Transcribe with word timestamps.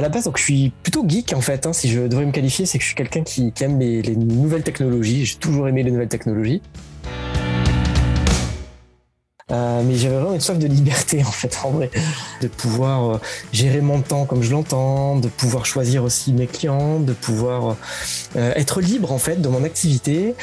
À 0.00 0.02
la 0.02 0.08
base, 0.08 0.24
donc 0.24 0.38
je 0.38 0.44
suis 0.44 0.72
plutôt 0.82 1.04
geek 1.06 1.34
en 1.34 1.42
fait. 1.42 1.66
Hein, 1.66 1.74
si 1.74 1.90
je 1.90 2.00
devrais 2.00 2.24
me 2.24 2.32
qualifier, 2.32 2.64
c'est 2.64 2.78
que 2.78 2.82
je 2.82 2.86
suis 2.86 2.96
quelqu'un 2.96 3.22
qui, 3.22 3.52
aime 3.60 3.78
les, 3.78 4.00
nouvelles 4.16 4.62
technologies. 4.62 5.26
J'ai 5.26 5.36
toujours 5.36 5.68
aimé 5.68 5.82
les 5.82 5.90
nouvelles 5.90 6.08
technologies. 6.08 6.62
Euh, 9.50 9.82
mais 9.84 9.96
j'avais 9.96 10.14
vraiment 10.14 10.32
une 10.32 10.40
soif 10.40 10.58
de 10.58 10.66
liberté 10.66 11.22
en 11.26 11.30
fait, 11.30 11.54
en 11.64 11.72
vrai, 11.72 11.90
de 12.40 12.48
pouvoir 12.48 13.10
euh, 13.10 13.20
gérer 13.52 13.82
mon 13.82 14.00
temps 14.00 14.24
comme 14.24 14.42
je 14.42 14.52
l'entends, 14.52 15.16
de 15.16 15.28
pouvoir 15.28 15.66
choisir 15.66 16.02
aussi 16.02 16.32
mes 16.32 16.46
clients, 16.46 16.98
de 16.98 17.12
pouvoir 17.12 17.76
euh, 18.36 18.54
être 18.56 18.80
libre 18.80 19.12
en 19.12 19.18
fait 19.18 19.42
de 19.42 19.48
mon 19.50 19.64
activité. 19.64 20.34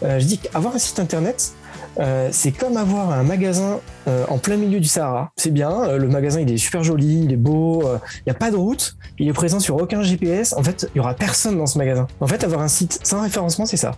je 0.00 0.24
dis 0.24 0.38
qu'avoir 0.38 0.74
un 0.74 0.78
site 0.78 1.00
internet, 1.00 1.52
euh, 1.98 2.28
c'est 2.32 2.52
comme 2.52 2.76
avoir 2.76 3.10
un 3.10 3.22
magasin 3.22 3.80
euh, 4.08 4.24
en 4.28 4.38
plein 4.38 4.56
milieu 4.56 4.80
du 4.80 4.88
Sahara. 4.88 5.32
C'est 5.36 5.50
bien, 5.50 5.70
euh, 5.70 5.98
le 5.98 6.08
magasin 6.08 6.40
il 6.40 6.50
est 6.50 6.56
super 6.56 6.82
joli, 6.82 7.24
il 7.24 7.32
est 7.32 7.36
beau, 7.36 7.82
il 7.82 8.22
n'y 8.26 8.32
a 8.32 8.34
pas 8.34 8.50
de 8.50 8.56
route, 8.56 8.96
il 9.18 9.28
est 9.28 9.32
présent 9.32 9.60
sur 9.60 9.76
aucun 9.76 10.02
GPS. 10.02 10.54
En 10.54 10.62
fait, 10.62 10.88
il 10.90 10.98
n'y 10.98 11.00
aura 11.00 11.14
personne 11.14 11.58
dans 11.58 11.66
ce 11.66 11.78
magasin. 11.78 12.06
En 12.20 12.26
fait, 12.26 12.44
avoir 12.44 12.62
un 12.62 12.68
site 12.68 13.00
sans 13.02 13.22
référencement, 13.22 13.66
c'est 13.66 13.76
ça. 13.76 13.92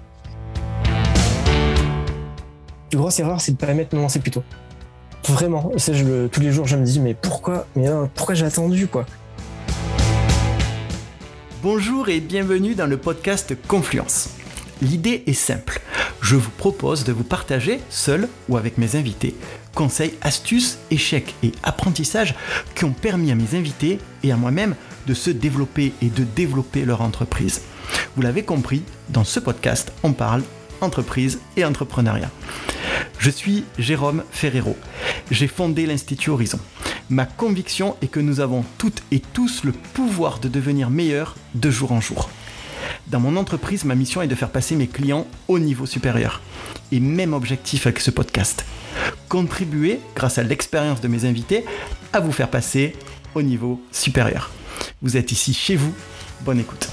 La 0.84 0.90
plus 2.90 2.98
grosse 2.98 3.18
erreur, 3.20 3.40
c'est 3.40 3.52
de 3.52 3.56
ne 3.56 3.66
pas 3.66 3.74
mettre 3.74 3.96
non, 3.96 4.08
c'est 4.08 4.20
plutôt. 4.20 4.42
Vraiment, 5.28 5.72
je, 5.76 6.26
tous 6.26 6.40
les 6.40 6.52
jours, 6.52 6.66
je 6.66 6.76
me 6.76 6.84
dis, 6.84 7.00
mais 7.00 7.14
pourquoi, 7.14 7.66
mais 7.76 7.88
pourquoi 8.14 8.34
j'ai 8.34 8.44
attendu, 8.44 8.86
quoi? 8.86 9.06
Bonjour 11.62 12.10
et 12.10 12.20
bienvenue 12.20 12.74
dans 12.74 12.86
le 12.86 12.98
podcast 12.98 13.56
Confluence. 13.66 14.28
L'idée 14.83 15.22
est 15.27 15.33
simple. 15.33 15.80
Je 16.20 16.36
vous 16.36 16.50
propose 16.50 17.05
de 17.05 17.12
vous 17.12 17.25
partager, 17.25 17.80
seul 17.91 18.28
ou 18.48 18.56
avec 18.56 18.78
mes 18.78 18.97
invités, 18.97 19.34
conseils, 19.75 20.14
astuces, 20.22 20.78
échecs 20.91 21.34
et 21.42 21.53
apprentissages 21.62 22.34
qui 22.75 22.84
ont 22.84 22.92
permis 22.92 23.31
à 23.31 23.34
mes 23.34 23.56
invités 23.56 23.98
et 24.22 24.33
à 24.33 24.36
moi-même 24.36 24.75
de 25.06 25.14
se 25.14 25.31
développer 25.31 25.92
et 26.03 26.08
de 26.08 26.25
développer 26.25 26.84
leur 26.84 27.03
entreprise. 27.03 27.62
Vous 28.16 28.22
l'avez 28.22 28.42
compris, 28.42 28.83
dans 29.11 29.25
ce 29.25 29.41
podcast, 29.41 29.92
on 30.03 30.12
parle 30.12 30.42
entreprise 30.81 31.41
et 31.56 31.64
entrepreneuriat. 31.64 32.31
Je 33.19 33.31
suis 33.31 33.64
Jérôme 33.78 34.22
Ferrero. 34.31 34.77
J'ai 35.31 35.47
fondé 35.48 35.86
l'Institut 35.86 36.31
Horizon. 36.31 36.59
Ma 37.11 37.27
conviction 37.27 37.97
est 38.03 38.09
que 38.09 38.20
nous 38.20 38.41
avons 38.41 38.64
toutes 38.78 39.03
et 39.11 39.20
tous 39.20 39.64
le 39.64 39.72
pouvoir 39.72 40.38
de 40.41 40.48
devenir 40.48 40.91
meilleurs 40.91 41.36
de 41.55 41.70
jour 41.70 41.92
en 41.92 42.00
jour. 42.00 42.28
Dans 43.06 43.20
mon 43.20 43.36
entreprise, 43.36 43.84
ma 43.84 43.94
mission 43.94 44.22
est 44.22 44.27
de 44.27 44.34
faire 44.34 44.50
passer 44.50 44.77
mes 44.77 44.86
clients 44.86 45.27
au 45.48 45.58
niveau 45.58 45.86
supérieur. 45.86 46.40
Et 46.92 47.00
même 47.00 47.32
objectif 47.32 47.86
avec 47.86 48.00
ce 48.00 48.10
podcast. 48.10 48.64
Contribuer, 49.28 50.00
grâce 50.14 50.38
à 50.38 50.42
l'expérience 50.42 51.00
de 51.00 51.08
mes 51.08 51.24
invités, 51.24 51.64
à 52.12 52.20
vous 52.20 52.32
faire 52.32 52.50
passer 52.50 52.94
au 53.34 53.42
niveau 53.42 53.80
supérieur. 53.91 54.50
Vous 55.02 55.16
êtes 55.16 55.32
ici 55.32 55.54
chez 55.54 55.76
vous. 55.76 55.94
Bonne 56.42 56.60
écoute. 56.60 56.88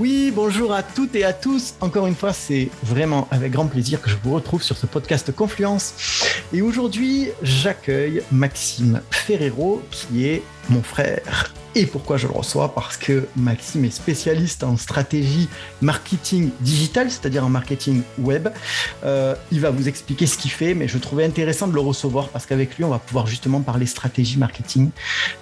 Oui, 0.00 0.32
bonjour 0.32 0.72
à 0.72 0.84
toutes 0.84 1.16
et 1.16 1.24
à 1.24 1.32
tous. 1.32 1.74
Encore 1.80 2.06
une 2.06 2.14
fois, 2.14 2.32
c'est 2.32 2.68
vraiment 2.84 3.26
avec 3.32 3.50
grand 3.50 3.66
plaisir 3.66 4.00
que 4.00 4.08
je 4.08 4.14
vous 4.22 4.32
retrouve 4.32 4.62
sur 4.62 4.76
ce 4.76 4.86
podcast 4.86 5.34
Confluence. 5.34 6.22
Et 6.52 6.62
aujourd'hui, 6.62 7.30
j'accueille 7.42 8.22
Maxime 8.30 9.00
Ferrero, 9.10 9.82
qui 9.90 10.26
est 10.26 10.42
mon 10.68 10.84
frère 10.84 11.52
et 11.78 11.86
pourquoi 11.86 12.16
je 12.16 12.26
le 12.26 12.32
reçois? 12.32 12.74
Parce 12.74 12.96
que 12.96 13.28
Maxime 13.36 13.84
est 13.84 13.90
spécialiste 13.90 14.64
en 14.64 14.76
stratégie 14.76 15.48
marketing 15.80 16.50
digital, 16.60 17.08
c'est-à-dire 17.08 17.44
en 17.44 17.48
marketing 17.48 18.02
web. 18.18 18.48
Euh, 19.04 19.36
il 19.52 19.60
va 19.60 19.70
vous 19.70 19.86
expliquer 19.86 20.26
ce 20.26 20.36
qu'il 20.36 20.50
fait, 20.50 20.74
mais 20.74 20.88
je 20.88 20.98
trouvais 20.98 21.24
intéressant 21.24 21.68
de 21.68 21.74
le 21.74 21.80
recevoir 21.80 22.30
parce 22.30 22.46
qu'avec 22.46 22.76
lui, 22.76 22.84
on 22.84 22.88
va 22.88 22.98
pouvoir 22.98 23.28
justement 23.28 23.60
parler 23.60 23.86
stratégie 23.86 24.38
marketing 24.38 24.90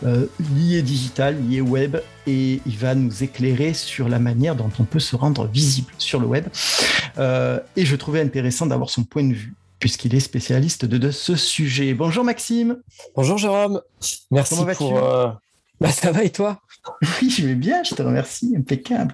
euh, 0.04 0.26
liée 0.54 0.82
digital, 0.82 1.36
liée 1.48 1.62
web, 1.62 1.96
et 2.26 2.60
il 2.66 2.76
va 2.76 2.94
nous 2.94 3.22
éclairer 3.22 3.72
sur 3.72 4.08
la 4.08 4.18
manière 4.18 4.56
dont 4.56 4.70
on 4.78 4.84
peut 4.84 5.00
se 5.00 5.16
rendre 5.16 5.46
visible 5.46 5.92
sur 5.96 6.20
le 6.20 6.26
web. 6.26 6.46
Euh, 7.16 7.60
et 7.76 7.86
je 7.86 7.96
trouvais 7.96 8.20
intéressant 8.20 8.66
d'avoir 8.66 8.90
son 8.90 9.04
point 9.04 9.24
de 9.24 9.34
vue 9.34 9.54
puisqu'il 9.78 10.14
est 10.14 10.20
spécialiste 10.20 10.86
de, 10.86 11.10
ce 11.10 11.36
sujet. 11.36 11.92
Bonjour 11.92 12.24
Maxime. 12.24 12.78
Bonjour 13.14 13.36
Jérôme. 13.36 13.80
Merci 14.30 14.64
pour, 14.74 15.38
bah 15.80 15.90
ça 15.90 16.12
va 16.12 16.24
et 16.24 16.30
toi? 16.30 16.60
Oui, 17.20 17.30
je 17.30 17.44
vais 17.46 17.56
bien, 17.56 17.82
je 17.82 17.94
te 17.94 18.02
remercie, 18.02 18.54
impeccable. 18.56 19.12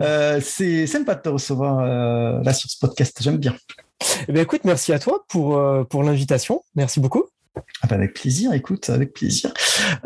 Euh, 0.00 0.40
c'est 0.42 0.86
sympa 0.86 1.14
de 1.14 1.20
te 1.20 1.28
recevoir 1.28 1.80
euh, 1.80 2.42
là 2.42 2.54
sur 2.54 2.70
ce 2.70 2.78
podcast, 2.78 3.18
j'aime 3.20 3.36
bien. 3.36 3.54
Eh 4.26 4.32
bien, 4.32 4.42
écoute, 4.42 4.62
merci 4.64 4.92
à 4.92 4.98
toi 4.98 5.24
pour, 5.28 5.58
euh, 5.58 5.84
pour 5.84 6.02
l'invitation, 6.02 6.62
merci 6.74 7.00
beaucoup. 7.00 7.33
Ah 7.82 7.86
bah, 7.86 7.96
avec 7.96 8.14
plaisir, 8.14 8.52
écoute, 8.52 8.88
avec 8.90 9.12
plaisir. 9.12 9.52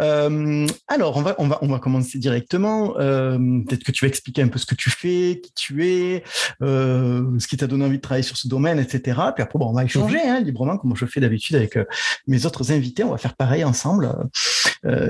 Euh, 0.01 0.67
alors, 0.87 1.17
on 1.17 1.23
va, 1.23 1.35
on, 1.39 1.47
va, 1.47 1.59
on 1.63 1.69
va 1.69 1.79
commencer 1.79 2.19
directement. 2.19 2.99
Euh, 2.99 3.39
peut-être 3.67 3.85
que 3.85 3.93
tu 3.93 4.05
vas 4.05 4.09
expliquer 4.09 4.43
un 4.43 4.49
peu 4.49 4.59
ce 4.59 4.67
que 4.67 4.75
tu 4.75 4.91
fais, 4.91 5.41
qui 5.43 5.53
tu 5.55 5.87
es, 5.87 6.25
euh, 6.63 7.39
ce 7.39 7.47
qui 7.47 7.57
t'a 7.57 7.67
donné 7.67 7.85
envie 7.85 7.97
de 7.97 8.03
travailler 8.03 8.25
sur 8.25 8.37
ce 8.37 8.49
domaine, 8.49 8.79
etc. 8.79 9.19
Puis 9.35 9.43
après, 9.43 9.59
bon, 9.59 9.71
on 9.71 9.73
va 9.73 9.85
échanger 9.85 10.21
hein, 10.21 10.41
librement, 10.41 10.77
comme 10.77 10.95
je 10.97 11.07
fais 11.07 11.21
d'habitude 11.21 11.57
avec 11.57 11.79
mes 12.27 12.45
autres 12.45 12.73
invités. 12.73 13.05
On 13.05 13.13
va 13.13 13.19
faire 13.19 13.37
pareil 13.37 13.65
ensemble. 13.65 14.13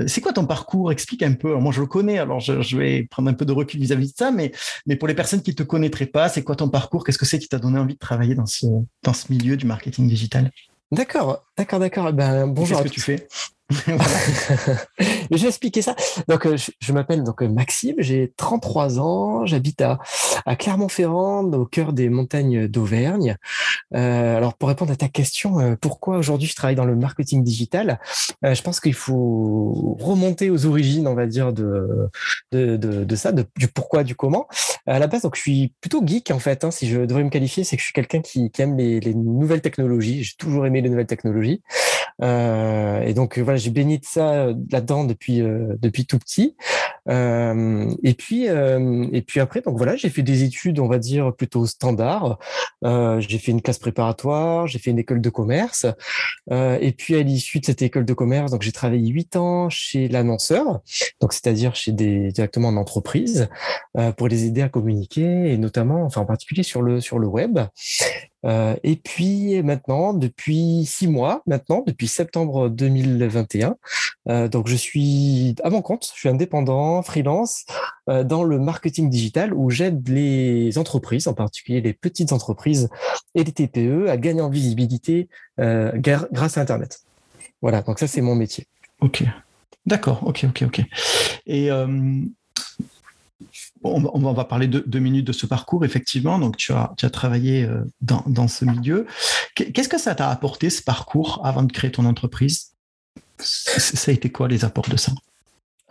c'est 0.07 0.21
quoi 0.21 0.31
ton 0.31 0.45
parcours? 0.45 0.91
Explique 0.91 1.23
un 1.23 1.33
peu. 1.33 1.55
moi, 1.55 1.73
je 1.73 1.81
le 1.81 1.87
connais, 1.87 2.19
alors 2.19 2.39
je, 2.39 2.77
vais 2.77 3.03
prendre 3.03 3.29
un 3.29 3.33
peu 3.33 3.45
de 3.45 3.51
recul 3.51 3.81
vis-à-vis 3.81 4.11
de 4.11 4.17
ça, 4.17 4.31
mais, 4.31 4.51
mais 4.85 4.95
pour 4.95 5.07
les 5.07 5.15
personnes 5.15 5.41
qui 5.41 5.51
ne 5.51 5.55
te 5.55 5.63
connaîtraient 5.63 6.05
pas, 6.05 6.29
c'est 6.29 6.43
quoi 6.43 6.55
ton 6.55 6.69
parcour 6.69 7.03
Qu'est-ce 7.03 7.17
que 7.17 7.25
c'est 7.25 7.39
qui 7.39 7.49
t'a 7.49 7.59
donné 7.59 7.79
envie 7.79 7.95
de 7.95 7.99
travailler 7.99 8.35
dans 8.35 8.45
ce, 8.45 8.65
dans 9.03 9.13
ce 9.13 9.31
milieu 9.31 9.57
du 9.57 9.65
marketing 9.65 10.07
digital? 10.07 10.51
D'accord, 10.91 11.45
d'accord, 11.57 11.79
d'accord. 11.79 12.09
Eh 12.09 12.13
ben, 12.13 12.47
bonjour. 12.47 12.81
Qu'est-ce 12.81 12.89
que 12.89 12.93
tu 12.93 13.01
fais? 13.01 13.27
Je 13.69 15.37
vais 15.37 15.47
expliquer 15.47 15.81
ça. 15.81 15.95
Donc, 16.27 16.45
euh, 16.47 16.57
je, 16.79 16.93
m'appelle 16.93 17.23
donc 17.23 17.43
euh, 17.43 17.47
Maxime, 17.47 17.95
j'ai 17.99 18.33
33 18.35 18.99
ans, 18.99 19.45
j'habite 19.45 19.81
à, 19.81 19.99
Clermont-Ferrand, 20.55 21.51
au 21.53 21.65
cœur 21.65 21.93
des 21.93 22.09
montagnes 22.09 22.67
d'Auvergne. 22.67 23.37
Euh, 23.95 24.37
alors, 24.37 24.55
pour 24.55 24.69
répondre 24.69 24.91
à 24.91 24.95
ta 24.95 25.07
question, 25.07 25.59
euh, 25.59 25.75
pourquoi 25.79 26.17
aujourd'hui 26.17 26.47
je 26.47 26.55
travaille 26.55 26.75
dans 26.75 26.85
le 26.85 26.95
marketing 26.95 27.43
digital 27.43 27.99
Je 28.41 28.61
pense 28.61 28.79
qu'il 28.79 28.95
faut 28.95 29.97
remonter 29.99 30.49
aux 30.49 30.65
origines, 30.65 31.07
on 31.07 31.15
va 31.15 31.27
dire, 31.27 31.53
de 31.53 32.09
de, 32.51 32.77
de, 32.77 33.15
ça, 33.15 33.31
du 33.31 33.67
pourquoi, 33.67 34.03
du 34.03 34.15
comment. 34.15 34.47
À 34.87 34.97
la 34.97 35.07
base, 35.07 35.21
donc, 35.21 35.35
je 35.35 35.41
suis 35.41 35.73
plutôt 35.81 36.01
geek 36.05 36.31
en 36.31 36.39
fait. 36.39 36.63
Hein, 36.63 36.71
si 36.71 36.87
je 36.87 37.01
devrais 37.01 37.23
me 37.23 37.29
qualifier, 37.29 37.63
c'est 37.63 37.75
que 37.75 37.81
je 37.81 37.85
suis 37.85 37.93
quelqu'un 37.93 38.21
qui, 38.21 38.51
aime 38.57 38.77
les 38.77 39.13
nouvelles 39.13 39.61
technologies. 39.61 40.23
J'ai 40.23 40.35
toujours 40.37 40.65
aimé 40.65 40.81
les 40.81 40.89
nouvelles 40.89 41.05
technologies. 41.05 41.61
Et 42.21 43.13
donc, 43.13 43.37
voilà 43.37 43.57
j'ai 43.57 43.69
baigné 43.69 43.97
de 43.97 44.05
ça 44.05 44.33
euh, 44.33 44.53
là-dedans 44.71 45.03
depuis 45.03 45.41
euh, 45.41 45.75
depuis 45.79 46.05
tout 46.05 46.17
petit. 46.19 46.55
Euh, 47.07 47.89
et 48.03 48.13
puis 48.13 48.45
et 48.45 49.21
puis 49.21 49.39
après, 49.39 49.61
donc 49.61 49.77
voilà, 49.77 49.95
j'ai 49.95 50.09
fait 50.09 50.21
des 50.21 50.43
études, 50.43 50.79
on 50.79 50.87
va 50.87 50.99
dire 50.99 51.33
plutôt 51.35 51.65
standard. 51.65 52.37
j'ai 52.83 53.37
fait 53.37 53.51
une 53.51 53.61
classe 53.61 53.79
préparatoire, 53.79 54.67
j'ai 54.67 54.79
fait 54.79 54.91
une 54.91 54.99
école 54.99 55.21
de 55.21 55.29
commerce. 55.29 55.85
et 56.51 56.91
puis 56.97 57.15
à 57.15 57.23
l'issue 57.23 57.59
de 57.59 57.65
cette 57.65 57.81
école 57.81 58.05
de 58.05 58.13
commerce, 58.13 58.51
donc 58.51 58.61
j'ai 58.61 58.71
travaillé 58.71 59.09
huit 59.09 59.35
ans 59.35 59.69
chez 59.69 60.07
l'annonceur, 60.07 60.81
donc 61.21 61.33
c'est-à-dire 61.33 61.75
chez 61.75 61.91
des 61.91 62.31
directement 62.31 62.69
en 62.69 62.77
entreprise 62.77 63.49
pour 64.17 64.27
les 64.27 64.45
aider 64.45 64.61
à 64.61 64.69
communiquer 64.69 65.51
et 65.51 65.57
notamment, 65.57 66.03
enfin 66.03 66.21
en 66.21 66.25
particulier 66.25 66.63
sur 66.63 66.81
le 66.81 67.01
sur 67.01 67.17
le 67.17 67.27
web. 67.27 67.59
Euh, 68.45 68.75
et 68.83 68.95
puis 68.95 69.61
maintenant, 69.63 70.13
depuis 70.13 70.85
six 70.85 71.07
mois, 71.07 71.41
maintenant, 71.45 71.83
depuis 71.85 72.07
septembre 72.07 72.69
2021, 72.69 73.75
euh, 74.29 74.47
donc 74.47 74.67
je 74.67 74.75
suis 74.75 75.55
à 75.63 75.69
mon 75.69 75.81
compte, 75.81 76.09
je 76.13 76.19
suis 76.19 76.29
indépendant, 76.29 77.01
freelance, 77.01 77.65
euh, 78.09 78.23
dans 78.23 78.43
le 78.43 78.59
marketing 78.59 79.09
digital 79.09 79.53
où 79.53 79.69
j'aide 79.69 80.07
les 80.07 80.77
entreprises, 80.77 81.27
en 81.27 81.33
particulier 81.33 81.81
les 81.81 81.93
petites 81.93 82.31
entreprises 82.31 82.89
et 83.35 83.43
les 83.43 83.51
TPE, 83.51 84.07
à 84.09 84.17
gagner 84.17 84.41
en 84.41 84.49
visibilité 84.49 85.29
grâce 85.57 86.57
à 86.57 86.61
Internet. 86.61 87.01
Voilà, 87.61 87.81
donc 87.81 87.99
ça 87.99 88.07
c'est 88.07 88.21
mon 88.21 88.35
métier. 88.35 88.65
Ok. 89.01 89.23
D'accord, 89.85 90.25
ok, 90.25 90.45
ok, 90.49 90.63
ok. 90.67 90.81
Et 91.45 91.69
on, 93.83 94.33
va 94.33 94.45
parler 94.45 94.67
de, 94.67 94.83
deux 94.85 94.99
minutes 94.99 95.27
de 95.27 95.31
ce 95.31 95.45
parcours, 95.45 95.85
effectivement. 95.85 96.39
Donc, 96.39 96.57
tu 96.57 96.73
as, 96.73 97.09
travaillé 97.09 97.63
euh, 97.63 97.83
dans, 98.01 98.47
ce 98.47 98.65
milieu. 98.65 99.05
Qu'est-ce 99.55 99.89
que 99.89 99.97
ça 99.97 100.15
t'a 100.15 100.29
apporté, 100.29 100.69
ce 100.69 100.81
parcours, 100.81 101.41
avant 101.43 101.63
de 101.63 101.71
créer 101.71 101.91
ton 101.91 102.05
entreprise? 102.05 102.73
Ça 103.37 104.11
a 104.11 104.13
été 104.13 104.29
quoi 104.29 104.47
les 104.47 104.65
apports 104.65 104.89
de 104.89 104.97
ça? 104.97 105.13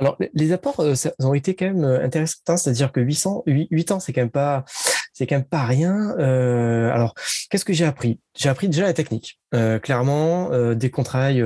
Alors, 0.01 0.17
les 0.33 0.53
apports 0.53 0.79
euh, 0.81 0.95
ont 1.19 1.35
été 1.35 1.57
quand 1.57 1.65
même 1.65 1.85
euh, 1.85 2.05
intéressants, 2.05 2.57
c'est-à-dire 2.57 2.93
que 2.93 3.01
800, 3.01 3.43
8, 3.47 3.91
ans, 3.91 3.99
c'est 4.01 4.13
quand 4.13 4.21
même 4.21 4.31
pas, 4.31 4.65
c'est 5.13 5.27
quand 5.27 5.35
même 5.35 5.45
pas 5.45 5.65
rien. 5.65 6.11
alors, 6.19 7.15
qu'est-ce 7.51 7.65
que 7.65 7.73
j'ai 7.73 7.87
appris? 7.87 8.21
J'ai 8.37 8.49
appris 8.49 8.69
déjà 8.69 8.85
la 8.85 8.93
technique. 8.93 9.41
clairement, 9.83 10.51
dès 10.75 10.91
qu'on 10.91 11.03
travaille 11.03 11.45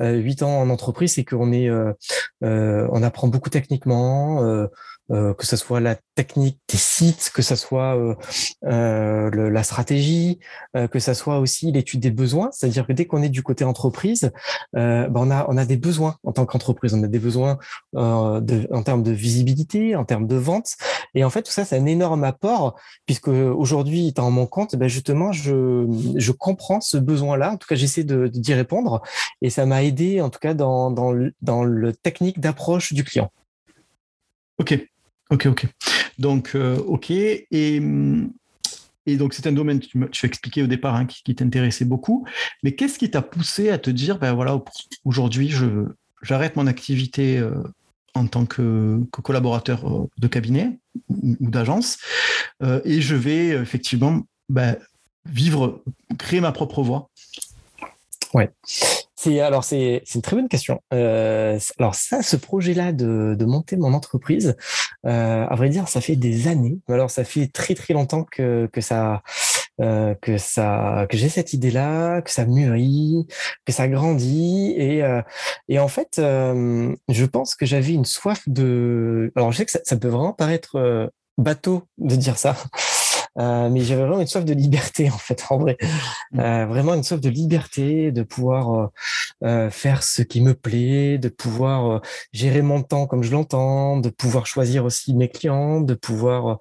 8 0.00 0.42
ans 0.42 0.60
en 0.60 0.68
entreprise, 0.68 1.14
c'est 1.14 1.24
qu'on 1.24 1.50
est, 1.52 1.70
on 2.42 3.02
apprend 3.02 3.28
beaucoup 3.28 3.48
techniquement 3.48 4.66
que 5.10 5.46
ce 5.46 5.56
soit 5.56 5.80
la 5.80 5.96
technique 6.14 6.58
des 6.68 6.78
sites, 6.78 7.30
que 7.34 7.42
ce 7.42 7.56
soit 7.56 8.16
la 8.62 9.62
stratégie, 9.62 10.38
que 10.90 10.98
ce 10.98 11.14
soit 11.14 11.38
aussi 11.38 11.72
l'étude 11.72 12.00
des 12.00 12.10
besoins. 12.10 12.50
C'est-à-dire 12.52 12.86
que 12.86 12.92
dès 12.92 13.04
qu'on 13.04 13.22
est 13.22 13.28
du 13.28 13.42
côté 13.42 13.64
entreprise, 13.64 14.32
ben 14.72 15.12
on, 15.14 15.30
a, 15.30 15.46
on 15.48 15.56
a 15.56 15.64
des 15.64 15.76
besoins 15.76 16.16
en 16.24 16.32
tant 16.32 16.46
qu'entreprise. 16.46 16.94
On 16.94 17.02
a 17.02 17.08
des 17.08 17.18
besoins 17.18 17.58
en 17.94 18.82
termes 18.84 19.02
de 19.02 19.10
visibilité, 19.12 19.94
en 19.96 20.04
termes 20.04 20.26
de 20.26 20.36
vente. 20.36 20.74
Et 21.14 21.24
en 21.24 21.30
fait, 21.30 21.42
tout 21.42 21.52
ça, 21.52 21.64
c'est 21.64 21.76
un 21.76 21.86
énorme 21.86 22.24
apport 22.24 22.78
puisque 23.06 23.28
aujourd'hui, 23.28 24.08
étant 24.08 24.30
mon 24.30 24.46
compte, 24.46 24.74
ben 24.76 24.88
justement, 24.88 25.32
je, 25.32 25.86
je 26.16 26.32
comprends 26.32 26.80
ce 26.80 26.96
besoin-là. 26.96 27.52
En 27.52 27.56
tout 27.56 27.68
cas, 27.68 27.74
j'essaie 27.74 28.04
de, 28.04 28.26
d'y 28.28 28.54
répondre 28.54 29.02
et 29.42 29.50
ça 29.50 29.66
m'a 29.66 29.82
aidé, 29.84 30.20
en 30.20 30.30
tout 30.30 30.38
cas, 30.40 30.54
dans, 30.54 30.90
dans, 30.90 31.14
dans 31.42 31.64
le 31.64 31.92
technique 31.92 32.40
d'approche 32.40 32.92
du 32.92 33.04
client. 33.04 33.30
Ok, 34.58 34.78
ok, 35.30 35.46
ok. 35.46 35.66
Donc, 36.18 36.52
euh, 36.54 36.76
ok. 36.78 37.10
Et, 37.10 37.82
et 39.06 39.16
donc, 39.16 39.34
c'est 39.34 39.46
un 39.46 39.52
domaine 39.52 39.80
tu, 39.80 39.98
tu 40.10 40.26
as 40.26 40.28
expliqué 40.28 40.62
au 40.62 40.66
départ 40.66 40.94
hein, 40.94 41.06
qui, 41.06 41.34
t'intéressait 41.34 41.84
beaucoup. 41.84 42.26
Mais 42.62 42.74
qu'est-ce 42.74 42.98
qui 42.98 43.10
t'a 43.10 43.22
poussé 43.22 43.70
à 43.70 43.78
te 43.78 43.90
dire, 43.90 44.18
ben 44.18 44.32
voilà, 44.34 44.62
aujourd'hui, 45.04 45.48
je, 45.50 45.86
j'arrête 46.22 46.56
mon 46.56 46.66
activité 46.66 47.38
euh, 47.38 47.54
en 48.14 48.26
tant 48.26 48.46
que, 48.46 49.00
collaborateur 49.10 49.86
euh, 49.86 50.08
de 50.18 50.28
cabinet 50.28 50.78
ou, 51.08 51.50
d'agence 51.50 51.98
et 52.84 53.02
je 53.02 53.14
vais 53.14 53.48
effectivement 53.48 54.22
ben, 54.48 54.76
vivre, 55.26 55.82
créer 56.18 56.40
ma 56.40 56.52
propre 56.52 56.82
voie? 56.82 57.10
Ouais. 58.32 58.50
C'est 59.24 59.40
alors 59.40 59.64
c'est 59.64 60.02
une 60.14 60.20
très 60.20 60.36
bonne 60.36 60.48
question. 60.48 60.82
Euh, 60.92 61.58
alors 61.78 61.94
ça, 61.94 62.22
ce 62.22 62.36
projet-là 62.36 62.92
de, 62.92 63.34
de, 63.38 63.44
monter 63.46 63.78
mon 63.78 63.94
entreprise, 63.94 64.54
euh, 65.06 65.46
à 65.46 65.54
vrai 65.54 65.70
dire, 65.70 65.88
ça 65.88 66.02
fait 66.02 66.16
des 66.16 66.46
années. 66.46 66.78
Alors 66.90 67.10
ça 67.10 67.24
fait 67.24 67.46
très 67.46 67.74
très 67.74 67.94
longtemps 67.94 68.24
que 68.24 68.68
que 68.70 68.82
ça 68.82 69.22
euh, 69.80 70.14
que 70.20 70.36
ça 70.36 71.06
que 71.08 71.16
j'ai 71.16 71.30
cette 71.30 71.54
idée-là, 71.54 72.20
que 72.20 72.30
ça 72.30 72.44
mûrit, 72.44 73.26
que 73.64 73.72
ça 73.72 73.88
grandit 73.88 74.74
et 74.76 75.02
euh, 75.02 75.22
et 75.68 75.78
en 75.78 75.88
fait, 75.88 76.18
euh, 76.18 76.94
je 77.08 77.24
pense 77.24 77.54
que 77.54 77.64
j'avais 77.64 77.94
une 77.94 78.04
soif 78.04 78.42
de. 78.46 79.32
Alors 79.36 79.52
je 79.52 79.56
sais 79.56 79.64
que 79.64 79.72
ça, 79.72 79.80
ça 79.84 79.96
peut 79.96 80.08
vraiment 80.08 80.34
paraître 80.34 80.76
euh, 80.76 81.06
bateau 81.38 81.84
de 81.96 82.14
dire 82.14 82.36
ça. 82.36 82.56
Euh, 83.38 83.68
mais 83.68 83.80
j'avais 83.80 84.02
vraiment 84.02 84.20
une 84.20 84.26
soif 84.26 84.44
de 84.44 84.52
liberté 84.52 85.10
en 85.14 85.18
fait, 85.18 85.44
en 85.50 85.58
vrai, 85.58 85.76
mmh. 86.32 86.40
euh, 86.40 86.66
vraiment 86.66 86.94
une 86.94 87.02
soif 87.02 87.20
de 87.20 87.28
liberté, 87.28 88.12
de 88.12 88.22
pouvoir 88.22 88.90
euh, 89.44 89.70
faire 89.70 90.02
ce 90.02 90.22
qui 90.22 90.40
me 90.40 90.54
plaît, 90.54 91.18
de 91.18 91.28
pouvoir 91.28 92.00
gérer 92.32 92.62
mon 92.62 92.82
temps 92.82 93.06
comme 93.06 93.22
je 93.22 93.32
l'entends, 93.32 93.98
de 93.98 94.08
pouvoir 94.08 94.46
choisir 94.46 94.84
aussi 94.84 95.14
mes 95.14 95.28
clients, 95.28 95.80
de 95.80 95.94
pouvoir 95.94 96.58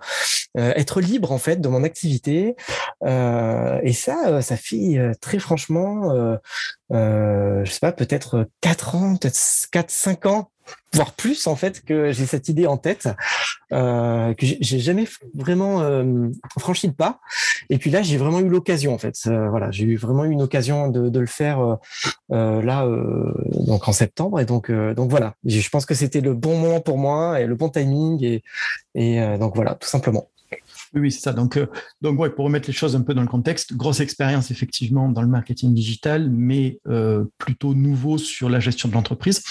être 0.55 1.01
libre 1.01 1.31
en 1.31 1.37
fait 1.37 1.61
de 1.61 1.67
mon 1.67 1.83
activité. 1.83 2.55
et 3.03 3.93
ça, 3.93 4.41
ça 4.41 4.57
fait 4.57 4.99
très 5.21 5.39
franchement, 5.39 6.37
je 6.91 7.69
sais 7.69 7.79
pas, 7.79 7.91
peut-être 7.91 8.47
quatre 8.61 8.95
ans, 8.95 9.15
peut-être 9.15 9.39
quatre, 9.71 9.91
cinq 9.91 10.25
ans 10.25 10.51
voire 10.93 11.13
plus 11.13 11.47
en 11.47 11.55
fait 11.55 11.83
que 11.83 12.11
j'ai 12.11 12.25
cette 12.25 12.49
idée 12.49 12.67
en 12.67 12.77
tête 12.77 13.09
euh, 13.71 14.33
que 14.33 14.45
j'ai 14.45 14.79
jamais 14.79 15.07
vraiment 15.33 15.81
euh, 15.81 16.29
franchi 16.59 16.87
le 16.87 16.93
pas. 16.93 17.19
Et 17.69 17.77
puis 17.77 17.89
là 17.89 18.01
j'ai 18.01 18.17
vraiment 18.17 18.39
eu 18.39 18.49
l'occasion 18.49 18.93
en 18.93 18.97
fait. 18.97 19.15
Euh, 19.27 19.49
voilà 19.49 19.71
j'ai 19.71 19.85
eu 19.85 19.95
vraiment 19.97 20.25
eu 20.25 20.31
une 20.31 20.41
occasion 20.41 20.89
de, 20.89 21.19
le 21.19 21.25
faire 21.25 21.59
euh, 21.59 21.75
euh 22.31 22.61
là 22.61 22.85
euh, 22.85 23.33
donc 23.65 23.87
en 23.87 23.93
septembre. 23.93 24.39
Et 24.39 24.45
donc 24.45 24.71
donc 24.71 25.09
voilà. 25.09 25.35
Je 25.45 25.69
pense 25.69 25.85
que 25.85 25.95
c'était 25.95 26.21
le 26.21 26.33
bon 26.33 26.57
moment 26.57 26.81
pour 26.81 26.97
moi 26.97 27.39
et 27.39 27.47
le 27.47 27.55
bon 27.55 27.69
timing 27.69 28.23
et 28.23 28.43
et 28.95 29.37
donc 29.37 29.55
voilà 29.55 29.75
tout 29.75 29.87
simplement. 29.87 30.29
Oui, 30.93 31.11
c'est 31.11 31.21
ça. 31.21 31.33
Donc, 31.33 31.59
donc 32.01 32.19
ouais, 32.19 32.29
pour 32.29 32.45
remettre 32.45 32.67
les 32.67 32.73
choses 32.73 32.95
un 32.95 33.01
peu 33.01 33.15
dans 33.15 33.21
le 33.21 33.27
contexte, 33.27 33.73
grosse 33.73 33.99
expérience 33.99 34.51
effectivement 34.51 35.09
dans 35.09 35.21
le 35.23 35.27
marketing 35.27 35.73
digital, 35.73 36.29
mais 36.29 36.79
euh, 36.87 37.25
plutôt 37.39 37.73
nouveau 37.73 38.19
sur 38.19 38.49
la 38.49 38.59
gestion 38.59 38.89
de 38.89 38.93
l'entreprise. 38.93 39.41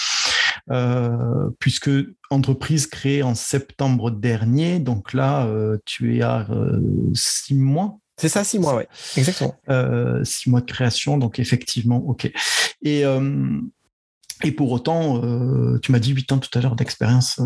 Euh, 0.71 1.49
puisque 1.59 1.89
entreprise 2.29 2.87
créée 2.87 3.21
en 3.21 3.35
septembre 3.35 4.11
dernier, 4.11 4.79
donc 4.79 5.13
là, 5.13 5.45
euh, 5.45 5.77
tu 5.85 6.15
es 6.15 6.21
à 6.21 6.47
euh, 6.49 6.79
six 7.13 7.53
mois. 7.53 7.99
C'est 8.15 8.29
ça, 8.29 8.45
six 8.45 8.59
mois, 8.59 8.77
oui, 8.77 8.83
exactement. 9.17 9.55
six 10.23 10.49
mois 10.49 10.61
de 10.61 10.71
création, 10.71 11.17
donc 11.17 11.39
effectivement, 11.39 11.97
ok. 11.97 12.31
Et 12.83 13.03
et 14.45 14.51
pour 14.51 14.71
autant, 14.71 15.21
tu 15.81 15.91
m'as 15.91 15.99
dit 15.99 16.11
huit 16.11 16.31
ans 16.31 16.37
tout 16.37 16.49
à 16.57 16.61
l'heure 16.61 16.75
d'expérience, 16.75 17.39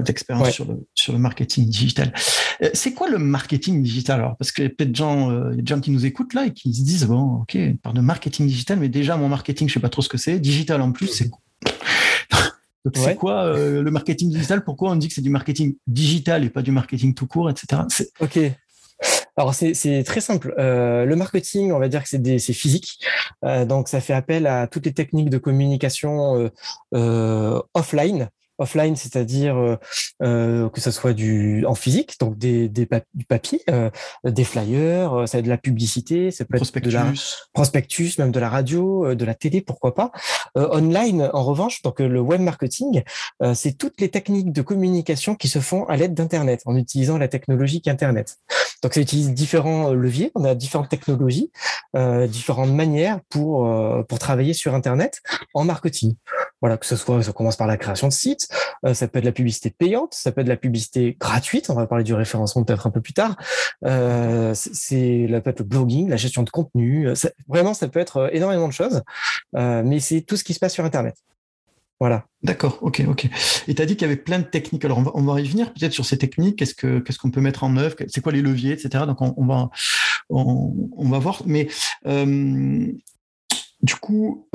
d'expérience 0.00 0.50
sur, 0.50 0.64
le, 0.64 0.86
sur 0.94 1.12
le 1.12 1.18
marketing 1.18 1.68
digital. 1.68 2.12
c'est 2.72 2.94
quoi 2.94 3.08
le 3.08 3.18
marketing 3.18 3.82
digital 3.82 4.20
alors? 4.20 4.36
Parce 4.38 4.50
que 4.50 4.66
peut-être 4.66 4.96
gens, 4.96 5.30
il 5.50 5.56
y 5.56 5.58
a 5.60 5.62
des 5.62 5.66
gens 5.66 5.80
qui 5.80 5.90
nous 5.90 6.04
écoutent 6.04 6.34
là 6.34 6.46
et 6.46 6.52
qui 6.52 6.74
se 6.74 6.82
disent 6.82 7.06
bon, 7.06 7.42
ok, 7.42 7.56
on 7.56 7.76
parle 7.76 7.96
de 7.96 8.00
marketing 8.00 8.46
digital, 8.46 8.78
mais 8.80 8.88
déjà 8.88 9.16
mon 9.16 9.28
marketing, 9.28 9.68
je 9.68 9.74
sais 9.74 9.80
pas 9.80 9.88
trop 9.88 10.02
ce 10.02 10.08
que 10.08 10.18
c'est. 10.18 10.40
Digital 10.40 10.80
en 10.80 10.90
plus, 10.90 11.08
c'est 11.08 11.30
c'est 12.94 13.16
quoi 13.16 13.44
euh, 13.44 13.82
le 13.82 13.90
marketing 13.90 14.30
digital? 14.30 14.64
Pourquoi 14.64 14.90
on 14.90 14.96
dit 14.96 15.08
que 15.08 15.14
c'est 15.14 15.22
du 15.22 15.30
marketing 15.30 15.76
digital 15.86 16.44
et 16.44 16.50
pas 16.50 16.62
du 16.62 16.72
marketing 16.72 17.14
tout 17.14 17.26
court, 17.26 17.50
etc. 17.50 17.82
Ok. 18.20 18.38
Alors 19.36 19.54
c'est 19.54 20.02
très 20.04 20.20
simple. 20.20 20.54
Euh, 20.58 21.04
le 21.04 21.14
marketing, 21.14 21.70
on 21.72 21.78
va 21.78 21.88
dire 21.88 22.02
que 22.02 22.08
c'est 22.08 22.52
physique, 22.52 22.98
euh, 23.44 23.64
donc 23.64 23.88
ça 23.88 24.00
fait 24.00 24.12
appel 24.12 24.46
à 24.46 24.66
toutes 24.66 24.86
les 24.86 24.92
techniques 24.92 25.30
de 25.30 25.38
communication 25.38 26.50
offline 26.92 28.28
offline, 28.58 28.96
c'est-à-dire 28.96 29.56
euh, 29.56 29.76
euh, 30.22 30.68
que 30.68 30.80
ce 30.80 30.90
soit 30.90 31.12
du 31.12 31.64
en 31.66 31.74
physique, 31.74 32.18
donc 32.20 32.36
des, 32.36 32.68
des 32.68 32.88
du 33.14 33.24
papier, 33.24 33.62
euh, 33.70 33.90
des 34.24 34.44
flyers, 34.44 35.28
ça 35.28 35.40
de 35.40 35.48
la 35.48 35.56
publicité, 35.56 36.30
ça 36.30 36.44
peut 36.44 36.56
prospectus. 36.56 36.94
être 36.94 37.02
de 37.02 37.08
la 37.08 37.12
prospectus, 37.52 38.18
même 38.18 38.32
de 38.32 38.40
la 38.40 38.48
radio, 38.48 39.14
de 39.14 39.24
la 39.24 39.34
télé, 39.34 39.60
pourquoi 39.60 39.94
pas. 39.94 40.10
online, 40.56 41.30
en 41.32 41.44
revanche, 41.44 41.82
donc 41.82 42.00
le 42.00 42.20
web 42.20 42.40
marketing, 42.40 43.02
c'est 43.54 43.78
toutes 43.78 44.00
les 44.00 44.08
techniques 44.08 44.52
de 44.52 44.62
communication 44.62 45.36
qui 45.36 45.48
se 45.48 45.60
font 45.60 45.84
à 45.84 45.96
l'aide 45.96 46.14
d'Internet, 46.14 46.62
en 46.66 46.76
utilisant 46.76 47.18
la 47.18 47.28
technologie 47.28 47.80
qu'Internet. 47.80 48.38
Donc 48.82 48.94
ça 48.94 49.00
utilise 49.00 49.32
différents 49.32 49.92
leviers, 49.92 50.32
on 50.34 50.44
a 50.44 50.54
différentes 50.54 50.88
technologies, 50.88 51.52
différentes 52.28 52.72
manières 52.72 53.20
pour 53.28 53.68
pour 54.08 54.18
travailler 54.18 54.54
sur 54.54 54.74
Internet 54.74 55.20
en 55.54 55.64
marketing. 55.64 56.16
Voilà, 56.60 56.76
que 56.76 56.86
ce 56.86 56.96
soit, 56.96 57.22
ça 57.22 57.32
commence 57.32 57.56
par 57.56 57.66
la 57.66 57.76
création 57.76 58.08
de 58.08 58.12
sites, 58.12 58.48
euh, 58.84 58.92
ça 58.92 59.06
peut 59.06 59.20
être 59.20 59.24
la 59.24 59.32
publicité 59.32 59.70
payante, 59.70 60.14
ça 60.14 60.32
peut 60.32 60.40
être 60.40 60.48
la 60.48 60.56
publicité 60.56 61.16
gratuite. 61.20 61.70
On 61.70 61.74
va 61.74 61.86
parler 61.86 62.04
du 62.04 62.14
référencement 62.14 62.64
peut-être 62.64 62.86
un 62.86 62.90
peu 62.90 63.00
plus 63.00 63.12
tard. 63.12 63.36
Euh, 63.84 64.52
c'est 64.54 65.26
la 65.28 65.40
peut 65.40 65.50
être 65.50 65.60
le 65.60 65.64
blogging, 65.64 66.08
la 66.08 66.16
gestion 66.16 66.42
de 66.42 66.50
contenu. 66.50 67.08
Euh, 67.08 67.14
vraiment, 67.46 67.74
ça 67.74 67.86
peut 67.88 68.00
être 68.00 68.30
énormément 68.32 68.66
de 68.66 68.72
choses, 68.72 69.02
mais 69.52 70.00
c'est 70.00 70.22
tout 70.22 70.36
ce 70.36 70.44
qui 70.44 70.54
se 70.54 70.58
passe 70.58 70.74
sur 70.74 70.84
Internet. 70.84 71.16
Voilà. 72.00 72.26
D'accord, 72.44 72.78
ok, 72.82 73.02
ok. 73.08 73.28
Et 73.66 73.74
tu 73.74 73.82
as 73.82 73.86
dit 73.86 73.96
qu'il 73.96 74.02
y 74.06 74.10
avait 74.10 74.20
plein 74.20 74.38
de 74.38 74.44
techniques. 74.44 74.84
Alors, 74.84 75.02
on 75.14 75.22
va, 75.22 75.40
y 75.40 75.48
venir 75.48 75.72
peut-être 75.72 75.92
sur 75.92 76.04
ces 76.04 76.16
techniques. 76.16 76.56
Qu'est-ce 76.56 76.74
qu'on 76.74 77.02
ce 77.08 77.18
qu'on 77.18 77.32
peut 77.32 77.40
mettre 77.40 77.64
en 77.64 77.76
œuvre? 77.76 77.96
C'est 78.06 78.20
quoi 78.20 78.30
les 78.30 78.42
leviers, 78.42 78.72
etc. 78.72 79.04
Donc, 79.04 79.20
on, 79.20 79.46
va, 79.46 79.70
on, 80.30 81.08
va 81.08 81.18
voir. 81.18 81.42
Mais 81.46 81.68
du 83.82 83.94
coup, 84.00 84.46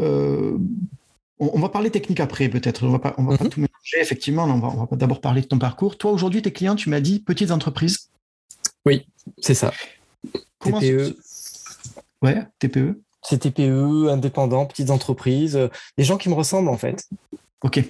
on, 1.40 1.60
va 1.60 1.70
parler 1.70 1.90
technique 1.90 2.20
après, 2.20 2.50
peut-être. 2.50 2.86
On 2.86 2.92
va 2.92 3.00
pas, 3.00 3.16
on 3.18 3.24
va 3.24 3.38
pas 3.38 3.44
mhm. 3.46 3.50
tout 3.50 3.60
mélanger, 3.60 4.00
effectivement. 4.00 4.44
On 4.44 4.60
va, 4.60 4.68
on 4.68 4.86
va 4.86 4.98
d'abord 4.98 5.22
parler 5.22 5.42
de 5.42 5.48
ton 5.48 5.60
parcours. 5.60 5.98
Toi, 5.98 6.12
aujourd'hui, 6.12 6.42
tes 6.42 6.52
clients, 6.52 6.76
tu 6.76 6.90
m'as 6.90 7.02
dit 7.02 7.20
petites 7.20 7.52
entreprises. 7.52 8.10
Oui, 8.86 9.08
c'est 9.40 9.54
ça. 9.54 9.72
TPE. 10.60 11.16
Ouais, 12.22 12.46
TPE. 12.60 13.02
C'est 13.22 13.40
TPE, 13.40 14.10
indépendants, 14.10 14.66
petites 14.66 14.90
entreprises, 14.90 15.56
euh, 15.56 15.70
des 15.98 16.04
gens 16.04 16.18
qui 16.18 16.30
me 16.30 16.34
ressemblent, 16.34 16.70
en 16.70 16.78
fait. 16.78 17.08
Ok, 17.62 17.82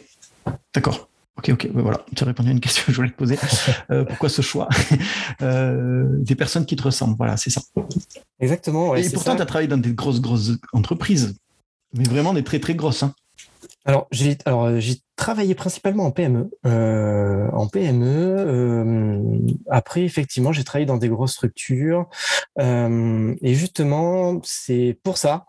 d'accord. 0.73 1.09
Ok, 1.37 1.49
ok, 1.49 1.67
voilà, 1.73 2.05
tu 2.15 2.23
as 2.23 2.27
répondu 2.27 2.49
à 2.49 2.51
une 2.51 2.59
question 2.61 2.83
que 2.85 2.91
je 2.91 2.97
voulais 2.97 3.09
te 3.09 3.15
poser. 3.15 3.37
Euh, 3.89 4.05
pourquoi 4.05 4.29
ce 4.29 4.43
choix 4.43 4.69
euh, 5.41 6.05
Des 6.19 6.35
personnes 6.35 6.65
qui 6.65 6.75
te 6.75 6.83
ressemblent, 6.83 7.15
voilà, 7.17 7.37
c'est 7.37 7.49
ça. 7.49 7.61
Exactement. 8.39 8.95
et 8.95 9.09
pourtant, 9.09 9.35
tu 9.35 9.41
as 9.41 9.45
travaillé 9.45 9.67
dans 9.67 9.77
des 9.77 9.93
grosses, 9.93 10.21
grosses 10.21 10.51
entreprises, 10.73 11.35
mais 11.93 12.03
vraiment 12.03 12.33
des 12.33 12.43
très, 12.43 12.59
très 12.59 12.75
grosses. 12.75 13.01
Hein. 13.01 13.15
Alors 13.85 14.07
j'ai 14.11 14.37
alors 14.45 14.65
euh, 14.65 14.79
j'ai 14.79 14.95
travaillé 15.17 15.55
principalement 15.55 16.05
en 16.05 16.11
PME, 16.11 16.49
euh, 16.65 17.49
en 17.51 17.67
PME. 17.67 18.05
Euh, 18.07 19.39
après 19.69 20.03
effectivement 20.03 20.53
j'ai 20.53 20.63
travaillé 20.63 20.85
dans 20.85 20.97
des 20.97 21.09
grosses 21.09 21.33
structures 21.33 22.07
et 22.59 23.53
justement 23.53 24.39
c'est 24.43 24.97
pour 25.03 25.17
ça, 25.17 25.45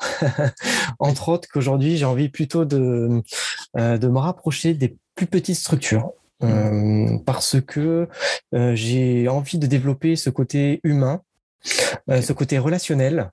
entre 0.98 1.28
autres 1.28 1.48
qu'aujourd'hui 1.48 1.96
j'ai 1.96 2.04
envie 2.04 2.28
plutôt 2.28 2.64
de 2.64 3.22
de 3.76 4.08
me 4.08 4.18
rapprocher 4.18 4.74
des 4.74 4.96
plus 5.14 5.26
petites 5.26 5.56
structures. 5.56 6.12
Mmh. 6.40 7.20
parce 7.24 7.56
que 7.60 8.08
j'ai 8.52 9.28
envie 9.28 9.56
de 9.56 9.66
développer 9.66 10.16
ce 10.16 10.28
côté 10.28 10.80
humain, 10.82 11.22
ce 12.08 12.32
côté 12.32 12.58
relationnel, 12.58 13.30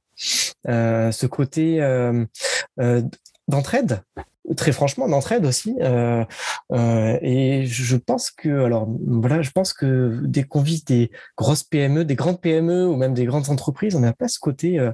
ce 0.66 1.26
côté 1.26 1.80
d'entraide 3.48 4.04
très 4.56 4.72
franchement, 4.72 5.08
d'entraide 5.08 5.46
aussi. 5.46 5.76
Euh, 5.82 6.24
euh, 6.72 7.18
et 7.22 7.66
je 7.66 7.98
pense 7.98 8.32
que, 8.32 8.66
alors 8.66 8.88
voilà, 9.06 9.42
je 9.42 9.52
pense 9.52 9.74
que 9.74 10.20
dès 10.24 10.44
qu'on 10.44 10.62
vise 10.62 10.86
des 10.86 11.12
grosses 11.38 11.64
PME, 11.64 12.06
des 12.06 12.16
grandes 12.16 12.42
PME 12.42 12.88
ou 12.88 12.96
même 12.96 13.14
des 13.14 13.26
grandes 13.26 13.50
entreprises, 13.50 13.96
on 13.96 14.00
n'a 14.00 14.14
pas 14.14 14.28
ce 14.28 14.40
côté 14.40 14.80
euh, 14.80 14.92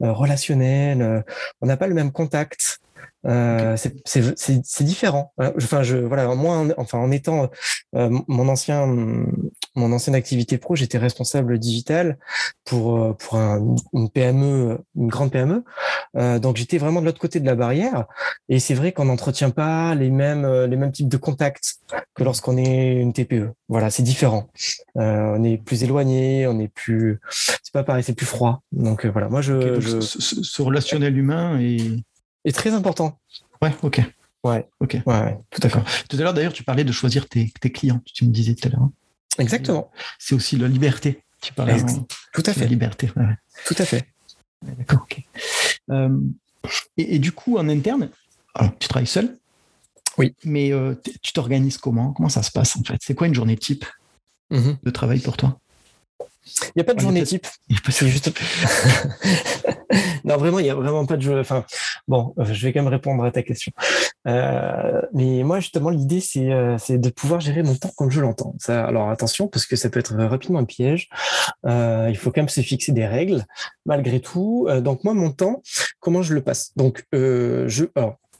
relationnel, 0.00 1.24
on 1.60 1.66
n'a 1.66 1.76
pas 1.76 1.86
le 1.86 1.94
même 1.94 2.12
contact. 2.12 2.80
Euh, 3.26 3.76
c'est 3.76 4.84
différent. 4.84 5.32
Enfin, 5.38 5.82
je 5.82 5.96
voilà, 5.96 6.32
moi, 6.34 6.58
en, 6.58 6.68
enfin, 6.76 6.98
en 6.98 7.10
étant 7.10 7.50
euh, 7.96 8.10
mon 8.28 8.48
ancien 8.48 8.86
mon 9.74 9.92
ancienne 9.92 10.14
activité 10.14 10.58
pro, 10.58 10.76
j'étais 10.76 10.98
responsable 10.98 11.58
digital 11.58 12.18
pour 12.64 13.02
euh, 13.02 13.12
pour 13.14 13.36
un, 13.36 13.74
une 13.92 14.10
PME, 14.10 14.78
une 14.96 15.08
grande 15.08 15.32
PME. 15.32 15.64
Euh, 16.16 16.38
donc 16.38 16.56
j'étais 16.56 16.78
vraiment 16.78 17.00
de 17.00 17.06
l'autre 17.06 17.20
côté 17.20 17.40
de 17.40 17.46
la 17.46 17.56
barrière. 17.56 18.06
Et 18.48 18.60
c'est 18.60 18.74
vrai 18.74 18.92
qu'on 18.92 19.06
n'entretient 19.06 19.50
pas 19.50 19.94
les 19.94 20.10
mêmes 20.10 20.46
les 20.64 20.76
mêmes 20.76 20.92
types 20.92 21.08
de 21.08 21.16
contacts 21.16 21.76
que 22.14 22.22
lorsqu'on 22.22 22.56
est 22.56 22.94
une 22.94 23.12
TPE. 23.12 23.50
Voilà, 23.68 23.90
c'est 23.90 24.04
différent. 24.04 24.48
on 24.94 25.42
est 25.42 25.56
plus 25.56 25.82
éloigné, 25.82 26.46
on 26.46 26.60
est 26.60 26.68
plus, 26.68 27.20
c'est 27.30 27.72
pas 27.72 27.82
pareil, 27.82 28.04
c'est 28.04 28.14
plus 28.14 28.26
froid. 28.26 28.62
Donc 28.72 29.04
voilà, 29.06 29.28
moi 29.28 29.40
je, 29.40 29.80
je... 29.80 30.00
Ce, 30.00 30.42
ce, 30.42 30.62
relationnel 30.62 31.16
humain 31.18 31.58
et 31.60 32.04
est 32.46 32.52
très 32.52 32.72
important. 32.72 33.18
Ouais, 33.60 33.74
ok. 33.82 34.00
Ouais, 34.44 34.68
ok. 34.80 34.98
Ouais, 35.06 35.38
tout 35.50 35.60
à 35.62 35.68
fait. 35.68 35.80
Tout 36.08 36.16
à 36.16 36.20
l'heure, 36.20 36.34
d'ailleurs, 36.34 36.52
tu 36.52 36.62
parlais 36.62 36.84
de 36.84 36.92
choisir 36.92 37.28
tes, 37.28 37.50
clients, 37.50 38.00
tu 38.04 38.24
me 38.24 38.30
disais 38.30 38.54
tout 38.54 38.68
à 38.68 38.70
l'heure. 38.70 38.82
Hein. 38.82 38.92
Exactement. 39.38 39.90
C'est 40.18 40.34
aussi 40.34 40.56
la 40.56 40.68
liberté. 40.68 41.22
Tu 41.40 41.52
parlais. 41.52 41.76
Tout 42.32 42.42
à 42.46 42.52
fait. 42.52 42.60
La 42.60 42.66
liberté. 42.66 43.10
Tout 43.66 43.74
à 43.78 43.84
fait. 43.84 44.06
D'accord, 44.62 45.02
ok. 45.02 45.22
Euh, 45.90 46.18
et, 46.96 47.18
du 47.18 47.32
coup, 47.32 47.58
en 47.58 47.68
interne, 47.68 48.10
tu 48.78 48.88
travailles 48.88 49.06
seul? 49.06 49.36
Oui. 50.18 50.34
Mais 50.44 50.72
euh, 50.72 50.94
tu 51.22 51.32
t'organises 51.32 51.76
comment? 51.76 52.12
Comment 52.12 52.30
ça 52.30 52.42
se 52.42 52.50
passe 52.50 52.76
en 52.76 52.82
fait? 52.82 52.96
C'est 53.02 53.14
quoi 53.14 53.26
une 53.26 53.34
journée 53.34 53.56
type 53.56 53.84
mm-hmm. 54.50 54.76
de 54.82 54.90
travail 54.90 55.20
pour 55.20 55.36
toi? 55.36 55.58
Il 56.46 56.72
n'y 56.76 56.82
a 56.82 56.84
pas 56.84 56.94
de 56.94 57.00
journée 57.00 57.22
type. 57.24 57.46
C'est 57.90 58.08
juste. 58.08 58.30
non, 60.24 60.36
vraiment, 60.36 60.58
il 60.58 60.64
n'y 60.64 60.70
a 60.70 60.74
vraiment 60.74 61.04
pas 61.06 61.16
de 61.16 61.22
journée. 61.22 61.40
Enfin, 61.40 61.64
bon, 62.06 62.34
euh, 62.38 62.44
je 62.44 62.66
vais 62.66 62.72
quand 62.72 62.82
même 62.82 62.92
répondre 62.92 63.24
à 63.24 63.30
ta 63.30 63.42
question. 63.42 63.72
Euh, 64.28 65.02
mais 65.12 65.42
moi, 65.42 65.60
justement, 65.60 65.90
l'idée, 65.90 66.22
euh, 66.36 66.76
c'est 66.78 66.98
de 66.98 67.10
pouvoir 67.10 67.40
gérer 67.40 67.62
mon 67.62 67.74
temps 67.74 67.90
comme 67.96 68.10
je 68.10 68.20
l'entends. 68.20 68.54
Alors, 68.68 69.10
attention, 69.10 69.48
parce 69.48 69.66
que 69.66 69.76
ça 69.76 69.90
peut 69.90 69.98
être 69.98 70.14
rapidement 70.14 70.60
un 70.60 70.64
piège. 70.64 71.08
il 71.64 72.16
faut 72.16 72.30
quand 72.30 72.42
même 72.42 72.48
se 72.48 72.60
fixer 72.60 72.92
des 72.92 73.06
règles, 73.06 73.44
malgré 73.84 74.20
tout. 74.20 74.68
donc, 74.80 75.04
moi, 75.04 75.14
mon 75.14 75.30
temps, 75.30 75.62
comment 76.00 76.22
je 76.22 76.34
le 76.34 76.42
passe? 76.42 76.72
Donc, 76.76 77.04
je. 77.12 77.84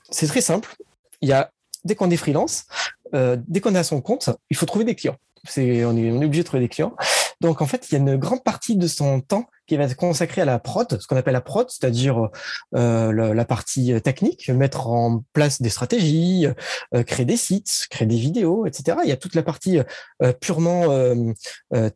c'est 0.09 0.27
très 0.27 0.41
simple. 0.41 0.75
Il 1.21 1.29
y 1.29 1.33
a 1.33 1.51
dès 1.83 1.95
qu'on 1.95 2.09
est 2.09 2.17
freelance, 2.17 2.65
dès 3.13 3.59
qu'on 3.59 3.75
est 3.75 3.79
à 3.79 3.83
son 3.83 4.01
compte, 4.01 4.29
il 4.49 4.57
faut 4.57 4.65
trouver 4.65 4.85
des 4.85 4.95
clients. 4.95 5.17
C'est, 5.47 5.85
on 5.85 5.95
est, 5.95 6.11
on 6.11 6.21
est 6.21 6.25
obligé 6.25 6.43
de 6.43 6.47
trouver 6.47 6.63
des 6.63 6.69
clients. 6.69 6.93
Donc, 7.41 7.61
en 7.61 7.65
fait, 7.65 7.87
il 7.89 7.93
y 7.93 7.95
a 7.95 7.99
une 7.99 8.17
grande 8.17 8.43
partie 8.43 8.75
de 8.75 8.87
son 8.87 9.21
temps 9.21 9.45
qui 9.67 9.75
va 9.75 9.83
être 9.83 9.95
consacré 9.95 10.41
à 10.41 10.45
la 10.45 10.59
prod, 10.59 10.99
ce 10.99 11.05
qu'on 11.07 11.17
appelle 11.17 11.33
la 11.33 11.41
prod, 11.41 11.69
c'est-à-dire 11.69 12.29
euh, 12.75 13.33
la, 13.33 13.45
partie 13.45 14.01
technique, 14.01 14.49
mettre 14.49 14.87
en 14.87 15.23
place 15.33 15.61
des 15.61 15.69
stratégies, 15.69 16.47
euh, 16.95 17.03
créer 17.03 17.25
des 17.25 17.37
sites, 17.37 17.87
créer 17.89 18.07
des 18.07 18.17
vidéos, 18.17 18.65
etc. 18.65 18.99
Il 19.03 19.09
y 19.09 19.11
a 19.11 19.17
toute 19.17 19.35
la 19.35 19.43
partie 19.43 19.79
euh, 20.23 20.33
purement 20.33 20.85
euh, 20.89 21.33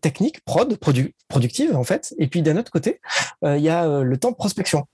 technique, 0.02 0.44
prod, 0.44 0.78
productive 0.78 1.76
en 1.76 1.84
fait. 1.84 2.14
Et 2.18 2.28
puis 2.28 2.42
d'un 2.42 2.58
autre 2.58 2.72
côté, 2.72 3.00
il 3.44 3.62
y 3.62 3.70
a 3.70 4.04
le 4.04 4.18
temps 4.18 4.32
de 4.32 4.36
prospection. 4.36 4.86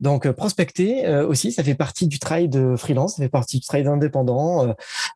Donc 0.00 0.26
euh, 0.26 0.32
prospecter 0.32 1.06
euh, 1.06 1.26
aussi, 1.26 1.52
ça 1.52 1.62
fait 1.62 1.74
partie 1.74 2.06
du 2.06 2.18
travail 2.18 2.48
de 2.48 2.76
freelance, 2.76 3.16
ça 3.16 3.22
fait 3.22 3.28
partie 3.28 3.60
du 3.60 3.66
travail 3.66 3.84
d'indépendant, 3.84 4.66
euh, 4.66 4.72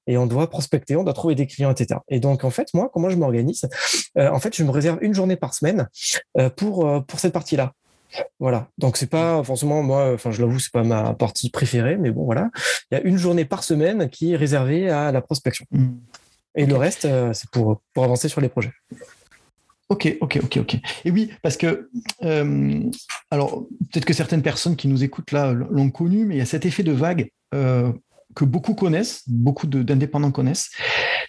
et 0.06 0.16
on 0.16 0.26
doit 0.26 0.48
prospecter, 0.48 0.96
on 0.96 1.04
doit 1.04 1.12
trouver 1.12 1.34
des 1.34 1.46
clients, 1.46 1.70
etc. 1.70 2.00
Et 2.08 2.20
donc 2.20 2.44
en 2.44 2.50
fait, 2.50 2.72
moi, 2.74 2.90
comment 2.92 3.10
je 3.10 3.16
m'organise 3.16 3.68
En 4.16 4.38
fait, 4.38 4.54
je 4.56 4.62
me 4.62 4.70
réserve 4.70 4.98
une 5.00 5.14
journée 5.14 5.36
par 5.36 5.54
semaine 5.54 5.88
pour 6.56 7.04
pour 7.06 7.18
cette 7.18 7.32
partie-là. 7.32 7.72
Voilà. 8.38 8.68
Donc 8.78 8.96
c'est 8.96 9.10
pas 9.10 9.42
forcément 9.42 9.82
moi, 9.82 10.12
enfin 10.14 10.30
je 10.30 10.40
l'avoue, 10.40 10.58
c'est 10.58 10.72
pas 10.72 10.84
ma 10.84 11.12
partie 11.14 11.50
préférée, 11.50 11.96
mais 11.96 12.10
bon 12.10 12.24
voilà, 12.24 12.50
il 12.90 12.98
y 12.98 13.00
a 13.00 13.02
une 13.02 13.18
journée 13.18 13.44
par 13.44 13.64
semaine 13.64 14.08
qui 14.08 14.32
est 14.32 14.36
réservée 14.36 14.88
à 14.88 15.10
la 15.12 15.20
prospection. 15.20 15.66
Mmh. 15.72 15.88
Et 16.54 16.66
le 16.66 16.76
reste, 16.76 17.06
c'est 17.32 17.50
pour 17.50 17.82
pour 17.92 18.04
avancer 18.04 18.28
sur 18.28 18.40
les 18.40 18.48
projets. 18.48 18.72
Ok, 19.88 20.16
ok, 20.20 20.40
ok, 20.42 20.56
ok. 20.58 20.76
Et 21.04 21.10
oui, 21.10 21.30
parce 21.42 21.56
que, 21.56 21.88
euh, 22.24 22.82
alors, 23.30 23.66
peut-être 23.92 24.04
que 24.04 24.12
certaines 24.12 24.42
personnes 24.42 24.74
qui 24.74 24.88
nous 24.88 25.04
écoutent 25.04 25.30
là 25.30 25.52
l'ont 25.52 25.90
connu, 25.90 26.24
mais 26.24 26.34
il 26.34 26.38
y 26.38 26.42
a 26.42 26.46
cet 26.46 26.66
effet 26.66 26.82
de 26.82 26.90
vague 26.90 27.30
euh, 27.54 27.92
que 28.34 28.44
beaucoup 28.44 28.74
connaissent, 28.74 29.22
beaucoup 29.28 29.68
d'indépendants 29.68 30.32
connaissent. 30.32 30.70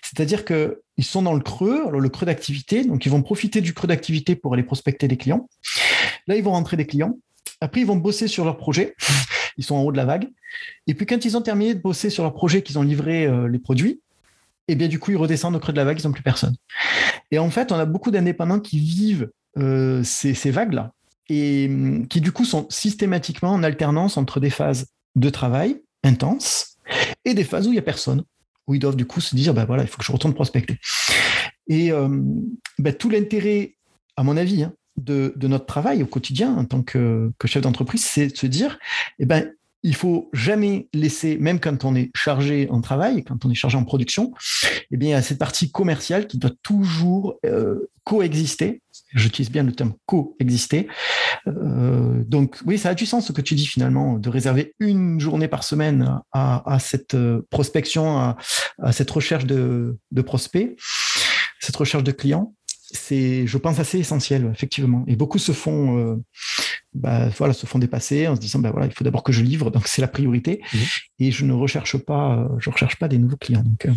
C'est-à-dire 0.02 0.44
qu'ils 0.44 1.04
sont 1.04 1.22
dans 1.22 1.36
le 1.36 1.42
creux, 1.42 1.88
alors 1.88 2.00
le 2.00 2.10
creux 2.10 2.26
d'activité, 2.26 2.84
donc 2.84 3.06
ils 3.06 3.10
vont 3.10 3.22
profiter 3.22 3.62
du 3.62 3.74
creux 3.76 3.88
d'activité 3.88 4.36
pour 4.36 4.54
aller 4.54 4.64
prospecter 4.64 5.08
des 5.08 5.18
clients. 5.18 5.48
Là, 6.26 6.36
ils 6.36 6.44
vont 6.44 6.52
rentrer 6.52 6.78
des 6.78 6.88
clients. 6.88 7.18
Après, 7.62 7.82
ils 7.82 7.88
vont 7.88 7.96
bosser 7.96 8.28
sur 8.28 8.44
leur 8.44 8.58
projet. 8.58 8.96
Ils 9.58 9.64
sont 9.64 9.76
en 9.76 9.82
haut 9.82 9.92
de 9.92 9.98
la 9.98 10.06
vague. 10.06 10.30
Et 10.86 10.94
puis, 10.94 11.06
quand 11.06 11.26
ils 11.26 11.36
ont 11.36 11.42
terminé 11.42 11.74
de 11.74 11.80
bosser 11.80 12.10
sur 12.10 12.24
leur 12.24 12.34
projet, 12.34 12.62
qu'ils 12.62 12.78
ont 12.78 12.84
livré 12.84 13.26
euh, 13.26 13.48
les 13.48 13.60
produits, 13.60 14.02
et 14.68 14.76
bien 14.76 14.88
du 14.88 15.00
coup, 15.00 15.12
ils 15.12 15.18
redescendent 15.18 15.56
au 15.56 15.60
creux 15.60 15.74
de 15.74 15.78
la 15.78 15.86
vague, 15.86 16.00
ils 16.00 16.06
n'ont 16.06 16.14
plus 16.14 16.24
personne. 16.24 16.56
Et 17.32 17.40
en 17.40 17.50
fait, 17.50 17.72
on 17.72 17.76
a 17.76 17.86
beaucoup 17.86 18.12
d'indépendants 18.12 18.60
qui 18.60 18.80
vivent 18.80 19.30
euh, 19.58 20.04
ces, 20.04 20.52
vagues-là 20.52 20.94
et 21.30 21.68
hum, 21.70 22.08
qui 22.08 22.22
du 22.22 22.32
coup 22.32 22.46
sont 22.46 22.68
systématiquement 22.70 23.52
en 23.52 23.64
alternance 23.64 24.18
entre 24.18 24.40
des 24.40 24.50
phases 24.50 24.88
de 25.16 25.30
travail 25.30 25.82
intenses 26.04 26.78
et 27.26 27.34
des 27.34 27.44
phases 27.44 27.68
où 27.68 27.72
il 27.72 27.74
n'y 27.74 27.80
a 27.80 27.84
personne, 27.84 28.24
où 28.68 28.76
ils 28.76 28.80
doivent 28.80 28.96
du 28.96 29.06
coup 29.06 29.20
se 29.20 29.36
dire, 29.36 29.54
ben 29.54 29.66
voilà, 29.66 29.84
il 29.84 29.90
faut 29.90 29.98
que 29.98 30.06
je 30.06 30.12
retourne 30.12 30.34
prospecter. 30.34 30.80
Et 31.68 31.92
hum, 31.92 32.46
ben, 32.80 32.94
tout 32.94 33.10
l'intérêt, 33.10 33.76
à 34.16 34.24
mon 34.24 34.38
avis, 34.38 34.64
hein, 34.64 34.74
de, 34.96 35.34
notre 35.44 35.66
travail 35.66 36.02
au 36.04 36.08
quotidien 36.08 36.56
en 36.56 36.66
tant 36.66 36.82
que, 36.82 37.32
que 37.38 37.48
chef 37.48 37.62
d'entreprise, 37.62 38.04
c'est 38.04 38.28
de 38.28 38.38
se 38.38 38.48
dire, 38.48 38.80
eh 39.20 39.26
ben, 39.26 39.52
il 39.88 39.96
faut 39.96 40.30
jamais 40.34 40.90
laisser, 40.94 41.38
même 41.38 41.62
quand 41.62 41.86
on 41.86 41.96
est 41.96 42.12
chargé 42.14 42.68
en 42.70 42.82
travail, 42.82 43.24
quand 43.24 43.46
on 43.46 43.50
est 43.50 43.56
chargé 43.56 43.78
en 43.78 43.86
production, 43.86 44.34
eh 44.92 44.98
bien, 44.98 45.22
cette 45.22 45.40
partie 45.40 45.72
commerciale 45.72 46.28
qui 46.28 46.38
doit 46.38 46.52
toujours 46.62 47.36
euh, 47.46 47.90
coexister. 48.04 48.82
J'utilise 49.16 49.50
bien 49.50 49.64
le 49.64 49.72
terme 49.72 49.94
coexister. 50.06 50.90
Euh, 51.48 52.22
donc, 52.26 52.58
oui, 52.66 52.78
ça 52.78 52.90
a 52.90 52.96
du 52.96 53.06
sens 53.06 53.28
ce 53.28 53.32
que 53.32 53.40
tu 53.40 53.56
dis 53.56 53.66
finalement, 53.66 54.20
de 54.20 54.28
réserver 54.28 54.76
une 54.82 55.22
journée 55.22 55.48
par 55.48 55.64
semaine 55.64 56.20
à, 56.34 56.78
cette 56.82 57.14
euh, 57.14 57.48
prospection, 57.50 58.18
à, 58.18 58.92
cette 58.92 59.10
recherche 59.10 59.46
de, 59.46 59.98
de 60.12 60.22
prospects, 60.22 60.76
cette 61.62 61.78
recherche 61.78 62.04
de 62.04 62.12
clients 62.12 62.54
c'est, 62.92 63.46
je 63.48 63.58
pense, 63.58 63.80
assez 63.80 64.00
essentiel, 64.00 64.50
effectivement. 64.54 65.04
Et 65.08 65.16
beaucoup 65.16 65.40
se 65.40 65.52
font, 65.52 65.98
euh, 65.98 66.16
bah, 66.98 67.30
voilà, 67.38 67.54
se 67.54 67.66
font 67.66 67.80
dépasser 67.80 68.28
en 68.28 68.36
se 68.36 68.42
disant, 68.42 68.60
bah, 68.60 68.72
voilà, 68.72 68.88
il 68.88 68.94
faut 68.94 69.04
d'abord 69.04 69.24
que 69.24 69.32
je 69.32 69.42
livre, 69.42 69.72
donc 69.72 69.88
c'est 69.88 70.02
la 70.02 70.08
priorité. 70.08 70.62
Mmh. 70.74 70.78
Et 71.20 71.32
je 71.32 71.46
ne 71.46 71.54
recherche 71.54 71.98
pas, 71.98 72.38
euh, 72.38 72.48
je 72.60 72.70
recherche 72.70 72.98
pas 72.98 73.08
des 73.08 73.18
nouveaux 73.18 73.38
clients. 73.38 73.64
Donc, 73.64 73.86
euh, 73.86 73.94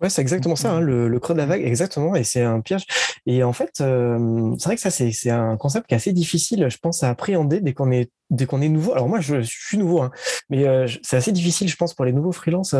Ouais, 0.00 0.10
c'est 0.10 0.22
exactement 0.22 0.56
ça, 0.56 0.72
hein, 0.72 0.80
le, 0.80 1.18
creux 1.18 1.34
de 1.34 1.38
la 1.38 1.46
vague, 1.46 1.62
exactement, 1.62 2.14
et 2.14 2.22
c'est 2.22 2.42
un 2.42 2.60
piège. 2.60 2.84
Et 3.26 3.42
en 3.42 3.52
fait, 3.52 3.70
c'est 3.74 3.84
vrai 3.84 4.76
que 4.76 4.80
ça, 4.80 4.90
c'est 4.90 5.30
un 5.30 5.56
concept 5.56 5.86
qui 5.86 5.94
est 5.94 5.96
assez 5.96 6.12
difficile, 6.12 6.68
je 6.68 6.78
pense, 6.78 7.02
à 7.02 7.10
appréhender 7.10 7.60
dès 7.60 7.72
qu'on 7.72 7.90
est 7.90 8.10
dès 8.30 8.44
qu'on 8.44 8.60
est 8.60 8.68
nouveau. 8.68 8.92
Alors 8.92 9.08
moi, 9.08 9.20
je, 9.20 9.40
suis 9.40 9.78
nouveau, 9.78 10.02
hein, 10.02 10.10
mais 10.50 10.66
c'est 11.02 11.16
assez 11.16 11.32
difficile, 11.32 11.68
je 11.68 11.76
pense, 11.76 11.94
pour 11.94 12.04
les 12.04 12.12
nouveaux 12.12 12.32
freelances. 12.32 12.74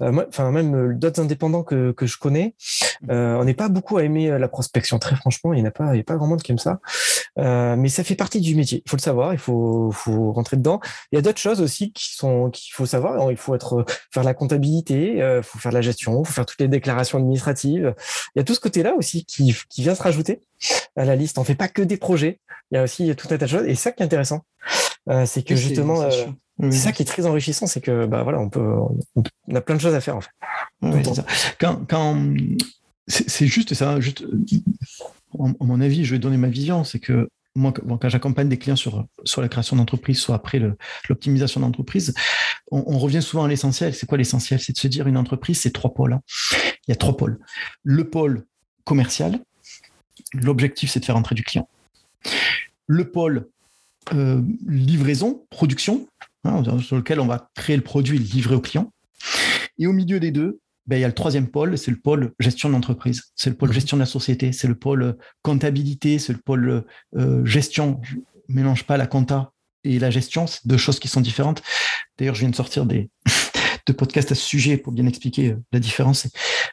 enfin, 0.00 0.50
même 0.50 0.98
d'autres 0.98 1.20
indépendants 1.20 1.62
que, 1.62 1.92
que 1.92 2.06
je 2.06 2.18
connais, 2.18 2.54
on 3.08 3.44
n'est 3.44 3.54
pas 3.54 3.68
beaucoup 3.68 3.98
à 3.98 4.04
aimer 4.04 4.36
la 4.38 4.48
prospection. 4.48 4.98
Très 4.98 5.16
franchement, 5.16 5.52
il 5.52 5.62
n'y 5.62 5.68
a 5.68 5.70
pas, 5.70 5.94
il 5.94 5.98
y 5.98 6.00
a 6.00 6.04
pas 6.04 6.16
grand 6.16 6.26
monde 6.26 6.42
qui 6.42 6.52
aime 6.52 6.58
ça. 6.58 6.80
mais 7.36 7.88
ça 7.88 8.04
fait 8.04 8.16
partie 8.16 8.40
du 8.40 8.54
métier. 8.54 8.82
Il 8.84 8.90
faut 8.90 8.96
le 8.96 9.02
savoir, 9.02 9.32
il 9.32 9.38
faut, 9.38 9.90
faut 9.92 10.32
rentrer 10.32 10.56
dedans. 10.56 10.80
Il 11.12 11.16
y 11.16 11.18
a 11.18 11.22
d'autres 11.22 11.38
choses 11.38 11.60
aussi 11.60 11.92
qui 11.92 12.14
sont 12.14 12.50
qu'il 12.50 12.74
faut 12.74 12.86
savoir. 12.86 13.30
Il 13.30 13.36
faut 13.36 13.54
être 13.54 13.84
faire 14.12 14.24
la 14.24 14.34
comptabilité, 14.34 15.18
il 15.18 15.42
faut 15.42 15.58
faire 15.58 15.72
la 15.72 15.82
gestion, 15.82 16.24
faut 16.24 16.32
faire 16.32 16.39
toutes 16.44 16.60
les 16.60 16.68
déclarations 16.68 17.18
administratives. 17.18 17.94
Il 18.34 18.38
y 18.38 18.40
a 18.40 18.44
tout 18.44 18.54
ce 18.54 18.60
côté-là 18.60 18.94
aussi 18.96 19.24
qui, 19.24 19.54
qui 19.68 19.82
vient 19.82 19.94
se 19.94 20.02
rajouter 20.02 20.40
à 20.96 21.04
la 21.04 21.16
liste. 21.16 21.38
On 21.38 21.44
fait 21.44 21.54
pas 21.54 21.68
que 21.68 21.82
des 21.82 21.96
projets. 21.96 22.40
Il 22.70 22.76
y 22.76 22.78
a 22.78 22.82
aussi 22.82 23.14
tout 23.16 23.28
un 23.30 23.38
tas 23.38 23.46
de 23.46 23.50
choses. 23.50 23.66
Et 23.66 23.74
ça 23.74 23.92
qui 23.92 24.02
est 24.02 24.06
intéressant, 24.06 24.44
euh, 25.08 25.26
c'est 25.26 25.42
que 25.42 25.56
justement, 25.56 26.02
euh, 26.02 26.10
c'est 26.60 26.72
ça 26.72 26.92
qui 26.92 27.02
est 27.02 27.06
très 27.06 27.26
enrichissant, 27.26 27.66
c'est 27.66 27.80
que 27.80 28.06
bah 28.06 28.22
voilà, 28.22 28.38
on 28.38 28.48
peut, 28.48 28.74
on 29.16 29.54
a 29.54 29.60
plein 29.60 29.76
de 29.76 29.80
choses 29.80 29.94
à 29.94 30.00
faire 30.00 30.16
en 30.16 30.20
fait. 30.20 31.14
ça. 31.14 31.24
Quand, 31.58 31.80
quand 31.88 32.16
c'est 33.08 33.46
juste 33.46 33.74
ça, 33.74 33.98
juste, 34.00 34.24
à 35.38 35.64
mon 35.64 35.80
avis, 35.80 36.04
je 36.04 36.14
vais 36.14 36.18
donner 36.18 36.36
ma 36.36 36.48
vision, 36.48 36.84
c'est 36.84 37.00
que 37.00 37.28
moi, 37.56 37.72
quand 37.72 38.08
j'accompagne 38.08 38.48
des 38.48 38.58
clients 38.58 38.76
sur, 38.76 39.06
la 39.38 39.48
création 39.48 39.76
d'entreprise, 39.76 40.20
soit 40.20 40.34
après 40.34 40.60
l'optimisation 41.08 41.60
d'entreprise, 41.60 42.14
on, 42.70 42.98
revient 42.98 43.22
souvent 43.22 43.44
à 43.44 43.48
l'essentiel. 43.48 43.94
C'est 43.94 44.06
quoi 44.06 44.18
l'essentiel? 44.18 44.60
C'est 44.60 44.72
de 44.72 44.78
se 44.78 44.88
dire 44.88 45.08
une 45.08 45.16
entreprise, 45.16 45.60
c'est 45.60 45.72
trois 45.72 45.92
pôles. 45.92 46.12
Hein. 46.12 46.22
Il 46.86 46.90
y 46.90 46.92
a 46.92 46.96
trois 46.96 47.16
pôles. 47.16 47.40
Le 47.82 48.08
pôle 48.08 48.46
commercial, 48.84 49.40
l'objectif, 50.34 50.90
c'est 50.90 51.00
de 51.00 51.04
faire 51.04 51.16
entrer 51.16 51.34
du 51.34 51.42
client. 51.42 51.68
Le 52.86 53.10
pôle 53.10 53.48
euh, 54.14 54.42
livraison, 54.66 55.44
production, 55.50 56.08
hein, 56.44 56.62
sur 56.80 56.96
lequel 56.96 57.20
on 57.20 57.26
va 57.26 57.50
créer 57.54 57.76
le 57.76 57.82
produit 57.82 58.16
et 58.16 58.20
le 58.20 58.26
livrer 58.26 58.54
au 58.54 58.60
client. 58.60 58.92
Et 59.78 59.86
au 59.86 59.92
milieu 59.92 60.20
des 60.20 60.30
deux, 60.30 60.60
ben, 60.86 60.96
il 60.96 61.00
y 61.00 61.04
a 61.04 61.08
le 61.08 61.14
troisième 61.14 61.48
pôle, 61.48 61.78
c'est 61.78 61.90
le 61.90 61.98
pôle 61.98 62.32
gestion 62.40 62.68
de 62.68 62.74
l'entreprise, 62.74 63.22
c'est 63.36 63.50
le 63.50 63.56
pôle 63.56 63.70
mmh. 63.70 63.74
gestion 63.74 63.96
de 63.96 64.02
la 64.02 64.06
société, 64.06 64.52
c'est 64.52 64.68
le 64.68 64.74
pôle 64.74 65.16
comptabilité, 65.42 66.18
c'est 66.18 66.32
le 66.32 66.40
pôle 66.40 66.84
euh, 67.16 67.44
gestion. 67.44 68.00
Je 68.02 68.16
mélange 68.48 68.84
pas 68.84 68.96
la 68.96 69.06
compta 69.06 69.52
et 69.84 69.98
la 69.98 70.10
gestion, 70.10 70.46
c'est 70.46 70.66
deux 70.66 70.76
choses 70.76 70.98
qui 70.98 71.08
sont 71.08 71.20
différentes. 71.20 71.62
D'ailleurs, 72.18 72.34
je 72.34 72.40
viens 72.40 72.50
de 72.50 72.56
sortir 72.56 72.86
des, 72.86 73.08
de 73.86 73.92
podcasts 73.92 74.32
à 74.32 74.34
ce 74.34 74.44
sujet 74.44 74.76
pour 74.76 74.92
bien 74.92 75.06
expliquer 75.06 75.52
euh, 75.52 75.62
la 75.72 75.80
différence. 75.80 76.26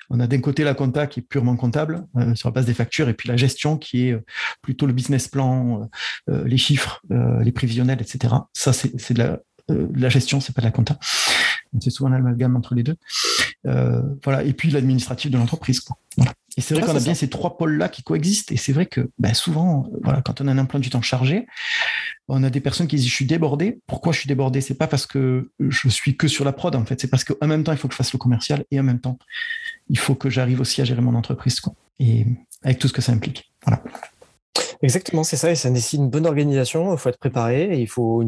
On 0.10 0.20
a 0.20 0.28
d'un 0.28 0.40
côté 0.40 0.64
la 0.64 0.74
compta 0.74 1.08
qui 1.08 1.22
est 1.22 1.24
purement 1.24 1.56
comptable 1.56 2.06
euh, 2.18 2.36
sur 2.36 2.50
la 2.50 2.54
base 2.54 2.66
des 2.66 2.74
factures 2.74 3.10
et 3.10 3.14
puis 3.14 3.30
la 3.30 3.38
gestion 3.38 3.78
qui 3.78 4.08
est 4.08 4.14
euh, 4.14 4.24
plutôt 4.62 4.86
le 4.86 4.94
business 4.94 5.28
plan, 5.28 5.90
les 6.28 6.58
chiffres, 6.58 7.02
les 7.10 7.52
prévisionnels, 7.52 8.02
etc. 8.02 8.34
Ça, 8.54 8.74
c'est 8.74 9.12
de 9.12 9.20
la, 9.20 9.40
la 9.70 10.10
gestion, 10.10 10.40
c'est 10.40 10.54
pas 10.54 10.62
de 10.62 10.68
la 10.68 10.72
compta. 10.72 10.98
C'est 11.80 11.90
souvent 11.90 12.10
l'amalgame 12.10 12.56
entre 12.56 12.76
les 12.76 12.84
deux. 12.84 12.96
voilà. 13.64 14.44
Et 14.44 14.54
puis 14.54 14.72
l'administratif 14.72 15.32
de 15.32 15.38
l'entreprise. 15.38 15.82
Voilà. 16.18 16.34
Et 16.58 16.62
c'est 16.62 16.74
vrai 16.74 16.84
qu'on 16.84 16.96
a 16.96 17.00
bien 17.00 17.14
ces 17.14 17.30
trois 17.30 17.58
pôles-là 17.58 17.88
qui 17.88 18.02
coexistent. 18.02 18.52
Et 18.52 18.58
c'est 18.58 18.74
vrai 18.74 18.88
que 18.88 19.12
ben, 19.20 19.34
souvent, 19.36 19.88
voilà, 20.04 20.22
quand 20.22 20.42
on 20.42 20.48
a 20.48 20.52
un 20.52 20.58
emploi 20.58 20.80
du 20.80 20.90
temps 20.90 21.04
chargé, 21.04 21.46
on 22.28 22.44
a 22.44 22.50
des 22.50 22.62
personnes 22.62 22.88
qui 22.88 22.96
disent 22.96 23.08
je 23.08 23.14
suis 23.14 23.26
débordé. 23.26 23.80
Pourquoi 23.86 24.12
je 24.12 24.20
suis 24.20 24.28
débordé? 24.28 24.60
C'est 24.62 24.74
pas 24.74 24.88
parce 24.88 25.06
que 25.06 25.52
je 25.60 25.88
suis 25.88 26.18
que 26.18 26.28
sur 26.28 26.44
la 26.44 26.54
prod 26.54 26.76
en 26.76 26.84
fait. 26.84 27.00
C'est 27.00 27.08
parce 27.08 27.24
qu'en 27.24 27.48
même 27.48 27.64
temps 27.64 27.72
il 27.72 27.78
faut 27.78 27.88
que 27.88 27.94
je 27.94 27.98
fasse 27.98 28.12
le 28.12 28.18
commercial 28.18 28.66
et 28.72 28.80
en 28.80 28.84
même 28.84 29.00
temps 29.00 29.20
il 29.90 30.00
faut 30.00 30.16
que 30.16 30.30
j'arrive 30.30 30.60
aussi 30.60 30.82
à 30.82 30.86
gérer 30.86 31.02
mon 31.02 31.14
entreprise 31.14 31.60
quoi. 31.60 31.74
Et 32.00 32.26
avec 32.64 32.80
tout 32.80 32.88
ce 32.88 32.94
que 32.94 33.02
ça 33.02 33.12
implique. 33.12 33.52
Voilà. 33.64 33.84
Exactement, 34.82 35.24
c'est 35.24 35.38
ça, 35.38 35.52
et 35.52 35.56
ça 35.56 35.70
nécessite 35.70 36.00
une 36.00 36.10
bonne 36.10 36.26
organisation. 36.26 36.94
Il 36.94 36.98
faut 36.98 37.10
être 37.10 37.18
préparé, 37.18 37.64
et 37.64 37.80
il 37.80 37.88
faut. 37.88 38.24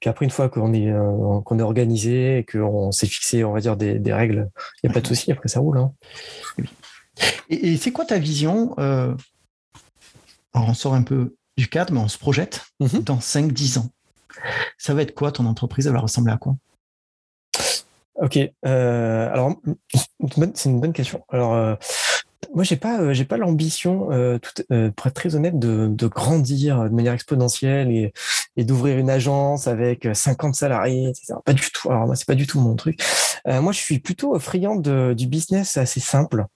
Puis 0.00 0.08
après, 0.08 0.24
une 0.24 0.30
fois 0.30 0.48
qu'on 0.48 0.72
est 0.72 0.90
euh, 0.90 1.40
qu'on 1.40 1.58
est 1.58 1.62
organisé 1.62 2.38
et 2.38 2.44
qu'on 2.44 2.92
s'est 2.92 3.06
fixé, 3.06 3.44
on 3.44 3.52
va 3.52 3.60
dire 3.60 3.76
des, 3.76 4.12
règles, 4.12 4.50
il 4.82 4.86
n'y 4.86 4.90
a 4.90 4.94
pas 4.94 5.00
de 5.00 5.06
souci. 5.06 5.32
Après, 5.32 5.48
ça 5.48 5.60
roule. 5.60 5.78
Hein. 5.78 5.92
Et, 7.50 7.76
c'est 7.76 7.90
quoi 7.90 8.04
ta 8.04 8.18
vision 8.18 8.74
euh, 8.78 9.14
Alors, 10.54 10.68
on 10.68 10.74
sort 10.74 10.94
un 10.94 11.02
peu 11.02 11.36
du 11.56 11.68
cadre, 11.68 11.92
mais 11.92 12.00
on 12.00 12.08
se 12.08 12.18
projette 12.18 12.66
mhm. 12.80 13.02
dans 13.02 13.18
5-10 13.18 13.78
ans. 13.78 13.90
Ça 14.76 14.94
va 14.94 15.02
être 15.02 15.14
quoi 15.14 15.32
ton 15.32 15.46
entreprise 15.46 15.86
Elle 15.86 15.94
va 15.94 16.00
ressembler 16.00 16.32
à 16.32 16.36
quoi? 16.36 16.54
Ok. 18.16 18.38
Euh, 18.66 19.32
alors, 19.32 19.54
c'est 20.54 20.68
une 20.68 20.80
bonne 20.80 20.92
question. 20.92 21.24
Alors, 21.28 21.54
euh, 21.54 21.74
moi, 22.54 22.64
j'ai 22.64 22.76
pas, 22.76 23.00
euh, 23.00 23.12
j'ai 23.12 23.24
pas 23.24 23.36
l'ambition, 23.36 24.10
euh, 24.10 24.38
euh, 24.72 24.90
pour 24.90 25.06
être 25.06 25.14
très 25.14 25.34
honnête, 25.34 25.58
de, 25.58 25.86
de 25.88 26.06
grandir 26.06 26.84
de 26.84 26.94
manière 26.94 27.12
exponentielle 27.12 27.90
et, 27.90 28.12
et 28.56 28.64
d'ouvrir 28.64 28.98
une 28.98 29.10
agence 29.10 29.66
avec 29.66 30.08
50 30.12 30.54
salariés, 30.54 31.08
etc. 31.08 31.34
Pas 31.44 31.52
du 31.52 31.70
tout. 31.70 31.90
Alors 31.90 32.06
moi, 32.06 32.16
c'est 32.16 32.26
pas 32.26 32.34
du 32.34 32.46
tout 32.46 32.60
mon 32.60 32.74
truc. 32.74 33.00
Euh, 33.46 33.60
moi, 33.60 33.72
je 33.72 33.78
suis 33.78 33.98
plutôt 33.98 34.38
friand 34.38 34.76
de, 34.76 35.14
du 35.14 35.26
business 35.26 35.76
assez 35.76 36.00
simple. 36.00 36.46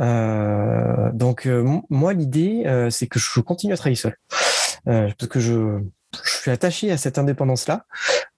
Euh, 0.00 1.10
donc, 1.12 1.48
moi, 1.88 2.12
l'idée, 2.12 2.86
c'est 2.90 3.06
que 3.06 3.18
je 3.18 3.40
continue 3.40 3.72
à 3.72 3.76
travailler 3.76 3.96
seul, 3.96 4.16
parce 4.84 5.28
que 5.28 5.40
je 5.40 5.80
je 6.24 6.30
suis 6.30 6.50
attaché 6.50 6.90
à 6.90 6.96
cette 6.96 7.18
indépendance-là, 7.18 7.84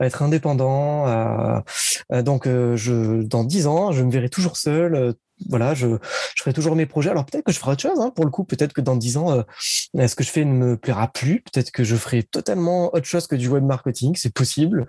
à 0.00 0.06
être 0.06 0.22
indépendant. 0.22 1.62
donc, 2.10 2.46
je, 2.46 3.22
dans 3.22 3.44
dix 3.44 3.68
ans, 3.68 3.92
je 3.92 4.02
me 4.02 4.10
verrai 4.10 4.28
toujours 4.28 4.56
seul, 4.56 5.14
voilà, 5.48 5.74
je, 5.74 5.98
ferai 6.38 6.52
toujours 6.52 6.76
mes 6.76 6.86
projets. 6.86 7.10
Alors 7.10 7.24
peut-être 7.24 7.44
que 7.44 7.52
je 7.52 7.58
ferai 7.58 7.72
autre 7.72 7.82
chose. 7.82 8.00
Hein, 8.00 8.12
pour 8.14 8.24
le 8.24 8.30
coup, 8.30 8.44
peut-être 8.44 8.72
que 8.72 8.80
dans 8.80 8.96
dix 8.96 9.16
ans, 9.16 9.32
euh, 9.32 10.06
ce 10.06 10.14
que 10.14 10.24
je 10.24 10.30
fais 10.30 10.44
ne 10.44 10.52
me 10.52 10.76
plaira 10.76 11.08
plus? 11.08 11.42
Peut-être 11.42 11.70
que 11.70 11.84
je 11.84 11.96
ferai 11.96 12.22
totalement 12.22 12.94
autre 12.94 13.06
chose 13.06 13.26
que 13.26 13.36
du 13.36 13.48
web 13.48 13.64
marketing. 13.64 14.14
C'est 14.16 14.32
possible. 14.32 14.86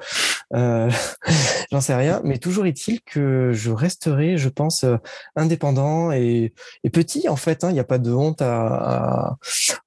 Euh, 0.53 0.89
J'en 1.72 1.81
sais 1.81 1.96
rien. 1.96 2.22
Mais 2.24 2.38
toujours 2.38 2.65
est-il 2.65 3.01
que 3.01 3.51
je 3.53 3.72
resterai, 3.72 4.38
je 4.38 4.50
pense, 4.50 4.84
euh, 4.84 4.98
indépendant 5.36 6.11
et, 6.11 6.53
et 6.83 6.90
petit. 6.90 7.29
En 7.29 7.35
fait, 7.35 7.64
hein. 7.64 7.70
il 7.70 7.74
n'y 7.74 7.79
a 7.79 7.85
pas 7.85 7.98
de 7.98 8.11
honte 8.11 8.42
à, 8.42 9.37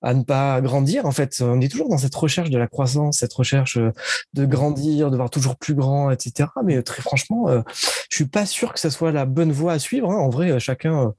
à, 0.03 0.15
ne 0.15 0.23
pas 0.23 0.61
grandir. 0.61 1.07
En 1.07 1.13
fait, 1.13 1.43
on 1.43 1.61
est 1.61 1.69
toujours 1.69 1.89
dans 1.89 1.99
cette 1.99 2.15
recherche 2.15 2.51
de 2.51 2.59
la 2.59 2.67
croissance, 2.67 3.19
cette 3.19 3.35
recherche 3.35 3.77
euh, 3.79 3.93
de 4.33 4.47
grandir, 4.47 5.11
de 5.11 5.17
voir 5.17 5.31
toujours 5.31 5.57
plus 5.57 5.75
grand, 5.75 6.11
etc. 6.11 6.49
Mais 6.65 6.83
très 6.83 7.03
franchement, 7.03 7.47
je 8.11 8.17
suis 8.17 8.27
pas 8.27 8.47
sûr 8.47 8.73
que 8.73 8.81
ce 8.81 8.91
soit 8.91 9.13
la 9.13 9.27
bonne 9.27 9.53
voie 9.53 9.73
à 9.73 9.79
suivre. 9.79 10.11
Hein. 10.11 10.17
En 10.17 10.31
vrai, 10.31 10.54
euh, 10.55 10.59
chacun. 10.59 11.07
Euh, 11.07 11.11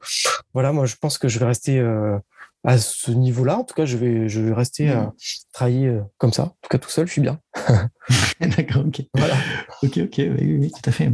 voilà, 0.54 0.72
moi, 0.72 0.86
je 0.86 0.96
pense 0.96 1.18
que 1.18 1.28
je 1.28 1.40
vais 1.40 1.46
rester 1.46 1.80
euh, 1.80 2.18
à 2.64 2.78
ce 2.78 3.12
niveau-là. 3.12 3.58
En 3.58 3.64
tout 3.64 3.76
cas, 3.76 3.86
je 3.86 3.98
vais, 3.98 4.28
je 4.30 4.42
vais 4.42 4.54
rester 4.54 4.90
à 4.90 5.02
mmh. 5.02 5.14
travailler 5.54 6.00
comme 6.18 6.34
ça. 6.34 6.44
En 6.44 6.58
tout 6.62 6.70
cas, 6.70 6.78
tout 6.78 6.90
seul, 6.90 7.08
je 7.08 7.14
suis 7.14 7.22
bien. 7.22 7.40
D'accord, 8.40 8.86
ok. 8.88 9.02
Voilà. 9.14 9.36
Ok, 9.84 9.98
ok, 9.98 10.16
oui, 10.18 10.72
tout 10.72 10.90
à 10.90 10.92
fait. 10.92 11.12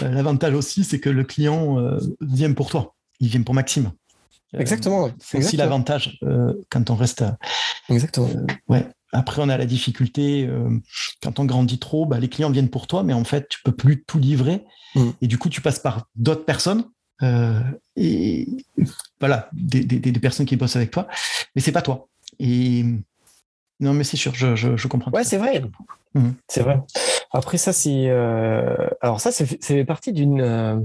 L'avantage 0.00 0.54
aussi, 0.54 0.84
c'est 0.84 1.00
que 1.00 1.10
le 1.10 1.24
client 1.24 1.76
vient 2.20 2.52
pour 2.52 2.70
toi. 2.70 2.94
Il 3.20 3.28
vient 3.28 3.42
pour 3.42 3.54
Maxime. 3.54 3.92
Exactement. 4.54 5.10
c'est 5.18 5.38
aussi 5.38 5.56
l'avantage 5.56 6.18
quand 6.70 6.90
on 6.90 6.94
reste. 6.94 7.24
Exactement. 7.88 8.28
ouais. 8.68 8.86
Après, 9.14 9.42
on 9.42 9.48
a 9.48 9.58
la 9.58 9.66
difficulté, 9.66 10.48
quand 11.22 11.38
on 11.38 11.44
grandit 11.44 11.78
trop, 11.78 12.06
bah, 12.06 12.18
les 12.18 12.28
clients 12.28 12.50
viennent 12.50 12.70
pour 12.70 12.86
toi, 12.86 13.02
mais 13.02 13.12
en 13.12 13.24
fait, 13.24 13.48
tu 13.48 13.58
peux 13.64 13.72
plus 13.72 14.04
tout 14.04 14.18
livrer. 14.18 14.64
Mmh. 14.94 15.10
Et 15.20 15.26
du 15.26 15.38
coup, 15.38 15.48
tu 15.48 15.60
passes 15.60 15.78
par 15.78 16.06
d'autres 16.16 16.44
personnes 16.44 16.80
euh, 16.80 16.84
et 17.96 18.48
voilà, 19.20 19.48
des, 19.52 20.12
personnes 20.20 20.46
qui 20.46 20.56
bossent 20.56 20.76
avec 20.76 20.90
toi, 20.90 21.06
mais 21.54 21.62
c'est 21.62 21.72
pas 21.72 21.82
toi. 21.82 22.08
Et 22.38 22.84
non, 23.80 23.94
mais 23.94 24.04
c'est 24.04 24.16
sûr, 24.16 24.34
je, 24.34 24.88
comprends. 24.88 25.10
Ouais, 25.10 25.24
c'est 25.24 25.38
vrai. 25.38 25.62
Mhm. 26.14 26.34
C'est 26.48 26.62
vrai. 26.62 26.80
Après 27.32 27.58
ça, 27.58 27.72
c'est 27.72 28.08
euh, 28.08 28.76
alors 29.00 29.20
ça, 29.20 29.30
c'est 29.32 29.84
partie 29.84 30.12
d'une, 30.12 30.40
euh, 30.40 30.78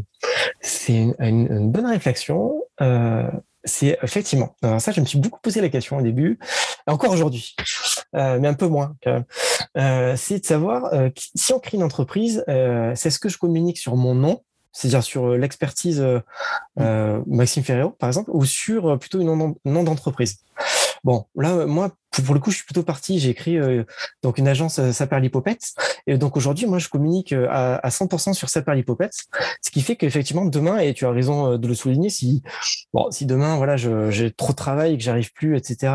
c'est 0.62 1.14
une, 1.20 1.72
bonne 1.72 1.86
réflexion. 1.86 2.64
c'est 3.64 4.00
effectivement. 4.02 4.56
Alors 4.64 4.82
ça, 4.82 4.92
je 4.92 5.02
me 5.02 5.06
suis 5.06 5.20
beaucoup 5.20 5.40
posé 5.42 5.62
la 5.62 5.70
question 5.70 5.98
au 5.98 6.02
début, 6.02 6.40
encore 6.88 7.12
aujourd'hui, 7.12 7.56
mais 8.14 8.48
un 8.48 8.54
peu 8.54 8.68
moins. 8.68 8.96
c'est 10.16 10.40
de 10.40 10.46
savoir 10.46 10.92
si 11.36 11.54
on 11.54 11.60
crée 11.60 11.78
une 11.78 11.84
entreprise, 11.84 12.44
c'est 12.48 13.10
ce 13.10 13.20
que 13.20 13.30
je 13.30 13.38
communique 13.38 13.78
sur 13.78 13.96
mon 13.96 14.16
nom 14.16 14.42
c'est-à-dire 14.78 15.04
sur 15.04 15.26
euh, 15.26 15.38
l'expertise 15.38 16.00
euh, 16.00 16.20
euh, 16.80 17.20
Maxime 17.26 17.64
Ferrero, 17.64 17.90
par 17.90 18.10
exemple, 18.10 18.30
ou 18.32 18.46
sur 18.46 19.00
plutôt 19.00 19.20
une 19.20 19.56
nom 19.66 19.84
d'entreprise. 19.84 20.38
Bon, 21.04 21.26
là, 21.36 21.66
moi, 21.66 21.92
pour 22.12 22.34
le 22.34 22.40
coup, 22.40 22.52
je 22.52 22.58
suis 22.58 22.66
plutôt 22.66 22.84
parti. 22.84 23.20
J'ai 23.20 23.30
écrit 23.30 23.58
euh, 23.58 23.84
donc 24.22 24.38
une 24.38 24.48
agence 24.48 24.80
Saperlipopette. 24.92 25.74
Et 26.08 26.18
donc 26.18 26.38
aujourd'hui, 26.38 26.66
moi, 26.66 26.80
je 26.80 26.90
communique 26.90 27.34
euh, 27.34 27.48
à, 27.50 27.76
à 27.76 27.90
100% 27.90 28.34
sur 28.34 28.50
Saperlipopette, 28.50 29.14
ce 29.62 29.72
qui 29.72 29.82
fait 29.82 29.96
qu'effectivement 29.96 30.46
demain, 30.46 30.80
et 30.80 30.94
tu 30.94 31.06
as 31.06 31.12
raison 31.12 31.58
de 31.58 31.68
le 31.68 31.76
souligner, 31.76 32.10
si 32.10 32.44
bon, 32.94 33.12
si 33.12 33.26
demain, 33.26 33.58
voilà, 33.58 33.76
j'ai 33.78 34.32
trop 34.32 34.52
de 34.52 34.58
travail 34.58 34.94
et 34.94 34.98
que 34.98 35.04
j'arrive 35.04 35.32
plus, 35.34 35.56
etc. 35.58 35.94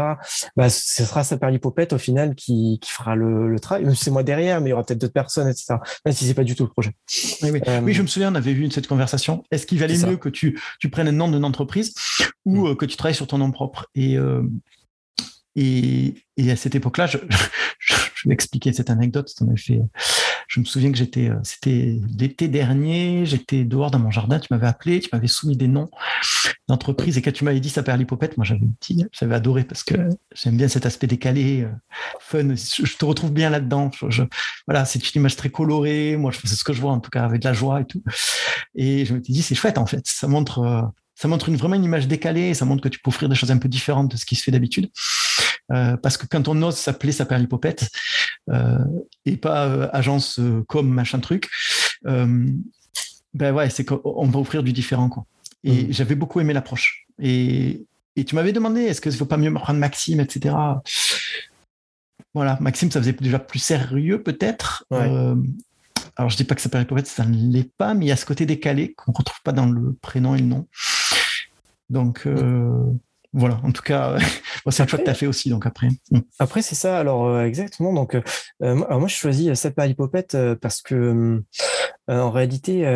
Bah, 0.56 0.68
ce 0.68 1.04
sera 1.04 1.24
Saperlipopette 1.24 1.92
au 1.92 1.98
final 1.98 2.34
qui, 2.34 2.78
qui 2.80 2.90
fera 2.90 3.16
le, 3.16 3.48
le 3.48 3.60
travail. 3.60 3.84
Même 3.84 3.94
si 3.94 4.04
c'est 4.04 4.10
moi 4.10 4.22
derrière, 4.22 4.60
mais 4.60 4.68
il 4.68 4.70
y 4.70 4.74
aura 4.74 4.84
peut-être 4.84 5.00
d'autres 5.00 5.12
personnes, 5.12 5.48
etc. 5.48 5.76
Même 6.04 6.14
si 6.14 6.26
c'est 6.26 6.34
pas 6.34 6.44
du 6.44 6.54
tout 6.54 6.64
le 6.64 6.70
projet. 6.70 6.92
Oui, 7.42 7.50
oui. 7.50 7.60
oui, 7.82 7.92
je 7.94 8.02
me 8.02 8.06
souviens, 8.06 8.32
on 8.32 8.34
avait 8.34 8.52
vu 8.52 8.70
cette 8.70 8.86
conversation. 8.86 9.42
Est-ce 9.50 9.66
qu'il 9.66 9.78
valait 9.78 9.98
mieux 9.98 10.16
que 10.16 10.28
tu, 10.28 10.60
tu 10.78 10.90
prennes 10.90 11.08
un 11.08 11.12
nom 11.12 11.30
d'une 11.30 11.44
entreprise 11.44 11.94
ou 12.44 12.68
mm. 12.68 12.76
que 12.76 12.86
tu 12.86 12.96
travailles 12.96 13.14
sur 13.14 13.26
ton 13.26 13.38
nom 13.38 13.50
propre? 13.50 13.86
Et 13.94 14.16
et, 15.56 16.14
à 16.50 16.56
cette 16.56 16.74
époque-là, 16.74 17.06
je, 17.06 17.18
je, 17.78 17.94
je, 18.14 18.28
vais 18.28 18.34
expliquer 18.34 18.72
cette 18.72 18.90
anecdote. 18.90 19.32
fait, 19.56 19.80
je 20.52 20.60
me 20.60 20.64
souviens 20.66 20.92
que 20.92 20.98
j'étais, 20.98 21.30
euh, 21.30 21.38
c'était 21.44 21.98
l'été 22.18 22.46
dernier, 22.46 23.24
j'étais 23.24 23.64
dehors 23.64 23.90
dans 23.90 23.98
mon 23.98 24.10
jardin, 24.10 24.38
tu 24.38 24.48
m'avais 24.50 24.66
appelé, 24.66 25.00
tu 25.00 25.08
m'avais 25.10 25.26
soumis 25.26 25.56
des 25.56 25.66
noms 25.66 25.88
d'entreprises 26.68 27.16
et 27.16 27.22
quand 27.22 27.32
tu 27.32 27.44
m'avais 27.44 27.60
dit 27.60 27.70
ça 27.70 27.82
perd 27.82 27.98
l'hypopète, 27.98 28.36
moi 28.36 28.44
j'avais 28.44 28.66
dit, 28.82 29.04
j'avais 29.12 29.34
adoré 29.34 29.64
parce 29.64 29.82
que 29.82 29.94
j'aime 30.34 30.58
bien 30.58 30.68
cet 30.68 30.84
aspect 30.84 31.06
décalé, 31.06 31.62
euh, 31.62 31.70
fun. 32.20 32.54
Je, 32.54 32.96
te 32.96 33.04
retrouve 33.06 33.32
bien 33.32 33.48
là-dedans. 33.48 33.90
voilà, 34.66 34.84
c'est 34.84 35.14
une 35.14 35.22
image 35.22 35.36
très 35.36 35.48
colorée. 35.48 36.16
Moi, 36.18 36.32
c'est 36.32 36.54
ce 36.54 36.64
que 36.64 36.74
je 36.74 36.82
vois 36.82 36.92
en 36.92 37.00
tout 37.00 37.10
cas 37.10 37.24
avec 37.24 37.40
de 37.40 37.48
la 37.48 37.54
joie 37.54 37.80
et 37.80 37.86
tout. 37.86 38.02
Et 38.74 39.06
je 39.06 39.14
me 39.14 39.22
suis 39.22 39.32
dit, 39.32 39.42
c'est 39.42 39.54
chouette 39.54 39.78
en 39.78 39.86
fait. 39.86 40.06
Ça 40.06 40.28
montre, 40.28 40.58
euh, 40.60 40.82
ça 41.22 41.28
montre 41.28 41.48
une, 41.48 41.54
vraiment 41.54 41.76
une 41.76 41.84
image 41.84 42.08
décalée 42.08 42.48
et 42.48 42.54
ça 42.54 42.64
montre 42.64 42.82
que 42.82 42.88
tu 42.88 42.98
peux 42.98 43.08
offrir 43.08 43.28
des 43.28 43.36
choses 43.36 43.52
un 43.52 43.58
peu 43.58 43.68
différentes 43.68 44.10
de 44.10 44.16
ce 44.16 44.26
qui 44.26 44.34
se 44.34 44.42
fait 44.42 44.50
d'habitude. 44.50 44.90
Euh, 45.70 45.96
parce 45.96 46.16
que 46.16 46.26
quand 46.26 46.48
on 46.48 46.60
ose 46.62 46.74
s'appeler 46.74 47.12
sa 47.12 47.26
perlipopette 47.26 47.88
euh, 48.50 48.84
et 49.24 49.36
pas 49.36 49.68
euh, 49.68 49.88
agence 49.92 50.40
comme 50.66 50.88
machin 50.88 51.20
truc, 51.20 51.48
ben 52.02 53.54
ouais, 53.54 53.70
c'est 53.70 53.84
qu'on 53.84 54.26
va 54.26 54.40
offrir 54.40 54.64
du 54.64 54.72
différent. 54.72 55.08
Quoi. 55.08 55.24
Et 55.62 55.84
mmh. 55.84 55.92
j'avais 55.92 56.16
beaucoup 56.16 56.40
aimé 56.40 56.54
l'approche. 56.54 57.06
Et, 57.20 57.86
et, 58.16 58.24
tu 58.24 58.34
m'avais 58.34 58.52
demandé 58.52 58.80
est-ce 58.80 59.00
qu'il 59.00 59.12
ne 59.12 59.16
faut 59.16 59.24
pas 59.24 59.36
mieux 59.36 59.54
prendre 59.54 59.78
Maxime, 59.78 60.18
etc. 60.18 60.56
Voilà, 62.34 62.58
Maxime, 62.60 62.90
ça 62.90 62.98
faisait 62.98 63.12
déjà 63.12 63.38
plus 63.38 63.60
sérieux 63.60 64.24
peut-être. 64.24 64.86
alors 64.90 66.30
je 66.30 66.36
dis 66.36 66.42
pas 66.42 66.56
que 66.56 66.62
ça 66.62 66.68
perlipopette, 66.68 67.06
ça 67.06 67.24
ne 67.24 67.52
l'est 67.52 67.72
pas, 67.78 67.94
mais 67.94 68.06
il 68.06 68.08
y 68.08 68.12
a 68.12 68.16
ce 68.16 68.26
côté 68.26 68.44
décalé 68.44 68.92
qu'on 68.94 69.12
ne 69.12 69.16
retrouve 69.16 69.40
pas 69.44 69.52
dans 69.52 69.66
le 69.66 69.92
prénom 70.02 70.34
et 70.34 70.40
le 70.40 70.46
nom. 70.46 70.66
Donc, 71.92 72.22
euh, 72.26 72.84
voilà, 73.32 73.60
en 73.62 73.70
tout 73.70 73.82
cas, 73.82 74.16
c'est 74.70 74.82
un 74.82 74.86
choix 74.86 74.98
que 74.98 75.04
tu 75.04 75.10
as 75.10 75.14
fait 75.14 75.26
aussi, 75.26 75.50
donc 75.50 75.66
après. 75.66 75.88
Mm. 76.10 76.20
Après, 76.38 76.62
c'est 76.62 76.74
ça. 76.74 76.98
Alors, 76.98 77.40
exactement. 77.40 77.92
Donc, 77.92 78.16
alors 78.60 78.98
moi, 78.98 79.08
je 79.08 79.14
choisis 79.14 79.52
Sapper 79.54 79.88
Hippopète 79.88 80.36
parce 80.60 80.82
que, 80.82 81.42
en 82.08 82.30
réalité, 82.30 82.86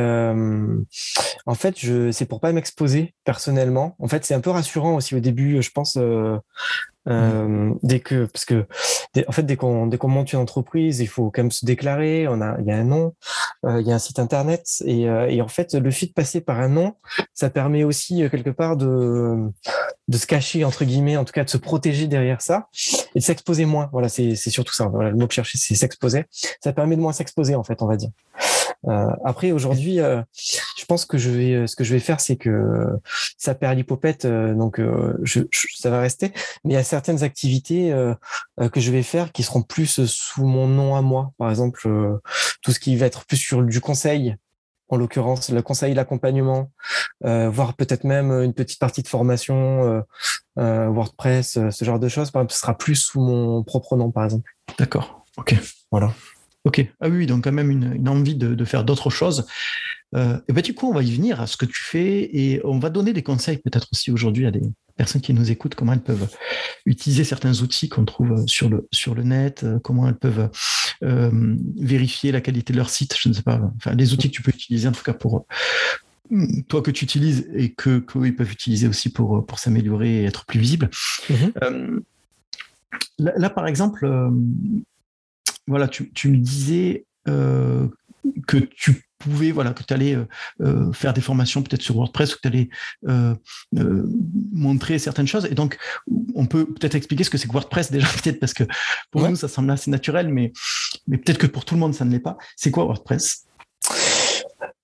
en 1.47 1.55
fait, 1.55 1.79
je, 1.79 2.11
c'est 2.11 2.27
pour 2.27 2.41
pas 2.41 2.53
m'exposer 2.53 3.15
personnellement. 3.25 3.95
En 3.99 4.09
fait, 4.09 4.25
c'est 4.25 4.35
un 4.35 4.41
peu 4.41 4.51
rassurant 4.51 4.97
aussi 4.97 5.15
au 5.15 5.21
début, 5.21 5.63
je 5.63 5.71
pense. 5.71 5.99
Euh, 7.09 7.73
dès 7.83 8.01
que, 8.01 8.27
parce 8.27 8.45
que, 8.45 8.67
en 9.27 9.33
fait, 9.33 9.45
dès 9.45 9.57
qu'on 9.57 9.87
dès 9.87 9.99
monte 10.03 10.33
une 10.33 10.39
entreprise, 10.39 11.01
il 11.01 11.07
faut 11.07 11.31
quand 11.31 11.43
même 11.43 11.51
se 11.51 11.65
déclarer. 11.65 12.27
On 12.29 12.41
a, 12.41 12.57
il 12.61 12.67
y 12.67 12.73
a 12.73 12.77
un 12.77 12.85
nom, 12.85 13.15
euh, 13.65 13.81
il 13.81 13.87
y 13.87 13.93
a 13.93 13.95
un 13.95 13.99
site 13.99 14.19
internet, 14.19 14.83
et, 14.85 15.09
euh, 15.09 15.29
et 15.29 15.41
en 15.43 15.49
fait, 15.49 15.75
le 15.75 15.91
fait 15.91 16.07
de 16.07 16.13
passer 16.13 16.41
par 16.41 16.61
un 16.61 16.69
nom, 16.69 16.95
ça 17.35 17.51
permet 17.51 17.85
aussi 17.85 18.23
euh, 18.23 18.29
quelque 18.29 18.51
part 18.51 18.77
de 18.77 19.51
de 20.09 20.19
se 20.19 20.27
cacher 20.27 20.65
entre 20.65 20.85
guillemets, 20.85 21.17
en 21.17 21.25
tout 21.25 21.33
cas 21.33 21.43
de 21.43 21.51
se 21.51 21.57
protéger 21.57 22.07
derrière 22.07 22.41
ça 22.41 22.69
et 23.15 23.19
de 23.19 23.25
s'exposer 23.25 23.65
moins. 23.65 23.89
Voilà, 23.93 24.09
c'est 24.09 24.37
c'est 24.37 24.51
surtout 24.51 24.73
ça. 24.73 24.87
Voilà, 24.87 25.11
le 25.11 25.17
mot 25.17 25.27
que 25.27 25.33
je 25.33 25.37
cherchais, 25.37 25.59
c'est 25.59 25.75
s'exposer. 25.75 26.27
Ça 26.63 26.73
permet 26.73 26.97
de 26.97 27.01
moins 27.01 27.13
s'exposer 27.13 27.55
en 27.57 27.65
fait, 27.65 27.83
on 27.83 27.87
va 27.87 27.97
dire. 27.97 28.11
Euh, 28.89 29.11
après, 29.25 29.53
aujourd'hui, 29.53 30.01
euh, 30.01 30.23
je 30.33 30.85
pense 30.85 31.05
que 31.05 31.19
je 31.19 31.31
vais, 31.31 31.55
euh, 31.55 31.67
ce 31.67 31.77
que 31.77 31.85
je 31.85 31.93
vais 31.93 32.01
faire, 32.01 32.21
c'est 32.21 32.37
que 32.37 32.87
ça 33.39 33.55
perd 33.55 33.77
l'hypopète, 33.77 34.27
donc 34.27 34.81
je, 35.23 35.41
ça 35.75 35.91
va 35.91 36.01
rester. 36.01 36.33
Mais 36.65 36.73
il 36.73 36.75
y 36.75 36.79
a 36.79 36.85
certaines 36.85 37.23
activités 37.23 37.95
que 38.73 38.81
je 38.81 38.91
vais 38.91 39.03
faire 39.03 39.33
qui 39.33 39.43
seront 39.43 39.63
plus 39.63 40.05
sous 40.07 40.45
mon 40.45 40.67
nom 40.67 40.97
à 40.97 41.03
moi. 41.03 41.33
Par 41.39 41.51
exemple, 41.51 41.89
tout 42.63 42.73
ce 42.73 42.81
qui 42.81 42.97
va 42.97 43.07
être 43.07 43.25
plus 43.27 43.37
sur 43.37 43.63
du 43.63 43.81
conseil, 43.81 44.37
en 44.89 44.97
l'occurrence 44.97 45.51
le 45.51 45.63
conseil, 45.63 45.95
l'accompagnement, 45.95 46.71
euh, 47.25 47.49
voire 47.51 47.75
peut-être 47.75 48.05
même 48.05 48.31
une 48.31 48.55
petite 48.55 48.79
partie 48.79 49.03
de 49.03 49.09
formation, 49.09 50.05
euh, 50.59 50.89
WordPress, 50.89 51.59
ce 51.71 51.85
genre 51.85 51.99
de 51.99 52.09
choses, 52.09 52.31
par 52.31 52.43
exemple, 52.43 52.55
ce 52.55 52.61
sera 52.61 52.77
plus 52.77 52.97
sous 52.97 53.21
mon 53.21 53.63
propre 53.63 53.97
nom, 53.97 54.11
par 54.11 54.25
exemple. 54.25 54.51
D'accord. 54.79 55.25
Ok. 55.37 55.55
Voilà. 55.91 56.13
Ok. 56.67 56.85
Ah 57.01 57.09
oui, 57.09 57.27
donc 57.27 57.45
quand 57.45 57.53
même 57.53 57.71
une, 57.71 58.09
envie 58.09 58.35
de, 58.35 58.65
faire 58.65 58.83
d'autres 58.83 59.09
choses. 59.09 59.47
Euh, 60.17 60.37
et 60.49 60.53
ben, 60.53 60.63
du 60.63 60.75
coup, 60.75 60.91
on 60.91 60.95
va 60.95 61.05
y 61.05 61.13
venir 61.15 61.41
à 61.41 61.47
ce 61.47 61.57
que 61.57 61.65
tu 61.65 61.81
fais 61.81 62.29
et 62.37 62.61
on 62.65 62.81
va 62.81 62.91
donner 62.91 63.13
des 63.13 63.23
conseils 63.23 63.59
peut-être 63.59 63.87
aussi 63.93 64.11
aujourd'hui 64.11 64.47
à 64.47 64.51
des 64.51 64.63
personnes 64.97 65.21
qui 65.21 65.33
nous 65.33 65.53
écoutent, 65.53 65.77
comment 65.77 65.93
elles 65.93 66.03
peuvent 66.03 66.29
utiliser 66.85 67.23
certains 67.23 67.61
outils 67.61 67.89
qu'on 67.89 68.05
trouve 68.05 68.45
sur 68.49 68.69
le, 68.69 68.89
sur 68.91 69.15
le 69.15 69.23
net, 69.23 69.63
euh, 69.63 69.79
comment 69.79 70.09
elles 70.09 70.19
peuvent 70.19 70.51
euh, 71.05 71.57
vérifier 71.77 72.33
la 72.33 72.41
qualité 72.41 72.73
de 72.73 72.79
leur 72.79 72.91
site, 72.91 73.15
je 73.17 73.29
ne 73.29 73.35
sais 73.35 73.43
pas, 73.43 73.61
enfin, 73.77 73.95
les 73.95 74.13
outils 74.13 74.29
que 74.29 74.35
tu 74.35 74.43
peux 74.43 74.51
utiliser 74.51 74.89
en 74.89 74.93
tout 74.93 75.05
cas 75.05 75.15
pour, 75.15 75.47
toi 76.67 76.83
que 76.83 76.91
tu 76.91 77.05
utilises 77.05 77.49
et 77.55 77.73
que 77.73 77.99
qu'ils 78.01 78.35
peuvent 78.35 78.51
utiliser 78.51 78.89
aussi 78.89 79.13
pour, 79.13 79.47
pour 79.47 79.61
s'améliorer 79.61 80.23
et 80.23 80.25
être 80.25 80.47
plus 80.47 80.59
visibles. 80.59 80.91
Mm-hmm. 81.31 82.01
là, 83.19 83.51
par 83.51 83.69
exemple, 83.69 84.09
voilà, 85.67 85.89
tu, 85.89 86.29
me 86.29 86.37
disais 86.37 87.07
euh, 87.29 87.89
que 88.47 88.59
tu 88.59 89.03
pouvais, 89.19 89.51
voilà, 89.51 89.73
que 89.73 89.83
tu 89.83 89.93
allais 89.93 90.15
euh, 90.15 90.27
euh, 90.61 90.93
faire 90.93 91.13
des 91.13 91.21
formations 91.21 91.63
peut-être 91.63 91.83
sur 91.83 91.97
WordPress, 91.97 92.35
que 92.35 92.41
tu 92.43 92.49
allais 92.49 92.69
montrer 94.53 94.99
certaines 94.99 95.27
choses. 95.27 95.47
Et 95.47 95.55
donc, 95.55 95.79
on 96.35 96.47
peut 96.47 96.67
peut-être 96.67 96.95
expliquer 96.95 97.25
ce 97.25 97.31
que 97.31 97.39
c'est 97.39 97.49
que 97.49 97.53
WordPress 97.53 97.91
déjà, 97.91 98.07
peut-être 98.23 98.41
parce 98.41 98.55
que 98.55 98.65
pour 99.11 99.29
nous, 99.29 99.37
ça 99.37 99.49
semble 99.49 99.71
assez 99.71 99.91
naturel, 99.91 100.29
mais, 100.29 100.53
mais 101.07 101.19
peut-être 101.19 101.39
que 101.39 101.47
pour 101.47 101.65
tout 101.65 101.75
le 101.75 101.81
monde, 101.81 101.95
ça 101.95 102.05
ne 102.05 102.11
l'est 102.11 102.21
pas. 102.21 102.37
C'est 102.57 102.71
quoi 102.71 102.85
WordPress? 102.85 103.47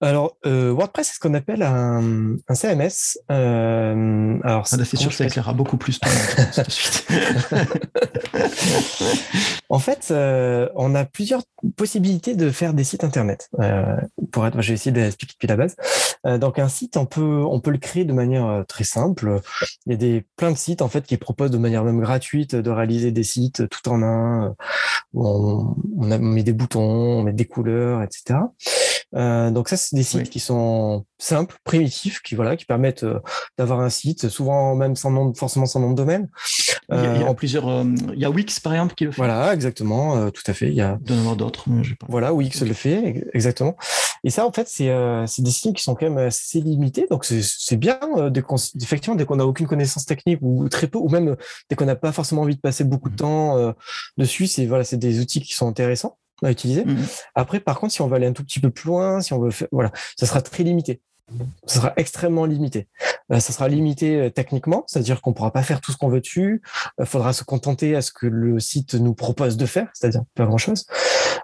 Alors, 0.03 0.37
euh, 0.47 0.73
WordPress, 0.73 1.09
c'est 1.09 1.15
ce 1.15 1.21
qu'on 1.21 1.35
appelle 1.35 1.63
un, 1.63 2.35
un 2.49 2.55
CMS. 2.55 3.19
Euh, 3.31 4.39
alors, 4.43 4.65
ah, 4.71 4.85
c'est 4.85 4.97
sûr 4.97 5.11
que 5.11 5.15
ça 5.15 5.25
éclairera 5.25 5.53
beaucoup 5.53 5.77
plus 5.77 6.01
de 6.57 6.71
suite. 6.71 7.07
en 9.69 9.79
fait, 9.79 10.09
euh, 10.11 10.69
on 10.75 10.97
a 10.97 11.05
plusieurs 11.05 11.43
possibilités 11.77 12.35
de 12.35 12.51
faire 12.51 12.75
des 12.75 12.83
sites 12.83 13.05
internet. 13.05 13.49
Pour 14.33 14.45
être, 14.47 14.61
je 14.61 14.69
vais 14.69 14.75
essayer 14.75 14.91
d'expliquer 14.91 15.35
depuis 15.35 15.47
la 15.47 15.57
base. 15.57 15.77
Donc, 16.41 16.59
un 16.59 16.69
site, 16.69 16.97
on 16.97 17.07
peut, 17.07 17.45
on 17.49 17.61
peut 17.61 17.71
le 17.71 17.79
créer 17.79 18.05
de 18.05 18.13
manière 18.13 18.65
très 18.67 18.85
simple. 18.85 19.41
Il 19.87 19.93
y 19.93 19.95
a 19.95 19.99
des 19.99 20.27
plein 20.37 20.51
de 20.51 20.57
sites 20.57 20.83
en 20.83 20.89
fait 20.89 21.05
qui 21.05 21.17
proposent 21.17 21.53
de 21.53 21.59
manière 21.59 21.85
même 21.85 22.01
gratuite 22.01 22.57
de 22.57 22.71
réaliser 22.71 23.13
des 23.13 23.23
sites 23.23 23.69
tout 23.69 23.89
en 23.89 24.03
un. 24.03 24.57
Où 25.13 25.27
on, 25.27 25.77
on, 25.99 26.19
met 26.19 26.43
des 26.43 26.53
boutons, 26.55 26.81
on 26.81 27.23
met 27.23 27.33
des 27.33 27.45
couleurs, 27.45 28.03
etc. 28.03 28.39
Euh, 29.15 29.51
donc 29.51 29.69
ça, 29.69 29.77
c'est 29.77 29.95
des 29.95 30.03
sites 30.03 30.31
qui 30.31 30.41
sont 30.41 31.05
simples, 31.19 31.57
primitifs, 31.65 32.21
qui 32.23 32.35
voilà, 32.35 32.57
qui 32.57 32.65
permettent 32.65 33.05
euh, 33.05 33.21
d'avoir 33.59 33.81
un 33.81 33.91
site, 33.91 34.29
souvent 34.29 34.75
même 34.75 34.97
sans 34.97 35.11
nom, 35.11 35.35
forcément 35.35 35.67
sans 35.67 35.81
nom 35.81 35.91
de 35.91 35.97
domaine. 35.97 36.29
il, 36.91 36.97
y 36.97 36.99
a, 36.99 37.29
euh, 37.29 37.35
plusieurs. 37.35 37.85
il 38.15 38.19
y 38.19 38.25
a 38.25 38.31
Wix 38.31 38.61
par 38.61 38.73
exemple 38.73 38.95
qui 38.95 39.05
le 39.05 39.13
fait. 39.13 39.19
Voilà, 39.19 39.53
exactement, 39.53 40.31
tout 40.31 40.43
à 40.47 40.55
fait. 40.55 40.69
Il 40.69 40.75
y 40.75 40.81
a. 40.81 40.99
Il 41.07 41.13
avoir 41.13 41.37
d'autres. 41.37 41.67
Voilà, 42.09 42.33
Wix 42.33 42.63
le 42.63 42.75
fait 42.75 43.27
exactement. 43.35 43.77
Et 44.25 44.31
ça, 44.31 44.47
en 44.47 44.53
fait, 44.53 44.69
c'est 44.69 44.91
c'est 45.27 45.43
des 45.43 45.51
sites 45.51 45.77
qui 45.77 45.83
sont 45.83 45.95
quand 45.95 46.09
même 46.09 46.19
assez 46.19 46.61
limités. 46.61 47.07
Donc 47.11 47.25
c'est 47.25 47.77
bien 47.77 47.99
dès 48.31 48.43
effectivement 48.81 49.17
dès 49.17 49.25
qu'on 49.25 49.37
n'a 49.37 49.47
aucune 49.47 49.67
connaissance 49.67 50.07
technique 50.07 50.39
ou 50.43 50.69
très 50.69 50.87
peu, 50.87 50.99
ou 50.99 51.09
même 51.09 51.37
dès 51.69 51.77
qu'on 51.77 51.85
n'a 51.85 51.97
pas 51.97 52.13
forcément 52.13 52.43
envie 52.43 52.57
de 52.57 52.61
passer 52.61 52.85
beaucoup 52.85 53.09
de 53.09 53.15
mmh. 53.15 53.17
temps 53.17 53.75
dessus. 54.17 54.47
C'est 54.47 54.67
voilà, 54.67 54.85
c'est 54.85 54.97
des 54.97 55.21
outils 55.21 55.41
qui 55.41 55.55
sont 55.55 55.69
intéressants 55.69 56.19
à 56.43 56.51
utiliser. 56.51 56.85
Mhm. 56.85 57.05
Après, 57.35 57.61
par 57.61 57.79
contre, 57.79 57.93
si 57.93 58.03
on 58.03 58.09
veut 58.09 58.17
aller 58.17 58.27
un 58.27 58.33
tout 58.33 58.45
petit 58.45 58.61
peu 58.61 58.71
plus 58.71 58.89
loin, 58.89 59.21
si 59.21 59.33
on 59.33 59.41
veut 59.41 59.51
faire, 59.51 59.69
voilà, 59.73 59.93
ça 60.17 60.27
sera 60.27 60.43
très 60.43 60.63
limité. 60.63 61.01
Ça 61.67 61.77
sera 61.77 61.93
extrêmement 61.97 62.45
limité. 62.45 62.89
Euh, 63.31 63.41
ça 63.41 63.53
sera 63.53 63.69
limité 63.69 64.17
euh, 64.21 64.31
techniquement, 64.31 64.85
c'est-à-dire 64.87 65.21
qu'on 65.21 65.33
pourra 65.33 65.53
pas 65.53 65.63
faire 65.63 65.81
tout 65.81 65.93
ce 65.93 65.97
qu'on 65.97 66.09
veut 66.09 66.21
dessus. 66.21 66.63
Il 66.99 67.03
euh, 67.03 67.05
faudra 67.07 67.33
se 67.33 67.45
contenter 67.45 67.97
à 67.97 68.03
ce 68.03 68.13
que 68.13 68.27
le 68.27 68.61
site 68.61 68.95
nous 68.95 69.15
propose 69.15 69.57
de 69.57 69.67
faire, 69.67 69.89
c'est-à-dire 69.95 70.23
pas 70.35 70.45
grand-chose. 70.45 70.87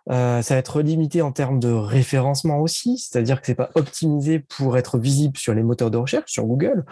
ça 0.08 0.42
va 0.42 0.56
être 0.56 0.82
limité 0.82 1.22
en 1.22 1.32
termes 1.32 1.60
de 1.60 1.70
référencement 1.70 2.58
aussi, 2.58 2.98
c'est-à-dire 2.98 3.40
que 3.40 3.46
c'est 3.46 3.54
pas 3.54 3.70
optimisé 3.74 4.40
pour 4.40 4.76
être 4.76 4.98
visible 4.98 5.36
sur 5.36 5.54
les 5.54 5.62
moteurs 5.62 5.90
de 5.90 5.98
recherche, 5.98 6.30
sur 6.30 6.44
Google. 6.44 6.84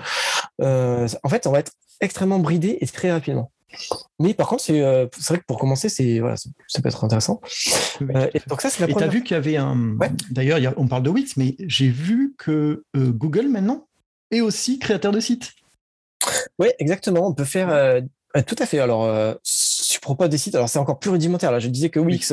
en 0.61 1.29
fait, 1.29 1.47
on 1.47 1.53
va 1.53 1.59
être 1.59 1.73
extrêmement 2.01 2.39
bridé 2.39 2.79
et 2.81 2.87
très 2.87 3.11
rapidement. 3.11 3.51
Mais 4.19 4.35
par 4.35 4.49
contre, 4.49 4.65
euh, 4.71 5.07
c'est 5.19 5.29
vrai 5.29 5.39
que 5.39 5.45
pour 5.45 5.59
commencer, 5.59 5.89
c'est 5.89 6.21
voilà, 6.21 6.37
ça 6.37 6.83
peut 6.83 6.89
être 6.89 7.05
intéressant. 7.05 7.41
Euh, 8.03 8.29
et 8.35 8.41
donc 8.47 8.61
ça, 8.61 8.71
c'est 8.71 8.81
la 8.81 8.91
et 8.91 8.95
tu 8.95 9.03
as 9.03 9.09
vu 9.09 9.23
qu'il 9.23 9.35
y 9.35 9.39
avait 9.39 9.57
un. 9.57 9.97
D'ailleurs, 10.31 10.75
on 10.77 10.87
parle 10.87 11.03
de 11.03 11.11
Wix, 11.11 11.37
mais 11.37 11.57
j'ai 11.61 11.89
vu 11.89 12.35
que 12.39 12.85
euh, 12.97 13.11
Google 13.11 13.49
maintenant 13.49 13.87
est 14.31 14.41
aussi 14.41 14.79
créateur 14.79 15.13
de 15.13 15.21
sites. 15.21 15.53
Oui, 16.59 16.69
exactement. 16.79 17.29
On 17.29 17.35
peut 17.35 17.45
faire 17.45 18.03
tout 18.47 18.57
à 18.59 18.67
fait. 18.67 18.79
Alors, 18.79 19.37
tu 19.45 20.01
proposes 20.01 20.31
des 20.31 20.39
sites. 20.39 20.55
Alors, 20.55 20.69
c'est 20.69 20.79
encore 20.79 20.99
plus 20.99 21.11
rudimentaire. 21.11 21.53
Là, 21.53 21.59
je 21.59 21.69
disais 21.69 21.91
que 21.91 22.01
Wix 22.01 22.33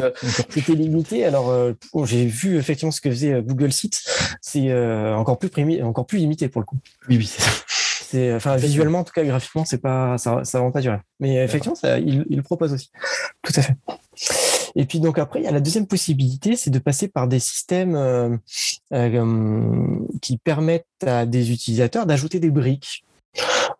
c'était 0.50 0.74
limité. 0.74 1.26
Alors, 1.26 1.54
j'ai 2.06 2.26
vu 2.26 2.58
effectivement 2.58 2.92
ce 2.92 3.02
que 3.02 3.10
faisait 3.10 3.42
Google 3.42 3.74
Sites. 3.74 4.02
C'est 4.42 4.74
encore 5.14 5.38
plus 5.38 5.84
encore 5.84 6.06
plus 6.06 6.20
limité 6.20 6.48
pour 6.48 6.62
le 6.62 6.66
coup. 6.66 6.78
Oui, 7.10 7.18
oui, 7.18 7.26
c'est 7.28 7.42
ça 7.42 7.52
enfin, 8.36 8.56
visuellement, 8.56 9.00
en 9.00 9.04
tout 9.04 9.14
cas, 9.14 9.24
graphiquement, 9.24 9.66
c'est 9.66 9.80
pas, 9.80 10.18
ça, 10.18 10.44
ça 10.44 10.62
pas 10.72 10.82
durer. 10.82 11.00
Mais 11.20 11.44
effectivement, 11.44 11.76
ça, 11.76 12.00
il, 12.00 12.26
il, 12.30 12.38
le 12.38 12.44
propose 12.44 12.74
aussi. 12.74 12.92
Tout 13.42 13.54
à 13.56 13.62
fait. 13.62 13.76
Et 14.76 14.86
puis 14.86 15.00
donc 15.00 15.20
après, 15.20 15.40
il 15.40 15.46
y 15.46 15.48
a 15.48 15.52
la 15.52 15.60
deuxième 15.60 15.88
possibilité, 15.88 16.56
c'est 16.56 16.70
de 16.70 16.80
passer 16.80 17.08
par 17.08 17.28
des 17.28 17.40
systèmes 17.40 17.96
euh, 17.96 18.36
euh, 18.94 20.00
qui 20.22 20.38
permettent 20.38 20.86
à 21.06 21.26
des 21.26 21.52
utilisateurs 21.52 22.06
d'ajouter 22.06 22.40
des 22.40 22.50
briques. 22.50 23.06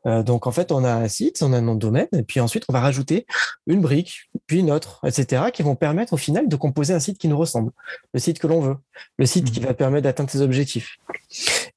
Euh, 0.06 0.24
donc 0.24 0.48
en 0.48 0.52
fait, 0.52 0.72
on 0.72 0.84
a 0.84 0.94
un 0.94 1.08
site, 1.08 1.42
on 1.42 1.54
a 1.54 1.58
un 1.58 1.62
nom 1.62 1.76
de 1.76 1.80
domaine, 1.80 2.08
et 2.14 2.24
puis 2.24 2.40
ensuite 2.40 2.66
on 2.68 2.74
va 2.74 2.82
rajouter 2.82 3.26
une 3.68 3.82
brique, 3.82 4.30
puis 4.48 4.60
une 4.60 4.72
autre, 4.72 5.00
etc., 5.06 5.44
qui 5.54 5.64
vont 5.64 5.76
permettre 5.76 6.14
au 6.14 6.18
final 6.18 6.48
de 6.48 6.56
composer 6.56 6.94
un 6.94 7.00
site 7.00 7.18
qui 7.18 7.28
nous 7.28 7.38
ressemble, 7.38 7.72
le 8.14 8.20
site 8.20 8.40
que 8.40 8.48
l'on 8.48 8.60
veut, 8.60 8.78
le 9.18 9.26
site 9.26 9.52
qui 9.52 9.62
mmh. 9.62 9.66
va 9.66 9.74
permettre 9.74 10.04
d'atteindre 10.04 10.30
ses 10.30 10.42
objectifs. 10.42 10.98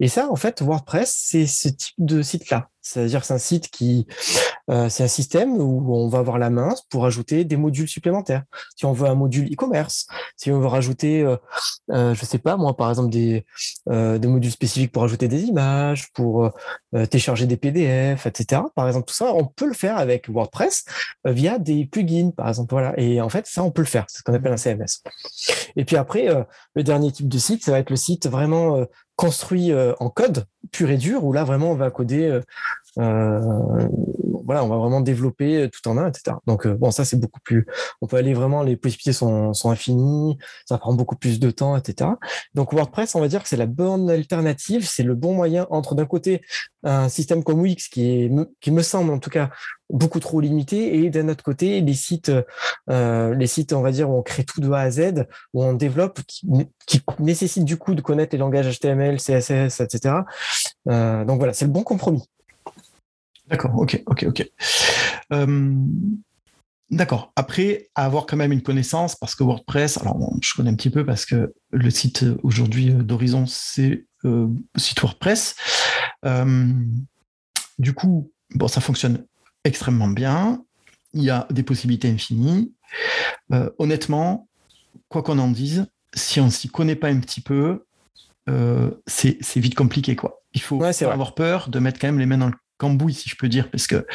Et 0.00 0.08
ça, 0.08 0.28
en 0.30 0.36
fait, 0.36 0.60
WordPress, 0.60 1.14
c'est 1.16 1.46
ce 1.46 1.68
type 1.68 1.94
de 1.98 2.22
site-là. 2.22 2.68
C'est-à-dire 2.82 3.20
que 3.20 3.26
c'est 3.26 3.34
un 3.34 3.38
site 3.38 3.70
qui, 3.70 4.06
euh, 4.70 4.88
c'est 4.88 5.04
un 5.04 5.08
système 5.08 5.60
où 5.60 5.94
on 5.94 6.08
va 6.08 6.18
avoir 6.18 6.38
la 6.38 6.50
main 6.50 6.74
pour 6.90 7.06
ajouter 7.06 7.44
des 7.44 7.56
modules 7.56 7.88
supplémentaires. 7.88 8.42
Si 8.76 8.84
on 8.84 8.92
veut 8.92 9.08
un 9.08 9.14
module 9.14 9.52
e-commerce, 9.52 10.06
si 10.36 10.50
on 10.50 10.60
veut 10.60 10.66
rajouter, 10.66 11.22
euh, 11.22 11.36
euh, 11.92 12.14
je 12.14 12.24
sais 12.24 12.38
pas 12.38 12.56
moi, 12.56 12.76
par 12.76 12.88
exemple 12.90 13.10
des, 13.10 13.46
euh, 13.88 14.18
modules 14.18 14.50
spécifiques 14.50 14.92
pour 14.92 15.04
ajouter 15.04 15.28
des 15.28 15.44
images, 15.44 16.12
pour 16.12 16.50
euh, 16.94 17.06
télécharger 17.06 17.46
des 17.46 17.56
PDF, 17.56 18.26
etc. 18.26 18.62
Par 18.74 18.88
exemple, 18.88 19.06
tout 19.06 19.14
ça, 19.14 19.32
on 19.34 19.44
peut 19.44 19.66
le 19.66 19.74
faire 19.74 19.98
avec 19.98 20.28
WordPress 20.28 20.84
via 21.24 21.58
des 21.58 21.86
plugins, 21.86 22.30
par 22.30 22.48
exemple. 22.48 22.74
Voilà. 22.74 22.98
Et 22.98 23.20
en 23.20 23.28
fait, 23.28 23.46
ça, 23.46 23.62
on 23.62 23.70
peut 23.70 23.82
le 23.82 23.86
faire. 23.86 24.04
C'est 24.08 24.18
ce 24.18 24.22
qu'on 24.22 24.34
appelle 24.34 24.52
un 24.52 24.56
CMS. 24.56 25.02
Et 25.76 25.84
puis 25.84 25.96
après, 25.96 26.28
le 26.74 26.82
dernier 26.82 27.12
type 27.12 27.28
de 27.28 27.38
site, 27.38 27.64
ça 27.64 27.70
va 27.70 27.78
être 27.78 27.90
le 27.90 27.96
site 27.96 28.26
vraiment 28.26 28.84
construit 29.14 29.72
en 29.74 30.10
code 30.10 30.44
pur 30.72 30.90
et 30.90 30.96
dur, 30.96 31.24
où 31.24 31.32
là 31.32 31.44
vraiment 31.44 31.70
on 31.70 31.74
va 31.74 31.90
coder 31.90 32.40
voilà, 34.46 34.64
on 34.64 34.68
va 34.68 34.76
vraiment 34.76 35.00
développer 35.00 35.68
tout 35.70 35.88
en 35.88 35.98
un, 35.98 36.08
etc. 36.08 36.36
Donc 36.46 36.66
bon, 36.66 36.90
ça 36.90 37.04
c'est 37.04 37.18
beaucoup 37.18 37.40
plus. 37.40 37.66
On 38.00 38.06
peut 38.06 38.16
aller 38.16 38.32
vraiment, 38.32 38.62
les 38.62 38.76
possibilités 38.76 39.12
sont, 39.12 39.52
infinies, 39.64 40.38
ça 40.64 40.78
prend 40.78 40.94
beaucoup 40.94 41.16
plus 41.16 41.40
de 41.40 41.50
temps, 41.50 41.76
etc. 41.76 42.10
Donc 42.54 42.72
WordPress, 42.72 43.14
on 43.14 43.20
va 43.20 43.28
dire 43.28 43.42
que 43.42 43.48
c'est 43.48 43.56
la 43.56 43.66
bonne 43.66 44.08
alternative, 44.08 44.86
c'est 44.88 45.02
le 45.02 45.14
bon 45.14 45.34
moyen 45.34 45.66
entre 45.70 45.94
d'un 45.94 46.06
côté 46.06 46.42
un 46.84 47.08
système 47.08 47.42
comme 47.42 47.60
Wix 47.60 47.88
qui 47.88 48.30
me 48.30 48.82
semble 48.82 49.12
en 49.12 49.18
tout 49.18 49.30
cas 49.30 49.50
beaucoup 49.90 50.20
trop 50.20 50.40
limité 50.40 50.98
et 50.98 51.10
d'un 51.10 51.28
autre 51.28 51.44
côté 51.44 51.80
les 51.80 51.94
sites, 51.94 52.32
euh, 52.90 53.34
les 53.34 53.46
sites, 53.46 53.72
on 53.72 53.82
va 53.82 53.92
dire 53.92 54.10
où 54.10 54.18
on 54.18 54.22
crée 54.22 54.44
tout 54.44 54.60
de 54.60 54.70
A 54.70 54.80
à 54.80 54.90
Z, 54.90 55.26
où 55.54 55.62
on 55.62 55.72
développe, 55.72 56.20
qui, 56.26 56.46
qui 56.86 57.02
nécessite 57.18 57.64
du 57.64 57.76
coup 57.76 57.94
de 57.94 58.00
connaître 58.00 58.34
les 58.34 58.38
langages 58.38 58.78
HTML, 58.78 59.18
CSS, 59.18 59.80
etc. 59.80 60.16
Euh, 60.88 61.24
donc 61.24 61.38
voilà, 61.38 61.52
c'est 61.52 61.64
le 61.64 61.70
bon 61.70 61.82
compromis. 61.82 62.28
D'accord, 63.48 63.76
ok, 63.76 64.02
ok, 64.06 64.24
ok. 64.28 64.50
Euh, 65.32 65.74
d'accord. 66.90 67.32
Après, 67.36 67.88
avoir 67.94 68.26
quand 68.26 68.36
même 68.36 68.52
une 68.52 68.62
connaissance, 68.62 69.16
parce 69.16 69.34
que 69.34 69.44
WordPress, 69.44 69.98
alors 69.98 70.18
je 70.42 70.54
connais 70.54 70.70
un 70.70 70.74
petit 70.74 70.90
peu 70.90 71.04
parce 71.04 71.24
que 71.26 71.54
le 71.70 71.90
site 71.90 72.24
aujourd'hui 72.42 72.92
d'Horizon, 72.92 73.46
c'est 73.46 74.06
euh, 74.24 74.48
site 74.76 75.00
WordPress. 75.00 75.54
du 77.78 77.92
coup, 77.92 78.32
bon, 78.54 78.68
ça 78.68 78.80
fonctionne 78.80 79.24
extrêmement 79.64 80.08
bien. 80.08 80.64
Il 81.12 81.22
y 81.22 81.30
a 81.30 81.46
des 81.50 81.62
possibilités 81.62 82.08
infinies. 82.10 82.72
Euh, 83.52 83.70
honnêtement, 83.78 84.48
quoi 85.08 85.22
qu'on 85.22 85.38
en 85.38 85.50
dise, 85.50 85.86
si 86.14 86.40
on 86.40 86.50
s'y 86.50 86.68
connaît 86.68 86.96
pas 86.96 87.08
un 87.08 87.20
petit 87.20 87.40
peu, 87.40 87.84
euh, 88.48 88.90
c'est 89.06 89.56
vite 89.56 89.74
compliqué. 89.74 90.16
Quoi. 90.16 90.42
Il 90.54 90.60
faut 90.60 90.82
avoir 90.82 91.34
peur 91.34 91.68
de 91.68 91.78
mettre 91.78 91.98
quand 92.00 92.08
même 92.08 92.18
les 92.18 92.26
mains 92.26 92.38
dans 92.38 92.48
le 92.48 92.54
cambouis, 92.78 93.14
si 93.14 93.28
je 93.28 93.36
peux 93.36 93.48
dire, 93.48 93.70
parce 93.70 93.86
que 93.86 94.06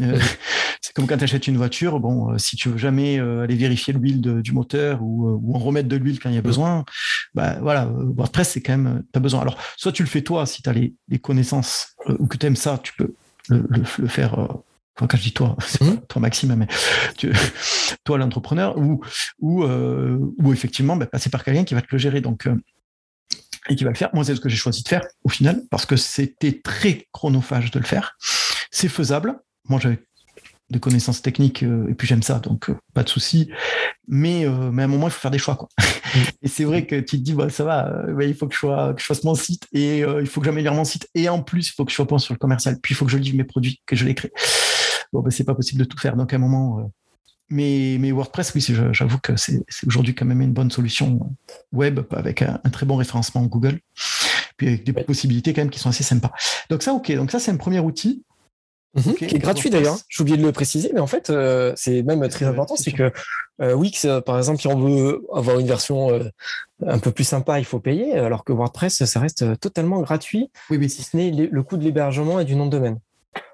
euh, 0.00 0.20
c'est 0.80 0.92
comme 0.94 1.06
quand 1.06 1.16
tu 1.16 1.24
achètes 1.24 1.46
une 1.46 1.56
voiture, 1.56 2.00
bon, 2.00 2.36
si 2.38 2.56
tu 2.56 2.68
veux 2.68 2.78
jamais 2.78 3.18
aller 3.18 3.54
vérifier 3.54 3.92
l'huile 3.92 4.20
du 4.20 4.52
moteur 4.52 5.00
ou, 5.02 5.54
en 5.54 5.58
remettre 5.58 5.88
de 5.88 5.96
l'huile 5.96 6.18
quand 6.18 6.28
il 6.28 6.34
y 6.34 6.38
a 6.38 6.42
besoin, 6.42 6.84
bah 7.34 7.58
voilà, 7.60 7.86
WordPress, 7.86 8.50
c'est 8.50 8.60
quand 8.60 8.76
même, 8.76 9.02
tu 9.12 9.16
as 9.16 9.20
besoin. 9.20 9.40
Alors, 9.40 9.58
soit 9.76 9.92
tu 9.92 10.02
le 10.02 10.08
fais 10.08 10.22
toi, 10.22 10.46
si 10.46 10.62
tu 10.62 10.68
as 10.68 10.72
les, 10.72 10.94
connaissances 11.20 11.94
ou 12.18 12.26
que 12.26 12.36
tu 12.36 12.46
aimes 12.46 12.56
ça, 12.56 12.78
tu 12.82 12.92
peux 12.94 13.14
le, 13.48 13.84
faire. 14.08 14.38
Euh, 14.38 14.46
quand 14.94 15.16
je 15.16 15.22
dis 15.22 15.32
toi, 15.32 15.56
c'est 15.66 15.82
mmh. 15.82 16.00
toi 16.08 16.22
Maxime, 16.22 16.54
mais 16.54 16.66
tu, 17.16 17.32
toi 18.04 18.18
l'entrepreneur, 18.18 18.78
ou, 18.78 19.00
ou, 19.40 19.64
euh, 19.64 20.18
ou 20.38 20.52
effectivement 20.52 20.96
bah, 20.96 21.06
passer 21.06 21.30
par 21.30 21.44
quelqu'un 21.44 21.64
qui 21.64 21.74
va 21.74 21.82
te 21.82 21.88
le 21.90 21.98
gérer. 21.98 22.20
Donc, 22.20 22.46
euh, 22.46 22.56
et 23.68 23.76
qui 23.76 23.84
va 23.84 23.90
le 23.90 23.96
faire. 23.96 24.10
Moi, 24.12 24.24
c'est 24.24 24.34
ce 24.34 24.40
que 24.40 24.48
j'ai 24.48 24.56
choisi 24.56 24.82
de 24.82 24.88
faire 24.88 25.06
au 25.24 25.28
final, 25.28 25.62
parce 25.70 25.86
que 25.86 25.96
c'était 25.96 26.60
très 26.62 27.06
chronophage 27.12 27.70
de 27.70 27.78
le 27.78 27.84
faire. 27.84 28.16
C'est 28.70 28.88
faisable. 28.88 29.38
Moi, 29.68 29.80
j'avais 29.80 29.98
des 30.70 30.80
connaissances 30.80 31.22
techniques 31.22 31.62
et 31.62 31.94
puis 31.94 32.08
j'aime 32.08 32.22
ça, 32.22 32.40
donc 32.40 32.70
pas 32.92 33.04
de 33.04 33.08
souci. 33.08 33.50
Mais, 34.08 34.46
mais 34.72 34.82
à 34.82 34.84
un 34.84 34.88
moment, 34.88 35.08
il 35.08 35.12
faut 35.12 35.20
faire 35.20 35.30
des 35.30 35.38
choix. 35.38 35.56
Quoi. 35.56 35.68
et 36.42 36.48
c'est 36.48 36.64
vrai 36.64 36.86
que 36.86 36.96
tu 36.96 37.18
te 37.18 37.22
dis, 37.22 37.34
bah, 37.34 37.50
ça 37.50 37.64
va, 37.64 37.88
euh, 37.88 38.24
il 38.24 38.34
faut 38.34 38.46
que 38.46 38.54
je, 38.54 38.58
sois, 38.58 38.94
que 38.94 39.00
je 39.00 39.06
fasse 39.06 39.24
mon 39.24 39.34
site 39.34 39.66
et 39.72 40.04
euh, 40.04 40.20
il 40.20 40.26
faut 40.26 40.40
que 40.40 40.46
j'améliore 40.46 40.74
mon 40.74 40.84
site. 40.84 41.08
Et 41.14 41.28
en 41.28 41.42
plus, 41.42 41.68
il 41.68 41.72
faut 41.72 41.84
que 41.84 41.90
je 41.90 41.96
sois 41.96 42.04
bon 42.04 42.18
sur 42.18 42.34
le 42.34 42.38
commercial. 42.38 42.78
Puis 42.80 42.94
il 42.94 42.96
faut 42.96 43.04
que 43.04 43.10
je 43.10 43.18
livre 43.18 43.36
mes 43.36 43.44
produits, 43.44 43.80
que 43.86 43.96
je 43.96 44.04
les 44.04 44.14
crée. 44.14 44.32
Bon, 45.12 45.20
bah, 45.20 45.30
c'est 45.30 45.44
pas 45.44 45.54
possible 45.54 45.80
de 45.80 45.84
tout 45.84 45.98
faire. 45.98 46.16
Donc 46.16 46.32
à 46.32 46.36
un 46.36 46.40
moment. 46.40 46.90
Euh, 47.50 47.54
mais, 47.54 47.96
mais, 48.00 48.12
WordPress, 48.12 48.54
oui, 48.54 48.66
j'avoue 48.92 49.18
que 49.18 49.36
c'est 49.36 49.62
aujourd'hui 49.86 50.14
quand 50.14 50.26
même 50.26 50.40
une 50.40 50.52
bonne 50.52 50.70
solution 50.70 51.36
web 51.72 52.00
avec 52.10 52.42
un, 52.42 52.58
très 52.72 52.86
bon 52.86 52.96
référencement 52.96 53.42
Google. 53.42 53.80
Puis 54.56 54.68
avec 54.68 54.84
des 54.84 54.92
possibilités 54.92 55.52
quand 55.52 55.62
même 55.62 55.70
qui 55.70 55.78
sont 55.78 55.90
assez 55.90 56.04
sympas. 56.04 56.32
Donc 56.70 56.82
ça, 56.82 56.92
ok. 56.92 57.12
Donc 57.12 57.30
ça, 57.30 57.38
c'est 57.38 57.50
un 57.50 57.56
premier 57.56 57.80
outil. 57.80 58.24
Mhm. 58.94 59.14
qui 59.14 59.24
est 59.26 59.38
gratuit 59.38 59.68
d'ailleurs. 59.68 59.98
J'ai 60.08 60.22
oublié 60.22 60.38
de 60.38 60.42
le 60.42 60.52
préciser, 60.52 60.90
mais 60.94 61.00
en 61.00 61.06
fait, 61.06 61.28
euh, 61.28 61.74
c'est 61.76 62.02
même 62.02 62.26
très 62.28 62.46
important, 62.46 62.76
c'est 62.76 62.92
que 62.92 63.12
euh, 63.60 63.74
Wix, 63.74 64.06
euh, 64.06 64.22
par 64.22 64.38
exemple, 64.38 64.58
si 64.58 64.68
on 64.68 64.78
veut 64.78 65.22
avoir 65.34 65.58
une 65.58 65.66
version 65.66 66.18
un 66.86 66.98
peu 66.98 67.10
plus 67.10 67.24
sympa, 67.24 67.58
il 67.58 67.66
faut 67.66 67.78
payer, 67.78 68.14
alors 68.14 68.42
que 68.42 68.52
WordPress, 68.52 69.04
ça 69.04 69.20
reste 69.20 69.60
totalement 69.60 70.00
gratuit, 70.00 70.50
oui, 70.70 70.78
oui. 70.78 70.88
si 70.88 71.02
ce 71.02 71.14
n'est 71.14 71.30
le 71.30 71.62
coût 71.62 71.76
de 71.76 71.84
l'hébergement 71.84 72.40
et 72.40 72.46
du 72.46 72.56
nom 72.56 72.64
de 72.64 72.70
domaine. 72.70 72.98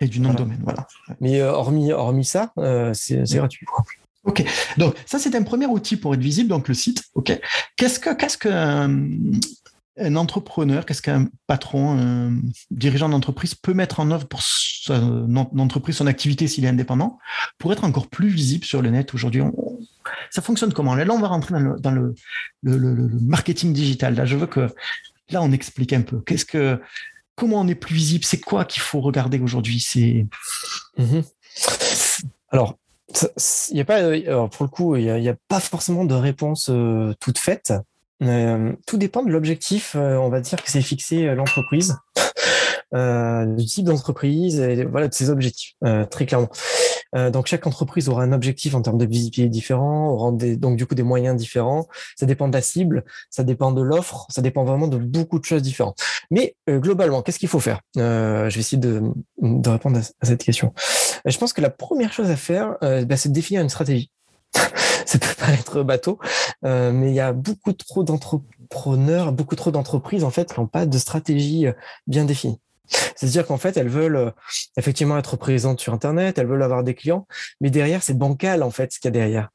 Et 0.01 0.09
du 0.09 0.21
nom 0.21 0.33
de 0.33 0.39
domaine, 0.39 0.61
voilà. 0.63 0.87
Mais 1.21 1.43
hormis, 1.43 1.93
hormis 1.93 2.25
ça, 2.25 2.53
c'est 2.95 3.25
gratuit. 3.35 3.67
Ok, 4.25 4.45
donc 4.77 4.95
ça 5.05 5.19
c'est 5.19 5.35
un 5.35 5.43
premier 5.43 5.67
outil 5.67 5.97
pour 5.97 6.15
être 6.15 6.21
visible, 6.21 6.49
donc 6.49 6.69
le 6.69 6.75
site. 6.75 7.03
Ok, 7.15 7.39
qu'est-ce 7.77 7.99
que 7.99 8.15
qu'est-ce 8.15 8.39
que 8.39 8.49
un 9.99 10.17
entrepreneur, 10.17 10.87
qu'est-ce 10.87 11.03
qu'un 11.03 11.29
patron, 11.47 11.99
un 11.99 12.39
dirigeant 12.71 13.09
d'entreprise 13.09 13.55
peut 13.55 13.75
mettre 13.75 14.01
en 14.01 14.11
œuvre 14.11 14.27
pour 14.27 14.43
son 14.43 15.37
entreprise, 15.59 15.97
son 15.97 16.07
activité 16.07 16.49
s'il 16.49 16.65
est 16.65 16.69
indépendant, 16.69 17.19
pour 17.59 17.73
être 17.73 17.85
encore 17.85 18.09
plus 18.09 18.29
visible 18.29 18.65
sur 18.65 18.81
le 18.81 18.91
net 18.91 19.13
aujourd'hui? 19.13 19.43
Ça 20.31 20.41
fonctionne 20.41 20.73
comment? 20.73 20.95
Là, 20.95 21.05
on 21.13 21.21
va 21.21 21.29
rentrer 21.29 21.55
dans, 21.81 21.91
le, 21.91 22.15
marketing 23.21 23.73
digital. 23.73 24.15
Là, 24.15 24.25
je 24.25 24.37
veux 24.37 24.47
que 24.47 24.69
là, 25.31 25.43
on 25.43 25.53
explique 25.53 25.93
un 25.93 26.03
peu. 26.03 26.21
Qu'est-ce 26.21 26.47
que, 26.47 26.81
comment 27.37 27.61
on 27.61 27.69
est 27.69 27.75
plus 27.75 27.95
visible? 27.95 28.25
C'est 28.25 28.41
quoi 28.41 28.65
qu'il 28.65 28.83
faut 28.83 29.01
regarder 29.01 29.39
aujourd'hui? 29.39 29.81
C'est 29.81 30.27
mhm. 30.99 31.23
alors. 32.51 32.79
Il 33.71 33.77
y 33.77 33.81
a 33.81 33.85
pas, 33.85 34.01
pour 34.49 34.65
le 34.65 34.69
coup, 34.69 34.97
il 34.97 35.05
n'y 35.05 35.29
a, 35.29 35.37
pas 35.47 35.61
forcément 35.61 36.07
de 36.07 36.15
réponse 36.15 36.71
euh, 36.71 37.13
toute 37.21 37.37
faite. 37.37 37.75
Euh, 38.23 38.73
tout 38.87 38.97
dépend 38.97 39.23
de 39.23 39.31
l'objectif, 39.31 39.97
euh, 39.97 40.17
on 40.17 40.31
va 40.31 40.41
dire 40.41 40.63
que 40.63 40.71
c'est 40.71 40.81
fixé 40.81 41.35
l'entreprise, 41.35 41.99
du 42.95 43.65
type 43.67 43.85
d'entreprise, 43.85 44.63
voilà, 44.91 45.09
de 45.09 45.15
ses 45.15 45.29
objectifs, 45.29 45.75
très 46.11 46.25
clairement. 46.25 46.49
Donc 47.15 47.47
chaque 47.47 47.67
entreprise 47.67 48.09
aura 48.09 48.23
un 48.23 48.33
objectif 48.33 48.75
en 48.75 48.83
termes 48.83 48.99
de 48.99 49.05
visibilité 49.05 49.49
différent, 49.49 50.09
aura 50.11 50.33
donc 50.33 50.77
du 50.77 50.87
coup 50.87 50.95
des 50.95 51.03
moyens 51.03 51.37
différents. 51.37 51.87
Ça 52.17 52.27
dépend 52.27 52.49
de 52.49 52.55
la 52.55 52.63
cible, 52.63 53.05
ça 53.31 53.45
dépend 53.45 53.73
de 53.73 53.83
l'offre, 53.83 54.27
ça 54.31 54.43
dépend 54.43 54.65
vraiment 54.65 54.89
de 54.89 54.97
beaucoup 54.97 55.39
de 55.39 55.45
choses 55.45 55.63
différentes. 55.63 55.99
Mais 56.31 56.57
globalement, 56.69 57.23
qu'est-ce 57.23 57.39
qu'il 57.39 57.49
faut 57.49 57.61
faire? 57.61 57.81
Je 57.97 58.55
vais 58.55 58.61
essayer 58.61 58.79
de, 58.79 59.03
répondre 59.67 59.99
à, 59.99 60.27
cette 60.27 60.43
question. 60.43 60.73
je 61.27 61.37
pense 61.39 61.53
que 61.53 61.61
la 61.61 61.71
première 61.71 62.13
chose 62.13 62.31
à 62.31 62.37
faire, 62.37 62.77
bah, 62.81 63.17
c'est 63.17 63.29
de 63.29 63.35
définir 63.35 63.63
une 63.63 63.69
stratégie. 63.69 64.11
ça 65.07 65.19
peut 65.19 65.35
paraître 65.39 65.83
bateau, 65.83 66.19
euh, 66.65 66.93
mais 66.93 67.11
il 67.11 67.15
y 67.15 67.21
a 67.21 67.33
beaucoup 67.33 67.73
trop 67.73 68.05
d'entrepreneurs, 68.05 69.33
beaucoup 69.33 69.57
trop 69.57 69.71
d'entreprises 69.71 70.25
en 70.25 70.31
fait 70.31 70.53
qui 70.53 70.61
n'ont 70.61 70.67
pas 70.67 70.87
de 70.87 70.99
stratégie 70.99 71.67
euh, 71.67 71.73
bien 72.07 72.25
définie. 72.25 72.61
C'est-à-dire 72.89 73.47
qu'en 73.47 73.59
fait, 73.59 73.77
elles 73.77 73.89
veulent 73.89 74.17
euh, 74.17 74.31
effectivement 74.77 75.17
être 75.19 75.37
présentes 75.37 75.81
sur 75.81 75.93
Internet, 75.95 76.39
elles 76.39 76.47
veulent 76.47 76.63
avoir 76.63 76.83
des 76.83 76.95
clients, 76.95 77.27
mais 77.61 77.71
derrière, 77.71 78.03
c'est 78.03 78.17
bancal 78.17 78.63
en 78.63 78.71
fait 78.71 78.93
ce 78.93 78.99
qu'il 78.99 79.09
y 79.09 79.11
a 79.11 79.13
derrière. 79.13 79.51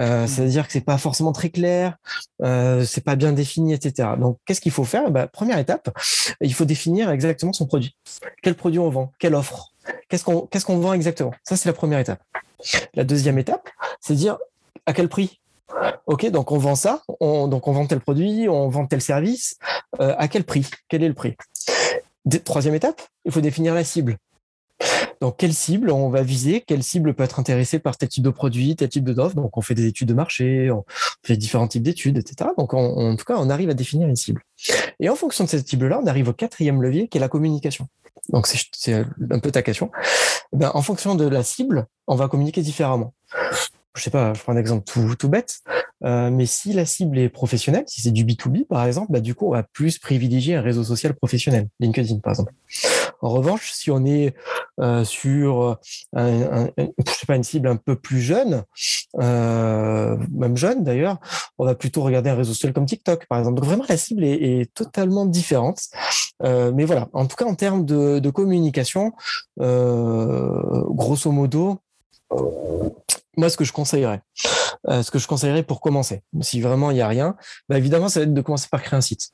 Euh, 0.00 0.24
mmh. 0.24 0.26
C'est-à-dire 0.26 0.66
que 0.66 0.72
c'est 0.72 0.80
pas 0.80 0.98
forcément 0.98 1.32
très 1.32 1.50
clair, 1.50 1.96
euh, 2.42 2.84
c'est 2.84 3.04
pas 3.04 3.14
bien 3.16 3.32
défini, 3.32 3.72
etc. 3.72 4.10
Donc, 4.18 4.38
qu'est-ce 4.44 4.60
qu'il 4.60 4.72
faut 4.72 4.84
faire? 4.84 5.10
Bah, 5.10 5.28
Première 5.28 5.58
étape, 5.58 5.96
il 6.40 6.52
faut 6.52 6.64
définir 6.64 7.10
exactement 7.10 7.52
son 7.52 7.66
produit. 7.66 7.96
Quel 8.42 8.54
produit 8.54 8.80
on 8.80 8.90
vend? 8.90 9.12
Quelle 9.18 9.34
offre? 9.34 9.72
Qu'est-ce 10.08 10.24
qu'on 10.24 10.42
qu'est-ce 10.46 10.64
qu'on 10.64 10.78
vend 10.78 10.94
exactement? 10.94 11.32
Ça, 11.44 11.56
c'est 11.56 11.68
la 11.68 11.74
première 11.74 11.98
étape. 11.98 12.22
La 12.94 13.04
deuxième 13.04 13.38
étape, 13.38 13.68
c'est 14.00 14.14
dire 14.14 14.38
à 14.86 14.92
quel 14.92 15.08
prix? 15.08 15.40
Ok, 16.06 16.26
donc 16.30 16.52
on 16.52 16.58
vend 16.58 16.74
ça, 16.74 17.02
on, 17.20 17.48
donc 17.48 17.66
on 17.68 17.72
vend 17.72 17.86
tel 17.86 18.00
produit, 18.00 18.48
on 18.48 18.68
vend 18.68 18.86
tel 18.86 19.00
service. 19.00 19.56
Euh, 20.00 20.14
à 20.18 20.28
quel 20.28 20.44
prix? 20.44 20.66
Quel 20.88 21.02
est 21.02 21.08
le 21.08 21.14
prix? 21.14 21.36
Troisième 22.44 22.74
étape, 22.74 23.02
il 23.24 23.32
faut 23.32 23.40
définir 23.40 23.74
la 23.74 23.84
cible. 23.84 24.16
Donc, 25.20 25.36
quelle 25.38 25.54
cible 25.54 25.90
on 25.90 26.10
va 26.10 26.22
viser 26.22 26.60
Quelle 26.60 26.82
cible 26.82 27.14
peut 27.14 27.22
être 27.22 27.38
intéressée 27.38 27.78
par 27.78 27.96
tel 27.96 28.08
type 28.08 28.24
de 28.24 28.30
produit, 28.30 28.76
tel 28.76 28.88
type 28.88 29.04
d'offre 29.04 29.34
Donc, 29.36 29.56
on 29.56 29.60
fait 29.60 29.74
des 29.74 29.86
études 29.86 30.08
de 30.08 30.14
marché, 30.14 30.70
on 30.70 30.84
fait 31.22 31.36
différents 31.36 31.68
types 31.68 31.82
d'études, 31.82 32.18
etc. 32.18 32.50
Donc, 32.58 32.74
en 32.74 33.16
tout 33.16 33.24
cas, 33.24 33.36
on 33.38 33.48
arrive 33.48 33.70
à 33.70 33.74
définir 33.74 34.08
une 34.08 34.16
cible. 34.16 34.42
Et 35.00 35.08
en 35.08 35.16
fonction 35.16 35.44
de 35.44 35.48
cette 35.48 35.68
cible-là, 35.68 36.00
on 36.02 36.06
arrive 36.06 36.28
au 36.28 36.32
quatrième 36.32 36.82
levier 36.82 37.08
qui 37.08 37.18
est 37.18 37.20
la 37.20 37.28
communication. 37.28 37.88
Donc, 38.30 38.46
c'est 38.46 38.92
un 39.30 39.38
peu 39.38 39.50
ta 39.50 39.62
question. 39.62 39.90
Ben, 40.52 40.70
en 40.74 40.82
fonction 40.82 41.14
de 41.14 41.26
la 41.26 41.42
cible, 41.42 41.86
on 42.06 42.16
va 42.16 42.28
communiquer 42.28 42.62
différemment 42.62 43.14
je 43.96 44.02
sais 44.02 44.10
pas, 44.10 44.34
je 44.34 44.42
prends 44.42 44.52
un 44.52 44.56
exemple 44.56 44.84
tout, 44.84 45.28
bête, 45.28 45.60
euh, 46.04 46.30
mais 46.30 46.46
si 46.46 46.72
la 46.72 46.84
cible 46.84 47.18
est 47.18 47.28
professionnelle, 47.28 47.84
si 47.86 48.02
c'est 48.02 48.10
du 48.10 48.24
B2B 48.24 48.66
par 48.66 48.84
exemple, 48.84 49.12
bah, 49.12 49.20
du 49.20 49.34
coup, 49.34 49.46
on 49.46 49.52
va 49.52 49.62
plus 49.62 49.98
privilégier 49.98 50.56
un 50.56 50.62
réseau 50.62 50.82
social 50.82 51.14
professionnel, 51.14 51.68
LinkedIn 51.78 52.18
par 52.18 52.32
exemple. 52.32 52.52
En 53.22 53.30
revanche, 53.30 53.70
si 53.72 53.90
on 53.90 54.04
est 54.04 54.34
euh, 54.80 55.04
sur 55.04 55.78
un, 56.14 56.68
je 56.76 57.12
sais 57.12 57.26
pas, 57.26 57.36
une 57.36 57.44
cible 57.44 57.68
un 57.68 57.76
peu 57.76 57.94
plus 57.94 58.20
jeune, 58.20 58.64
euh, 59.20 60.16
même 60.32 60.56
jeune 60.56 60.82
d'ailleurs, 60.82 61.20
on 61.58 61.64
va 61.64 61.76
plutôt 61.76 62.02
regarder 62.02 62.30
un 62.30 62.34
réseau 62.34 62.52
social 62.52 62.72
comme 62.72 62.86
TikTok 62.86 63.26
par 63.26 63.38
exemple. 63.38 63.60
Donc 63.60 63.66
vraiment, 63.66 63.84
la 63.88 63.96
cible 63.96 64.24
est, 64.24 64.72
totalement 64.74 65.24
différente. 65.24 65.78
Mais 66.42 66.84
voilà, 66.84 67.08
en 67.12 67.26
tout 67.26 67.36
cas, 67.36 67.44
en 67.44 67.54
termes 67.54 67.84
de, 67.84 68.30
communication, 68.30 69.12
grosso 69.56 71.30
modo, 71.30 71.80
moi, 73.36 73.50
ce 73.50 73.56
que 73.56 73.64
je 73.64 73.72
conseillerais, 73.72 74.22
euh, 74.88 75.02
ce 75.02 75.10
que 75.10 75.18
je 75.18 75.26
conseillerais 75.26 75.62
pour 75.62 75.80
commencer, 75.80 76.22
si 76.40 76.60
vraiment 76.60 76.90
il 76.90 76.94
n'y 76.94 77.00
a 77.00 77.08
rien, 77.08 77.36
bah 77.68 77.78
évidemment, 77.78 78.08
ça 78.08 78.20
va 78.20 78.24
être 78.24 78.34
de 78.34 78.40
commencer 78.40 78.68
par 78.70 78.82
créer 78.82 78.96
un 78.96 79.00
site. 79.00 79.30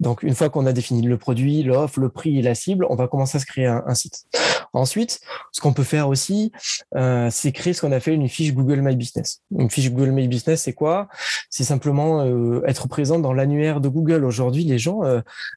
Donc, 0.00 0.22
une 0.22 0.34
fois 0.34 0.50
qu'on 0.50 0.66
a 0.66 0.72
défini 0.72 1.02
le 1.02 1.18
produit, 1.18 1.62
l'offre, 1.62 2.00
le 2.00 2.08
prix 2.08 2.38
et 2.38 2.42
la 2.42 2.54
cible, 2.54 2.86
on 2.88 2.94
va 2.94 3.08
commencer 3.08 3.36
à 3.36 3.40
se 3.40 3.46
créer 3.46 3.66
un, 3.66 3.94
site. 3.94 4.24
Ensuite, 4.72 5.20
ce 5.50 5.60
qu'on 5.60 5.72
peut 5.72 5.82
faire 5.82 6.08
aussi, 6.08 6.52
euh, 6.94 7.28
c'est 7.32 7.52
créer 7.52 7.72
ce 7.72 7.80
qu'on 7.80 7.90
a 7.90 8.00
fait 8.00 8.12
une 8.12 8.28
fiche 8.28 8.54
Google 8.54 8.80
My 8.82 8.94
Business. 8.94 9.40
Une 9.56 9.70
fiche 9.70 9.90
Google 9.90 10.12
My 10.12 10.28
Business, 10.28 10.62
c'est 10.62 10.74
quoi? 10.74 11.08
C'est 11.50 11.64
simplement 11.64 12.20
euh, 12.20 12.62
être 12.66 12.86
présent 12.86 13.18
dans 13.18 13.32
l'annuaire 13.32 13.80
de 13.80 13.88
Google. 13.88 14.24
Aujourd'hui, 14.24 14.64
les 14.64 14.78
gens, 14.78 15.00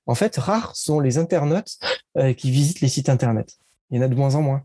en 0.07 0.15
fait, 0.15 0.37
rares 0.37 0.75
sont 0.75 0.99
les 0.99 1.17
internautes 1.17 1.77
qui 2.37 2.51
visitent 2.51 2.81
les 2.81 2.87
sites 2.87 3.09
internet. 3.09 3.57
Il 3.91 3.97
y 3.97 3.99
en 3.99 4.03
a 4.03 4.07
de 4.07 4.15
moins 4.15 4.35
en 4.35 4.41
moins. 4.41 4.63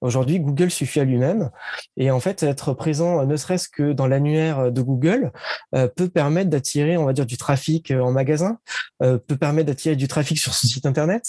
Aujourd'hui, 0.00 0.38
Google 0.38 0.70
suffit 0.70 1.00
à 1.00 1.04
lui-même. 1.04 1.50
Et 1.96 2.10
en 2.12 2.20
fait, 2.20 2.42
être 2.44 2.72
présent, 2.72 3.26
ne 3.26 3.36
serait-ce 3.36 3.68
que 3.68 3.92
dans 3.92 4.06
l'annuaire 4.06 4.70
de 4.70 4.80
Google, 4.80 5.32
euh, 5.74 5.88
peut 5.88 6.08
permettre 6.08 6.50
d'attirer, 6.50 6.96
on 6.96 7.04
va 7.04 7.12
dire, 7.12 7.26
du 7.26 7.36
trafic 7.36 7.90
euh, 7.90 8.00
en 8.00 8.12
magasin, 8.12 8.58
euh, 9.02 9.18
peut 9.18 9.36
permettre 9.36 9.66
d'attirer 9.66 9.96
du 9.96 10.06
trafic 10.06 10.38
sur 10.38 10.54
son 10.54 10.68
site 10.68 10.86
internet. 10.86 11.24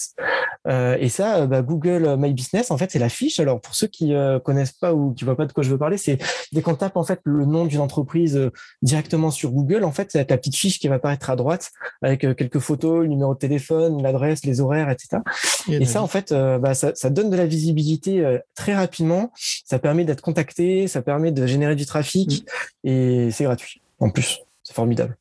et 0.68 1.10
ça, 1.10 1.48
bah, 1.48 1.64
Google 1.64 2.16
My 2.20 2.32
Business, 2.32 2.70
en 2.70 2.78
fait, 2.78 2.92
c'est 2.92 3.00
la 3.00 3.10
fiche. 3.10 3.40
Alors, 3.40 3.60
pour 3.60 3.74
ceux 3.74 3.88
qui 3.88 4.14
connaissent 4.44 4.74
pas 4.74 4.94
ou 4.94 5.14
qui 5.14 5.26
voient 5.26 5.38
pas 5.38 5.48
de 5.48 5.54
quoi 5.54 5.64
je 5.64 5.70
veux 5.70 5.80
parler, 5.80 5.98
c'est 5.98 6.20
dès 6.52 6.62
qu'on 6.62 6.76
tape 6.76 6.96
en 6.96 7.04
fait 7.04 7.20
le 7.24 7.46
nom 7.46 7.66
d'une 7.66 7.80
entreprise 7.80 8.52
directement 8.84 9.32
sur 9.32 9.52
Google, 9.52 9.84
en 9.84 9.92
fait, 9.92 10.10
c'est 10.12 10.30
la 10.30 10.38
petite 10.38 10.56
fiche 10.56 10.80
qui 10.80 10.88
va 10.88 10.96
apparaître 10.96 11.30
à 11.32 11.36
droite 11.36 11.72
avec 12.04 12.22
quelques 12.36 12.60
photos, 12.60 13.02
le 13.02 13.08
numéro 13.08 13.34
de 13.34 13.40
téléphone, 13.40 14.04
l'adresse, 14.04 14.46
les 14.46 14.62
horaires, 14.62 14.92
etc. 14.92 15.24
Et, 15.70 15.86
ça, 15.86 16.04
en 16.04 16.08
fait, 16.08 16.32
bah, 16.34 16.76
ça, 16.76 16.94
ça 16.94 17.10
donne 17.10 17.29
de 17.30 17.36
la 17.36 17.46
visibilité 17.46 18.40
très 18.56 18.76
rapidement. 18.76 19.32
Ça 19.66 19.80
permet 19.80 20.06
d'être 20.06 20.22
contacté, 20.22 20.88
ça 20.88 21.02
permet 21.02 21.32
de 21.32 21.46
générer 21.48 21.76
du 21.76 21.86
trafic 21.86 22.44
mm. 22.44 22.90
et 22.90 23.32
c'est 23.32 23.44
gratuit 23.46 23.82
en 24.00 24.10
plus. 24.10 24.40
C'est 24.64 24.74
formidable. 24.74 25.18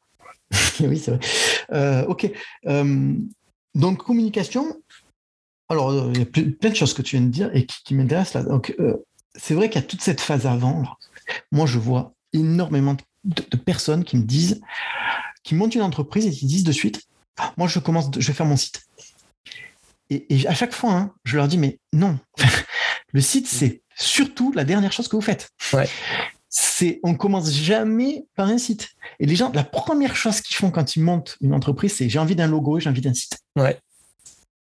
oui, 0.81 0.99
c'est 0.99 1.13
vrai. 1.13 1.21
Euh, 1.73 2.05
ok. 2.07 2.31
Euh, 2.67 3.15
donc, 3.75 3.99
communication. 3.99 4.81
Alors, 5.69 5.91
euh, 5.91 6.11
il 6.15 6.19
y 6.21 6.23
a 6.23 6.27
plein 6.27 6.71
de 6.71 6.75
choses 6.75 6.95
que 6.95 7.03
tu 7.03 7.17
viens 7.17 7.27
de 7.27 7.31
dire 7.31 7.51
et 7.55 7.67
qui, 7.67 7.95
m'intéressent 7.95 8.43
là. 8.43 8.49
Donc, 8.49 8.75
c'est 9.35 9.55
vrai 9.55 9.69
qu'il 9.69 9.81
y 9.81 9.85
a 9.85 9.87
toute 9.87 10.01
cette 10.01 10.21
phase 10.21 10.47
avant. 10.47 10.85
Moi, 11.53 11.67
je 11.67 11.79
vois 11.79 12.15
énormément 12.33 12.97
de, 13.25 13.57
personnes 13.57 14.05
qui 14.05 14.17
me 14.17 14.23
disent, 14.23 14.61
qui 15.43 15.55
montent 15.55 15.75
une 15.75 15.83
entreprise 15.83 16.27
et 16.27 16.31
qui 16.31 16.47
disent 16.47 16.65
de 16.65 16.73
suite, 16.73 17.03
moi, 17.57 17.69
je 17.69 17.79
commence, 17.79 18.11
je 18.19 18.27
vais 18.27 18.33
faire 18.33 18.47
mon 18.47 18.57
site. 18.57 18.87
Et, 20.11 20.47
à 20.47 20.55
chaque 20.55 20.73
fois, 20.73 20.93
hein, 20.93 21.15
je 21.25 21.37
leur 21.37 21.49
dis, 21.49 21.59
mais 21.59 21.79
non, 21.93 22.19
le 23.13 23.21
site, 23.21 23.47
c'est 23.47 23.83
surtout 23.95 24.53
la 24.53 24.65
dernière 24.65 24.93
chose 24.93 25.09
que 25.09 25.17
vous 25.17 25.23
faites. 25.23 25.51
Ouais. 25.73 25.89
C'est, 26.49 27.01
on 27.03 27.15
commence 27.15 27.53
jamais 27.53 28.27
par 28.35 28.49
un 28.49 28.59
site. 28.59 28.89
Et 29.21 29.27
les 29.27 29.37
gens, 29.37 29.53
la 29.53 29.65
première 29.65 30.17
chose 30.17 30.41
qu'ils 30.41 30.57
font 30.57 30.71
quand 30.71 30.97
ils 30.97 31.03
montent 31.03 31.37
une 31.43 31.53
entreprise, 31.53 31.95
c'est 31.95 32.09
j'ai 32.09 32.19
envie 32.19 32.37
d'un 32.37 32.47
logo 32.47 32.79
et 32.79 32.81
j'ai 32.81 32.89
envie 32.89 33.03
d'un 33.03 33.13
site. 33.13 33.39
Ouais. 33.57 33.79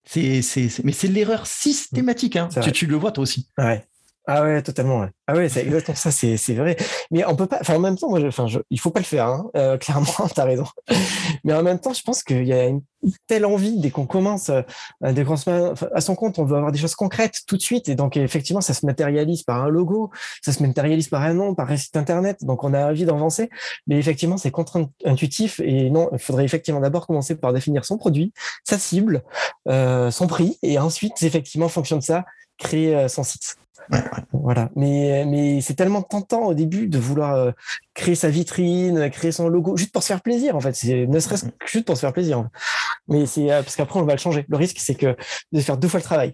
C'est, 0.03 0.41
c'est, 0.41 0.83
mais 0.83 0.91
c'est 0.91 1.07
l'erreur 1.07 1.47
systématique. 1.47 2.35
Hein. 2.35 2.49
Tu, 2.63 2.71
tu, 2.71 2.85
le 2.87 2.95
vois 2.95 3.11
toi 3.11 3.23
aussi. 3.23 3.47
Ouais. 3.57 3.85
Ah 4.29 4.43
ouais, 4.43 4.61
totalement. 4.61 5.07
Ah 5.25 5.35
ouais, 5.35 5.47
c'est 5.47 5.61
exactement 5.61 5.95
ça, 5.95 6.11
c'est, 6.11 6.53
vrai. 6.53 6.75
Mais 7.11 7.23
on 7.25 7.35
peut 7.37 7.47
pas, 7.47 7.59
enfin 7.61 7.75
en 7.75 7.79
même 7.79 7.97
temps, 7.97 8.09
moi, 8.09 8.19
je, 8.19 8.27
enfin, 8.27 8.45
je, 8.47 8.59
il 8.69 8.77
faut 8.77 8.91
pas 8.91 8.99
le 8.99 9.05
faire, 9.05 9.27
hein, 9.27 9.49
euh, 9.55 9.77
clairement, 9.79 10.27
tu 10.33 10.39
as 10.41 10.43
raison. 10.43 10.65
Mais 11.45 11.53
en 11.53 11.63
même 11.63 11.79
temps, 11.79 11.93
je 11.93 12.01
pense 12.03 12.23
qu'il 12.23 12.45
y 12.45 12.51
a 12.51 12.65
une 12.65 12.81
telle 13.27 13.45
envie 13.45 13.79
dès 13.79 13.89
qu'on 13.89 14.05
commence, 14.05 14.49
euh, 14.49 14.63
dès 15.01 15.23
qu'on 15.23 15.35
à 15.93 16.01
son 16.01 16.15
compte, 16.15 16.39
on 16.39 16.43
veut 16.43 16.57
avoir 16.57 16.73
des 16.73 16.77
choses 16.77 16.95
concrètes 16.95 17.39
tout 17.47 17.55
de 17.55 17.61
suite. 17.61 17.87
Et 17.87 17.95
donc, 17.95 18.17
effectivement, 18.17 18.59
ça 18.59 18.73
se 18.73 18.85
matérialise 18.85 19.43
par 19.43 19.63
un 19.63 19.69
logo, 19.69 20.11
ça 20.41 20.51
se 20.51 20.61
matérialise 20.61 21.07
par 21.07 21.21
un 21.21 21.33
nom, 21.33 21.55
par 21.55 21.71
un 21.71 21.77
site 21.77 21.95
internet. 21.95 22.43
Donc, 22.43 22.65
on 22.65 22.73
a 22.73 22.89
envie 22.89 23.05
d'avancer. 23.05 23.49
Mais 23.87 23.97
effectivement, 23.97 24.35
c'est 24.35 24.51
contre-intuitif. 24.51 25.61
Et 25.61 25.89
non, 25.89 26.09
il 26.11 26.19
faudrait 26.19 26.43
effectivement 26.43 26.81
d'abord 26.81 27.07
commencer 27.07 27.35
par 27.35 27.53
définir 27.53 27.85
son 27.85 27.97
produit, 27.97 28.33
sa 28.65 28.77
cible, 28.77 29.23
euh, 29.69 30.11
son 30.11 30.27
prix. 30.27 30.57
Et 30.63 30.79
ensuite, 30.79 31.23
effectivement, 31.23 31.67
en 31.67 31.69
fonction 31.69 31.95
de 31.95 32.03
ça, 32.03 32.25
créer 32.57 32.95
euh, 32.95 33.07
son 33.07 33.23
site. 33.23 33.57
Voilà. 34.33 34.69
Mais, 34.75 35.25
mais 35.25 35.61
c'est 35.61 35.73
tellement 35.73 36.01
tentant 36.01 36.45
au 36.45 36.53
début 36.53 36.87
de 36.87 36.97
vouloir 36.97 37.35
euh, 37.35 37.51
créer 37.93 38.15
sa 38.15 38.29
vitrine, 38.29 39.09
créer 39.09 39.31
son 39.31 39.47
logo, 39.47 39.77
juste 39.77 39.91
pour 39.91 40.03
se 40.03 40.07
faire 40.07 40.21
plaisir, 40.21 40.55
en 40.55 40.59
fait. 40.59 40.75
C'est 40.75 41.05
ne 41.07 41.19
serait-ce 41.19 41.45
que 41.45 41.51
juste 41.65 41.85
pour 41.85 41.95
se 41.95 42.01
faire 42.01 42.13
plaisir. 42.13 42.47
Mais 43.07 43.25
c'est 43.25 43.51
euh, 43.51 43.61
parce 43.61 43.75
qu'après, 43.75 43.99
on 43.99 44.05
va 44.05 44.13
le 44.13 44.19
changer. 44.19 44.45
Le 44.47 44.57
risque, 44.57 44.77
c'est 44.79 44.95
que 44.95 45.15
de 45.51 45.59
faire 45.61 45.77
deux 45.77 45.87
fois 45.87 45.99
le 45.99 46.03
travail. 46.03 46.33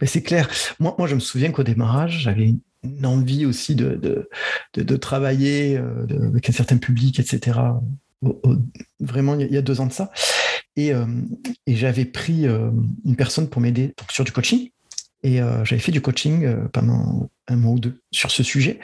Mais 0.00 0.06
c'est 0.06 0.22
clair. 0.22 0.48
Moi, 0.78 0.94
moi, 0.98 1.06
je 1.06 1.14
me 1.14 1.20
souviens 1.20 1.52
qu'au 1.52 1.62
démarrage, 1.62 2.20
j'avais 2.22 2.54
une 2.82 3.06
envie 3.06 3.44
aussi 3.44 3.74
de, 3.74 3.94
de, 3.94 4.28
de, 4.82 4.96
travailler 4.96 5.76
euh, 5.76 6.06
avec 6.28 6.48
un 6.48 6.52
certain 6.52 6.78
public, 6.78 7.20
etc. 7.20 7.60
vraiment, 9.00 9.38
il 9.38 9.52
y 9.52 9.56
a 9.58 9.62
deux 9.62 9.80
ans 9.80 9.86
de 9.86 9.92
ça. 9.92 10.10
Et, 10.76 10.92
et 11.66 11.76
j'avais 11.76 12.04
pris 12.06 12.46
une 12.46 13.16
personne 13.16 13.50
pour 13.50 13.60
m'aider 13.60 13.92
sur 14.08 14.24
du 14.24 14.32
coaching. 14.32 14.70
Et 15.22 15.40
euh, 15.40 15.64
j'avais 15.64 15.80
fait 15.80 15.92
du 15.92 16.00
coaching 16.00 16.44
euh, 16.44 16.68
pendant 16.72 17.30
un 17.48 17.56
mois 17.56 17.72
ou 17.72 17.78
deux 17.78 18.00
sur 18.10 18.30
ce 18.30 18.42
sujet 18.42 18.80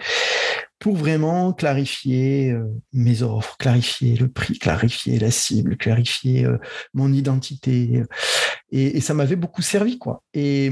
pour 0.79 0.95
vraiment 0.95 1.55
clarifier 1.55 2.51
euh, 2.51 2.67
mes 2.93 3.23
offres, 3.23 3.57
clarifier 3.57 4.17
le 4.17 4.29
prix, 4.29 4.59
clarifier 4.59 5.19
la 5.19 5.31
cible, 5.31 5.79
clarifier 5.79 6.47
mon 6.93 7.13
identité. 7.13 8.03
Et, 8.71 9.01
ça 9.01 9.15
m'avait 9.15 9.37
beaucoup 9.37 9.63
servi, 9.63 9.99
quoi. 9.99 10.23
Et, 10.35 10.71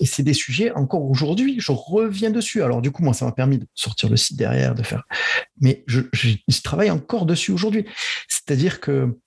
et 0.00 0.06
c'est 0.06 0.22
des 0.22 0.32
sujets 0.32 0.72
encore 0.72 1.04
aujourd'hui, 1.04 1.56
je 1.58 1.72
reviens 1.72 2.30
dessus. 2.30 2.62
Alors 2.62 2.80
du 2.80 2.90
coup, 2.90 3.02
moi, 3.02 3.12
ça 3.12 3.26
m'a 3.26 3.32
permis 3.32 3.58
de 3.58 3.66
sortir 3.74 4.08
le 4.08 4.16
site 4.16 4.38
derrière, 4.38 4.74
de 4.74 4.82
faire. 4.82 5.02
Mais 5.60 5.84
je 5.86 6.00
travaille 6.62 6.90
encore 6.90 7.26
dessus 7.26 7.52
aujourd'hui. 7.52 7.84
C'est-à-dire 8.28 8.80
que 8.80 9.18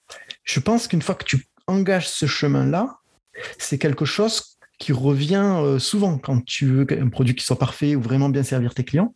je 0.43 0.60
pense 0.60 0.88
qu'une 0.88 1.01
fois 1.01 1.15
que 1.15 1.25
tu 1.25 1.45
engages 1.67 2.10
ce 2.10 2.25
chemin-là, 2.25 2.97
c'est 3.58 3.77
quelque 3.77 4.05
chose 4.05 4.54
qui 4.77 4.91
revient 4.91 5.55
euh, 5.57 5.79
souvent 5.79 6.17
quand 6.17 6.43
tu 6.45 6.65
veux 6.65 6.88
un 6.91 7.09
produit 7.09 7.35
qui 7.35 7.45
soit 7.45 7.59
parfait 7.59 7.95
ou 7.95 8.01
vraiment 8.01 8.29
bien 8.29 8.43
servir 8.43 8.73
tes 8.73 8.83
clients. 8.83 9.13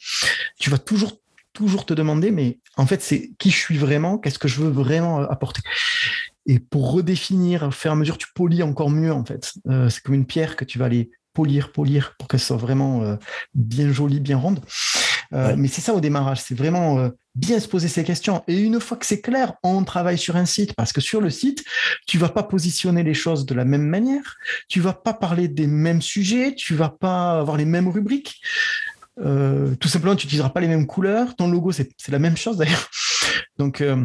Tu 0.60 0.69
vas 0.69 0.78
toujours 0.78 1.19
toujours 1.54 1.86
te 1.86 1.93
demander, 1.93 2.32
mais 2.32 2.60
en 2.78 2.86
fait, 2.86 3.02
c'est 3.02 3.32
qui 3.39 3.50
je 3.50 3.58
suis 3.58 3.78
vraiment, 3.78 4.17
qu'est-ce 4.17 4.39
que 4.39 4.48
je 4.48 4.62
veux 4.62 4.69
vraiment 4.69 5.22
euh, 5.22 5.26
apporter? 5.30 5.62
Et 6.45 6.60
pour 6.60 6.93
redéfinir, 6.93 7.63
au 7.63 7.72
fur 7.72 7.91
et 7.91 7.93
à 7.93 7.95
mesure, 7.95 8.17
tu 8.17 8.28
polis 8.34 8.63
encore 8.63 8.89
mieux, 8.89 9.12
en 9.12 9.26
fait. 9.26 9.54
Euh, 9.67 9.89
c'est 9.89 10.02
comme 10.02 10.15
une 10.15 10.26
pierre 10.26 10.56
que 10.56 10.63
tu 10.63 10.80
vas 10.80 10.86
aller 10.86 11.10
polir, 11.34 11.72
polir, 11.72 12.15
pour 12.17 12.28
qu'elle 12.28 12.39
soit 12.39 12.58
vraiment 12.58 13.17
bien 13.54 13.91
jolie, 13.91 14.19
bien 14.19 14.38
ronde. 14.38 14.62
Mais 15.32 15.67
c'est 15.67 15.82
ça 15.82 15.93
au 15.93 16.00
démarrage, 16.00 16.41
c'est 16.41 16.56
vraiment 16.56 17.12
bien 17.39 17.60
se 17.60 17.67
poser 17.67 17.88
ces 17.88 18.04
questions. 18.04 18.43
Et 18.47 18.60
une 18.60 18.80
fois 18.80 18.97
que 18.97 19.06
c'est 19.06 19.21
clair, 19.21 19.54
on 19.63 19.84
travaille 19.84 20.17
sur 20.17 20.36
un 20.36 20.45
site 20.45 20.73
parce 20.73 20.93
que 20.93 21.02
sur 21.02 21.21
le 21.21 21.30
site, 21.30 21.63
tu 22.06 22.17
vas 22.17 22.30
pas 22.30 22.43
positionner 22.43 23.04
les 23.04 23.13
choses 23.13 23.45
de 23.45 23.56
la 23.56 23.65
même 23.65 23.88
manière, 23.88 24.38
tu 24.67 24.82
vas 24.82 24.93
pas 24.93 25.13
parler 25.13 25.47
des 25.47 25.67
mêmes 25.67 26.02
sujets, 26.02 26.54
tu 26.56 26.75
vas 26.75 26.89
pas 26.89 27.39
avoir 27.39 27.58
les 27.58 27.65
mêmes 27.65 27.88
rubriques. 27.88 28.41
Euh, 29.19 29.75
tout 29.75 29.88
simplement, 29.88 30.15
tu 30.15 30.25
n'utiliseras 30.25 30.49
pas 30.49 30.62
les 30.62 30.67
mêmes 30.67 30.88
couleurs. 30.88 31.36
Ton 31.36 31.49
logo, 31.49 31.71
c'est 31.71 31.89
la 32.10 32.19
même 32.19 32.38
chose 32.38 32.58
d'ailleurs. 32.58 32.89
Donc, 33.58 33.82
euh, 33.82 34.04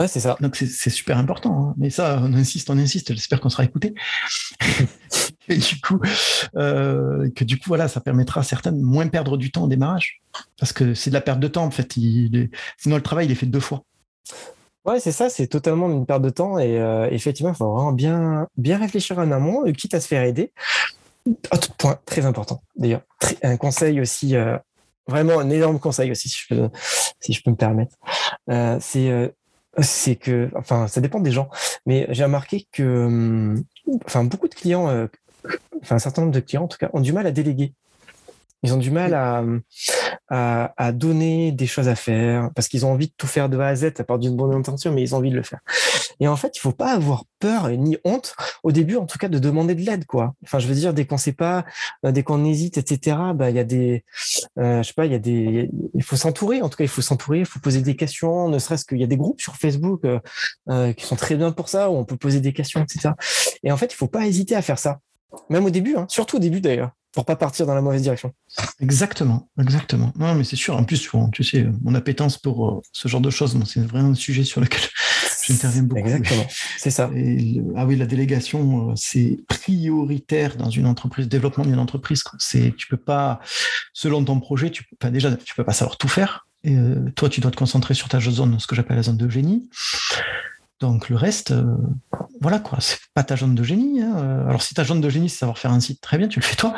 ouais, 0.00 0.08
c'est 0.08 0.20
ça. 0.20 0.36
Donc, 0.40 0.56
c'est 0.56 0.90
super 0.90 1.18
important. 1.18 1.68
Hein. 1.68 1.74
Mais 1.76 1.90
ça, 1.90 2.20
on 2.22 2.32
insiste, 2.32 2.70
on 2.70 2.78
insiste. 2.78 3.12
J'espère 3.12 3.40
qu'on 3.40 3.50
sera 3.50 3.64
écouté. 3.64 3.94
et 5.48 5.58
du 5.58 5.80
coup, 5.80 6.00
euh, 6.56 7.30
que 7.36 7.44
du 7.44 7.58
coup, 7.58 7.64
voilà, 7.68 7.86
ça 7.86 8.00
permettra 8.00 8.40
à 8.40 8.44
certains 8.44 8.72
de 8.72 8.80
moins 8.80 9.06
perdre 9.08 9.36
du 9.36 9.52
temps 9.52 9.64
au 9.64 9.68
démarrage. 9.68 10.20
Parce 10.58 10.72
que 10.72 10.94
c'est 10.94 11.10
de 11.10 11.14
la 11.14 11.20
perte 11.20 11.40
de 11.40 11.48
temps, 11.48 11.64
en 11.64 11.70
fait. 11.70 11.92
Sinon, 11.92 12.96
le 12.96 13.02
travail, 13.02 13.26
il 13.26 13.32
est 13.32 13.36
fait 13.36 13.46
deux 13.46 13.60
fois. 13.60 13.84
Ouais, 14.86 14.98
c'est 14.98 15.12
ça, 15.12 15.28
c'est 15.28 15.46
totalement 15.46 15.90
une 15.90 16.06
perte 16.06 16.22
de 16.22 16.30
temps. 16.30 16.58
Et 16.58 16.78
euh, 16.78 17.08
effectivement, 17.10 17.52
il 17.52 17.56
faut 17.56 17.70
vraiment 17.70 17.92
bien, 17.92 18.48
bien 18.56 18.78
réfléchir 18.78 19.18
en 19.18 19.30
amont, 19.30 19.66
euh, 19.66 19.72
quitte 19.72 19.94
à 19.94 20.00
se 20.00 20.08
faire 20.08 20.22
aider. 20.22 20.52
Autre 21.52 21.74
point 21.76 21.98
très 22.06 22.24
important, 22.24 22.62
d'ailleurs, 22.76 23.02
un 23.42 23.58
conseil 23.58 24.00
aussi, 24.00 24.34
vraiment 25.06 25.38
un 25.38 25.50
énorme 25.50 25.78
conseil 25.78 26.10
aussi, 26.10 26.30
si 26.30 26.38
je 26.38 26.54
peux, 26.54 26.70
si 27.20 27.34
je 27.34 27.42
peux 27.42 27.50
me 27.50 27.56
permettre. 27.56 27.94
c'est 28.80 29.30
c'est 29.82 30.16
que, 30.16 30.50
enfin, 30.56 30.88
ça 30.88 31.00
dépend 31.00 31.20
des 31.20 31.32
gens, 31.32 31.48
mais 31.86 32.06
j'ai 32.10 32.24
remarqué 32.24 32.66
que, 32.72 33.06
hum, 33.06 33.64
enfin, 34.06 34.24
beaucoup 34.24 34.48
de 34.48 34.54
clients 34.54 35.08
enfin 35.82 35.96
un 35.96 35.98
certain 35.98 36.22
nombre 36.22 36.34
de 36.34 36.40
clients 36.40 36.64
en 36.64 36.68
tout 36.68 36.78
cas, 36.78 36.90
ont 36.92 37.00
du 37.00 37.12
mal 37.12 37.26
à 37.26 37.30
déléguer. 37.32 37.72
Ils 38.62 38.74
ont 38.74 38.76
du 38.76 38.90
mal 38.90 39.14
à, 39.14 39.42
à, 40.28 40.92
donner 40.92 41.50
des 41.52 41.66
choses 41.66 41.88
à 41.88 41.94
faire 41.94 42.50
parce 42.54 42.68
qu'ils 42.68 42.86
ont 42.86 42.92
envie 42.92 43.08
de 43.08 43.12
tout 43.16 43.26
faire 43.26 43.48
de 43.48 43.58
A 43.58 43.68
à 43.68 43.74
Z 43.74 43.92
à 43.98 44.04
part 44.04 44.18
d'une 44.18 44.36
bonne 44.36 44.54
intention, 44.54 44.92
mais 44.92 45.02
ils 45.02 45.14
ont 45.14 45.18
envie 45.18 45.30
de 45.30 45.36
le 45.36 45.42
faire. 45.42 45.60
Et 46.20 46.28
en 46.28 46.36
fait, 46.36 46.56
il 46.56 46.60
faut 46.60 46.72
pas 46.72 46.92
avoir 46.92 47.24
peur 47.38 47.70
ni 47.70 47.96
honte 48.04 48.34
au 48.62 48.72
début, 48.72 48.96
en 48.96 49.06
tout 49.06 49.18
cas, 49.18 49.28
de 49.28 49.38
demander 49.38 49.74
de 49.74 49.80
l'aide, 49.80 50.04
quoi. 50.04 50.34
Enfin, 50.44 50.58
je 50.58 50.66
veux 50.66 50.74
dire, 50.74 50.92
dès 50.92 51.06
qu'on 51.06 51.16
sait 51.16 51.32
pas, 51.32 51.64
euh, 52.04 52.12
dès 52.12 52.22
qu'on 52.22 52.44
hésite, 52.44 52.76
etc. 52.76 53.16
Bah, 53.34 53.48
il 53.48 53.56
y 53.56 53.58
a 53.58 53.64
des, 53.64 54.04
euh, 54.58 54.82
je 54.82 54.88
sais 54.88 54.94
pas, 54.94 55.06
il 55.06 55.12
y 55.12 55.14
a 55.14 55.18
des, 55.18 55.70
il 55.94 56.02
faut 56.02 56.16
s'entourer. 56.16 56.60
En 56.60 56.68
tout 56.68 56.76
cas, 56.76 56.84
il 56.84 56.88
faut 56.88 57.00
s'entourer, 57.02 57.40
il 57.40 57.46
faut 57.46 57.60
poser 57.60 57.80
des 57.80 57.96
questions. 57.96 58.48
Ne 58.48 58.58
serait-ce 58.58 58.84
qu'il 58.84 58.98
y 58.98 59.04
a 59.04 59.06
des 59.06 59.16
groupes 59.16 59.40
sur 59.40 59.56
Facebook 59.56 60.04
euh, 60.04 60.20
euh, 60.68 60.92
qui 60.92 61.06
sont 61.06 61.16
très 61.16 61.36
bien 61.36 61.52
pour 61.52 61.68
ça, 61.68 61.90
où 61.90 61.94
on 61.94 62.04
peut 62.04 62.16
poser 62.16 62.40
des 62.40 62.52
questions, 62.52 62.82
etc. 62.82 63.14
Et 63.62 63.72
en 63.72 63.76
fait, 63.76 63.92
il 63.92 63.96
faut 63.96 64.08
pas 64.08 64.26
hésiter 64.26 64.54
à 64.54 64.62
faire 64.62 64.78
ça 64.78 65.00
même 65.48 65.64
au 65.64 65.70
début, 65.70 65.96
hein, 65.96 66.06
surtout 66.08 66.36
au 66.36 66.40
début 66.40 66.60
d'ailleurs. 66.60 66.90
Pour 67.12 67.24
pas 67.24 67.36
partir 67.36 67.66
dans 67.66 67.74
la 67.74 67.80
mauvaise 67.80 68.02
direction. 68.02 68.32
Exactement, 68.80 69.48
exactement. 69.58 70.12
Non, 70.16 70.34
mais 70.34 70.44
c'est 70.44 70.56
sûr. 70.56 70.76
En 70.76 70.84
plus, 70.84 71.08
tu 71.32 71.44
sais, 71.44 71.66
mon 71.82 71.94
appétence 71.94 72.38
pour 72.38 72.68
euh, 72.68 72.80
ce 72.92 73.08
genre 73.08 73.20
de 73.20 73.30
choses, 73.30 73.58
c'est 73.66 73.80
vraiment 73.80 74.10
un 74.10 74.14
sujet 74.14 74.44
sur 74.44 74.60
lequel 74.60 74.80
j'interviens 75.46 75.82
beaucoup. 75.82 76.00
Exactement, 76.00 76.46
c'est 76.78 76.90
ça. 76.90 77.10
ah 77.76 77.86
oui, 77.86 77.96
la 77.96 78.06
délégation, 78.06 78.90
euh, 78.90 78.92
c'est 78.96 79.38
prioritaire 79.48 80.56
dans 80.56 80.70
une 80.70 80.86
entreprise, 80.86 81.28
développement 81.28 81.64
d'une 81.64 81.78
entreprise. 81.78 82.22
C'est, 82.38 82.74
tu 82.76 82.86
peux 82.86 82.96
pas, 82.96 83.40
selon 83.92 84.24
ton 84.24 84.38
projet, 84.38 84.70
tu 84.70 84.84
peux 84.84 85.10
déjà, 85.10 85.34
tu 85.34 85.54
peux 85.54 85.64
pas 85.64 85.72
savoir 85.72 85.98
tout 85.98 86.08
faire. 86.08 86.46
Et, 86.62 86.76
euh, 86.76 87.10
toi, 87.16 87.28
tu 87.28 87.40
dois 87.40 87.50
te 87.50 87.56
concentrer 87.56 87.94
sur 87.94 88.08
ta 88.08 88.20
zone, 88.20 88.60
ce 88.60 88.66
que 88.66 88.76
j'appelle 88.76 88.96
la 88.96 89.02
zone 89.02 89.16
de 89.16 89.28
génie. 89.28 89.68
Donc 90.80 91.10
le 91.10 91.16
reste, 91.16 91.50
euh, 91.50 91.76
voilà 92.40 92.58
quoi, 92.58 92.78
c'est 92.80 92.98
pas 93.14 93.22
ta 93.22 93.36
zone 93.36 93.54
de 93.54 93.62
génie. 93.62 94.00
Hein. 94.00 94.44
Alors 94.48 94.62
si 94.62 94.74
ta 94.74 94.82
zone 94.82 95.00
de 95.00 95.10
génie, 95.10 95.28
c'est 95.28 95.38
savoir 95.38 95.58
faire 95.58 95.72
un 95.72 95.80
site, 95.80 96.00
très 96.00 96.16
bien, 96.16 96.26
tu 96.26 96.40
le 96.40 96.44
fais 96.44 96.56
toi. 96.56 96.74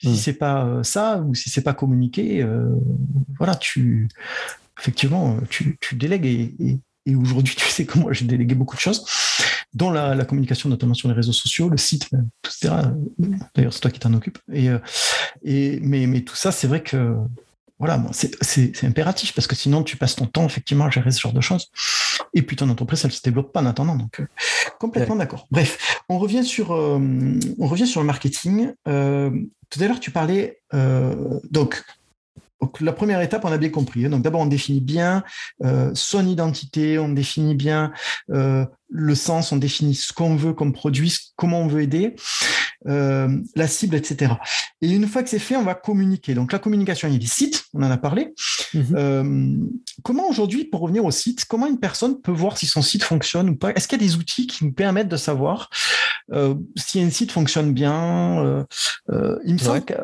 Si 0.00 0.16
c'est 0.16 0.32
pas 0.32 0.64
euh, 0.64 0.82
ça 0.82 1.18
ou 1.18 1.34
si 1.34 1.50
c'est 1.50 1.62
pas 1.62 1.74
communiquer, 1.74 2.42
euh, 2.42 2.74
voilà, 3.38 3.54
tu 3.54 4.08
effectivement 4.80 5.36
tu, 5.50 5.78
délègues 5.92 6.26
et, 6.26 6.80
aujourd'hui 7.14 7.54
tu 7.58 7.68
sais 7.68 7.84
comment 7.84 8.10
j'ai 8.12 8.24
délégué 8.24 8.54
beaucoup 8.54 8.74
de 8.74 8.80
choses, 8.80 9.04
dont 9.74 9.90
la, 9.90 10.24
communication 10.24 10.70
notamment 10.70 10.94
sur 10.94 11.08
les 11.08 11.14
réseaux 11.14 11.32
sociaux, 11.32 11.68
le 11.68 11.76
site, 11.76 12.08
etc. 12.44 12.74
D'ailleurs 13.54 13.74
c'est 13.74 13.80
toi 13.80 13.90
qui 13.90 14.00
t'en 14.00 14.14
occupes. 14.14 14.38
Et, 14.50 14.68
et 15.44 15.78
mais, 15.82 16.06
mais 16.06 16.22
tout 16.22 16.36
ça, 16.36 16.52
c'est 16.52 16.66
vrai 16.66 16.82
que 16.82 17.16
voilà, 17.82 18.00
c'est 18.12 18.84
impératif 18.84 19.34
parce 19.34 19.48
que 19.48 19.56
sinon 19.56 19.82
tu 19.82 19.96
passes 19.96 20.14
ton 20.14 20.26
temps 20.26 20.46
effectivement 20.46 20.84
à 20.84 20.90
gérer 20.90 21.10
ce 21.10 21.18
genre 21.18 21.32
de 21.32 21.40
choses. 21.40 21.68
Et 22.32 22.42
puis 22.42 22.54
ton 22.54 22.68
entreprise, 22.70 23.00
elle 23.04 23.10
ne 23.10 23.14
se 23.16 23.22
développe 23.22 23.52
pas 23.52 23.60
en 23.60 23.66
attendant. 23.66 23.96
Donc, 23.96 24.20
euh, 24.20 24.26
complètement 24.78 25.16
d'accord. 25.16 25.48
Bref, 25.50 26.00
on 26.08 26.20
revient 26.20 26.44
sur, 26.44 26.72
euh, 26.72 27.00
on 27.58 27.66
revient 27.66 27.88
sur 27.88 28.00
le 28.00 28.06
marketing. 28.06 28.72
Euh, 28.86 29.32
tout 29.68 29.82
à 29.82 29.88
l'heure, 29.88 29.98
tu 29.98 30.12
parlais 30.12 30.60
donc 31.50 31.82
donc, 32.62 32.80
la 32.80 32.92
première 32.92 33.20
étape, 33.20 33.44
on 33.44 33.50
a 33.50 33.58
bien 33.58 33.70
compris. 33.70 34.06
Hein. 34.06 34.10
Donc, 34.10 34.22
d'abord, 34.22 34.40
on 34.40 34.46
définit 34.46 34.80
bien 34.80 35.24
euh, 35.64 35.90
son 35.94 36.24
identité, 36.28 36.96
on 36.96 37.08
définit 37.08 37.56
bien 37.56 37.92
euh, 38.30 38.64
le 38.92 39.14
sens, 39.14 39.52
on 39.52 39.56
définit 39.56 39.94
ce 39.94 40.12
qu'on 40.12 40.36
veut 40.36 40.52
comme 40.52 40.72
produit, 40.72 41.16
comment 41.36 41.60
on 41.60 41.66
veut 41.66 41.82
aider, 41.82 42.14
euh, 42.86 43.28
la 43.56 43.66
cible, 43.66 43.96
etc. 43.96 44.34
Et 44.80 44.90
une 44.90 45.06
fois 45.06 45.22
que 45.22 45.30
c'est 45.30 45.38
fait, 45.38 45.56
on 45.56 45.62
va 45.62 45.74
communiquer. 45.74 46.34
Donc, 46.34 46.52
la 46.52 46.58
communication, 46.58 47.08
il 47.08 47.12
y 47.12 47.16
a 47.16 47.20
des 47.20 47.26
sites, 47.26 47.64
on 47.74 47.82
en 47.82 47.90
a 47.90 47.96
parlé. 47.96 48.34
Mhm. 48.74 49.68
comment 50.02 50.28
aujourd'hui, 50.28 50.64
pour 50.64 50.80
revenir 50.80 51.04
au 51.04 51.10
site, 51.10 51.44
comment 51.44 51.66
une 51.66 51.78
personne 51.78 52.20
peut 52.22 52.32
voir 52.32 52.56
si 52.56 52.66
son 52.66 52.80
site 52.80 53.04
fonctionne 53.04 53.50
ou 53.50 53.56
pas? 53.56 53.70
Est-ce 53.72 53.86
qu'il 53.86 54.00
y 54.00 54.04
a 54.04 54.06
des 54.06 54.16
outils 54.16 54.46
qui 54.46 54.64
nous 54.64 54.72
permettent 54.72 55.08
de 55.08 55.16
savoir 55.16 55.68
si 56.76 57.00
un 57.00 57.10
site 57.10 57.32
fonctionne 57.32 57.72
bien 57.72 58.66
Il 59.44 59.54
me 59.54 59.58
semble 59.58 59.84
que 59.84 59.94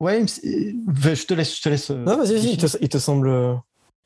Ouais, 0.00 0.24
je 0.26 1.26
te 1.26 1.34
laisse. 1.34 1.56
Je 1.56 1.62
te 1.62 1.68
laisse 1.68 1.90
euh, 1.90 2.04
non, 2.04 2.16
vas-y, 2.16 2.34
vas-y, 2.34 2.52
il, 2.80 2.88
te, 2.88 2.98
semble. 2.98 3.58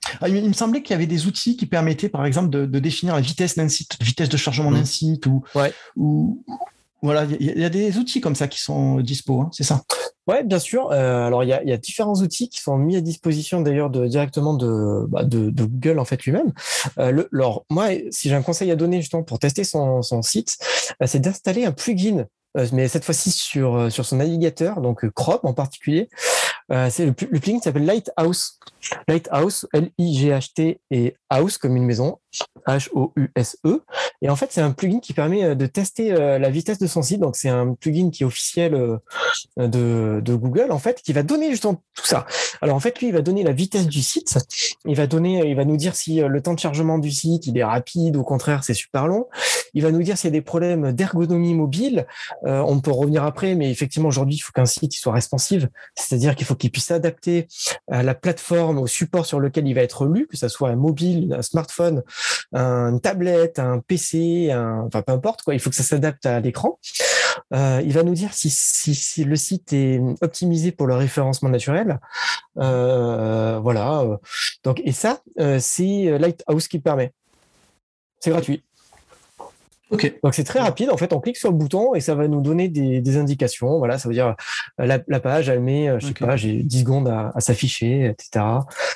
Euh, 0.09 0.17
ah, 0.23 0.29
il, 0.29 0.49
me 0.49 0.53
semblait 0.53 0.83
qu'il 0.83 0.93
y 0.93 0.95
avait 0.95 1.07
des 1.07 1.27
outils 1.27 1.57
qui 1.57 1.67
permettaient, 1.67 2.09
par 2.09 2.25
exemple, 2.27 2.51
de, 2.51 2.79
définir 2.79 3.15
la 3.15 3.21
vitesse 3.21 3.57
d'un 3.57 3.69
site, 3.69 3.97
vitesse 4.01 4.29
de 4.29 4.37
chargement 4.37 4.71
d'un 4.71 4.81
mmh. 4.81 4.87
site, 4.87 5.27
ou, 5.27 5.43
ouais. 5.55 5.73
ou 5.97 6.45
voilà, 7.03 7.27
il 7.41 7.59
y, 7.59 7.65
a 7.65 7.69
des 7.69 7.99
outils 7.99 8.21
comme 8.21 8.37
ça 8.37 8.47
qui 8.47 8.61
sont 8.61 9.01
dispo, 9.01 9.41
hein, 9.41 9.51
c'est 9.53 9.65
ça. 9.65 9.83
Ouais, 10.29 10.45
bien 10.45 10.61
sûr. 10.61 10.93
Euh, 10.93 11.27
alors 11.27 11.43
il 11.43 11.49
y, 11.49 11.53
a, 11.53 11.77
différents 11.77 12.15
outils 12.15 12.49
qui 12.49 12.61
sont 12.61 12.79
mis 12.79 12.97
à 12.97 13.01
disposition 13.01 13.61
d'ailleurs 13.61 13.91
de, 13.91 14.07
directement 14.07 14.55
de, 14.55 15.05
bah, 15.09 15.25
de, 15.25 15.51
Google 15.51 15.99
en 15.99 16.05
fait 16.05 16.23
lui-même. 16.25 16.53
Euh, 16.99 17.25
alors 17.33 17.65
moi, 17.71 17.89
si 18.13 18.29
j'ai 18.29 18.37
un 18.37 18.43
conseil 18.43 18.71
à 18.71 18.77
donner 18.77 19.01
justement 19.01 19.25
pour 19.25 19.41
tester 19.41 19.65
son, 19.65 20.03
son 20.03 20.23
site, 20.23 20.59
c'est 21.05 21.19
d'installer 21.19 21.65
un 21.65 21.73
plugin 21.73 22.27
euh, 22.57 22.67
mais 22.73 22.89
cette 22.89 23.05
fois-ci 23.05 23.31
sur, 23.31 23.77
euh, 23.77 23.91
sur 23.91 24.05
son 24.05 24.17
navigateur, 24.17 24.81
donc 24.81 25.05
euh, 25.05 25.11
Chrome 25.11 25.41
en 25.43 25.55
particulier. 25.55 26.09
C'est 26.91 27.07
le, 27.07 27.13
plugin 27.13 27.61
s'appelle 27.61 27.85
Lighthouse. 27.85 28.59
Lighthouse, 29.07 29.67
L-I-G-H-T 29.73 30.81
et 30.91 31.15
House 31.31 31.57
comme 31.57 31.77
une 31.77 31.85
maison, 31.85 32.19
H-O-U-S-E. 32.67 33.83
Et 34.23 34.29
en 34.29 34.37
fait, 34.37 34.49
c'est 34.51 34.61
un 34.61 34.73
plugin 34.73 34.99
qui 34.99 35.13
permet 35.13 35.55
de 35.55 35.67
tester 35.67 36.11
la 36.13 36.51
vitesse 36.51 36.79
de 36.79 36.87
son 36.87 37.03
site. 37.03 37.21
Donc, 37.21 37.37
c'est 37.37 37.49
un 37.49 37.75
plugin 37.75 38.11
qui 38.11 38.23
est 38.23 38.27
officiel 38.27 38.73
de, 39.57 40.21
de, 40.21 40.35
Google, 40.35 40.73
en 40.73 40.79
fait, 40.79 41.01
qui 41.03 41.13
va 41.13 41.23
donner 41.23 41.51
justement 41.51 41.81
tout 41.95 42.07
ça. 42.07 42.27
Alors, 42.61 42.75
en 42.75 42.81
fait, 42.81 42.99
lui, 43.01 43.09
il 43.09 43.13
va 43.13 43.21
donner 43.21 43.45
la 43.45 43.53
vitesse 43.53 43.87
du 43.87 44.03
site. 44.03 44.37
Il 44.85 44.97
va 44.97 45.07
donner, 45.07 45.49
il 45.49 45.55
va 45.55 45.65
nous 45.65 45.77
dire 45.77 45.95
si 45.95 46.21
le 46.21 46.43
temps 46.43 46.55
de 46.55 46.59
chargement 46.59 46.99
du 46.99 47.11
site, 47.11 47.47
il 47.47 47.57
est 47.57 47.65
rapide, 47.65 48.17
au 48.17 48.25
contraire, 48.25 48.65
c'est 48.65 48.75
super 48.75 49.07
long. 49.07 49.29
Il 49.75 49.83
va 49.83 49.91
nous 49.91 50.03
dire 50.03 50.19
s'il 50.19 50.29
y 50.29 50.33
a 50.33 50.39
des 50.39 50.43
problèmes 50.43 50.93
d'ergonomie 50.93 51.55
mobile. 51.55 52.07
Euh, 52.45 52.61
on 52.61 52.81
peut 52.81 52.91
revenir 52.91 53.25
après, 53.25 53.55
mais 53.55 53.71
effectivement, 53.71 54.09
aujourd'hui, 54.09 54.37
il 54.37 54.41
faut 54.41 54.53
qu'un 54.53 54.67
site 54.67 54.93
soit 54.93 55.13
responsive, 55.13 55.69
c'est-à-dire 55.95 56.37
qu'il 56.37 56.47
faut 56.47 56.55
qu'il 56.55 56.71
puisse 56.71 56.87
s'adapter 56.87 57.49
à 57.91 58.03
la 58.03 58.15
plateforme, 58.15 58.79
au 58.79 58.87
support 58.87 59.27
sur 59.27 59.41
lequel 59.41 59.67
il 59.67 59.75
va 59.75 59.83
être 59.83 60.07
lu, 60.07 60.27
que 60.27 60.37
ce 60.37 60.49
soit 60.49 60.71
un 60.71 60.77
mobile, 60.77 61.35
un 61.39 61.43
smartphone, 61.43 62.03
une 62.53 63.01
tablette, 63.01 63.59
un 63.59 63.81
PC, 63.81 64.51
un... 64.51 64.85
enfin 64.87 65.03
peu 65.03 65.13
importe 65.13 65.43
quoi. 65.43 65.55
Il 65.55 65.61
faut 65.61 65.71
que 65.71 65.77
ça 65.77 65.83
s'adapte 65.83 66.27
à 66.27 66.41
l'écran. 66.41 66.79
Euh, 67.55 67.83
il 67.85 67.93
va 67.93 68.03
nous 68.03 68.15
dire 68.15 68.31
si, 68.33 69.25
le 69.25 69.37
site 69.37 69.73
est 69.73 70.01
optimisé 70.21 70.73
pour 70.73 70.87
le 70.87 70.95
référencement 70.95 71.49
naturel. 71.49 71.99
Euh, 72.59 73.59
voilà. 73.63 74.05
Donc 74.65 74.81
et 74.85 74.93
ça, 74.93 75.23
c'est 75.59 76.19
Lighthouse 76.19 76.69
qui 76.69 76.79
permet. 76.79 77.13
C'est 78.21 78.31
gratuit. 78.31 78.63
Donc 80.23 80.35
c'est 80.35 80.45
très 80.45 80.61
rapide. 80.61 80.91
En 80.91 80.97
fait, 80.97 81.13
on 81.13 81.21
clique 81.21 81.37
sur 81.37 81.51
le 81.51 81.57
bouton 81.57 81.95
et 81.95 82.01
ça 82.01 82.15
va 82.15 82.29
nous 82.29 82.41
donner 82.41 82.69
des, 82.69 83.17
indications. 83.17 83.79
Voilà, 83.79 83.99
ça 83.99 84.09
veut 84.09 84.15
dire 84.15 84.35
euh, 84.81 84.99
la, 85.07 85.21
page, 85.21 85.49
elle 85.49 85.61
met, 85.61 85.89
euh, 85.89 85.99
je 86.01 86.07
sais 86.07 86.15
pas, 86.15 86.37
j'ai 86.37 86.63
10 86.63 86.81
secondes 86.81 87.09
à, 87.09 87.33
s'afficher, 87.39 88.07
etc. 88.07 88.45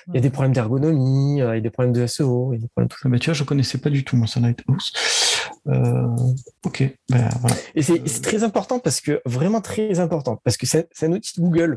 Il 0.09 0.15
y 0.15 0.19
a 0.19 0.21
des 0.21 0.31
problèmes 0.31 0.55
d'ergonomie, 0.55 1.43
euh, 1.43 1.55
il 1.55 1.57
y 1.57 1.59
a 1.59 1.61
des 1.61 1.71
problèmes 1.71 1.93
de 1.93 2.07
SEO, 2.07 2.53
il 2.53 2.57
y 2.57 2.59
a 2.59 2.63
des 2.63 2.69
problèmes 2.69 2.89
tout 2.89 2.99
ça. 3.01 3.09
Mais 3.09 3.19
tu 3.19 3.27
vois, 3.27 3.35
je 3.35 3.45
connaissais 3.45 3.79
pas 3.79 3.91
du 3.91 4.05
tout 4.05 4.17
mon 4.17 4.27
Lighthouse. 4.41 4.93
Euh, 5.69 6.17
ok. 6.65 6.85
Ben, 7.11 7.29
voilà. 7.41 7.57
Et 7.75 7.83
c'est 7.83 8.23
très 8.23 8.45
important 8.45 8.79
parce 8.79 9.01
que 9.01 9.21
vraiment 9.27 9.61
très 9.61 10.01
important 10.01 10.41
parce 10.45 10.57
que 10.57 10.67
c'est 10.67 10.89
un 11.03 11.13
outil 11.13 11.39
de 11.39 11.45
Google. 11.45 11.75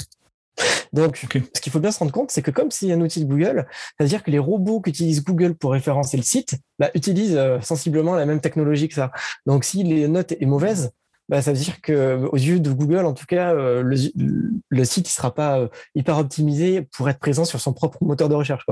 Donc, 0.94 1.18
ce 1.18 1.62
qu'il 1.62 1.72
faut 1.72 1.80
bien 1.80 1.92
se 1.92 2.00
rendre 2.00 2.12
compte, 2.12 2.32
c'est 2.32 2.42
que 2.42 2.52
comme 2.52 2.72
c'est 2.72 2.92
un 2.92 3.02
outil 3.02 3.24
de 3.24 3.30
Google, 3.30 3.68
c'est-à-dire 3.98 4.24
que 4.24 4.32
les 4.32 4.40
robots 4.40 4.82
qu'utilise 4.82 5.24
Google 5.24 5.56
pour 5.56 5.72
référencer 5.72 6.18
le 6.18 6.24
site 6.24 6.56
bah, 6.80 6.90
utilisent 6.94 7.38
euh, 7.38 7.62
sensiblement 7.62 8.16
la 8.16 8.26
même 8.26 8.42
technologie 8.42 8.88
que 8.88 8.96
ça. 8.96 9.12
Donc, 9.46 9.64
si 9.64 9.84
les 9.84 10.08
notes 10.08 10.32
est 10.32 10.46
mauvaise, 10.46 10.92
bah, 11.28 11.42
ça 11.42 11.54
veut 11.54 11.60
dire 11.60 11.80
que 11.82 12.28
aux 12.32 12.38
yeux 12.38 12.60
de 12.60 12.72
Google, 12.72 13.06
en 13.06 13.14
tout 13.14 13.28
cas, 13.28 13.54
euh, 13.54 13.84
le, 13.84 14.86
site 14.86 15.06
ne 15.06 15.10
sera 15.10 15.34
pas 15.34 15.60
euh, 15.60 15.68
hyper 15.94 16.18
optimisé 16.18 16.82
pour 16.82 17.08
être 17.10 17.20
présent 17.20 17.46
sur 17.46 17.62
son 17.62 17.74
propre 17.74 18.04
moteur 18.04 18.30
de 18.30 18.36
recherche. 18.36 18.66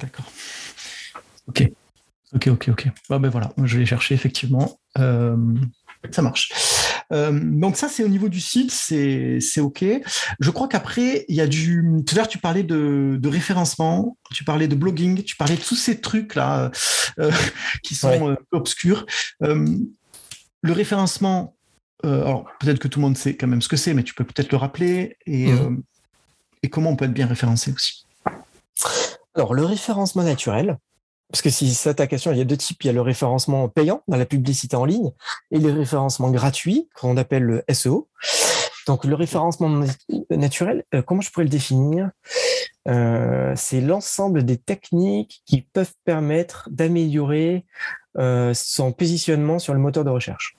D'accord. 0.00 0.26
Ok. 1.48 1.68
Ok, 2.34 2.48
ok, 2.48 2.68
ok. 2.70 2.88
ben 3.10 3.28
voilà, 3.28 3.52
je 3.62 3.78
l'ai 3.78 3.86
cherché 3.86 4.14
effectivement. 4.14 4.80
ça 4.96 6.22
marche. 6.22 6.50
Euh, 7.12 7.38
donc 7.42 7.76
ça, 7.76 7.88
c'est 7.88 8.04
au 8.04 8.08
niveau 8.08 8.28
du 8.28 8.40
site, 8.40 8.70
c'est 8.70 9.60
OK. 9.60 9.84
Je 10.40 10.50
crois 10.50 10.68
qu'après, 10.68 11.24
il 11.28 11.36
y 11.36 11.40
a 11.40 11.46
du... 11.46 11.84
Tout 12.06 12.14
à 12.14 12.18
l'heure, 12.18 12.28
tu 12.28 12.38
parlais 12.38 12.62
de, 12.62 13.28
référencement, 13.28 14.16
tu 14.32 14.44
parlais 14.44 14.68
de 14.68 14.74
blogging, 14.74 15.22
tu 15.22 15.36
parlais 15.36 15.56
de 15.56 15.60
tous 15.60 15.76
ces 15.76 16.00
trucs-là 16.00 16.70
euh, 17.18 17.30
qui 17.82 17.94
sont 17.94 18.30
euh, 18.30 18.36
obscurs. 18.52 19.06
le 19.40 20.72
référencement, 20.72 21.56
alors 22.02 22.46
peut-être 22.60 22.78
que 22.78 22.88
tout 22.88 22.98
le 23.00 23.04
monde 23.06 23.16
sait 23.16 23.36
quand 23.36 23.46
même 23.46 23.62
ce 23.62 23.68
que 23.68 23.76
c'est, 23.76 23.94
mais 23.94 24.02
tu 24.02 24.14
peux 24.14 24.24
peut-être 24.24 24.52
le 24.52 24.58
rappeler 24.58 25.16
et, 25.26 25.52
mhm. 25.52 25.82
et 26.62 26.68
comment 26.68 26.90
on 26.90 26.96
peut 26.96 27.06
être 27.06 27.14
bien 27.14 27.26
référencé 27.26 27.72
aussi. 27.72 28.06
Alors, 29.34 29.54
le 29.54 29.64
référencement 29.64 30.22
naturel, 30.22 30.78
parce 31.34 31.42
que 31.42 31.50
si 31.50 31.74
c'est 31.74 31.94
ta 31.94 32.06
question, 32.06 32.30
il 32.30 32.38
y 32.38 32.40
a 32.40 32.44
deux 32.44 32.56
types. 32.56 32.84
Il 32.84 32.86
y 32.86 32.90
a 32.90 32.92
le 32.92 33.00
référencement 33.00 33.68
payant 33.68 34.04
dans 34.06 34.16
la 34.16 34.24
publicité 34.24 34.76
en 34.76 34.84
ligne 34.84 35.10
et 35.50 35.58
le 35.58 35.72
référencement 35.72 36.30
gratuit 36.30 36.88
qu'on 36.94 37.16
appelle 37.16 37.42
le 37.42 37.64
SEO. 37.68 38.08
Donc 38.86 39.04
le 39.04 39.16
référencement 39.16 39.84
naturel, 40.30 40.84
euh, 40.94 41.02
comment 41.02 41.22
je 41.22 41.32
pourrais 41.32 41.42
le 41.42 41.50
définir? 41.50 42.12
Euh, 42.86 43.52
C'est 43.56 43.80
l'ensemble 43.80 44.44
des 44.44 44.58
techniques 44.58 45.42
qui 45.44 45.62
peuvent 45.62 45.94
permettre 46.04 46.68
d'améliorer 46.70 47.66
euh, 48.16 48.54
son 48.54 48.92
positionnement 48.92 49.58
sur 49.58 49.74
le 49.74 49.80
moteur 49.80 50.04
de 50.04 50.10
recherche. 50.10 50.56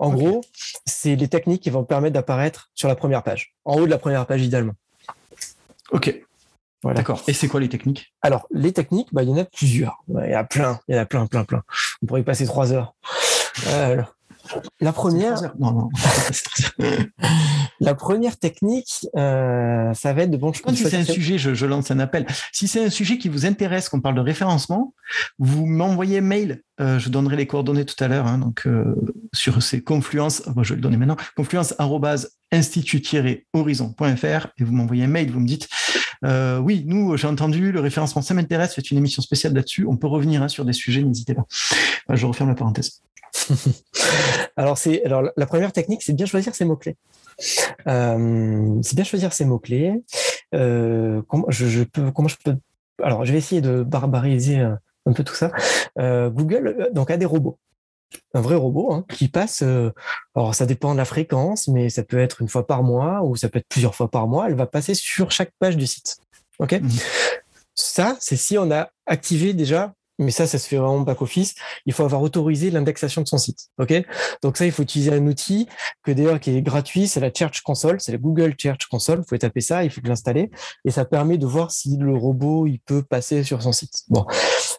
En 0.00 0.12
gros, 0.12 0.40
c'est 0.86 1.14
les 1.14 1.28
techniques 1.28 1.62
qui 1.62 1.70
vont 1.70 1.84
permettre 1.84 2.14
d'apparaître 2.14 2.72
sur 2.74 2.88
la 2.88 2.96
première 2.96 3.22
page, 3.22 3.54
en 3.64 3.76
haut 3.76 3.84
de 3.86 3.90
la 3.90 3.98
première 3.98 4.26
page 4.26 4.42
idéalement. 4.42 4.74
Ok. 5.92 6.20
D'accord. 6.84 7.22
Et 7.28 7.32
c'est 7.32 7.48
quoi 7.48 7.60
les 7.60 7.68
techniques? 7.68 8.12
Alors, 8.22 8.46
les 8.50 8.72
techniques, 8.72 9.08
bah, 9.12 9.22
il 9.22 9.28
y 9.28 9.32
en 9.32 9.36
a 9.36 9.44
plusieurs. 9.44 10.02
Il 10.08 10.30
y 10.30 10.34
en 10.34 10.40
a 10.40 10.44
plein, 10.44 10.80
il 10.88 10.96
y 10.96 10.98
en 10.98 11.02
a 11.02 11.06
plein, 11.06 11.26
plein, 11.26 11.44
plein. 11.44 11.62
On 12.02 12.06
pourrait 12.06 12.22
y 12.22 12.24
passer 12.24 12.46
trois 12.46 12.72
heures. 12.72 12.94
La 14.80 14.92
première, 14.92 15.40
non, 15.58 15.72
non. 15.72 15.88
la 17.80 17.94
première 17.94 18.36
technique, 18.38 19.06
euh, 19.16 19.94
ça 19.94 20.12
va 20.12 20.22
être 20.22 20.30
de 20.30 20.36
bon. 20.36 20.52
Quand 20.52 20.74
si 20.74 20.82
c'est 20.84 20.96
un 20.96 21.04
sujet, 21.04 21.38
je, 21.38 21.54
je, 21.54 21.64
lance 21.66 21.90
un 21.90 21.98
appel. 22.00 22.26
Si 22.52 22.68
c'est 22.68 22.84
un 22.84 22.90
sujet 22.90 23.18
qui 23.18 23.28
vous 23.28 23.46
intéresse, 23.46 23.88
qu'on 23.88 24.00
parle 24.00 24.16
de 24.16 24.20
référencement, 24.20 24.94
vous 25.38 25.66
m'envoyez 25.66 26.20
mail. 26.20 26.62
Euh, 26.80 26.98
je 26.98 27.08
donnerai 27.08 27.36
les 27.36 27.46
coordonnées 27.46 27.84
tout 27.84 28.02
à 28.02 28.08
l'heure. 28.08 28.26
Hein, 28.26 28.38
donc 28.38 28.66
euh, 28.66 28.96
sur 29.32 29.62
ces 29.62 29.82
confluences, 29.82 30.42
je 30.62 30.70
vais 30.70 30.76
le 30.76 30.82
donner 30.82 30.96
maintenant. 30.96 31.16
Confluence 31.36 31.74
institut-horizon.fr 32.50 34.46
et 34.58 34.64
vous 34.64 34.72
m'envoyez 34.72 35.04
un 35.04 35.08
mail. 35.08 35.30
Vous 35.30 35.40
me 35.40 35.46
dites 35.46 35.68
euh, 36.24 36.58
oui, 36.58 36.84
nous, 36.86 37.16
j'ai 37.16 37.26
entendu 37.26 37.72
le 37.72 37.80
référencement, 37.80 38.22
ça 38.22 38.34
m'intéresse. 38.34 38.74
Faites 38.74 38.90
une 38.90 38.98
émission 38.98 39.22
spéciale 39.22 39.54
là-dessus. 39.54 39.86
On 39.86 39.96
peut 39.96 40.06
revenir 40.06 40.42
hein, 40.42 40.48
sur 40.48 40.64
des 40.64 40.72
sujets. 40.72 41.02
N'hésitez 41.02 41.34
pas. 41.34 41.46
je 42.10 42.26
referme 42.26 42.48
la 42.48 42.54
parenthèse. 42.54 43.02
alors, 44.56 44.78
c'est, 44.78 45.02
la 45.04 45.46
première 45.46 45.72
technique, 45.72 46.02
c'est 46.02 46.12
bien 46.12 46.26
choisir 46.26 46.54
ses 46.54 46.64
mots-clés. 46.64 46.96
Euh, 47.86 48.78
c'est 48.82 48.94
bien 48.94 49.04
choisir 49.04 49.32
ses 49.32 49.44
mots-clés. 49.44 49.94
Euh, 50.54 51.22
je, 51.48 51.82
peux, 51.82 52.10
comment 52.10 52.28
je 52.28 52.36
peux. 52.44 52.56
Alors, 53.02 53.24
je 53.24 53.32
vais 53.32 53.38
essayer 53.38 53.60
de 53.60 53.82
barbariser 53.82 54.58
un 54.58 55.12
peu 55.12 55.24
tout 55.24 55.34
ça. 55.34 55.50
Google 55.98 56.90
donc, 56.92 57.10
a 57.10 57.16
des 57.16 57.26
robots 57.26 57.58
un 58.34 58.40
vrai 58.40 58.54
robot 58.54 58.92
hein, 58.92 59.04
qui 59.08 59.28
passe. 59.28 59.62
alors 60.34 60.54
ça 60.54 60.66
dépend 60.66 60.92
de 60.92 60.98
la 60.98 61.04
fréquence, 61.04 61.68
mais 61.68 61.90
ça 61.90 62.02
peut 62.02 62.18
être 62.18 62.42
une 62.42 62.48
fois 62.48 62.66
par 62.66 62.82
mois 62.82 63.22
ou 63.22 63.36
ça 63.36 63.48
peut 63.48 63.58
être 63.58 63.68
plusieurs 63.68 63.94
fois 63.94 64.10
par 64.10 64.26
mois. 64.26 64.48
Elle 64.48 64.54
va 64.54 64.66
passer 64.66 64.94
sur 64.94 65.30
chaque 65.30 65.52
page 65.58 65.76
du 65.76 65.86
site. 65.86 66.16
Ok? 66.58 66.72
Mmh. 66.72 66.88
Ça, 67.74 68.16
c'est 68.20 68.36
si 68.36 68.58
on 68.58 68.70
a 68.70 68.90
activé 69.06 69.54
déjà 69.54 69.94
mais 70.18 70.30
ça, 70.30 70.46
ça 70.46 70.58
se 70.58 70.68
fait 70.68 70.76
vraiment 70.76 71.00
back 71.00 71.22
office. 71.22 71.54
Il 71.86 71.92
faut 71.92 72.04
avoir 72.04 72.22
autorisé 72.22 72.70
l'indexation 72.70 73.22
de 73.22 73.28
son 73.28 73.38
site. 73.38 73.68
OK? 73.78 73.92
Donc 74.42 74.56
ça, 74.56 74.66
il 74.66 74.72
faut 74.72 74.82
utiliser 74.82 75.12
un 75.12 75.26
outil 75.26 75.68
que 76.02 76.12
d'ailleurs 76.12 76.40
qui 76.40 76.56
est 76.56 76.62
gratuit, 76.62 77.08
c'est 77.08 77.20
la 77.20 77.30
Search 77.34 77.62
Console, 77.62 78.00
c'est 78.00 78.12
la 78.12 78.18
Google 78.18 78.54
Search 78.58 78.86
Console. 78.90 79.18
Vous 79.18 79.24
pouvez 79.24 79.38
taper 79.38 79.60
ça, 79.60 79.84
il 79.84 79.90
faut 79.90 80.00
l'installer 80.04 80.50
et 80.84 80.90
ça 80.90 81.04
permet 81.04 81.38
de 81.38 81.46
voir 81.46 81.70
si 81.70 81.96
le 81.96 82.14
robot 82.14 82.66
il 82.66 82.78
peut 82.78 83.02
passer 83.02 83.44
sur 83.44 83.62
son 83.62 83.72
site. 83.72 84.02
Bon, 84.08 84.26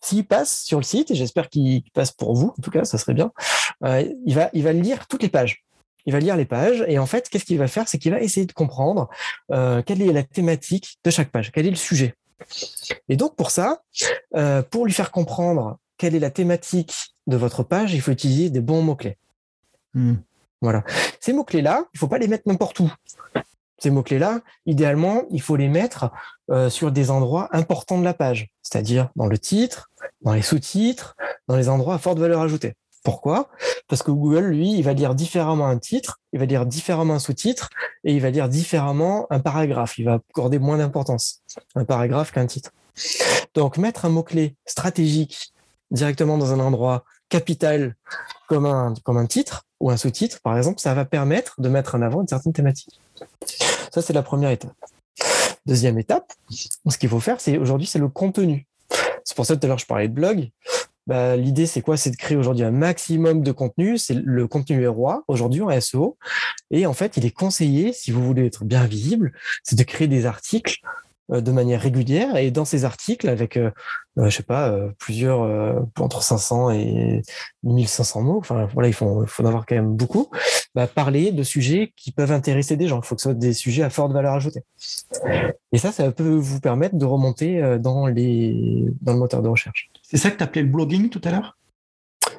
s'il 0.02 0.26
passe 0.26 0.64
sur 0.64 0.78
le 0.78 0.84
site 0.84 1.12
et 1.12 1.16
j'espère 1.16 1.50
qu'il 1.50 1.84
passe 1.94 2.12
pour 2.12 2.36
vous, 2.36 2.54
en 2.58 2.62
tout 2.62 2.72
cas, 2.72 2.86
ça 2.86 2.98
serait 2.98 3.14
bien. 3.14 3.32
Euh, 3.84 4.04
il 4.26 4.36
va 4.36 4.50
il 4.54 4.64
va 4.64 4.74
lire 4.74 5.08
toutes 5.08 5.24
les 5.24 5.30
pages. 5.30 5.64
Il 6.06 6.12
va 6.14 6.20
lire 6.20 6.36
les 6.36 6.46
pages 6.46 6.84
et 6.88 7.00
en 7.00 7.06
fait, 7.06 7.30
qu'est-ce 7.30 7.46
qu'il 7.46 7.58
va 7.58 7.68
faire? 7.68 7.88
C'est 7.88 7.98
qu'il 7.98 8.12
va 8.12 8.20
essayer 8.20 8.46
de 8.46 8.52
comprendre 8.52 9.10
euh, 9.52 9.82
quelle 9.82 10.02
est 10.02 10.12
la 10.12 10.24
thématique 10.24 10.98
de 11.04 11.10
chaque 11.10 11.30
page, 11.32 11.52
quel 11.52 11.66
est 11.66 11.70
le 11.70 11.76
sujet. 11.78 12.16
Et 13.10 13.16
donc 13.16 13.36
pour 13.36 13.52
ça, 13.52 13.84
euh, 14.36 14.62
pour 14.62 14.86
lui 14.86 14.94
faire 14.94 15.12
comprendre 15.12 15.78
quelle 15.98 16.16
est 16.16 16.20
la 16.20 16.32
thématique 16.32 17.16
de 17.28 17.38
votre 17.38 17.64
page, 17.64 17.94
il 17.94 18.02
faut 18.02 18.12
utiliser 18.12 18.50
des 18.50 18.62
bons 18.62 18.82
mots-clés. 18.82 19.18
Hmm. 19.94 20.16
Voilà. 20.62 20.84
Ces 21.20 21.34
mots-clés-là, 21.34 21.86
il 21.94 21.98
ne 21.98 22.00
faut 22.00 22.08
pas 22.08 22.18
les 22.18 22.28
mettre 22.28 22.44
n'importe 22.48 22.80
où. 22.80 22.92
Ces 23.78 23.90
mots-clés-là, 23.90 24.42
idéalement, 24.66 25.24
il 25.30 25.42
faut 25.42 25.58
les 25.58 25.68
mettre 25.68 26.10
euh, 26.50 26.70
sur 26.70 26.92
des 26.92 27.12
endroits 27.12 27.50
importants 27.52 27.98
de 27.98 28.04
la 28.06 28.14
page, 28.14 28.50
c'est-à-dire 28.62 29.10
dans 29.18 29.28
le 29.28 29.38
titre, 29.38 29.92
dans 30.22 30.34
les 30.34 30.42
sous-titres, 30.42 31.16
dans 31.48 31.58
les 31.58 31.68
endroits 31.68 31.96
à 31.96 31.98
forte 31.98 32.18
valeur 32.18 32.42
ajoutée. 32.42 32.76
Pourquoi? 33.04 33.50
Parce 33.90 34.02
que 34.02 34.12
Google, 34.12 34.46
lui, 34.46 34.74
il 34.74 34.82
va 34.82 34.94
lire 34.94 35.14
différemment 35.14 35.68
un 35.68 35.78
titre, 35.78 36.20
il 36.32 36.40
va 36.40 36.46
lire 36.46 36.66
différemment 36.66 37.16
un 37.16 37.20
sous-titre, 37.20 37.70
et 38.06 38.14
il 38.14 38.22
va 38.22 38.30
lire 38.30 38.48
différemment 38.48 39.28
un 39.30 39.40
paragraphe. 39.40 39.98
Il 39.98 40.06
va 40.06 40.16
accorder 40.16 40.58
moins 40.58 40.78
d'importance 40.78 41.42
un 41.76 41.84
paragraphe 41.84 42.32
qu'un 42.32 42.46
titre. 42.46 42.72
Donc, 43.54 43.78
mettre 43.78 44.06
un 44.06 44.10
mot-clé 44.10 44.56
stratégique 44.66 45.54
directement 45.92 46.38
dans 46.38 46.54
un 46.54 46.60
endroit 46.60 47.04
capital 47.30 47.96
comme 48.48 48.66
un, 48.66 48.94
comme 49.04 49.18
un 49.18 49.26
titre 49.26 49.64
ou 49.80 49.92
un 49.92 49.98
sous-titre, 49.98 50.40
par 50.42 50.58
exemple, 50.58 50.80
ça 50.80 50.94
va 50.94 51.04
permettre 51.04 51.60
de 51.60 51.68
mettre 51.68 51.96
en 51.96 52.02
avant 52.02 52.22
une 52.22 52.28
certaine 52.28 52.54
thématique. 52.54 53.02
Ça, 53.92 54.02
c'est 54.02 54.14
la 54.14 54.24
première 54.24 54.50
étape. 54.52 54.72
Deuxième 55.66 56.00
étape, 56.00 56.32
ce 56.50 56.98
qu'il 56.98 57.10
faut 57.10 57.20
faire, 57.20 57.42
c'est 57.42 57.58
aujourd'hui, 57.58 57.88
c'est 57.88 58.00
le 58.00 58.08
contenu. 58.08 58.66
C'est 59.24 59.36
pour 59.36 59.46
ça 59.46 59.56
que 59.56 59.60
tout 59.60 59.66
à 59.66 59.70
l'heure, 59.70 59.78
je 59.78 59.86
parlais 59.86 60.08
de 60.08 60.14
blog. 60.14 60.50
Bah, 61.06 61.36
l'idée, 61.36 61.66
c'est 61.66 61.82
quoi? 61.82 61.98
C'est 61.98 62.12
de 62.12 62.16
créer 62.16 62.38
aujourd'hui 62.38 62.64
un 62.64 62.72
maximum 62.72 63.44
de 63.44 63.52
contenu. 63.52 63.98
C'est 63.98 64.14
le 64.14 64.48
contenu 64.48 64.84
est 64.84 64.88
roi 64.88 65.24
aujourd'hui 65.28 65.62
en 65.62 65.70
SEO. 65.82 66.18
Et 66.72 66.86
en 66.86 66.94
fait, 66.94 67.18
il 67.18 67.26
est 67.26 67.32
conseillé, 67.32 67.94
si 67.94 68.12
vous 68.12 68.24
voulez 68.24 68.46
être 68.46 68.64
bien 68.64 68.86
visible, 68.86 69.34
c'est 69.64 69.78
de 69.78 69.84
créer 69.84 70.08
des 70.08 70.26
articles 70.26 70.78
de 71.30 71.52
manière 71.52 71.82
régulière 71.82 72.36
et 72.36 72.52
dans 72.52 72.66
ces 72.66 72.86
articles 72.86 73.30
avec 73.30 73.56
euh, 73.58 73.72
euh, 74.18 74.30
je 74.30 74.38
sais 74.38 74.44
pas 74.44 74.78
plusieurs 75.00 75.42
entre 76.00 76.22
500 76.22 76.72
et 76.72 77.22
1500 77.64 78.22
mots 78.22 78.38
enfin 78.38 78.68
voilà 78.74 78.90
il 78.90 78.94
faut 78.94 79.24
il 79.24 79.30
faut 79.30 79.44
en 79.44 79.48
avoir 79.48 79.66
quand 79.66 79.76
même 79.76 79.96
beaucoup 79.96 80.30
bah, 80.76 80.88
parler 80.88 81.32
de 81.32 81.44
sujets 81.44 81.94
qui 81.96 82.12
peuvent 82.12 82.32
intéresser 82.32 82.78
des 82.78 82.88
gens. 82.88 83.00
Il 83.02 83.06
faut 83.06 83.16
que 83.16 83.22
ce 83.22 83.30
soit 83.30 83.34
des 83.34 83.54
sujets 83.54 83.84
à 83.84 83.90
forte 83.90 84.12
valeur 84.12 84.34
ajoutée. 84.34 84.64
Et 85.72 85.78
ça 85.78 85.92
ça 85.92 86.12
peut 86.12 86.36
vous 86.36 86.60
permettre 86.60 86.96
de 86.96 87.06
remonter 87.06 87.78
dans 87.80 88.08
les 88.08 88.86
dans 89.02 89.14
le 89.14 89.20
moteur 89.20 89.42
de 89.42 89.48
recherche. 89.48 89.90
C'est 90.02 90.18
ça 90.18 90.30
que 90.30 90.38
tu 90.38 90.44
appelais 90.44 90.64
le 90.64 90.70
blogging 90.70 91.10
tout 91.10 91.22
à 91.24 91.32
l'heure? 91.32 91.58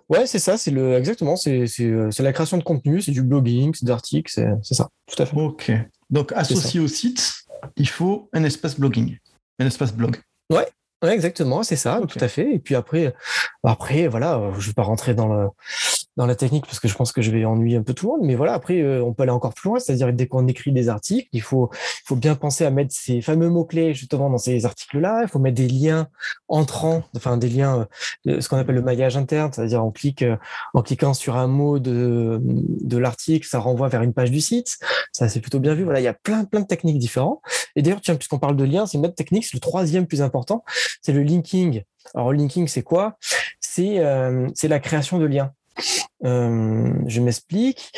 Ouais, 0.09 0.27
c'est 0.27 0.39
ça, 0.39 0.59
c'est 0.59 0.71
le 0.71 0.95
exactement, 0.95 1.37
c'est 1.37 1.67
la 2.19 2.33
création 2.33 2.59
de 2.59 2.63
contenu, 2.63 3.01
c'est 3.01 3.13
du 3.13 3.23
blogging, 3.23 3.73
c'est 3.75 3.87
d'articles, 3.87 4.31
c'est 4.31 4.75
ça, 4.75 4.91
tout 5.07 5.23
à 5.23 5.27
fait. 5.27 5.37
Ok. 5.37 5.73
Donc 6.11 6.33
associé 6.33 6.81
au 6.81 6.89
site, 6.89 7.44
il 7.77 7.89
faut 7.89 8.29
un 8.33 8.45
espace 8.45 8.79
blogging, 8.79 9.19
un 9.59 9.67
espace 9.67 9.93
blog. 9.93 10.17
Ouais, 10.51 10.67
exactement, 11.03 11.63
c'est 11.63 11.77
ça, 11.77 12.01
tout 12.09 12.19
à 12.21 12.29
fait. 12.29 12.55
Et 12.55 12.59
puis 12.59 12.75
après, 12.75 13.15
après, 13.63 14.09
voilà, 14.09 14.51
je 14.59 14.69
vais 14.69 14.75
pas 14.75 14.83
rentrer 14.83 15.15
dans 15.15 15.29
le 15.29 15.49
dans 16.17 16.27
la 16.27 16.35
technique 16.35 16.67
parce 16.67 16.79
que 16.79 16.87
je 16.87 16.95
pense 16.95 17.11
que 17.11 17.23
je 17.23 17.31
vais 17.31 17.45
ennuyer 17.45 17.77
un 17.77 17.83
peu 17.83 17.93
tout 17.93 18.07
le 18.07 18.13
monde. 18.13 18.27
Mais 18.27 18.35
voilà, 18.37 18.55
après, 18.55 18.81
euh, 18.81 19.03
on 19.03 19.13
peut 19.13 19.25
aller 19.25 19.33
encore 19.33 19.53
plus 19.53 19.69
loin. 19.69 19.79
C'est-à-dire 19.79 20.13
dès 20.13 20.27
qu'on 20.27 20.47
écrit 20.47 20.73
des 20.73 20.89
articles, 20.89 21.29
il 21.33 21.43
faut, 21.43 21.71
il 21.73 22.07
faut 22.07 22.17
bien 22.17 22.35
penser 22.37 22.65
à 22.65 22.71
mettre 22.71 22.95
ces 22.95 23.21
fameux 23.21 23.49
mots-clés 23.49 23.95
justement 23.95 24.31
dans 24.31 24.39
ces 24.39 24.65
articles-là. 24.65 25.23
Il 25.23 25.29
faut 25.29 25.39
mettre 25.39 25.57
des 25.57 25.69
liens 25.69 26.09
entrants, 26.49 27.03
enfin 27.17 27.37
des 27.37 27.49
liens, 27.49 27.89
euh, 28.29 28.41
ce 28.41 28.49
qu'on 28.49 28.59
appelle 28.59 28.77
le 28.77 28.83
maillage 28.83 29.17
interne. 29.17 29.53
C'est-à-dire 29.53 29.85
on 29.85 29.91
clique, 29.91 30.23
euh, 30.23 30.37
en 30.73 30.83
cliquant 30.83 31.15
sur 31.15 31.37
un 31.37 31.49
mot 31.49 31.79
de, 31.79 32.41
de 32.43 32.99
l'article, 32.99 33.47
ça 33.47 33.59
renvoie 33.59 33.89
vers 33.89 34.03
une 34.03 34.13
page 34.13 34.31
du 34.31 34.41
site. 34.41 34.79
Ça, 35.13 35.29
c'est 35.29 35.41
plutôt 35.41 35.59
bien 35.59 35.75
vu. 35.75 35.85
Voilà, 35.85 36.01
il 36.01 36.05
y 36.05 36.09
a 36.09 36.15
plein, 36.15 36.45
plein 36.45 36.61
de 36.61 36.67
techniques 36.67 36.99
différentes. 36.99 37.41
Et 37.75 37.83
d'ailleurs, 37.83 38.01
tiens, 38.01 38.15
puisqu'on 38.15 38.39
parle 38.39 38.57
de 38.57 38.65
liens, 38.65 38.87
c'est 38.87 38.99
une 38.99 39.07
autre 39.07 39.17
technique, 39.17 39.45
c'est 39.45 39.55
le 39.55 39.61
troisième 39.61 40.07
plus 40.07 40.23
important, 40.23 40.65
c'est 41.03 41.13
le 41.13 41.23
linking. 41.23 41.83
Alors, 42.15 42.31
le 42.33 42.39
linking, 42.39 42.69
c'est 42.69 42.83
quoi? 42.83 43.17
C'est 43.61 44.01
c'est 44.55 44.69
la 44.69 44.79
création 44.79 45.19
de 45.19 45.25
liens. 45.25 45.53
Euh, 46.25 46.93
je 47.07 47.21
m'explique. 47.21 47.93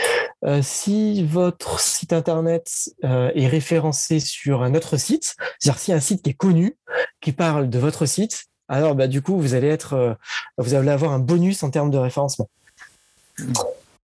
Euh, 0.45 0.61
si 0.63 1.25
votre 1.25 1.81
site 1.81 2.13
internet 2.13 2.71
euh, 3.05 3.31
est 3.35 3.47
référencé 3.47 4.21
sur 4.21 4.63
un 4.63 4.75
autre 4.75 4.97
site, 4.97 5.35
c'est-à-dire 5.59 5.81
si 5.81 5.93
un 5.93 6.01
site 6.01 6.23
qui 6.23 6.31
est 6.31 6.35
connu, 6.35 6.77
qui 7.21 7.33
parle 7.33 7.69
de 7.71 7.79
votre 7.79 8.07
site, 8.07 8.45
alors 8.69 8.95
bah, 8.95 9.07
du 9.07 9.23
coup 9.23 9.39
vous 9.39 9.55
allez 9.55 9.69
être, 9.69 10.17
vous 10.59 10.75
allez 10.75 10.91
avoir 10.91 11.13
un 11.13 11.21
bonus 11.21 11.63
en 11.63 11.71
termes 11.71 11.91
de 11.91 11.99
référencement. 11.99 12.49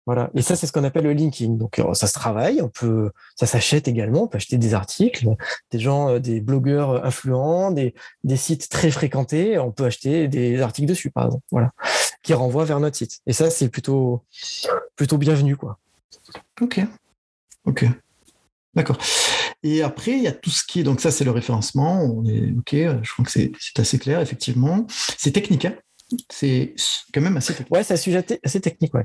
Voilà. 0.04 0.30
Et 0.34 0.42
ça, 0.42 0.56
c'est 0.56 0.66
ce 0.66 0.72
qu'on 0.72 0.82
appelle 0.82 1.04
le 1.04 1.12
linking. 1.12 1.56
Donc, 1.56 1.80
ça 1.94 2.08
se 2.08 2.12
travaille. 2.12 2.60
On 2.60 2.68
peut, 2.68 3.12
ça 3.36 3.46
s'achète 3.46 3.86
également. 3.86 4.24
On 4.24 4.26
peut 4.26 4.36
acheter 4.36 4.58
des 4.58 4.74
articles, 4.74 5.24
des 5.70 5.78
gens, 5.78 6.18
des 6.18 6.40
blogueurs 6.40 7.04
influents, 7.04 7.70
des, 7.70 7.94
des 8.24 8.36
sites 8.36 8.68
très 8.68 8.90
fréquentés. 8.90 9.58
On 9.58 9.70
peut 9.70 9.84
acheter 9.84 10.26
des 10.26 10.60
articles 10.60 10.88
dessus, 10.88 11.10
par 11.12 11.26
exemple. 11.26 11.44
Voilà. 11.52 11.70
Qui 12.22 12.34
renvoient 12.34 12.64
vers 12.64 12.80
notre 12.80 12.96
site. 12.96 13.20
Et 13.26 13.32
ça, 13.32 13.50
c'est 13.50 13.68
plutôt, 13.68 14.22
plutôt 14.96 15.18
bienvenu, 15.18 15.56
quoi. 15.56 15.78
Ok. 16.60 16.80
Ok. 17.64 17.84
D'accord. 18.74 18.98
Et 19.64 19.82
après, 19.82 20.12
il 20.12 20.22
y 20.22 20.28
a 20.28 20.32
tout 20.32 20.50
ce 20.50 20.64
qui 20.64 20.80
est, 20.80 20.82
donc 20.82 21.00
ça, 21.00 21.10
c'est 21.10 21.24
le 21.24 21.30
référencement. 21.30 22.02
On 22.02 22.24
est, 22.24 22.52
ok, 22.52 23.02
je 23.02 23.12
crois 23.12 23.24
que 23.24 23.30
c'est 23.30 23.52
assez 23.76 23.98
clair, 23.98 24.20
effectivement. 24.20 24.86
C'est 24.88 25.32
technique, 25.32 25.64
hein 25.64 25.74
c'est 26.30 26.74
quand 27.12 27.20
même 27.20 27.36
assez 27.36 27.54
technique. 27.54 27.72
Ouais, 27.72 27.82
c'est 27.82 27.94
un 27.94 27.98
sujet 27.98 28.24
assez 28.44 28.60
technique, 28.60 28.92
ouais. 28.94 29.02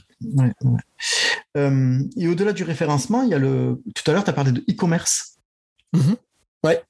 Euh, 1.56 2.00
et 2.18 2.28
au-delà 2.28 2.54
du 2.54 2.64
référencement, 2.64 3.24
il 3.24 3.30
y 3.30 3.34
a 3.34 3.40
le. 3.40 3.82
Tout 3.96 4.10
à 4.12 4.14
l'heure, 4.14 4.24
tu 4.24 4.30
as 4.30 4.34
parlé 4.34 4.52
de 4.52 4.64
e-commerce. 4.70 5.38
Mm-hmm. 5.96 6.16
Ouais. 6.68 6.84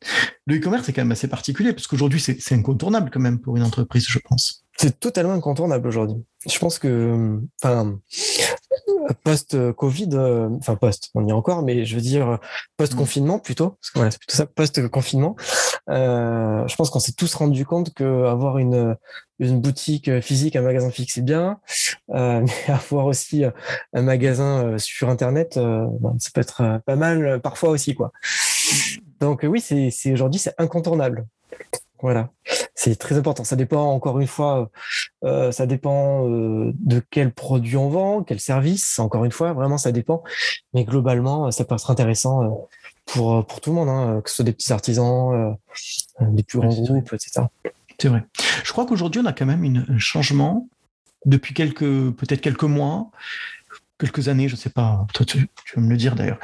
Le 0.45 0.57
e-commerce 0.57 0.87
est 0.89 0.93
quand 0.93 1.01
même 1.01 1.11
assez 1.11 1.27
particulier, 1.27 1.73
parce 1.73 1.87
qu'aujourd'hui, 1.87 2.19
c'est 2.19 2.53
incontournable 2.53 3.09
quand 3.11 3.19
même 3.19 3.39
pour 3.39 3.57
une 3.57 3.63
entreprise, 3.63 4.05
je 4.07 4.19
pense. 4.19 4.63
C'est 4.77 4.99
totalement 4.99 5.33
incontournable 5.33 5.87
aujourd'hui. 5.87 6.23
Je 6.47 6.59
pense 6.59 6.77
que, 6.77 7.39
enfin, 7.61 7.99
post-Covid, 9.23 10.09
euh, 10.13 10.49
enfin 10.59 10.75
post, 10.75 11.09
on 11.15 11.25
y 11.25 11.29
est 11.29 11.33
encore, 11.33 11.63
mais 11.63 11.83
je 11.83 11.95
veux 11.95 12.01
dire 12.01 12.39
post-confinement 12.77 13.39
plutôt, 13.39 13.71
parce 13.81 13.91
que 13.91 14.11
c'est 14.11 14.19
plutôt 14.19 14.35
ça, 14.35 14.45
post-confinement. 14.45 15.35
Euh, 15.89 16.67
je 16.67 16.75
pense 16.75 16.89
qu'on 16.89 16.99
s'est 16.99 17.13
tous 17.13 17.33
rendu 17.33 17.65
compte 17.65 17.93
que 17.93 18.25
avoir 18.25 18.57
une 18.57 18.95
une 19.39 19.61
boutique 19.61 20.19
physique, 20.21 20.55
un 20.55 20.61
magasin 20.61 20.89
fixe, 20.89 21.15
c'est 21.15 21.21
bien, 21.25 21.59
euh, 22.11 22.41
mais 22.41 22.73
avoir 22.73 23.05
aussi 23.05 23.43
un 23.93 24.01
magasin 24.01 24.77
sur 24.77 25.09
Internet, 25.09 25.57
ben, 25.57 26.15
ça 26.19 26.29
peut 26.33 26.41
être 26.41 26.81
pas 26.85 26.95
mal 26.95 27.39
parfois 27.41 27.69
aussi, 27.69 27.95
quoi. 27.95 28.11
Donc 29.19 29.43
oui, 29.43 29.61
c'est 29.61 30.13
aujourd'hui 30.13 30.39
c'est 30.39 30.53
incontournable. 30.57 31.25
Voilà, 31.99 32.29
c'est 32.75 32.95
très 32.95 33.17
important. 33.17 33.43
Ça 33.43 33.55
dépend 33.55 33.91
encore 33.91 34.19
une 34.19 34.27
fois, 34.27 34.69
euh, 35.23 35.51
ça 35.51 35.65
dépend 35.65 36.29
euh, 36.29 36.71
de 36.75 37.01
quel 37.09 37.33
produit 37.33 37.75
on 37.75 37.89
vend, 37.89 38.23
quel 38.23 38.39
service. 38.39 38.99
Encore 38.99 39.25
une 39.25 39.31
fois, 39.31 39.53
vraiment, 39.53 39.79
ça 39.79 39.91
dépend. 39.91 40.23
Mais 40.73 40.83
globalement, 40.83 41.49
ça 41.49 41.65
peut 41.65 41.73
être 41.73 41.89
intéressant 41.89 42.43
euh, 42.43 42.49
pour 43.05 43.45
pour 43.47 43.61
tout 43.61 43.71
le 43.71 43.75
monde, 43.77 43.89
hein, 43.89 44.21
que 44.23 44.29
ce 44.29 44.37
soit 44.37 44.45
des 44.45 44.53
petits 44.53 44.71
artisans, 44.71 45.57
des 46.21 46.43
plus 46.43 46.59
grands 46.59 46.69
groupes, 46.69 47.13
etc. 47.13 47.47
C'est 47.99 48.09
vrai. 48.09 48.23
Je 48.63 48.71
crois 48.71 48.85
qu'aujourd'hui, 48.85 49.21
on 49.23 49.25
a 49.25 49.33
quand 49.33 49.47
même 49.47 49.63
une, 49.63 49.85
un 49.89 49.97
changement 49.97 50.69
depuis 51.25 51.55
quelques 51.55 52.11
peut-être 52.11 52.41
quelques 52.41 52.63
mois 52.63 53.09
quelques 53.99 54.27
années, 54.27 54.47
je 54.47 54.55
ne 54.55 54.59
sais 54.59 54.69
pas, 54.69 55.05
toi 55.13 55.25
tu, 55.25 55.49
vas 55.75 55.81
me 55.81 55.89
le 55.89 55.97
dire 55.97 56.15
d'ailleurs, 56.15 56.39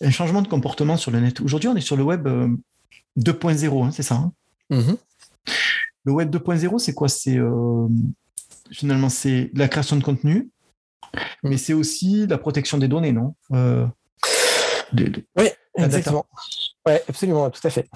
un 0.00 0.10
changement 0.10 0.42
de 0.42 0.48
comportement 0.48 0.96
sur 0.96 1.10
le 1.10 1.20
net. 1.20 1.40
Aujourd'hui, 1.40 1.68
on 1.68 1.76
est 1.76 1.80
sur 1.80 1.96
le 1.96 2.02
web 2.02 2.28
2.0, 3.18 3.84
hein, 3.84 3.90
c'est 3.92 4.02
ça 4.02 4.16
hein? 4.16 4.32
Mhm. 4.70 4.96
Le 6.04 6.12
web 6.12 6.34
2.0, 6.34 6.78
c'est 6.78 6.94
quoi? 6.94 7.08
C'est 7.08 7.36
euh, 7.36 7.88
finalement 8.70 9.08
c'est 9.08 9.50
la 9.54 9.68
création 9.68 9.96
de 9.96 10.04
contenu, 10.04 10.50
mais 11.42 11.50
mhm. 11.50 11.58
c'est 11.58 11.72
aussi 11.72 12.26
la 12.26 12.38
protection 12.38 12.78
des 12.78 12.88
données, 12.88 13.12
non? 13.12 13.34
Euh, 13.52 13.86
Oui, 15.36 15.48
exactement. 15.76 16.26
Oui, 16.86 16.94
absolument, 17.08 17.50
tout 17.50 17.66
à 17.66 17.70
fait. 17.70 17.88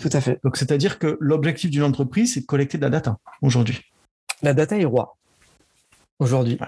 Tout 0.00 0.10
à 0.12 0.20
fait. 0.20 0.40
Donc, 0.42 0.56
c'est-à-dire 0.56 0.98
que 0.98 1.16
l'objectif 1.20 1.70
d'une 1.70 1.84
entreprise, 1.84 2.34
c'est 2.34 2.40
de 2.40 2.46
collecter 2.46 2.78
de 2.78 2.82
la 2.82 2.90
data 2.90 3.18
aujourd'hui. 3.42 3.80
La 4.42 4.54
data 4.54 4.76
est 4.76 4.84
roi 4.84 5.16
aujourd'hui. 6.18 6.58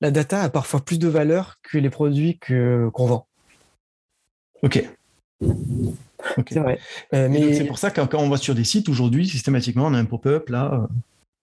La 0.00 0.10
data 0.10 0.42
a 0.42 0.48
parfois 0.48 0.80
plus 0.80 0.98
de 0.98 1.08
valeur 1.08 1.58
que 1.62 1.78
les 1.78 1.90
produits 1.90 2.38
qu'on 2.38 3.06
vend. 3.06 3.26
Ok. 4.62 4.84
C'est 6.48 6.60
vrai. 6.60 6.78
Euh, 7.14 7.28
mais 7.28 7.52
c'est 7.54 7.64
pour 7.64 7.78
ça 7.78 7.90
que 7.90 8.00
quand 8.00 8.18
on 8.18 8.28
va 8.28 8.36
sur 8.36 8.54
des 8.54 8.64
sites 8.64 8.88
aujourd'hui, 8.88 9.28
systématiquement, 9.28 9.86
on 9.86 9.94
a 9.94 9.98
un 9.98 10.04
pop-up 10.04 10.48
là. 10.48 10.88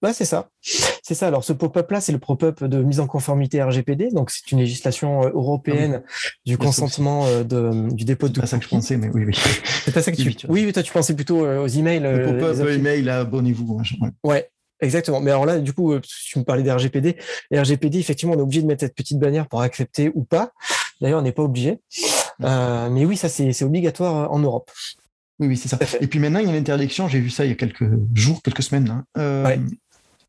Bah, 0.02 0.14
c'est 0.14 0.26
ça. 0.26 0.50
C'est 0.62 1.16
ça. 1.16 1.28
Alors, 1.28 1.44
ce 1.44 1.52
pop-up 1.52 1.92
là, 1.92 2.00
c'est 2.00 2.14
le 2.14 2.20
pop-up 2.20 2.64
de 2.64 2.82
mise 2.82 3.02
en 3.02 3.08
conformité 3.08 3.62
RGPD. 3.62 4.12
Donc, 4.12 4.30
c'est 4.30 4.50
une 4.54 4.60
législation 4.60 5.24
euh, 5.24 5.32
européenne 5.34 6.02
ah 6.06 6.30
du 6.46 6.58
consentement 6.58 7.26
de, 7.44 7.94
du 7.94 8.06
dépôt 8.06 8.30
de. 8.30 8.36
C'est 8.36 8.42
pas 8.42 8.48
ça 8.48 8.58
que 8.58 8.64
je 8.64 8.70
pensais, 8.70 8.96
mais 8.96 9.10
oui, 9.10 9.26
oui. 9.26 9.38
C'est 9.84 9.94
pas 9.94 10.02
ça 10.02 10.14
que 10.14 10.18
tu. 10.18 10.30
Oui, 10.48 10.66
oui, 10.66 10.72
toi, 10.72 10.84
tu 10.84 10.94
pensais 10.94 11.16
plutôt 11.16 11.46
aux 11.46 11.68
emails. 11.68 12.00
Le 12.00 12.26
pop-up 12.26 12.70
email, 12.70 13.10
abonnez-vous. 13.10 13.82
Ouais. 14.24 14.50
Exactement. 14.82 15.20
Mais 15.20 15.32
alors 15.32 15.46
là, 15.46 15.60
du 15.60 15.74
coup, 15.74 15.94
tu 16.00 16.40
me 16.40 16.44
parlais 16.44 16.64
des 16.64 16.72
RGPD. 16.72 17.18
Les 17.52 17.60
RGPD, 17.60 18.00
effectivement, 18.00 18.34
on 18.34 18.38
est 18.38 18.42
obligé 18.42 18.62
de 18.62 18.68
mettre 18.68 18.82
cette 18.82 18.96
petite 18.96 19.20
bannière 19.20 19.48
pour 19.48 19.62
accepter 19.62 20.12
ou 20.14 20.24
pas. 20.24 20.52
D'ailleurs, 21.02 21.20
on 21.20 21.24
n'est 21.24 21.32
pas 21.32 21.44
obligé. 21.44 21.80
Euh, 22.44 22.90
mais 22.90 23.06
oui, 23.06 23.18
ça, 23.18 23.30
c'est 23.30 23.64
obligatoire 23.64 24.32
en 24.32 24.40
Europe. 24.40 24.72
Oui, 25.40 25.48
oui, 25.48 25.58
c'est 25.58 25.70
ça. 25.70 25.78
Et 26.02 26.08
puis 26.08 26.20
maintenant, 26.20 26.40
il 26.40 26.46
y 26.46 26.48
a 26.48 26.52
une 26.52 26.60
interdiction, 26.60 27.08
j'ai 27.08 27.20
vu 27.20 27.30
ça 27.30 27.46
il 27.46 27.50
y 27.50 27.52
a 27.52 27.56
quelques 27.56 27.86
jours, 28.14 28.42
quelques 28.42 28.64
semaines. 28.64 29.04
Euh, 29.18 29.58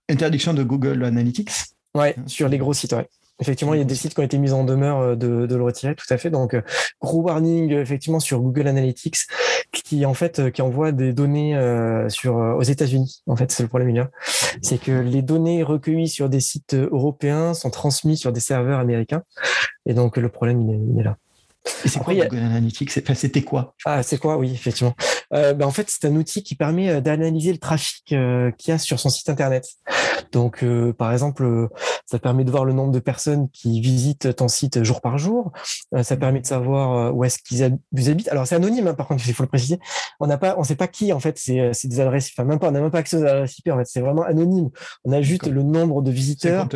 interdiction 0.09 0.55
de 0.55 0.63
Google 0.63 1.05
Analytics. 1.05 1.51
Ouais, 1.97 2.15
sur 2.27 2.49
les 2.49 2.59
gros 2.59 2.73
sites, 2.73 2.93
ouais. 2.93 3.09
Effectivement, 3.41 3.75
il 3.75 3.79
y 3.79 3.81
a 3.81 3.85
des 3.85 3.95
sites 3.95 4.15
qui 4.15 4.21
ont 4.21 4.25
été 4.25 4.39
mis 4.39 4.53
en 4.53 4.65
demeure 4.65 5.01
euh, 5.01 5.17
de, 5.17 5.47
de 5.47 5.57
le 5.57 5.63
retirer, 5.63 5.95
tout 5.95 6.07
à 6.11 6.19
fait. 6.19 6.31
Donc, 6.31 6.55
euh, 6.55 6.63
gros 7.01 7.23
warning 7.23 7.73
effectivement 7.73 8.21
sur 8.21 8.41
Google 8.41 8.69
Analytics, 8.69 9.19
qui 9.73 10.05
en 10.05 10.15
fait 10.15 10.39
euh, 10.39 10.51
qui 10.51 10.63
envoie 10.63 10.93
des 10.93 11.13
données 11.13 11.59
sur 12.09 12.37
aux 12.37 12.63
États-Unis. 12.63 13.23
En 13.27 13.37
fait, 13.37 13.51
c'est 13.51 13.63
le 13.63 13.69
problème 13.69 13.95
là, 13.95 14.11
c'est 14.63 14.79
que 14.79 14.93
les 14.93 15.23
données 15.23 15.63
recueillies 15.63 16.09
sur 16.09 16.29
des 16.29 16.41
sites 16.41 16.75
européens 16.75 17.55
sont 17.55 17.71
transmises 17.71 18.21
sur 18.21 18.33
des 18.33 18.41
serveurs 18.41 18.79
américains, 18.79 19.23
et 19.87 19.95
donc 19.95 20.17
le 20.17 20.29
problème 20.29 20.61
il 20.61 21.01
est 21.01 21.03
là. 21.03 21.17
Et 21.85 21.89
c'est 21.89 21.99
quoi 21.99 22.15
Google 22.15 22.39
Analytics? 22.39 22.91
C'était 22.91 23.43
quoi? 23.43 23.75
Ah, 23.85 24.03
c'est 24.03 24.19
quoi? 24.19 24.39
Oui, 24.39 24.51
effectivement. 24.53 24.95
Euh, 25.35 25.53
ben, 25.53 25.67
en 25.67 25.71
fait, 25.71 25.89
c'est 25.89 26.07
un 26.07 26.17
outil 26.17 26.43
qui 26.43 26.55
permet 26.55 26.89
euh, 26.89 27.01
d'analyser 27.01 27.53
le 27.53 27.59
trafic 27.59 28.13
euh, 28.13 28.51
qu'il 28.53 28.73
y 28.73 28.75
a 28.75 28.79
sur 28.79 28.99
son 28.99 29.11
site 29.11 29.29
internet. 29.29 29.67
Donc, 30.33 30.65
euh, 30.65 30.95
par 30.95 31.13
exemple, 31.13 31.69
ça 32.11 32.19
permet 32.19 32.45
de 32.45 32.51
voir 32.51 32.65
le 32.65 32.73
nombre 32.73 32.93
de 32.93 32.99
personnes 32.99 33.49
qui 33.51 33.81
visitent 33.81 34.35
ton 34.35 34.49
site 34.49 34.83
jour 34.83 35.01
par 35.01 35.17
jour. 35.17 35.53
ça 36.03 36.17
permet 36.17 36.41
de 36.41 36.47
savoir 36.47 37.15
où 37.15 37.25
est-ce 37.25 37.39
qu'ils 37.39 37.63
habitent. 37.63 38.29
Alors, 38.29 38.47
c'est 38.47 38.57
anonyme, 38.57 38.89
hein, 38.89 38.95
par 38.95 39.07
contre, 39.07 39.23
il 39.29 39.33
faut 39.33 39.45
le 39.45 39.49
préciser. 39.49 39.79
On 40.19 40.27
n'a 40.27 40.39
pas, 40.39 40.57
on 40.59 40.65
sait 40.65 40.75
pas 40.75 40.89
qui 40.89 41.13
en 41.13 41.21
fait. 41.21 41.39
C'est 41.39 41.87
des 41.87 42.01
adresses. 42.01 42.31
Enfin, 42.37 42.45
même 42.45 42.59
pas. 42.59 42.69
On 42.69 42.73
n'a 42.73 42.81
même 42.81 42.91
pas 42.91 42.99
accès 42.99 43.17
aux 43.17 43.25
adresses 43.25 43.59
IP. 43.59 43.69
En 43.69 43.79
fait, 43.79 43.87
c'est 43.87 44.01
vraiment 44.01 44.23
anonyme. 44.23 44.71
On 45.05 45.13
a 45.13 45.23
juste 45.23 45.47
le 45.47 45.63
nombre 45.63 46.03
de 46.03 46.11
visiteurs. 46.11 46.69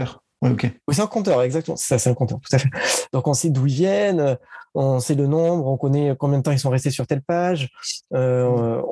Oui, 0.44 0.94
c'est 0.94 1.02
un 1.02 1.06
compteur, 1.06 1.42
exactement. 1.42 1.76
C'est 1.76 1.88
ça, 1.88 1.98
c'est 1.98 2.10
un 2.10 2.14
compteur, 2.14 2.38
tout 2.40 2.54
à 2.54 2.58
fait. 2.58 2.68
Donc, 3.12 3.26
on 3.26 3.34
sait 3.34 3.50
d'où 3.50 3.66
ils 3.66 3.74
viennent, 3.74 4.38
on 4.74 4.98
sait 5.00 5.14
le 5.14 5.26
nombre, 5.26 5.66
on 5.66 5.76
connaît 5.76 6.14
combien 6.18 6.38
de 6.38 6.42
temps 6.42 6.50
ils 6.50 6.58
sont 6.58 6.70
restés 6.70 6.90
sur 6.90 7.06
telle 7.06 7.22
page. 7.22 7.70
Euh, 8.12 8.82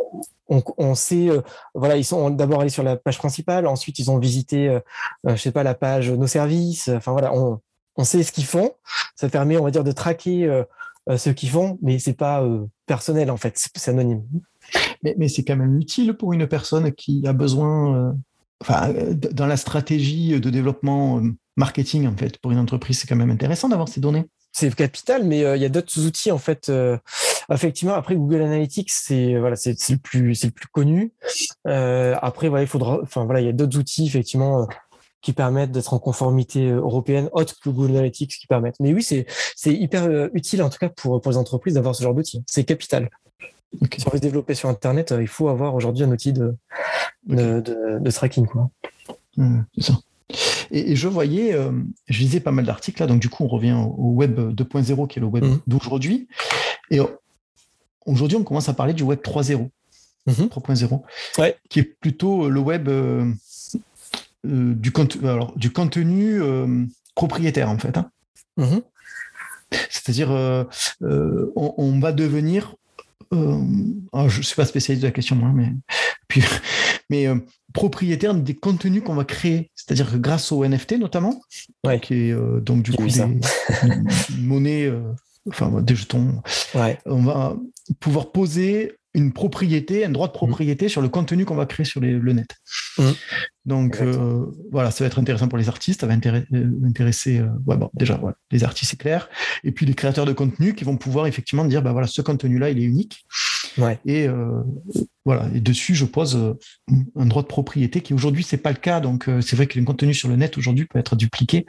on, 0.48 0.94
sait, 0.94 1.28
euh, 1.28 1.40
voilà, 1.74 1.96
ils 1.96 2.04
sont 2.04 2.30
d'abord 2.30 2.60
allés 2.60 2.70
sur 2.70 2.82
la 2.82 2.96
page 2.96 3.18
principale, 3.18 3.66
ensuite 3.66 3.98
ils 3.98 4.10
ont 4.10 4.18
visité, 4.18 4.68
euh, 4.68 4.80
je 5.26 5.36
sais 5.36 5.50
pas, 5.50 5.62
la 5.62 5.74
page 5.74 6.10
nos 6.10 6.26
services. 6.26 6.88
Enfin 6.88 7.12
voilà, 7.12 7.32
on, 7.34 7.60
sait 8.04 8.22
ce 8.22 8.32
qu'ils 8.32 8.44
font. 8.44 8.72
Ça 9.16 9.28
permet, 9.28 9.56
on 9.56 9.64
va 9.64 9.70
dire, 9.70 9.84
de 9.84 9.92
traquer 9.92 10.62
ce 11.08 11.30
qu'ils 11.30 11.50
font, 11.50 11.78
mais 11.82 11.98
c'est 11.98 12.12
pas 12.12 12.44
personnel 12.86 13.30
en 13.30 13.36
fait, 13.36 13.54
c'est 13.56 13.90
anonyme. 13.90 14.22
Mais, 15.02 15.14
mais 15.18 15.28
c'est 15.28 15.42
quand 15.42 15.56
même 15.56 15.78
utile 15.78 16.14
pour 16.14 16.32
une 16.32 16.46
personne 16.46 16.92
qui 16.92 17.26
a 17.26 17.32
besoin 17.32 18.14
enfin, 18.60 18.92
dans 19.32 19.46
la 19.46 19.56
stratégie 19.56 20.38
de 20.40 20.50
développement 20.50 21.20
marketing, 21.56 22.06
en 22.06 22.16
fait, 22.16 22.38
pour 22.38 22.52
une 22.52 22.58
entreprise, 22.58 23.00
c'est 23.00 23.06
quand 23.06 23.16
même 23.16 23.30
intéressant 23.30 23.68
d'avoir 23.68 23.88
ces 23.88 24.00
données. 24.00 24.26
C'est 24.52 24.74
capital, 24.74 25.24
mais 25.24 25.44
euh, 25.44 25.56
il 25.56 25.62
y 25.62 25.64
a 25.64 25.70
d'autres 25.70 25.98
outils 26.06 26.30
en 26.30 26.38
fait. 26.38 26.68
Euh, 26.68 26.98
effectivement, 27.50 27.94
après 27.94 28.16
Google 28.16 28.42
Analytics, 28.42 28.90
c'est 28.90 29.38
voilà, 29.38 29.56
c'est 29.56 29.74
le 29.88 29.96
plus 29.96 30.34
c'est 30.34 30.48
le 30.48 30.52
plus 30.52 30.68
connu. 30.68 31.12
Euh, 31.66 32.14
après, 32.20 32.48
voilà, 32.50 32.62
il 32.62 32.68
faudra, 32.68 33.00
enfin 33.02 33.24
voilà, 33.24 33.40
il 33.40 33.46
y 33.46 33.48
a 33.48 33.54
d'autres 33.54 33.78
outils 33.78 34.06
effectivement 34.06 34.68
qui 35.22 35.32
permettent 35.32 35.72
d'être 35.72 35.94
en 35.94 35.98
conformité 35.98 36.68
européenne, 36.68 37.30
autre 37.32 37.58
que 37.60 37.70
Google 37.70 37.92
Analytics 37.92 38.38
qui 38.38 38.46
permettent. 38.46 38.78
Mais 38.78 38.92
oui, 38.92 39.02
c'est 39.02 39.24
c'est 39.56 39.72
hyper 39.72 40.28
utile 40.34 40.62
en 40.62 40.68
tout 40.68 40.78
cas 40.78 40.90
pour 40.90 41.22
pour 41.22 41.32
les 41.32 41.38
entreprises 41.38 41.74
d'avoir 41.74 41.94
ce 41.94 42.02
genre 42.02 42.14
d'outils. 42.14 42.44
C'est 42.46 42.64
capital. 42.64 43.08
Si 43.96 44.06
on 44.06 44.10
veut 44.10 44.18
se 44.18 44.22
développer 44.22 44.54
sur 44.54 44.68
Internet, 44.68 45.14
il 45.18 45.28
faut 45.28 45.48
avoir 45.48 45.74
aujourd'hui 45.74 46.04
un 46.04 46.10
outil 46.10 46.34
de, 46.34 46.54
de, 47.26 47.60
de, 47.60 48.10
tracking. 48.10 48.46
Quoi. 48.46 48.68
Mmh, 49.38 49.62
c'est 49.78 49.84
ça. 49.84 49.94
Et, 50.70 50.96
je 50.96 51.08
voyais, 51.08 51.54
euh, 51.54 51.72
je 52.08 52.18
lisais 52.20 52.40
pas 52.40 52.50
mal 52.50 52.64
d'articles 52.64 53.00
là, 53.00 53.06
donc 53.06 53.20
du 53.20 53.28
coup 53.28 53.44
on 53.44 53.48
revient 53.48 53.76
au, 53.98 54.12
web 54.12 54.38
2.0 54.38 55.06
qui 55.06 55.18
est 55.18 55.20
le 55.20 55.26
web 55.26 55.44
mhm. 55.44 55.60
d'aujourd'hui. 55.66 56.28
Et 56.90 56.98
aujourd'hui 58.06 58.36
on 58.36 58.44
commence 58.44 58.68
à 58.68 58.74
parler 58.74 58.94
du 58.94 59.02
web 59.02 59.20
3.0. 59.20 59.68
3.0, 60.28 60.92
mhm. 60.92 61.52
qui 61.68 61.80
est 61.80 61.82
plutôt 61.82 62.48
le 62.48 62.60
web 62.60 62.88
euh, 62.88 63.30
euh, 64.46 64.74
du, 64.74 64.92
alors, 65.24 65.52
du 65.56 65.72
contenu 65.72 66.40
propriétaire 67.14 67.68
en 67.68 67.78
fait. 67.78 67.96
Hein. 67.98 68.10
Mhm. 68.56 68.82
C'est-à-dire, 69.88 70.30
on, 71.00 71.98
va 72.00 72.12
devenir 72.12 72.74
je 73.32 74.38
ne 74.38 74.42
suis 74.42 74.54
pas 74.54 74.66
spécialiste 74.66 75.02
de 75.02 75.08
la 75.08 75.12
question, 75.12 75.36
moi, 75.36 75.50
mais, 75.54 75.72
puis, 76.28 76.42
mais 77.10 77.26
propriétaire 77.72 78.34
des 78.34 78.54
contenus 78.54 79.02
qu'on 79.04 79.14
va 79.14 79.24
créer. 79.24 79.70
C'est-à-dire 79.74 80.10
que 80.10 80.16
grâce 80.16 80.52
au 80.52 80.64
NFT 80.66 80.98
notamment, 80.98 81.40
qui 82.02 82.14
est 82.14 82.32
euh, 82.32 82.60
donc 82.60 82.82
du 82.82 82.92
coup 82.92 83.06
des, 83.06 83.24
monnaie, 84.38 84.86
euh, 84.86 85.00
enfin 85.48 85.82
des 85.82 85.94
jetons, 85.94 86.42
on 87.06 87.22
va 87.22 87.56
pouvoir 88.00 88.32
poser 88.32 88.92
une 89.14 89.32
propriété, 89.32 90.06
un 90.06 90.10
droit 90.10 90.26
de 90.26 90.32
propriété 90.32 90.88
sur 90.88 91.02
le 91.02 91.10
contenu 91.10 91.44
qu'on 91.44 91.54
va 91.54 91.66
créer 91.66 91.84
sur 91.84 92.00
le 92.00 92.32
net. 92.32 92.48
Mmh. 92.96 93.10
Donc 93.66 94.00
euh, 94.00 94.46
voilà, 94.70 94.90
ça 94.90 95.04
va 95.04 95.08
être 95.08 95.18
intéressant 95.18 95.48
pour 95.48 95.58
les 95.58 95.68
artistes, 95.68 96.00
ça 96.00 96.06
va 96.06 96.14
intéresser, 96.14 97.42
bon, 97.60 97.90
déjà 97.92 98.18
les 98.50 98.64
artistes 98.64 98.92
c'est 98.92 98.96
clair, 98.96 99.28
et 99.64 99.72
puis 99.72 99.84
les 99.84 99.94
créateurs 99.94 100.24
de 100.24 100.32
contenu 100.32 100.74
qui 100.74 100.84
vont 100.84 100.96
pouvoir 100.96 101.26
effectivement 101.26 101.66
dire 101.66 101.82
bah 101.82 101.92
voilà 101.92 102.06
ce 102.06 102.22
contenu 102.22 102.58
là 102.58 102.70
il 102.70 102.78
est 102.78 102.84
unique, 102.84 103.26
et 104.04 104.28
voilà, 105.24 105.48
et 105.54 105.60
dessus, 105.60 105.94
je 105.94 106.04
pose 106.04 106.36
euh, 106.36 106.58
un 107.16 107.26
droit 107.26 107.42
de 107.42 107.46
propriété 107.46 108.00
qui 108.00 108.12
aujourd'hui, 108.12 108.42
c'est 108.42 108.56
pas 108.56 108.70
le 108.70 108.76
cas. 108.76 109.00
Donc, 109.00 109.28
euh, 109.28 109.40
c'est 109.40 109.54
vrai 109.54 109.66
que 109.66 109.78
le 109.78 109.84
contenu 109.84 110.14
sur 110.14 110.28
le 110.28 110.36
net 110.36 110.58
aujourd'hui 110.58 110.86
peut 110.86 110.98
être 110.98 111.14
dupliqué 111.14 111.64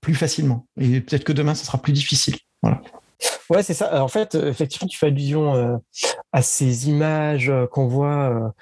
plus 0.00 0.14
facilement. 0.14 0.66
Et 0.78 1.00
peut-être 1.00 1.24
que 1.24 1.32
demain, 1.32 1.54
ça 1.54 1.64
sera 1.64 1.78
plus 1.78 1.92
difficile. 1.92 2.36
Voilà. 2.62 2.82
Ouais, 3.48 3.62
c'est 3.62 3.74
ça. 3.74 4.02
En 4.02 4.08
fait, 4.08 4.34
euh, 4.34 4.50
effectivement, 4.50 4.86
tu 4.86 4.98
fais 4.98 5.06
allusion 5.06 5.80
à 6.32 6.42
ces 6.42 6.88
images 6.88 7.50
qu'on 7.72 7.86
voit 7.86 8.52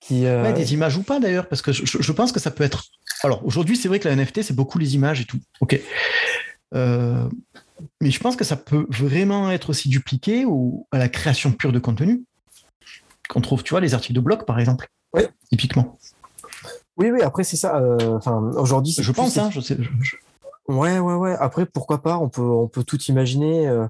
qui. 0.00 0.22
Ouais, 0.24 0.52
des 0.54 0.72
images 0.72 0.96
ou 0.96 1.02
pas 1.02 1.20
d'ailleurs, 1.20 1.48
parce 1.48 1.62
que 1.62 1.72
je, 1.72 2.12
pense 2.12 2.32
que 2.32 2.40
ça 2.40 2.50
peut 2.50 2.64
être. 2.64 2.84
Alors, 3.22 3.44
aujourd'hui, 3.46 3.76
c'est 3.76 3.88
vrai 3.88 4.00
que 4.00 4.08
la 4.08 4.16
NFT, 4.16 4.42
c'est 4.42 4.56
beaucoup 4.56 4.78
les 4.78 4.94
images 4.94 5.20
et 5.20 5.24
tout. 5.24 5.38
OK. 5.60 5.78
mais 6.72 8.10
je 8.10 8.18
pense 8.20 8.36
que 8.36 8.44
ça 8.44 8.56
peut 8.56 8.86
vraiment 8.88 9.50
être 9.50 9.70
aussi 9.70 9.90
dupliqué 9.90 10.44
ou 10.46 10.86
à 10.92 10.98
la 10.98 11.08
création 11.08 11.52
pure 11.52 11.72
de 11.72 11.78
contenu 11.78 12.24
qu'on 13.32 13.40
trouve, 13.40 13.62
tu 13.62 13.70
vois, 13.70 13.80
les 13.80 13.94
articles 13.94 14.14
de 14.14 14.20
blog, 14.20 14.44
par 14.44 14.58
exemple. 14.58 14.88
Oui. 15.14 15.22
Typiquement. 15.50 15.98
Oui, 16.96 17.10
oui, 17.10 17.22
après, 17.22 17.44
c'est 17.44 17.56
ça. 17.56 17.76
Euh, 17.76 18.16
enfin, 18.16 18.50
aujourd'hui, 18.56 18.94
je 18.98 19.12
pense, 19.12 19.36
hein, 19.38 19.50
je 19.50 19.60
sais. 19.60 19.78
Ouais, 20.68 20.98
ouais, 20.98 21.14
ouais. 21.14 21.34
Après, 21.40 21.66
pourquoi 21.66 22.02
pas 22.02 22.18
On 22.18 22.28
peut, 22.28 22.42
on 22.42 22.68
peut 22.68 22.84
tout 22.84 23.02
imaginer. 23.04 23.66
Euh, 23.66 23.86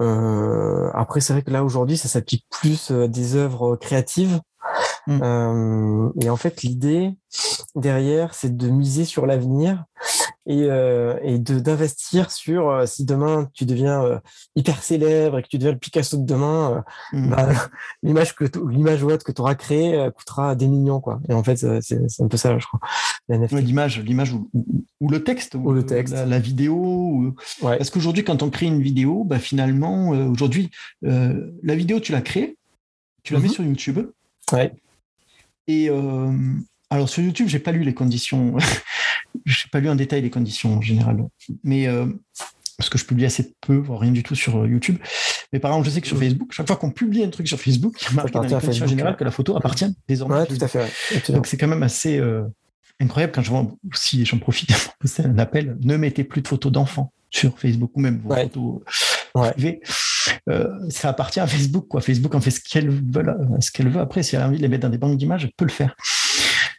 euh, 0.00 0.90
après, 0.92 1.20
c'est 1.20 1.32
vrai 1.32 1.42
que 1.42 1.50
là 1.50 1.64
aujourd'hui, 1.64 1.96
ça 1.96 2.08
s'applique 2.08 2.46
plus 2.50 2.90
à 2.90 3.08
des 3.08 3.36
œuvres 3.36 3.76
créatives. 3.76 4.40
Mm. 5.08 6.10
et 6.20 6.30
en 6.30 6.36
fait, 6.36 6.62
l'idée 6.62 7.16
derrière, 7.74 8.34
c'est 8.34 8.56
de 8.56 8.68
miser 8.68 9.04
sur 9.04 9.26
l'avenir 9.26 9.84
et, 10.46 10.64
euh, 10.64 11.18
et 11.22 11.38
de 11.38 11.60
d'investir 11.60 12.30
sur 12.30 12.68
euh, 12.68 12.86
si 12.86 13.04
demain 13.04 13.48
tu 13.54 13.64
deviens 13.64 14.02
euh, 14.02 14.18
hyper 14.56 14.82
célèbre 14.82 15.38
et 15.38 15.42
que 15.42 15.48
tu 15.48 15.58
deviens 15.58 15.72
le 15.72 15.78
Picasso 15.78 16.16
de 16.16 16.26
demain, 16.26 16.84
mmh. 17.12 17.30
bah, 17.30 17.48
l'image 18.02 18.34
que 18.34 18.44
l'image 18.68 19.02
web 19.04 19.22
que 19.22 19.30
tu 19.30 19.40
auras 19.40 19.54
créée 19.54 20.08
coûtera 20.16 20.54
des 20.54 20.66
millions 20.66 21.00
quoi. 21.00 21.20
Et 21.28 21.32
en 21.32 21.44
fait 21.44 21.56
c'est 21.80 22.20
un 22.20 22.28
peu 22.28 22.36
ça 22.36 22.58
je 22.58 22.66
crois. 22.66 22.80
L'image 23.28 24.00
l'image 24.00 24.32
ou, 24.32 24.50
ou, 25.00 25.08
le 25.08 25.22
texte 25.22 25.54
ou, 25.54 25.72
le 25.72 25.86
texte 25.86 26.14
la, 26.14 26.38
vidéo 26.38 26.74
ou... 26.74 27.34
ouais. 27.62 27.76
parce 27.76 27.90
qu'aujourd'hui 27.90 28.24
quand 28.24 28.42
on 28.42 28.50
crée 28.50 28.66
une 28.66 28.82
vidéo 28.82 29.24
bah 29.24 29.38
finalement 29.38 30.08
aujourd'hui 30.08 30.70
la 31.02 31.74
vidéo 31.74 32.00
tu 32.00 32.12
l'as 32.12 32.20
créée 32.20 32.58
tu 33.22 33.32
la 33.34 33.38
mets 33.38 33.46
mmh 33.46 33.52
sur 33.52 33.64
YouTube 33.64 33.98
ouais. 34.52 34.74
et 35.68 35.88
alors 36.90 37.08
sur 37.08 37.22
YouTube 37.22 37.46
j'ai 37.48 37.60
pas 37.60 37.72
lu 37.72 37.84
les 37.84 37.94
conditions 37.94 38.56
je 39.44 39.64
n'ai 39.64 39.70
pas 39.70 39.80
lu 39.80 39.88
en 39.88 39.94
détail 39.94 40.22
les 40.22 40.30
conditions 40.30 40.76
en 40.78 40.80
général, 40.80 41.24
mais 41.64 41.86
euh, 41.86 42.06
parce 42.76 42.90
que 42.90 42.98
je 42.98 43.04
publie 43.04 43.24
assez 43.24 43.54
peu, 43.60 43.76
voire 43.76 44.00
rien 44.00 44.12
du 44.12 44.22
tout 44.22 44.34
sur 44.34 44.58
euh, 44.58 44.68
YouTube. 44.68 44.98
Mais 45.52 45.58
par 45.58 45.70
exemple, 45.70 45.86
je 45.88 45.94
sais 45.94 46.00
que 46.00 46.06
sur 46.06 46.18
Facebook, 46.18 46.52
chaque 46.52 46.66
fois 46.66 46.76
qu'on 46.76 46.90
publie 46.90 47.22
un 47.24 47.30
truc 47.30 47.48
sur 47.48 47.60
Facebook, 47.60 47.96
il 48.00 48.04
y 48.04 48.08
a 48.08 48.14
marqué 48.14 48.32
dans 48.32 48.42
les 48.42 48.48
conditions 48.48 48.86
générales 48.86 49.16
que 49.16 49.24
la 49.24 49.30
photo 49.30 49.56
appartient 49.56 49.86
désormais. 50.08 50.36
Ouais, 50.36 50.46
tout 50.46 50.58
à 50.60 50.68
fait. 50.68 51.32
Donc 51.32 51.46
c'est 51.46 51.56
quand 51.56 51.68
même 51.68 51.82
assez 51.82 52.18
euh, 52.18 52.42
incroyable 53.00 53.32
quand 53.32 53.42
je 53.42 53.50
vois 53.50 53.66
aussi, 53.92 54.24
j'en 54.24 54.38
profite, 54.38 54.70
c'est 55.04 55.26
un 55.26 55.38
appel, 55.38 55.76
ne 55.80 55.96
mettez 55.96 56.24
plus 56.24 56.42
de 56.42 56.48
photos 56.48 56.72
d'enfants 56.72 57.12
sur 57.30 57.58
Facebook 57.58 57.92
ou 57.94 58.00
même 58.00 58.20
vos 58.24 58.34
photos 58.34 58.80
privées. 59.34 59.80
ça 60.88 61.08
appartient 61.08 61.40
à 61.40 61.46
Facebook, 61.46 61.88
quoi. 61.88 62.00
Facebook 62.00 62.34
en 62.34 62.40
fait 62.40 62.50
ce 62.50 62.60
qu'elle 62.60 62.90
veut, 62.90 63.24
ce 63.60 63.70
qu'elle 63.70 63.88
veut. 63.88 64.00
Après, 64.00 64.22
si 64.22 64.36
elle 64.36 64.42
a 64.42 64.48
envie 64.48 64.58
de 64.58 64.62
les 64.62 64.68
mettre 64.68 64.82
dans 64.82 64.90
des 64.90 64.98
banques 64.98 65.18
d'images, 65.18 65.44
elle 65.44 65.52
peut 65.56 65.64
le 65.64 65.70
faire. 65.70 65.96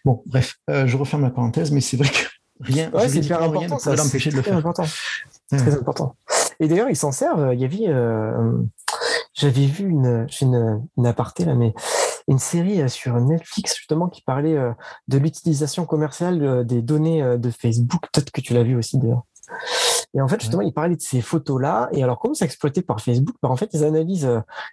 Bon, 0.05 0.21
bref, 0.25 0.57
je 0.67 0.97
referme 0.97 1.21
la 1.21 1.29
parenthèse, 1.29 1.71
mais 1.71 1.81
c'est 1.81 1.97
vrai 1.97 2.09
que 2.09 2.32
Rien, 2.59 2.91
ouais, 2.91 3.09
c'est 3.09 3.19
hyper 3.19 3.41
important. 3.41 3.79
Ça, 3.79 3.95
l'empêcher 3.95 4.29
de 4.29 4.37
le 4.37 4.41
faire. 4.41 4.57
Important. 4.57 4.85
Très 5.49 5.75
important. 5.75 6.15
Et 6.59 6.67
d'ailleurs, 6.67 6.89
ils 6.89 6.95
s'en 6.95 7.11
servent. 7.11 7.53
Il 7.53 7.59
y 7.59 7.65
avait, 7.65 7.87
euh, 7.87 8.53
j'avais 9.33 9.65
vu 9.65 9.89
une, 9.89 10.27
une, 10.41 10.87
une 10.97 11.05
aparté 11.05 11.45
là, 11.45 11.55
mais 11.55 11.73
une 12.27 12.39
série 12.39 12.89
sur 12.89 13.19
Netflix 13.19 13.75
justement 13.75 14.07
qui 14.07 14.21
parlait 14.21 14.55
euh, 14.55 14.71
de 15.07 15.17
l'utilisation 15.17 15.85
commerciale 15.85 16.41
euh, 16.41 16.63
des 16.63 16.81
données 16.81 17.37
de 17.37 17.51
Facebook. 17.51 18.01
Peut-être 18.13 18.31
que 18.31 18.41
tu 18.41 18.53
l'as 18.53 18.63
vu 18.63 18.77
aussi 18.77 18.97
d'ailleurs. 18.97 19.23
Et 20.15 20.21
en 20.21 20.27
fait, 20.27 20.39
justement, 20.39 20.61
il 20.61 20.73
parlait 20.73 20.95
de 20.95 21.01
ces 21.01 21.21
photos-là. 21.21 21.89
Et 21.91 22.03
alors, 22.03 22.19
comment 22.19 22.33
c'est 22.33 22.45
exploité 22.45 22.81
par 22.81 23.01
Facebook? 23.01 23.35
Bah, 23.41 23.49
En 23.49 23.57
fait, 23.57 23.69
ils 23.73 23.83
analysent 23.83 24.29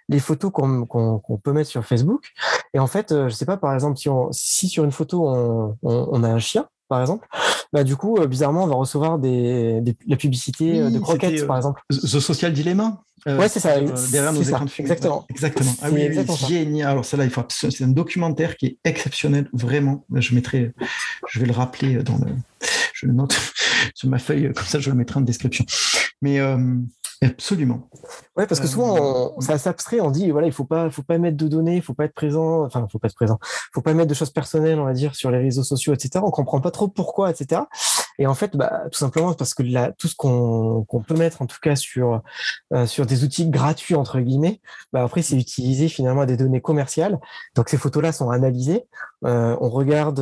les 0.07 0.19
photos 0.19 0.51
qu'on 0.51 1.39
peut 1.43 1.51
mettre 1.51 1.69
sur 1.69 1.83
Facebook. 1.83 2.29
Et 2.73 2.79
en 2.79 2.87
fait, 2.87 3.09
je 3.09 3.29
sais 3.29 3.45
pas, 3.45 3.57
par 3.57 3.73
exemple, 3.73 3.97
si, 3.97 4.07
on, 4.07 4.31
si 4.31 4.69
sur 4.69 4.83
une 4.83 4.91
photo, 4.91 5.27
on, 5.27 5.77
on 5.81 6.23
a 6.23 6.29
un 6.29 6.39
chien, 6.39 6.67
par 6.87 7.01
exemple, 7.01 7.27
bah, 7.73 7.83
du 7.83 7.95
coup, 7.95 8.17
euh, 8.17 8.27
bizarrement, 8.27 8.65
on 8.65 8.67
va 8.67 8.75
recevoir 8.75 9.17
des, 9.17 9.79
des 9.81 9.95
la 10.07 10.17
publicité 10.17 10.79
euh, 10.79 10.89
de 10.89 10.99
croquettes, 10.99 11.47
par 11.47 11.57
exemple. 11.57 11.81
The 11.89 12.19
Social 12.19 12.53
Dilemma 12.53 13.01
euh, 13.27 13.37
ouais, 13.37 13.49
c'est 13.49 13.59
ça. 13.59 13.79
derrière 13.79 14.33
nos 14.33 14.41
écrans 14.41 14.65
de 14.65 14.71
Exactement. 14.79 15.27
Exactement. 15.29 15.71
Ah 15.83 15.89
oui, 15.91 16.09
génial. 16.47 16.89
Alors, 16.89 17.05
celle-là, 17.05 17.25
il 17.25 17.29
faut... 17.29 17.43
c'est 17.49 17.83
un 17.83 17.89
documentaire 17.89 18.57
qui 18.57 18.65
est 18.65 18.77
exceptionnel, 18.83 19.47
vraiment. 19.53 20.05
Je 20.15 20.33
mettrai, 20.33 20.73
je 21.29 21.39
vais 21.39 21.45
le 21.45 21.51
rappeler 21.51 22.01
dans 22.01 22.17
le, 22.17 22.33
je 22.93 23.05
le 23.05 23.13
note 23.13 23.39
sur 23.93 24.09
ma 24.09 24.17
feuille, 24.17 24.51
comme 24.53 24.65
ça, 24.65 24.79
je 24.79 24.89
le 24.89 24.95
mettrai 24.95 25.19
en 25.19 25.21
description. 25.21 25.65
Mais, 26.23 26.39
Absolument. 27.23 27.87
Ouais, 28.35 28.47
parce 28.47 28.59
que 28.59 28.65
souvent, 28.65 28.95
euh, 28.95 29.29
on, 29.37 29.41
ça 29.41 29.59
s'abstrait, 29.59 30.01
on 30.01 30.09
dit, 30.09 30.31
voilà, 30.31 30.47
il 30.47 30.53
faut 30.53 30.65
pas, 30.65 30.89
faut 30.89 31.03
pas 31.03 31.19
mettre 31.19 31.37
de 31.37 31.47
données, 31.47 31.75
il 31.75 31.81
faut 31.83 31.93
pas 31.93 32.05
être 32.05 32.15
présent, 32.15 32.65
enfin, 32.65 32.83
il 32.87 32.91
faut 32.91 32.97
pas 32.97 33.09
être 33.09 33.15
présent, 33.15 33.37
faut 33.73 33.81
pas 33.81 33.93
mettre 33.93 34.09
de 34.09 34.15
choses 34.15 34.31
personnelles, 34.31 34.79
on 34.79 34.85
va 34.85 34.93
dire, 34.93 35.13
sur 35.13 35.29
les 35.29 35.37
réseaux 35.37 35.63
sociaux, 35.63 35.93
etc. 35.93 36.23
On 36.23 36.31
comprend 36.31 36.61
pas 36.61 36.71
trop 36.71 36.87
pourquoi, 36.87 37.29
etc. 37.29 37.61
Et 38.21 38.27
en 38.27 38.35
fait, 38.35 38.55
bah, 38.55 38.83
tout 38.91 38.99
simplement 38.99 39.33
parce 39.33 39.55
que 39.55 39.63
tout 39.93 40.07
ce 40.07 40.15
qu'on 40.15 41.03
peut 41.07 41.15
mettre, 41.15 41.41
en 41.41 41.47
tout 41.47 41.57
cas, 41.59 41.75
sur, 41.75 42.21
euh, 42.71 43.05
des 43.05 43.23
outils 43.23 43.49
gratuits, 43.49 43.95
entre 43.95 44.19
guillemets, 44.19 44.61
bah, 44.93 45.03
après, 45.03 45.23
c'est 45.23 45.35
utiliser 45.35 45.87
finalement 45.87 46.25
des 46.25 46.37
données 46.37 46.61
commerciales. 46.61 47.19
Donc, 47.55 47.69
ces 47.69 47.77
photos-là 47.77 48.11
sont 48.11 48.29
analysées. 48.29 48.85
Euh, 49.25 49.57
on 49.59 49.69
regarde, 49.69 50.19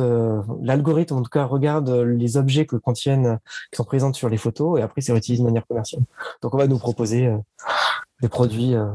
l'algorithme, 0.62 1.16
en 1.16 1.22
tout 1.22 1.28
cas, 1.28 1.44
regarde 1.44 1.90
les 1.90 2.38
objets 2.38 2.64
que 2.64 2.76
contiennent, 2.76 3.38
qui 3.70 3.76
sont 3.76 3.84
présents 3.84 4.14
sur 4.14 4.30
les 4.30 4.38
photos, 4.38 4.80
et 4.80 4.82
après, 4.82 5.02
c'est 5.02 5.12
réutilisé 5.12 5.42
de 5.42 5.46
manière 5.46 5.66
commerciale. 5.66 6.02
Donc, 6.40 6.54
on 6.54 6.58
va 6.58 6.66
nous 6.66 6.78
proposer 6.78 7.26
euh, 7.26 7.36
des 8.22 8.30
produits. 8.30 8.74
Euh, 8.74 8.88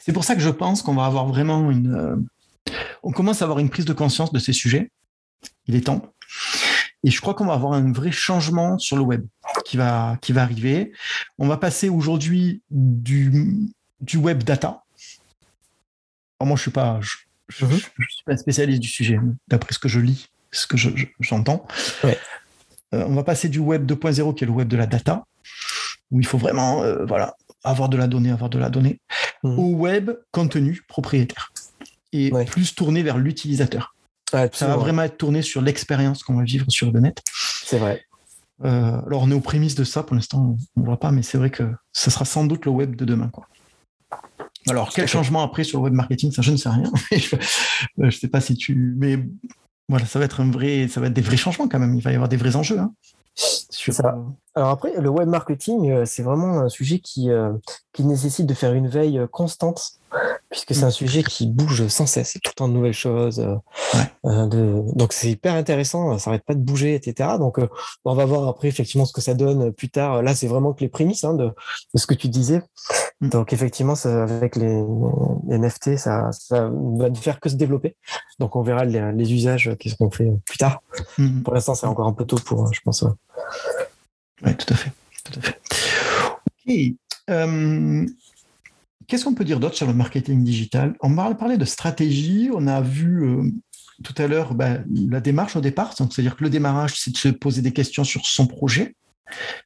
C'est 0.00 0.12
pour 0.12 0.24
ça 0.24 0.34
que 0.34 0.40
je 0.40 0.50
pense 0.50 0.82
qu'on 0.82 0.94
va 0.94 1.04
avoir 1.04 1.26
vraiment 1.26 1.70
une. 1.70 1.94
Euh, 1.94 2.16
on 3.04 3.12
commence 3.12 3.42
à 3.42 3.44
avoir 3.44 3.60
une 3.60 3.70
prise 3.70 3.84
de 3.84 3.92
conscience 3.92 4.32
de 4.32 4.40
ces 4.40 4.52
sujets. 4.52 4.90
Il 5.66 5.76
est 5.76 5.86
temps. 5.86 6.02
Et 7.04 7.10
je 7.10 7.20
crois 7.20 7.34
qu'on 7.34 7.44
va 7.44 7.52
avoir 7.52 7.74
un 7.74 7.92
vrai 7.92 8.10
changement 8.10 8.78
sur 8.78 8.96
le 8.96 9.02
web 9.02 9.26
qui 9.64 9.76
va, 9.76 10.16
qui 10.22 10.32
va 10.32 10.42
arriver. 10.42 10.92
On 11.38 11.46
va 11.46 11.58
passer 11.58 11.90
aujourd'hui 11.90 12.62
du, 12.70 13.68
du 14.00 14.16
web 14.16 14.42
data. 14.42 14.82
moi, 16.40 16.56
je 16.56 16.62
suis 16.62 16.70
pas, 16.70 16.98
je, 17.48 17.64
mhm. 17.66 17.76
suis 17.76 18.24
pas 18.24 18.32
un 18.32 18.36
spécialiste 18.36 18.80
du 18.80 18.88
sujet, 18.88 19.20
d'après 19.48 19.74
ce 19.74 19.78
que 19.78 19.88
je 19.88 20.00
lis, 20.00 20.30
ce 20.50 20.66
que 20.66 20.76
j'entends. 21.20 21.66
on 22.92 23.14
va 23.14 23.22
passer 23.22 23.48
du 23.50 23.58
web 23.58 23.84
2.0, 23.90 24.34
qui 24.34 24.44
est 24.44 24.46
le 24.46 24.52
web 24.52 24.68
de 24.68 24.76
la 24.76 24.86
data, 24.86 25.26
où 26.10 26.20
il 26.20 26.26
faut 26.26 26.38
vraiment 26.38 26.82
euh, 26.82 27.04
voilà, 27.04 27.36
avoir 27.64 27.90
de 27.90 27.98
la 27.98 28.06
donnée, 28.06 28.30
avoir 28.30 28.48
de 28.48 28.58
la 28.58 28.70
donnée, 28.70 29.00
mmh. 29.42 29.58
au 29.58 29.72
web 29.72 30.10
contenu 30.30 30.82
propriétaire 30.88 31.52
et 32.12 32.30
plus 32.46 32.74
tourné 32.74 33.02
vers 33.02 33.18
l'utilisateur. 33.18 33.93
Ça 34.52 34.66
va 34.66 34.76
vraiment 34.76 35.02
être 35.02 35.16
tourné 35.16 35.42
sur 35.42 35.62
l'expérience 35.62 36.22
qu'on 36.22 36.34
va 36.34 36.44
vivre 36.44 36.66
sur 36.68 36.90
le 36.90 37.00
net. 37.00 37.22
C'est 37.64 37.78
vrai. 37.78 38.04
Euh, 38.64 39.00
alors 39.06 39.22
on 39.22 39.30
est 39.30 39.34
aux 39.34 39.40
prémices 39.40 39.74
de 39.74 39.84
ça, 39.84 40.02
pour 40.02 40.14
l'instant 40.14 40.56
on 40.76 40.80
ne 40.80 40.86
voit 40.86 41.00
pas, 41.00 41.10
mais 41.10 41.22
c'est 41.22 41.38
vrai 41.38 41.50
que 41.50 41.64
ce 41.92 42.10
sera 42.10 42.24
sans 42.24 42.44
doute 42.44 42.64
le 42.64 42.70
web 42.70 42.94
de 42.94 43.04
demain. 43.04 43.28
Quoi. 43.28 43.48
Alors 44.68 44.90
quel 44.92 45.08
changement 45.08 45.42
après 45.42 45.64
sur 45.64 45.80
le 45.80 45.84
web 45.84 45.92
marketing, 45.92 46.30
ça 46.32 46.42
je 46.42 46.52
ne 46.52 46.56
sais 46.56 46.68
rien. 46.68 46.90
je 47.12 47.36
ne 47.98 48.10
sais 48.10 48.28
pas 48.28 48.40
si 48.40 48.54
tu. 48.54 48.94
Mais 48.96 49.18
voilà, 49.88 50.06
ça 50.06 50.18
va 50.18 50.24
être 50.24 50.40
un 50.40 50.50
vrai, 50.50 50.88
ça 50.88 51.00
va 51.00 51.08
être 51.08 51.12
des 51.12 51.20
vrais 51.20 51.36
changements 51.36 51.68
quand 51.68 51.78
même. 51.78 51.94
Il 51.94 52.02
va 52.02 52.12
y 52.12 52.14
avoir 52.14 52.28
des 52.28 52.36
vrais 52.36 52.56
enjeux. 52.56 52.78
Hein. 52.78 52.92
Ça. 53.36 54.16
Alors 54.54 54.70
après, 54.70 54.92
le 55.00 55.08
web 55.08 55.28
marketing, 55.28 55.90
euh, 55.90 56.04
c'est 56.06 56.22
vraiment 56.22 56.60
un 56.60 56.68
sujet 56.68 57.00
qui, 57.00 57.30
euh, 57.30 57.52
qui 57.92 58.04
nécessite 58.04 58.46
de 58.46 58.54
faire 58.54 58.72
une 58.72 58.88
veille 58.88 59.18
euh, 59.18 59.26
constante, 59.26 59.98
puisque 60.54 60.72
c'est 60.72 60.84
un 60.84 60.88
mm. 60.88 60.92
sujet 60.92 61.22
qui 61.24 61.48
bouge 61.48 61.88
sans 61.88 62.06
cesse, 62.06 62.34
tout 62.34 62.50
le 62.50 62.54
temps 62.54 62.68
de 62.68 62.74
nouvelles 62.74 62.92
choses. 62.92 63.38
de... 64.24 64.96
Donc 64.96 65.12
c'est 65.12 65.28
hyper 65.28 65.54
intéressant, 65.54 66.16
ça 66.18 66.30
n'arrête 66.30 66.44
pas 66.44 66.54
de 66.54 66.60
bouger, 66.60 66.94
etc. 66.94 67.30
Donc 67.40 67.58
on 68.04 68.14
va 68.14 68.24
voir 68.24 68.46
après 68.46 68.68
effectivement 68.68 69.04
ce 69.04 69.12
que 69.12 69.20
ça 69.20 69.34
donne 69.34 69.72
plus 69.72 69.88
tard. 69.88 70.22
Là, 70.22 70.32
c'est 70.36 70.46
vraiment 70.46 70.72
que 70.72 70.80
les 70.80 70.88
prémices 70.88 71.24
hein, 71.24 71.34
de, 71.34 71.46
de, 71.46 71.98
ce 71.98 72.06
que 72.06 72.14
tu 72.14 72.28
disais. 72.28 72.62
Mm. 73.20 73.30
Donc 73.30 73.52
effectivement, 73.52 73.96
ça, 73.96 74.22
avec 74.22 74.54
les, 74.54 74.80
les, 75.48 75.58
NFT, 75.58 75.96
ça, 75.96 76.30
ça 76.30 76.70
va 76.70 77.10
ne 77.10 77.16
faire 77.16 77.40
que 77.40 77.48
se 77.48 77.56
développer. 77.56 77.96
Donc 78.38 78.54
on 78.54 78.62
verra 78.62 78.84
les, 78.84 79.12
les 79.12 79.32
usages 79.32 79.74
qui 79.80 79.90
seront 79.90 80.08
faits 80.08 80.30
plus 80.46 80.58
tard. 80.58 80.82
Mm. 81.18 81.42
Pour 81.42 81.54
l'instant, 81.54 81.74
c'est 81.74 81.86
encore 81.86 82.06
un 82.06 82.12
peu 82.12 82.24
tôt 82.24 82.36
pour, 82.36 82.72
je 82.72 82.80
pense. 82.80 83.04
Oui, 84.44 84.56
tout 84.56 84.72
à 84.72 84.76
fait. 84.76 84.92
Tout 85.24 85.40
à 85.40 85.42
fait. 85.42 85.60
Ok. 86.68 86.96
Euh, 87.30 88.06
qu'est-ce 89.06 89.24
qu'on 89.24 89.34
peut 89.34 89.44
dire 89.44 89.60
d'autre 89.60 89.76
sur 89.76 89.86
le 89.86 89.94
marketing 89.94 90.44
digital? 90.44 90.94
On 91.00 91.10
va 91.10 91.34
parler 91.34 91.56
de 91.56 91.64
stratégie. 91.64 92.50
On 92.54 92.66
a 92.66 92.80
vu 92.80 93.24
euh, 93.24 93.42
tout 94.02 94.14
à 94.18 94.26
l'heure 94.26 94.54
bah, 94.54 94.78
la 95.08 95.20
démarche 95.20 95.56
au 95.56 95.60
départ. 95.60 95.94
C'est-à-dire 95.96 96.36
que 96.36 96.44
le 96.44 96.50
démarrage, 96.50 96.94
c'est 96.96 97.12
de 97.12 97.16
se 97.16 97.28
poser 97.28 97.62
des 97.62 97.72
questions 97.72 98.04
sur 98.04 98.26
son 98.26 98.46
projet, 98.46 98.96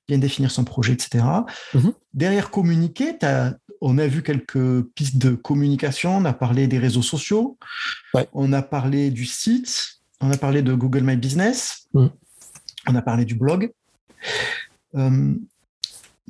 bien 0.07 0.19
définir 0.19 0.51
son 0.51 0.65
projet, 0.65 0.93
etc. 0.93 1.25
Mm-hmm. 1.75 1.93
Derrière 2.15 2.51
communiquer, 2.51 3.15
on 3.81 3.99
a 3.99 4.07
vu 4.07 4.23
quelques 4.23 4.83
pistes 4.95 5.19
de 5.19 5.31
communication. 5.31 6.17
On 6.17 6.25
a 6.25 6.33
parlé 6.33 6.67
des 6.67 6.79
réseaux 6.79 7.03
sociaux. 7.03 7.59
On 8.33 8.53
a 8.53 8.63
parlé 8.63 9.11
du 9.11 9.25
site. 9.25 10.01
On 10.21 10.31
a 10.33 10.37
parlé 10.37 10.63
de 10.63 10.75
Google 10.75 11.03
My 11.03 11.17
Business. 11.17 11.87
Mm. 11.95 12.07
On 12.89 12.95
a 12.95 13.03
parlé 13.03 13.25
du 13.25 13.35
blog. 13.35 13.71
Euh, 14.95 15.35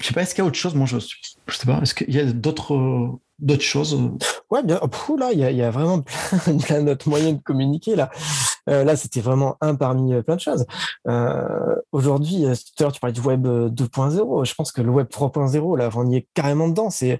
je 0.00 0.06
sais 0.06 0.14
pas, 0.14 0.22
est-ce 0.22 0.34
qu'il 0.34 0.42
y 0.42 0.46
a 0.46 0.48
autre 0.48 0.56
chose? 0.58 0.74
Moi, 0.74 0.86
je, 0.86 0.98
je 0.98 1.56
sais 1.56 1.66
pas. 1.66 1.80
Est-ce 1.82 1.94
qu'il 1.94 2.14
y 2.14 2.20
a 2.20 2.24
d'autres 2.24 3.18
d'autres 3.38 3.62
choses? 3.62 3.96
Ouais, 4.50 4.62
bien. 4.62 4.80
là, 5.18 5.32
il 5.32 5.38
y, 5.38 5.62
a, 5.62 5.70
vraiment 5.70 6.02
plein, 6.66 6.82
d'autres 6.82 7.08
moyens 7.08 7.38
de 7.38 7.42
communiquer 7.42 7.94
là. 7.96 8.10
Euh, 8.68 8.84
là, 8.84 8.96
c'était 8.96 9.20
vraiment 9.20 9.56
un 9.60 9.76
parmi 9.76 10.12
euh, 10.12 10.22
plein 10.22 10.36
de 10.36 10.40
choses. 10.40 10.66
Aujourd'hui, 11.92 12.42
tout 12.42 12.46
à 12.78 12.82
l'heure, 12.82 12.92
tu 12.92 13.00
parlais 13.00 13.14
du 13.14 13.20
web 13.20 13.46
2.0. 13.46 14.44
Je 14.44 14.54
pense 14.54 14.72
que 14.72 14.82
le 14.82 14.90
web 14.90 15.06
3.0, 15.08 15.78
là, 15.78 15.90
on 15.94 16.10
y 16.10 16.16
est 16.16 16.28
carrément 16.34 16.68
dedans. 16.68 16.90
C'est 16.90 17.18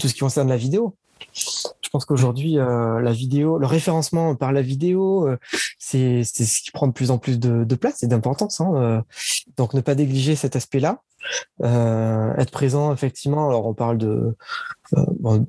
tout 0.00 0.08
ce 0.08 0.14
qui 0.14 0.20
concerne 0.20 0.48
la 0.48 0.56
vidéo. 0.56 0.96
Je 1.32 1.88
pense 1.92 2.04
qu'aujourd'hui, 2.04 2.56
vidéo, 3.12 3.58
le 3.58 3.66
référencement 3.66 4.36
par 4.36 4.52
la 4.52 4.62
vidéo, 4.62 5.28
c'est 5.78 6.22
ce 6.24 6.62
qui 6.62 6.70
prend 6.70 6.86
de 6.86 6.92
plus 6.92 7.10
en 7.10 7.18
plus 7.18 7.38
de, 7.38 7.74
place 7.74 8.02
et 8.02 8.06
d'importance. 8.06 8.60
Hein. 8.60 9.04
Donc, 9.56 9.74
ne 9.74 9.80
pas 9.80 9.94
négliger 9.94 10.36
cet 10.36 10.56
aspect-là. 10.56 11.02
Euh, 11.62 12.34
être 12.36 12.50
présent 12.50 12.94
effectivement 12.94 13.46
alors 13.46 13.66
on 13.66 13.74
parle 13.74 13.98
de 13.98 14.36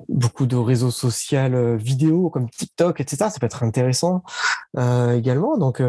beaucoup 0.08 0.46
de 0.46 0.56
réseaux 0.56 0.90
sociaux 0.90 1.76
vidéo 1.76 2.30
comme 2.30 2.48
TikTok, 2.50 3.00
etc. 3.00 3.30
Ça 3.30 3.38
peut 3.40 3.46
être 3.46 3.62
intéressant 3.62 4.22
également. 4.76 5.56
Donc, 5.56 5.82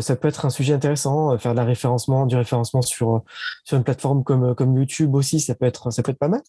ça 0.00 0.16
peut 0.16 0.28
être 0.28 0.46
un 0.46 0.50
sujet 0.50 0.74
intéressant. 0.74 1.36
Faire 1.38 1.52
de 1.52 1.56
la 1.56 1.64
référencement, 1.64 2.26
du 2.26 2.36
référencement 2.36 2.82
sur 2.82 3.22
sur 3.64 3.76
une 3.76 3.84
plateforme 3.84 4.24
comme 4.24 4.54
comme 4.54 4.76
YouTube 4.76 5.14
aussi, 5.14 5.40
ça 5.40 5.54
peut 5.54 5.66
être 5.66 5.90
ça 5.90 6.02
peut 6.02 6.12
être 6.12 6.18
pas 6.18 6.28
mal 6.28 6.42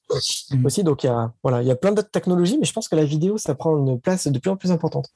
mmh. 0.51 0.65
aussi. 0.65 0.83
Donc, 0.83 1.03
il 1.03 1.07
y 1.07 1.09
a 1.09 1.31
voilà, 1.43 1.61
il 1.61 1.67
y 1.67 1.71
a 1.71 1.75
plein 1.75 1.91
d'autres 1.91 2.11
technologies, 2.11 2.57
mais 2.59 2.65
je 2.65 2.73
pense 2.73 2.87
que 2.87 2.95
la 2.95 3.05
vidéo, 3.05 3.37
ça 3.37 3.55
prend 3.55 3.77
une 3.77 3.99
place 3.99 4.27
de 4.27 4.39
plus 4.39 4.51
en 4.51 4.57
plus 4.57 4.71
importante. 4.71 5.09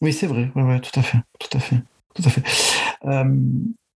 Oui, 0.00 0.12
c'est 0.12 0.26
vrai. 0.26 0.50
Ouais, 0.54 0.80
tout 0.80 0.98
à 0.98 1.02
fait, 1.02 1.18
tout 1.38 1.56
à 1.56 1.60
fait, 1.60 1.82
tout 2.14 2.22
à 2.24 2.30
fait. 2.30 2.42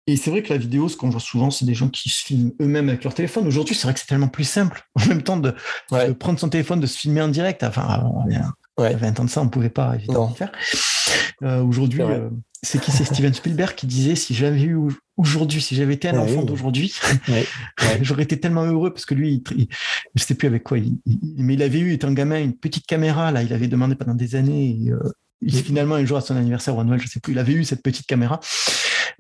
Et 0.07 0.17
c'est 0.17 0.31
vrai 0.31 0.43
que 0.43 0.53
la 0.53 0.59
vidéo, 0.59 0.89
ce 0.89 0.97
qu'on 0.97 1.09
voit 1.09 1.21
souvent, 1.21 1.51
c'est 1.51 1.65
des 1.65 1.75
gens 1.75 1.89
qui 1.89 2.11
se 2.11 2.25
filment 2.25 2.53
eux-mêmes 2.61 2.91
avec 2.91 3.05
leur 3.05 3.15
téléphone. 3.15 3.47
Aujourd'hui, 3.47 3.75
c'est 3.75 3.85
vrai 3.85 3.95
que 3.95 4.01
c'est 4.01 4.07
tellement 4.07 4.29
plus 4.29 4.45
simple. 4.45 4.83
En 4.97 5.07
même 5.07 5.23
temps, 5.23 5.39
de, 5.39 5.55
prendre 6.19 6.39
son 6.39 6.49
téléphone, 6.49 6.81
de 6.81 6.87
se 6.87 6.99
filmer 6.99 7.23
en 7.23 7.29
direct. 7.29 7.63
Enfin, 7.63 8.05
il 8.29 8.35
y 8.35 8.87
a 8.87 8.97
20 8.97 9.21
ans 9.21 9.25
de 9.25 9.31
ça, 9.31 9.41
on 9.41 9.45
ne 9.45 9.51
pouvait 9.51 9.71
pas 9.71 9.95
évidemment 9.95 10.29
le 10.29 10.35
faire. 10.35 10.53
Euh, 11.43 11.63
aujourd'hui, 11.63 12.03
euh, 12.03 12.29
c'est 12.63 12.81
qui 12.81 12.91
C'est 12.91 13.05
Steven 13.05 13.33
Spielberg 13.33 13.75
qui 13.75 13.87
disait 13.87 14.15
si 14.15 14.35
j'avais 14.35 14.63
eu 14.63 14.79
aujourd'hui, 15.17 15.61
si 15.61 15.75
j'avais 15.75 15.95
été 15.95 16.09
un 16.09 16.19
enfant 16.19 16.43
d'aujourd'hui, 16.43 16.95
j'aurais 18.03 18.23
été 18.25 18.39
tellement 18.39 18.65
heureux 18.65 18.93
parce 18.93 19.07
que 19.07 19.15
lui, 19.15 19.43
il, 19.57 19.69
je 20.15 20.23
sais 20.23 20.35
plus 20.35 20.49
avec 20.49 20.65
quoi, 20.65 20.79
mais 21.39 21.55
il 21.55 21.63
avait 21.63 21.79
eu, 21.79 21.93
étant 21.93 22.13
gamin, 22.13 22.41
une 22.41 22.57
petite 22.57 22.87
caméra. 22.87 23.31
Là, 23.33 23.43
il 23.43 23.53
avait 23.53 23.69
demandé 23.69 23.95
pendant 23.95 24.15
des 24.15 24.35
années. 24.37 24.79
Et, 24.81 24.91
euh, 24.91 25.01
finalement, 25.51 25.97
un 25.97 26.05
jour 26.05 26.17
à 26.17 26.21
son 26.21 26.37
anniversaire 26.37 26.77
ou 26.77 26.81
à 26.81 26.85
Noël, 26.85 27.01
je 27.01 27.09
sais 27.09 27.21
plus, 27.21 27.33
il 27.33 27.39
avait 27.39 27.53
eu 27.53 27.65
cette 27.65 27.83
petite 27.83 28.07
caméra. 28.07 28.41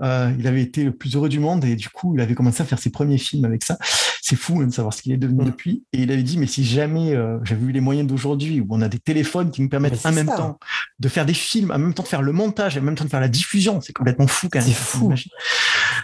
Euh, 0.02 0.32
il 0.38 0.46
avait 0.46 0.62
été 0.62 0.84
le 0.84 0.92
plus 0.92 1.14
heureux 1.14 1.28
du 1.28 1.38
monde 1.38 1.64
et 1.64 1.76
du 1.76 1.88
coup, 1.88 2.14
il 2.14 2.20
avait 2.20 2.34
commencé 2.34 2.62
à 2.62 2.66
faire 2.66 2.78
ses 2.78 2.90
premiers 2.90 3.18
films 3.18 3.44
avec 3.44 3.64
ça. 3.64 3.78
C'est 4.22 4.36
fou 4.36 4.60
hein, 4.60 4.66
de 4.66 4.72
savoir 4.72 4.94
ce 4.94 5.02
qu'il 5.02 5.12
est 5.12 5.16
devenu 5.16 5.42
mm. 5.42 5.46
depuis. 5.46 5.84
Et 5.92 6.02
il 6.02 6.12
avait 6.12 6.22
dit, 6.22 6.38
mais 6.38 6.46
si 6.46 6.64
jamais 6.64 7.14
euh, 7.14 7.38
j'avais 7.44 7.66
eu 7.66 7.72
les 7.72 7.80
moyens 7.80 8.08
d'aujourd'hui 8.08 8.60
où 8.60 8.66
on 8.70 8.82
a 8.82 8.88
des 8.88 8.98
téléphones 8.98 9.50
qui 9.50 9.62
nous 9.62 9.68
permettent 9.68 10.04
en 10.04 10.12
même 10.12 10.26
temps 10.26 10.58
de 10.98 11.08
faire 11.08 11.26
des 11.26 11.34
films, 11.34 11.70
en 11.70 11.78
même 11.78 11.94
temps 11.94 12.02
de 12.02 12.08
faire 12.08 12.22
le 12.22 12.32
montage, 12.32 12.76
en 12.78 12.82
même 12.82 12.94
temps 12.94 13.04
de 13.04 13.10
faire 13.10 13.20
la 13.20 13.28
diffusion, 13.28 13.80
c'est 13.80 13.92
complètement 13.92 14.26
fou 14.26 14.48
quand 14.50 14.60
même. 14.60 14.68
C'est 14.68 14.74
fou. 14.74 15.14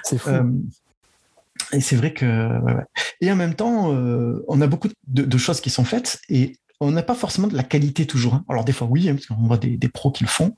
C'est 0.05 0.19
fou. 0.19 0.31
Euh, 0.31 0.45
et 1.73 1.81
c'est 1.81 1.97
vrai 1.97 2.13
que, 2.13 2.59
et 3.21 3.31
en 3.31 3.37
même 3.37 3.55
temps, 3.55 3.91
on 4.49 4.61
a 4.61 4.67
beaucoup 4.67 4.89
de, 5.07 5.23
de, 5.23 5.39
choses 5.39 5.61
qui 5.61 5.71
sont 5.71 5.85
faites 5.85 6.21
et 6.29 6.57
on 6.81 6.91
n'a 6.91 7.03
pas 7.03 7.15
forcément 7.15 7.47
de 7.47 7.57
la 7.57 7.63
qualité 7.63 8.07
toujours. 8.07 8.35
Hein. 8.35 8.45
Alors 8.49 8.65
des 8.65 8.73
fois 8.73 8.89
oui, 8.91 9.09
hein, 9.09 9.15
parce 9.15 9.27
qu'on 9.27 9.47
voit 9.47 9.59
des, 9.59 9.79
pros 9.89 10.11
qui 10.11 10.25
le 10.25 10.29
font. 10.29 10.55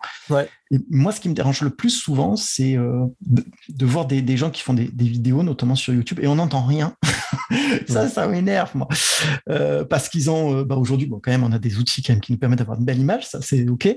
Et 0.70 0.79
moi, 0.89 1.12
ce 1.12 1.20
qui 1.20 1.29
me 1.29 1.35
dérange 1.35 1.61
le 1.62 1.70
plus 1.70 1.91
souvent, 1.91 2.37
c'est 2.37 2.77
euh, 2.77 3.05
de, 3.68 3.87
voir 3.87 4.07
des, 4.07 4.37
gens 4.37 4.51
qui 4.51 4.62
font 4.62 4.73
des, 4.73 4.89
vidéos, 4.97 5.43
notamment 5.43 5.75
sur 5.75 5.93
YouTube, 5.93 6.20
et 6.23 6.29
on 6.29 6.37
n'entend 6.37 6.64
rien. 6.64 6.97
ça, 7.89 8.09
ça 8.09 8.27
m'énerve, 8.29 8.70
moi. 8.75 8.89
Euh, 9.51 9.85
parce 9.85 10.09
qu'ils 10.09 10.31
ont, 10.31 10.57
euh, 10.57 10.64
bah, 10.64 10.77
aujourd'hui, 10.77 11.09
bon, 11.09 11.20
quand 11.23 11.33
même, 11.33 11.45
on 11.45 11.53
a 11.53 11.59
des 11.59 11.77
outils 11.79 12.03
qui 12.03 12.33
nous 12.33 12.39
permettent 12.39 12.61
d'avoir 12.61 12.79
une 12.79 12.85
belle 12.85 13.01
image, 13.01 13.27
ça 13.27 13.41
c'est 13.43 13.68
OK. 13.68 13.89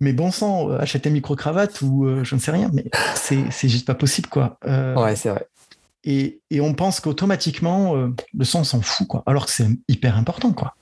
Mais 0.00 0.12
bon 0.12 0.32
sang, 0.32 0.68
acheter 0.70 1.08
un 1.08 1.12
micro-cravate 1.12 1.80
ou 1.82 2.24
je 2.24 2.34
ne 2.34 2.40
sais 2.40 2.50
rien, 2.50 2.70
mais 2.72 2.90
c'est 3.14 3.68
juste 3.68 3.86
pas 3.86 3.94
possible, 3.94 4.28
quoi. 4.28 4.58
ouais, 4.64 5.14
c'est 5.14 5.28
vrai. 5.28 5.46
Et, 6.04 6.40
et, 6.50 6.60
on 6.60 6.74
pense 6.74 6.98
qu'automatiquement, 6.98 7.94
le 7.94 8.44
son 8.44 8.64
s'en 8.64 8.80
fout, 8.80 9.06
quoi. 9.06 9.22
Alors 9.26 9.46
que 9.46 9.52
c'est 9.52 9.68
hyper 9.86 10.16
important, 10.16 10.52
quoi. 10.52 10.74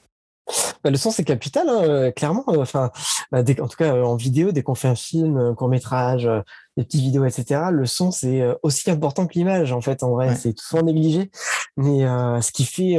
Bah, 0.82 0.90
le 0.90 0.96
son, 0.96 1.10
c'est 1.10 1.24
capital, 1.24 1.68
hein, 1.68 1.82
euh, 1.82 2.10
clairement. 2.10 2.44
Euh, 2.48 2.62
enfin, 2.62 2.90
bah, 3.30 3.40
en 3.40 3.68
tout 3.68 3.76
cas, 3.76 3.94
euh, 3.94 4.02
en 4.02 4.16
vidéo, 4.16 4.52
dès 4.52 4.62
qu'on 4.62 4.74
fait 4.74 4.88
un 4.88 4.94
film, 4.94 5.36
un 5.36 5.54
court 5.54 5.68
métrage, 5.68 6.28
des 6.76 6.84
petites 6.84 7.02
vidéos, 7.02 7.24
etc., 7.24 7.62
le 7.70 7.86
son, 7.86 8.10
c'est 8.10 8.42
aussi 8.62 8.90
important 8.90 9.26
que 9.26 9.34
l'image, 9.34 9.72
en 9.72 9.80
fait, 9.80 10.02
en 10.02 10.10
vrai. 10.10 10.36
C'est 10.36 10.58
souvent 10.58 10.82
négligé. 10.82 11.30
Mais 11.76 12.00
ce 12.40 12.52
qui 12.52 12.64
fait, 12.64 12.98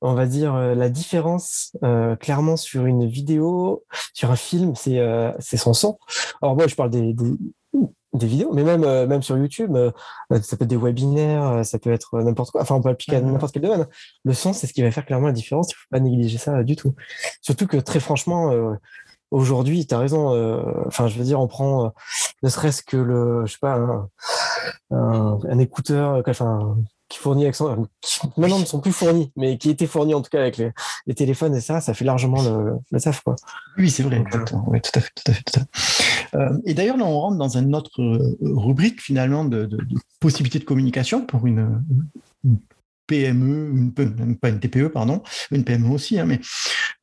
on 0.00 0.14
va 0.14 0.26
dire, 0.26 0.54
la 0.54 0.88
différence, 0.88 1.76
clairement, 2.20 2.56
sur 2.56 2.86
une 2.86 3.06
vidéo, 3.06 3.84
sur 4.14 4.30
un 4.30 4.36
film, 4.36 4.74
c'est 4.76 5.00
c'est 5.40 5.56
son 5.56 5.74
son. 5.74 5.98
Alors, 6.40 6.56
moi, 6.56 6.66
je 6.68 6.74
parle 6.74 6.90
des, 6.90 7.12
des 7.12 7.32
vidéos, 8.14 8.52
mais 8.52 8.62
même, 8.62 8.84
euh, 8.84 9.06
même 9.06 9.22
sur 9.22 9.36
YouTube, 9.36 9.74
euh, 9.76 9.90
euh, 10.32 10.40
ça 10.40 10.56
peut 10.56 10.64
être 10.64 10.70
des 10.70 10.76
webinaires, 10.76 11.64
ça 11.64 11.78
peut 11.78 11.92
être 11.92 12.18
n'importe 12.20 12.50
quoi. 12.50 12.62
Enfin, 12.62 12.74
on 12.76 12.82
peut 12.82 12.88
appliquer 12.88 13.16
à 13.16 13.20
n'importe 13.20 13.52
quel 13.52 13.62
domaine. 13.62 13.86
Le 14.24 14.34
son, 14.34 14.52
c'est 14.52 14.66
ce 14.66 14.72
qui 14.72 14.82
va 14.82 14.90
faire 14.90 15.04
clairement 15.04 15.26
la 15.26 15.32
différence. 15.32 15.70
Il 15.70 15.74
ne 15.74 15.76
faut 15.76 15.88
pas 15.90 16.00
négliger 16.00 16.38
ça 16.38 16.62
du 16.62 16.76
tout. 16.76 16.94
Surtout 17.42 17.66
que 17.66 17.76
très 17.76 18.00
franchement, 18.00 18.52
aujourd'hui, 19.30 19.86
tu 19.86 19.94
as 19.94 19.98
raison. 19.98 20.28
Enfin, 20.86 21.08
je 21.08 21.18
veux 21.18 21.24
dire, 21.24 21.40
on 21.40 21.48
prend 21.48 21.92
ne 22.42 22.48
serait-ce 22.48 22.82
que 22.82 22.96
le, 22.96 23.46
je 23.46 23.52
sais 23.52 23.58
pas, 23.60 23.74
un, 23.74 24.08
un, 24.90 25.38
un 25.48 25.58
écouteur, 25.58 26.22
enfin, 26.26 26.76
qui 27.08 27.18
fournit 27.18 27.46
maintenant 28.36 28.58
ne 28.58 28.64
sont 28.64 28.80
plus 28.80 28.92
fournis, 28.92 29.30
mais 29.36 29.58
qui 29.58 29.70
étaient 29.70 29.86
fournis 29.86 30.14
en 30.14 30.22
tout 30.22 30.30
cas 30.30 30.40
avec 30.40 30.56
les, 30.56 30.72
les 31.06 31.14
téléphones 31.14 31.54
et 31.54 31.60
ça, 31.60 31.80
ça 31.80 31.94
fait 31.94 32.04
largement 32.04 32.42
le, 32.42 32.72
le 32.90 33.00
taf, 33.00 33.20
quoi. 33.22 33.36
Oui, 33.78 33.90
c'est 33.90 34.02
vrai, 34.02 34.18
exactement. 34.18 34.64
Oui, 34.68 34.80
tout 34.80 34.90
à 34.94 35.00
fait, 35.00 35.10
tout 35.14 35.30
à 35.30 35.34
fait, 35.34 35.42
tout 35.42 35.60
à 35.60 35.62
fait. 35.62 36.36
Euh, 36.36 36.58
et 36.64 36.74
d'ailleurs, 36.74 36.96
là, 36.96 37.04
on 37.04 37.20
rentre 37.20 37.38
dans 37.38 37.56
une 37.56 37.74
autre 37.74 38.02
euh, 38.02 38.36
rubrique 38.40 39.00
finalement 39.00 39.44
de, 39.44 39.66
de, 39.66 39.76
de 39.76 39.96
possibilités 40.20 40.58
de 40.58 40.64
communication 40.64 41.24
pour 41.24 41.46
une, 41.46 41.82
une 42.44 42.58
PME, 43.06 43.70
une, 43.72 44.36
pas 44.36 44.48
une 44.48 44.60
TPE, 44.60 44.88
pardon, 44.88 45.22
une 45.52 45.64
PME 45.64 45.88
aussi, 45.88 46.18
hein, 46.18 46.24
mais 46.26 46.40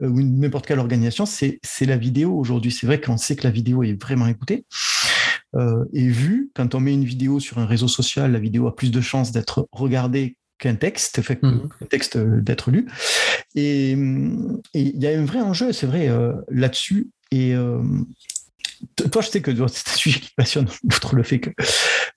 euh, 0.01 0.09
n'importe 0.09 0.65
quelle 0.65 0.79
organisation, 0.79 1.25
c'est 1.25 1.59
la 1.81 1.97
vidéo 1.97 2.37
aujourd'hui. 2.37 2.71
C'est 2.71 2.85
vrai 2.85 2.99
qu'on 2.99 3.17
sait 3.17 3.35
que 3.35 3.43
la 3.43 3.51
vidéo 3.51 3.83
est 3.83 4.01
vraiment 4.01 4.27
écoutée 4.27 4.65
euh, 5.55 5.85
et 5.93 6.07
vue. 6.07 6.51
Quand 6.53 6.75
on 6.75 6.79
met 6.79 6.93
une 6.93 7.05
vidéo 7.05 7.39
sur 7.39 7.59
un 7.59 7.65
réseau 7.65 7.87
social, 7.87 8.31
la 8.31 8.39
vidéo 8.39 8.67
a 8.67 8.75
plus 8.75 8.91
de 8.91 9.01
chances 9.01 9.31
d'être 9.31 9.67
regardée 9.71 10.35
qu'un 10.59 10.75
texte, 10.75 11.21
fait 11.21 11.41
mmh. 11.41 11.69
un 11.81 11.85
texte 11.85 12.15
euh, 12.15 12.41
d'être 12.41 12.71
lu. 12.71 12.87
Et 13.55 13.91
il 13.91 15.03
y 15.03 15.07
a 15.07 15.19
un 15.19 15.25
vrai 15.25 15.41
enjeu, 15.41 15.73
c'est 15.73 15.87
vrai, 15.87 16.09
euh, 16.09 16.33
là-dessus. 16.49 17.09
Et 17.31 17.55
toi, 19.11 19.21
je 19.21 19.29
sais 19.29 19.41
que 19.41 19.51
c'est 19.67 19.89
un 19.89 19.95
sujet 19.95 20.19
qui 20.19 20.31
passionne, 20.35 20.67
outre 20.83 21.15
le 21.15 21.23
fait 21.23 21.39
que. 21.39 21.49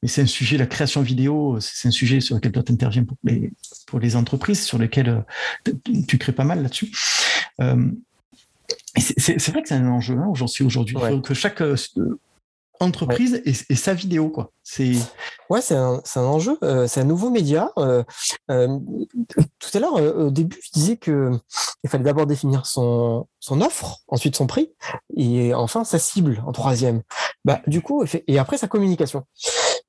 Mais 0.03 0.09
c'est 0.09 0.23
un 0.23 0.27
sujet, 0.27 0.57
la 0.57 0.67
création 0.67 1.03
vidéo, 1.03 1.59
c'est 1.61 1.89
un 1.89 1.93
sujet 1.93 2.21
sur 2.21 2.37
lequel 2.37 2.53
toi 2.53 2.63
t'interviens 2.63 3.05
pour 3.05 3.17
les, 3.25 3.53
pour 3.87 3.99
les 3.99 4.17
entreprises, 4.17 4.63
sur 4.63 4.79
euh, 4.81 5.21
tu 6.07 6.19
crées 6.19 6.33
pas 6.33 6.45
mal 6.45 6.63
là-dessus. 6.63 6.91
Euh, 7.61 7.91
c'est 8.97 9.49
vrai 9.49 9.63
que 9.63 9.69
c'est 9.69 9.75
un 9.75 9.89
enjeu 9.89 10.17
hein, 10.17 10.33
aujourd'hui. 10.61 10.97
Que 11.23 11.35
chaque 11.35 11.63
entreprise 12.81 13.43
et, 13.45 13.75
sa 13.75 13.95
vidéo 13.95 14.29
quoi. 14.31 14.53
C'est 14.63 14.95
ouais, 15.51 15.61
c'est 15.61 15.77
un, 15.77 16.03
un, 16.15 16.21
enjeu, 16.21 16.59
euh, 16.63 16.87
c'est 16.87 17.01
un 17.01 17.05
nouveau 17.05 17.31
média. 17.31 17.71
Euh, 17.79 18.03
euh, 18.51 18.79
tout 19.59 19.71
à 19.75 19.79
l'heure, 19.79 19.95
au 19.95 20.31
début, 20.31 20.59
je 20.63 20.71
disais 20.73 20.97
que 20.97 21.33
il 21.85 21.91
fallait 21.91 22.05
d'abord 22.05 22.27
définir 22.27 22.67
son 22.67 23.27
son 23.41 23.61
offre, 23.61 23.99
ensuite 24.09 24.37
son 24.37 24.47
prix 24.47 24.73
et 25.17 25.55
enfin 25.55 25.85
sa 25.85 25.99
cible 25.99 26.43
en 26.47 26.53
troisième. 26.53 27.03
Bah 27.45 27.63
du 27.67 27.81
coup 27.81 28.05
et 28.27 28.39
après 28.39 28.59
sa 28.59 28.69
communication. 28.69 29.25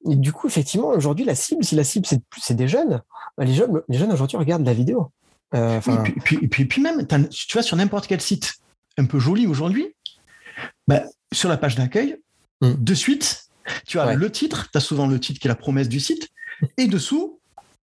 Et 0.10 0.16
du 0.16 0.32
coup, 0.32 0.48
effectivement, 0.48 0.90
aujourd'hui, 0.90 1.26
la 1.26 1.36
cible, 1.36 1.64
si 1.64 1.76
la 1.76 1.84
cible 1.84 2.06
c'est 2.38 2.56
des 2.56 2.68
jeunes, 2.68 3.02
bah, 3.38 3.46
les 3.46 3.54
jeunes 3.54 3.82
les 3.90 3.98
jeunes 3.98 4.12
aujourd'hui 4.12 4.38
regardent 4.38 4.66
la 4.66 4.74
vidéo. 4.74 5.12
et 5.54 5.80
puis, 6.24 6.48
puis, 6.48 6.66
puis, 6.66 6.82
même, 6.82 7.08
tu 7.08 7.54
vois, 7.54 7.64
sur 7.64 7.78
n'importe 7.78 8.08
quel 8.08 8.22
site 8.22 8.56
un 8.98 9.06
peu 9.06 9.20
joli 9.20 9.48
aujourd'hui, 9.48 9.96
bah, 10.88 11.04
sur 11.34 11.50
la 11.50 11.58
page 11.58 11.76
d'accueil, 11.76 12.18
Mm. 12.62 12.74
De 12.78 12.94
suite, 12.94 13.50
tu 13.86 14.00
as 14.00 14.14
le 14.14 14.32
titre, 14.32 14.70
tu 14.72 14.78
as 14.78 14.82
souvent 14.82 15.08
le 15.08 15.20
titre 15.20 15.40
qui 15.40 15.48
est 15.48 15.50
la 15.50 15.56
promesse 15.56 15.90
du 15.90 16.00
site, 16.00 16.30
et 16.78 16.88
dessous, 16.88 17.40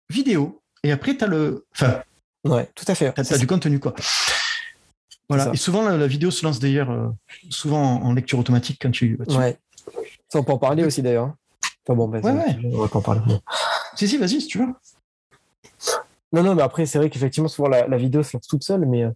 vidéo. 0.10 0.62
Et 0.84 0.92
après, 0.92 1.16
tu 1.16 1.24
as 1.24 1.28
le. 1.28 1.66
Enfin. 1.74 2.02
Ouais, 2.46 2.70
tout 2.76 2.86
à 2.88 2.96
fait. 2.96 3.14
Tu 3.14 3.34
as, 3.34 3.38
du 3.38 3.48
contenu, 3.48 3.80
quoi. 3.80 3.94
Voilà. 5.28 5.52
Et 5.54 5.58
souvent, 5.58 5.84
la, 5.84 6.08
vidéo 6.08 6.32
se 6.32 6.46
lance 6.46 6.60
d'ailleurs 6.60 6.90
euh, 6.90 7.10
souvent 7.50 8.02
en, 8.02 8.14
lecture 8.14 8.40
automatique 8.40 8.80
quand 8.82 8.92
tu. 8.92 9.18
Ouais. 9.28 9.58
Ça, 10.30 10.40
on 10.40 10.44
peut 10.44 10.54
en 10.54 10.58
parler 10.58 10.84
aussi 10.84 11.02
d'ailleurs. 11.02 11.34
Enfin 11.86 11.96
bon, 11.96 12.08
vas-y. 12.08 12.66
On 12.66 12.82
va 12.82 12.88
pas 12.88 13.00
en 13.00 13.02
parler. 13.02 13.22
Si, 13.96 14.08
si, 14.08 14.18
vas-y, 14.18 14.42
si 14.42 14.48
tu 14.48 14.60
veux. 14.60 14.74
Non, 16.32 16.44
non, 16.44 16.54
mais 16.54 16.62
après, 16.62 16.86
c'est 16.86 17.00
vrai 17.00 17.10
qu'effectivement, 17.10 17.50
souvent 17.50 17.70
la, 17.70 17.98
vidéo 17.98 18.22
se 18.22 18.38
lance 18.38 18.48
toute 18.48 18.64
seule, 18.64 18.86
mais 18.86 19.04
euh, 19.04 19.12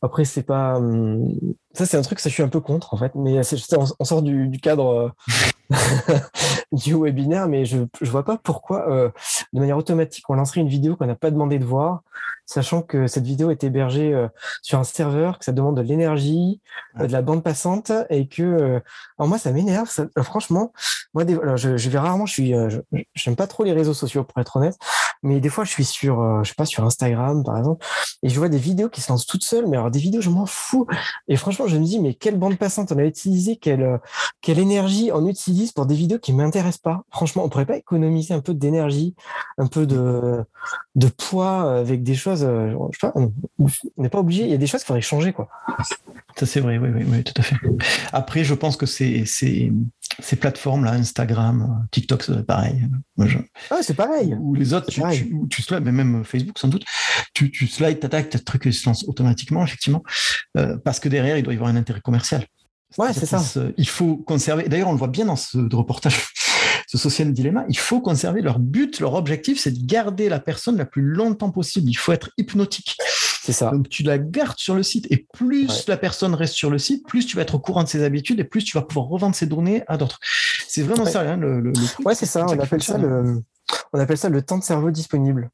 après, 0.00 0.24
c'est 0.24 0.42
pas. 0.42 0.76
Hum, 0.76 1.34
ça, 1.74 1.84
c'est 1.84 1.98
un 1.98 2.02
truc, 2.02 2.18
ça, 2.18 2.30
je 2.30 2.34
suis 2.34 2.42
un 2.42 2.48
peu 2.48 2.60
contre, 2.60 2.94
en 2.94 2.96
fait, 2.96 3.14
mais 3.14 3.38
on, 3.76 3.84
on 3.98 4.04
sort 4.04 4.22
du, 4.22 4.48
du 4.48 4.58
cadre 4.58 5.12
euh, 5.70 5.76
du 6.72 6.94
webinaire, 6.94 7.46
mais 7.46 7.66
je 7.66 7.78
ne 7.80 8.08
vois 8.08 8.24
pas 8.24 8.38
pourquoi, 8.38 8.90
euh, 8.90 9.10
de 9.52 9.60
manière 9.60 9.76
automatique, 9.76 10.24
on 10.30 10.34
lancerait 10.34 10.62
une 10.62 10.68
vidéo 10.68 10.96
qu'on 10.96 11.04
n'a 11.04 11.14
pas 11.14 11.30
demandé 11.30 11.58
de 11.58 11.64
voir, 11.66 12.00
sachant 12.46 12.80
que 12.80 13.06
cette 13.06 13.24
vidéo 13.24 13.50
est 13.50 13.62
hébergée 13.62 14.26
sur 14.62 14.78
un 14.78 14.84
serveur, 14.84 15.38
que 15.38 15.44
ça 15.44 15.52
demande 15.52 15.76
de 15.76 15.82
l'énergie, 15.82 16.62
de 16.98 17.12
la 17.12 17.20
bande 17.20 17.42
passante, 17.42 17.92
et 18.08 18.28
que. 18.28 18.80
alors, 19.18 19.28
moi, 19.28 19.36
ça 19.36 19.52
m'énerve, 19.52 19.90
franchement. 20.22 20.72
Moi, 21.12 21.24
je, 21.56 21.76
je, 21.76 21.90
vais 21.90 21.98
rarement, 21.98 22.24
je 22.24 22.32
suis. 22.32 22.54
J'aime 23.14 23.36
pas 23.36 23.46
trop 23.46 23.64
les 23.64 23.72
réseaux 23.72 23.94
sociaux, 23.94 24.24
pour 24.24 24.40
être 24.40 24.56
honnête, 24.56 24.78
mais 25.22 25.40
des 25.40 25.48
fois, 25.48 25.64
je 25.64 25.70
suis 25.70 25.84
sur 25.84 26.44
je 26.44 26.48
sais 26.48 26.54
pas, 26.54 26.66
sur 26.66 26.84
Instagram, 26.84 27.44
par 27.44 27.58
exemple, 27.58 27.84
et 28.22 28.28
je 28.28 28.38
vois 28.38 28.48
des 28.48 28.58
vidéos 28.58 28.88
qui 28.88 29.00
se 29.00 29.10
lancent 29.10 29.26
toutes 29.26 29.44
seules, 29.44 29.66
mais 29.66 29.76
alors 29.76 29.90
des 29.90 29.98
vidéos, 29.98 30.20
je 30.20 30.30
m'en 30.30 30.46
fous. 30.46 30.86
Et 31.28 31.36
franchement, 31.36 31.66
je 31.66 31.76
me 31.76 31.84
dis, 31.84 32.00
mais 32.00 32.14
quelle 32.14 32.38
bande 32.38 32.56
passante 32.56 32.92
on 32.92 32.98
a 32.98 33.04
utilisé, 33.04 33.56
quelle, 33.56 33.82
euh, 33.82 33.98
quelle 34.40 34.58
énergie 34.58 35.10
on 35.12 35.26
utilise 35.26 35.72
pour 35.72 35.86
des 35.86 35.94
vidéos 35.94 36.18
qui 36.18 36.32
m'intéressent 36.32 36.82
pas. 36.82 37.02
Franchement, 37.10 37.44
on 37.44 37.48
pourrait 37.48 37.66
pas 37.66 37.76
économiser 37.76 38.34
un 38.34 38.40
peu 38.40 38.54
d'énergie, 38.54 39.14
un 39.58 39.66
peu 39.66 39.86
de, 39.86 40.44
de 40.94 41.08
poids 41.08 41.78
avec 41.78 42.02
des 42.02 42.14
choses. 42.14 42.40
je 42.40 42.98
sais 42.98 43.12
pas, 43.12 43.12
on 43.16 43.32
n'est 43.98 44.08
pas 44.08 44.18
obligé. 44.18 44.44
Il 44.44 44.50
y 44.50 44.54
a 44.54 44.58
des 44.58 44.66
choses 44.66 44.80
qu'il 44.80 44.88
faudrait 44.88 45.00
changer, 45.00 45.32
quoi. 45.32 45.48
Ça, 46.36 46.44
c'est 46.44 46.60
vrai, 46.60 46.76
oui, 46.76 46.90
oui, 46.94 47.04
oui, 47.08 47.24
tout 47.24 47.32
à 47.38 47.42
fait. 47.42 47.56
Après, 48.12 48.44
je 48.44 48.52
pense 48.52 48.76
que 48.76 48.84
c'est, 48.84 49.24
c'est, 49.24 49.72
ces 50.20 50.36
plateformes-là, 50.36 50.92
Instagram, 50.92 51.86
TikTok, 51.90 52.22
c'est 52.22 52.46
pareil. 52.46 52.88
Ah, 53.70 53.78
c'est 53.82 53.94
pareil. 53.94 54.34
Ou 54.40 54.54
les 54.54 54.74
autres, 54.74 54.90
tu, 54.90 55.02
tu, 55.12 55.34
tu 55.50 55.62
slides, 55.62 55.84
mais 55.84 55.92
même 55.92 56.24
Facebook 56.24 56.58
sans 56.58 56.68
doute, 56.68 56.84
tu, 57.34 57.50
tu 57.50 57.66
slides, 57.66 58.00
t'attaques, 58.00 58.30
tes 58.30 58.38
trucs 58.38 58.72
se 58.72 58.88
lancent 58.88 59.04
automatiquement, 59.08 59.64
effectivement, 59.64 60.02
euh, 60.56 60.76
parce 60.78 61.00
que 61.00 61.08
derrière, 61.08 61.36
il 61.36 61.42
doit 61.42 61.52
y 61.52 61.56
avoir 61.56 61.70
un 61.70 61.76
intérêt 61.76 62.00
commercial. 62.00 62.44
Ouais, 62.98 63.12
c'est 63.12 63.26
ça. 63.26 63.42
Il 63.76 63.88
faut 63.88 64.16
conserver. 64.16 64.68
D'ailleurs, 64.68 64.88
on 64.88 64.92
le 64.92 64.98
voit 64.98 65.08
bien 65.08 65.26
dans 65.26 65.36
ce 65.36 65.58
reportage, 65.74 66.28
ce 66.86 66.98
social 66.98 67.32
dilemma. 67.32 67.64
Il 67.68 67.78
faut 67.78 68.00
conserver 68.00 68.42
leur 68.42 68.58
but, 68.58 69.00
leur 69.00 69.14
objectif, 69.14 69.58
c'est 69.60 69.72
de 69.72 69.84
garder 69.86 70.28
la 70.28 70.40
personne 70.40 70.76
la 70.76 70.86
plus 70.86 71.02
longtemps 71.02 71.50
possible. 71.50 71.90
Il 71.90 71.96
faut 71.96 72.12
être 72.12 72.30
hypnotique. 72.38 72.96
C'est 73.46 73.52
ça. 73.52 73.70
Donc 73.70 73.88
tu 73.88 74.02
la 74.02 74.18
gardes 74.18 74.58
sur 74.58 74.74
le 74.74 74.82
site 74.82 75.06
et 75.10 75.24
plus 75.32 75.86
la 75.86 75.96
personne 75.96 76.34
reste 76.34 76.54
sur 76.54 76.68
le 76.68 76.78
site, 76.78 77.06
plus 77.06 77.26
tu 77.26 77.36
vas 77.36 77.42
être 77.42 77.54
au 77.54 77.60
courant 77.60 77.84
de 77.84 77.88
ses 77.88 78.02
habitudes 78.02 78.40
et 78.40 78.44
plus 78.44 78.64
tu 78.64 78.76
vas 78.76 78.82
pouvoir 78.82 79.06
revendre 79.06 79.36
ses 79.36 79.46
données 79.46 79.84
à 79.86 79.96
d'autres. 79.96 80.18
C'est 80.66 80.82
vraiment 80.82 81.06
ça 81.06 81.20
hein, 81.20 81.36
le, 81.36 81.60
le, 81.60 81.72
Ouais, 82.04 82.16
c'est 82.16 82.26
ça. 82.26 82.44
On 82.48 82.58
appelle 82.58 82.82
ça 82.82 82.98
le, 82.98 83.40
on 83.92 84.00
appelle 84.00 84.18
ça 84.18 84.28
le 84.28 84.42
temps 84.42 84.58
de 84.58 84.64
cerveau 84.64 84.90
disponible. 84.90 85.50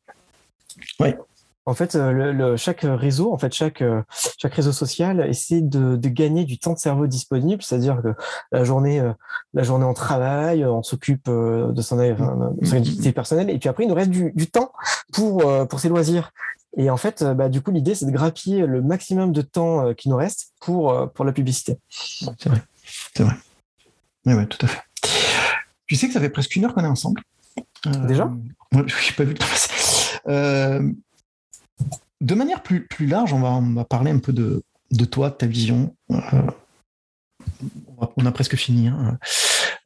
Ouais. 1.00 1.18
En 1.64 1.74
fait, 1.74 1.94
euh, 1.94 2.32
le, 2.32 2.56
chaque 2.56 2.80
réseau, 2.82 3.32
en 3.32 3.38
fait, 3.38 3.52
chaque, 3.52 3.82
euh, 3.82 4.02
chaque 4.38 4.54
réseau 4.54 4.72
social 4.72 5.20
essaie 5.28 5.60
de, 5.60 5.96
de 5.96 6.08
gagner 6.08 6.44
du 6.44 6.58
temps 6.58 6.72
de 6.72 6.78
cerveau 6.78 7.06
disponible, 7.06 7.62
c'est-à-dire 7.62 8.00
que 8.02 8.14
la 8.50 8.64
journée, 8.64 9.00
euh, 9.00 9.12
la 9.54 9.62
journée 9.62 9.84
on 9.84 9.94
travaille, 9.94 10.64
on 10.64 10.82
s'occupe 10.82 11.28
de 11.28 11.82
son, 11.82 12.00
activité 12.00 13.12
personnelle, 13.12 13.48
et 13.50 13.58
puis 13.58 13.68
après 13.68 13.84
il 13.84 13.88
nous 13.88 13.94
reste 13.94 14.10
du, 14.10 14.32
du 14.34 14.50
temps 14.50 14.72
pour 15.12 15.44
pour 15.68 15.78
ses 15.78 15.88
loisirs. 15.88 16.32
Et 16.76 16.90
en 16.90 16.96
fait, 16.96 17.22
bah, 17.22 17.48
du 17.48 17.60
coup, 17.60 17.70
l'idée, 17.70 17.94
c'est 17.94 18.06
de 18.06 18.10
grappiller 18.10 18.66
le 18.66 18.80
maximum 18.82 19.32
de 19.32 19.42
temps 19.42 19.86
euh, 19.86 19.94
qui 19.94 20.08
nous 20.08 20.16
reste 20.16 20.52
pour, 20.60 20.90
euh, 20.92 21.06
pour 21.06 21.24
la 21.24 21.32
publicité. 21.32 21.78
C'est 21.90 22.46
vrai. 22.46 22.62
C'est 23.14 23.22
vrai. 23.22 23.34
Oui, 24.26 24.34
ouais, 24.34 24.46
tout 24.46 24.58
à 24.64 24.68
fait. 24.68 24.80
Tu 25.86 25.96
sais 25.96 26.06
que 26.06 26.14
ça 26.14 26.20
fait 26.20 26.30
presque 26.30 26.56
une 26.56 26.64
heure 26.64 26.74
qu'on 26.74 26.84
est 26.84 26.88
ensemble. 26.88 27.20
Euh, 27.86 28.06
Déjà? 28.06 28.30
Je 28.72 28.78
n'ai 28.78 29.16
pas 29.16 29.24
vu 29.24 29.32
le 29.32 29.38
temps 29.38 29.46
passer. 29.46 30.18
de 32.20 32.34
manière 32.34 32.62
plus, 32.62 32.86
plus 32.86 33.06
large, 33.06 33.32
on 33.32 33.40
va, 33.40 33.50
on 33.50 33.74
va 33.74 33.84
parler 33.84 34.10
un 34.10 34.18
peu 34.18 34.32
de, 34.32 34.62
de 34.90 35.04
toi, 35.04 35.28
de 35.28 35.34
ta 35.34 35.46
vision. 35.46 35.94
on 38.16 38.24
a 38.24 38.32
presque 38.32 38.56
fini. 38.56 38.88
Hein. 38.88 39.18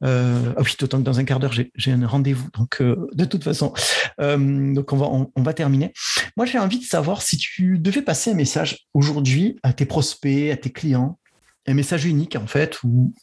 Euh, 0.03 0.53
ah 0.57 0.63
oui, 0.63 0.75
d'autant 0.79 0.99
que 0.99 1.03
dans 1.03 1.19
un 1.19 1.25
quart 1.25 1.41
d'heure, 1.41 1.53
j'ai 1.53 1.93
un 1.93 2.07
rendez-vous. 2.07 2.49
Donc, 2.57 2.81
euh, 2.81 3.09
de 3.13 3.25
toute 3.25 3.45
façon, 3.45 3.73
euh, 4.21 4.75
donc 4.75 4.93
on 4.93 4.97
va, 4.97 5.07
on, 5.07 5.43
va 5.43 5.55
terminer. 5.55 5.93
Moi, 6.37 6.45
j'ai 6.45 6.59
envie 6.59 6.79
de 6.79 6.85
savoir 6.85 7.23
si 7.23 7.39
tu 7.39 7.79
devais 7.79 8.03
passer 8.03 8.31
un 8.33 8.35
message 8.35 8.87
aujourd'hui 8.93 9.59
à 9.63 9.73
tes 9.73 9.87
prospects, 9.87 10.51
à 10.51 10.57
tes 10.57 10.71
clients, 10.71 11.19
un 11.67 11.75
message 11.75 12.05
unique 12.05 12.37
en 12.37 12.47
fait, 12.47 12.83
ou 12.85 13.15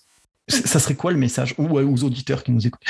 ça 0.47 0.80
serait 0.80 0.95
quoi 0.95 1.11
le 1.11 1.18
message, 1.18 1.53
ou 1.59 1.78
aux 1.78 2.03
auditeurs 2.03 2.43
qui 2.43 2.51
nous 2.51 2.66
écoutent? 2.66 2.82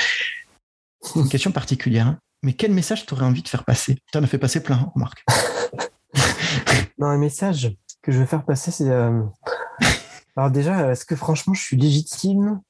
Une 1.14 1.28
question 1.28 1.52
particulière. 1.52 2.06
Hein. 2.06 2.18
Mais 2.42 2.54
quel 2.54 2.72
message 2.72 3.04
tu 3.04 3.12
aurais 3.14 3.26
envie 3.26 3.42
de 3.42 3.48
faire 3.48 3.64
passer? 3.64 3.98
Tu 4.10 4.18
en 4.18 4.22
as 4.22 4.26
fait 4.26 4.38
passer 4.38 4.62
plein, 4.62 4.90
remarque. 4.94 5.24
non, 6.98 7.08
un 7.08 7.18
message 7.18 7.76
que 8.02 8.10
je 8.10 8.18
veux 8.18 8.26
faire 8.26 8.44
passer, 8.44 8.70
c'est. 8.70 8.90
Alors 10.36 10.50
déjà, 10.50 10.90
est-ce 10.90 11.04
que 11.04 11.16
franchement, 11.16 11.54
je 11.54 11.62
suis 11.62 11.76
légitime 11.76 12.60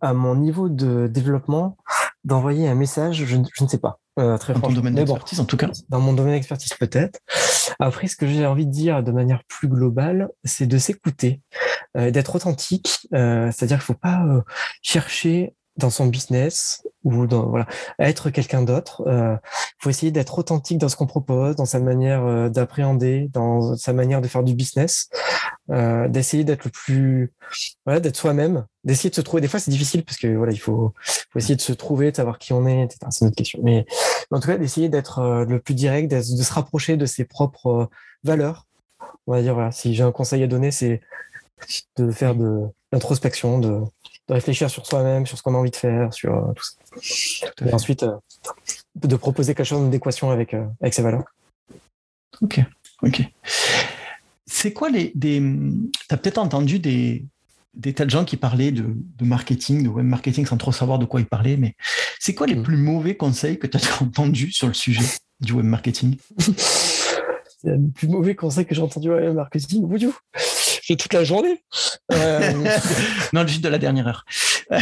à 0.00 0.14
mon 0.14 0.34
niveau 0.34 0.68
de 0.68 1.06
développement 1.06 1.76
d'envoyer 2.24 2.68
un 2.68 2.74
message, 2.74 3.24
je, 3.24 3.36
ne 3.36 3.68
sais 3.68 3.78
pas. 3.78 4.00
Euh, 4.20 4.36
très 4.38 4.52
dans 4.52 4.60
ton 4.60 4.72
domaine 4.72 4.94
d'expertise, 4.94 5.40
en 5.40 5.44
tout 5.44 5.56
cas. 5.56 5.70
Dans 5.88 6.00
mon 6.00 6.12
domaine 6.12 6.34
d'expertise, 6.34 6.74
peut-être. 6.74 7.20
Après, 7.78 8.06
ce 8.06 8.16
que 8.16 8.26
j'ai 8.26 8.44
envie 8.46 8.66
de 8.66 8.70
dire 8.70 9.02
de 9.02 9.12
manière 9.12 9.42
plus 9.48 9.68
globale, 9.68 10.28
c'est 10.44 10.66
de 10.66 10.78
s'écouter, 10.78 11.40
euh, 11.96 12.10
d'être 12.10 12.34
authentique. 12.34 13.08
Euh, 13.14 13.50
c'est-à-dire 13.50 13.78
qu'il 13.78 13.92
ne 13.92 13.96
faut 13.96 14.00
pas 14.00 14.24
chercher 14.82 15.54
dans 15.76 15.90
son 15.90 16.06
business 16.06 16.86
ou 17.04 17.26
dans 17.26 17.48
voilà 17.48 17.66
être 17.98 18.30
quelqu'un 18.30 18.62
d'autre. 18.62 19.02
Il 19.06 19.12
euh, 19.12 19.36
faut 19.78 19.90
essayer 19.90 20.12
d'être 20.12 20.38
authentique 20.38 20.78
dans 20.78 20.88
ce 20.88 20.96
qu'on 20.96 21.06
propose, 21.06 21.56
dans 21.56 21.64
sa 21.64 21.80
manière 21.80 22.24
euh, 22.24 22.48
d'appréhender, 22.48 23.28
dans 23.32 23.76
sa 23.76 23.92
manière 23.92 24.20
de 24.20 24.28
faire 24.28 24.42
du 24.42 24.54
business, 24.54 25.08
euh, 25.70 26.08
d'essayer 26.08 26.44
d'être 26.44 26.64
le 26.64 26.70
plus 26.70 27.32
voilà 27.86 28.00
d'être 28.00 28.16
soi-même, 28.16 28.66
d'essayer 28.84 29.10
de 29.10 29.14
se 29.14 29.20
trouver. 29.20 29.40
Des 29.40 29.48
fois 29.48 29.60
c'est 29.60 29.70
difficile 29.70 30.04
parce 30.04 30.18
que 30.18 30.28
voilà 30.28 30.52
il 30.52 30.60
faut, 30.60 30.92
essayer 31.36 31.56
de 31.56 31.60
se 31.62 31.72
trouver, 31.72 32.10
de 32.10 32.16
savoir 32.16 32.38
qui 32.38 32.52
on 32.52 32.66
est, 32.66 32.84
etc. 32.84 32.98
C'est 33.10 33.24
une 33.24 33.28
autre 33.28 33.36
question. 33.36 33.60
Mais, 33.62 33.86
en 34.30 34.40
tout 34.40 34.48
cas 34.48 34.58
d'essayer 34.58 34.88
d'être 34.88 35.44
le 35.48 35.60
plus 35.60 35.74
direct, 35.74 36.10
de, 36.10 36.20
se 36.20 36.52
rapprocher 36.52 36.96
de 36.96 37.06
ses 37.06 37.24
propres 37.24 37.88
valeurs. 38.24 38.66
On 39.26 39.32
va 39.32 39.42
dire 39.42 39.54
voilà 39.54 39.72
si 39.72 39.94
j'ai 39.94 40.02
un 40.02 40.12
conseil 40.12 40.42
à 40.42 40.46
donner 40.46 40.70
c'est 40.70 41.00
de 41.96 42.10
faire 42.10 42.34
de 42.34 42.62
l'introspection, 42.92 43.58
de 43.58 43.80
de 44.30 44.34
réfléchir 44.34 44.70
sur 44.70 44.86
soi-même, 44.86 45.26
sur 45.26 45.36
ce 45.36 45.42
qu'on 45.42 45.54
a 45.54 45.58
envie 45.58 45.72
de 45.72 45.76
faire, 45.76 46.14
sur 46.14 46.32
euh, 46.32 46.52
tout 46.54 46.62
ça. 46.62 47.66
Et 47.66 47.74
ensuite, 47.74 48.04
euh, 48.04 48.12
de 48.94 49.16
proposer 49.16 49.54
quelque 49.54 49.66
chose 49.66 49.82
en 49.82 49.88
adéquation 49.88 50.30
avec, 50.30 50.54
euh, 50.54 50.64
avec 50.80 50.94
ses 50.94 51.02
valeurs. 51.02 51.24
Ok, 52.40 52.60
ok. 53.02 53.22
C'est 54.46 54.72
quoi 54.72 54.88
les. 54.88 55.10
Des... 55.16 55.40
Tu 55.40 56.14
as 56.14 56.16
peut-être 56.16 56.38
entendu 56.38 56.78
des, 56.78 57.24
des 57.74 57.92
tas 57.92 58.04
de 58.04 58.10
gens 58.10 58.24
qui 58.24 58.36
parlaient 58.36 58.70
de, 58.70 58.82
de, 58.82 59.24
de 59.24 59.88
web 59.88 60.06
marketing 60.06 60.46
sans 60.46 60.56
trop 60.56 60.72
savoir 60.72 61.00
de 61.00 61.06
quoi 61.06 61.20
ils 61.20 61.26
parlaient, 61.26 61.56
mais 61.56 61.74
c'est 62.20 62.34
quoi 62.34 62.46
les 62.46 62.54
mm. 62.54 62.62
plus 62.62 62.76
mauvais 62.76 63.16
conseils 63.16 63.58
que 63.58 63.66
tu 63.66 63.76
as 63.76 63.80
entendus 64.02 64.52
sur 64.52 64.68
le 64.68 64.74
sujet 64.74 65.04
du 65.40 65.52
web 65.52 65.66
marketing? 65.66 66.16
Le 67.62 67.90
plus 67.90 68.08
mauvais 68.08 68.34
conseil 68.34 68.64
que 68.64 68.74
j'ai 68.74 68.80
entendu 68.80 69.10
web 69.10 69.34
marketing, 69.34 69.84
toute 70.88 71.12
la 71.12 71.24
journée. 71.24 71.62
Euh... 72.12 72.52
non, 73.32 73.46
juste 73.46 73.62
de 73.62 73.68
la 73.68 73.78
dernière 73.78 74.08
heure. 74.08 74.24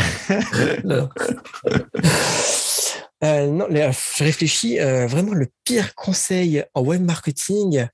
euh, 3.25 3.47
non, 3.47 3.67
je 3.71 4.25
réfléchis 4.25 4.81
euh, 4.81 5.07
vraiment 5.07 5.35
le 5.35 5.49
pire 5.65 5.95
conseil 5.95 6.65
en 6.75 6.83
web 6.83 7.03
marketing. 7.03 7.87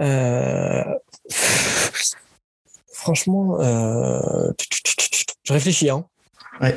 Euh, 0.00 0.84
franchement, 2.92 3.60
euh, 3.60 4.52
je 5.44 5.52
réfléchis. 5.52 5.90
Hein. 5.90 6.06
Ouais. 6.60 6.76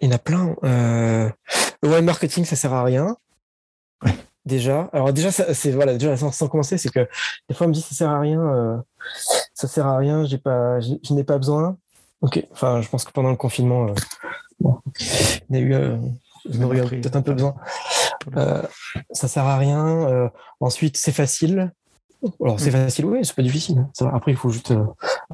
Il 0.00 0.08
y 0.08 0.08
en 0.08 0.14
a 0.14 0.18
plein. 0.18 0.56
le 0.62 1.88
web 1.88 2.04
marketing, 2.04 2.44
ça 2.44 2.56
sert 2.56 2.72
à 2.72 2.82
rien 2.82 3.16
déjà. 4.44 4.88
Alors 4.92 5.12
déjà, 5.12 5.30
c'est 5.30 5.70
voilà, 5.70 5.94
déjà 5.94 6.16
sans, 6.16 6.48
commencer, 6.48 6.78
c'est 6.78 6.90
que 6.90 7.08
des 7.48 7.54
fois 7.54 7.66
on 7.66 7.70
me 7.70 7.74
dit 7.74 7.82
ça 7.82 7.94
sert 7.94 8.10
à 8.10 8.20
rien, 8.20 8.40
euh, 8.40 8.76
ça 9.54 9.68
sert 9.68 9.86
à 9.86 9.96
rien, 9.96 10.24
j'ai 10.24 10.38
pas, 10.38 10.80
je 10.80 11.12
n'ai 11.12 11.24
pas 11.24 11.38
besoin. 11.38 11.76
Ok. 12.24 12.42
Enfin, 12.52 12.80
je 12.80 12.88
pense 12.88 13.04
que 13.04 13.12
pendant 13.12 13.30
le 13.30 13.36
confinement, 13.36 13.88
euh, 13.88 13.94
bon, 14.58 14.80
il 15.50 15.56
y 15.56 15.58
a 15.58 15.60
eu, 15.60 15.74
euh, 15.74 15.96
peut-être 16.46 17.16
un 17.16 17.22
peu 17.22 17.34
besoin. 17.34 17.54
Euh, 18.36 18.62
ça 19.10 19.28
sert 19.28 19.44
à 19.44 19.58
rien. 19.58 19.86
Euh, 20.08 20.28
ensuite, 20.58 20.96
c'est 20.96 21.12
facile. 21.12 21.72
Alors 22.42 22.58
c'est 22.58 22.70
mm. 22.70 22.84
facile, 22.84 23.04
oui, 23.04 23.18
c'est 23.22 23.36
pas 23.36 23.42
difficile. 23.42 23.86
Hein. 24.00 24.10
Après, 24.14 24.32
il 24.32 24.38
faut 24.38 24.48
juste 24.48 24.72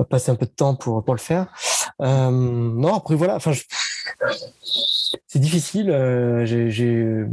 passer 0.08 0.32
un 0.32 0.34
peu 0.34 0.46
de 0.46 0.50
temps 0.50 0.74
pour 0.74 1.04
pour 1.04 1.14
le 1.14 1.20
faire. 1.20 1.46
non, 2.00 2.94
après 2.94 3.14
voilà. 3.14 3.36
Enfin, 3.36 3.52
c'est 5.28 5.38
difficile. 5.38 5.92
j'ai 6.44 7.30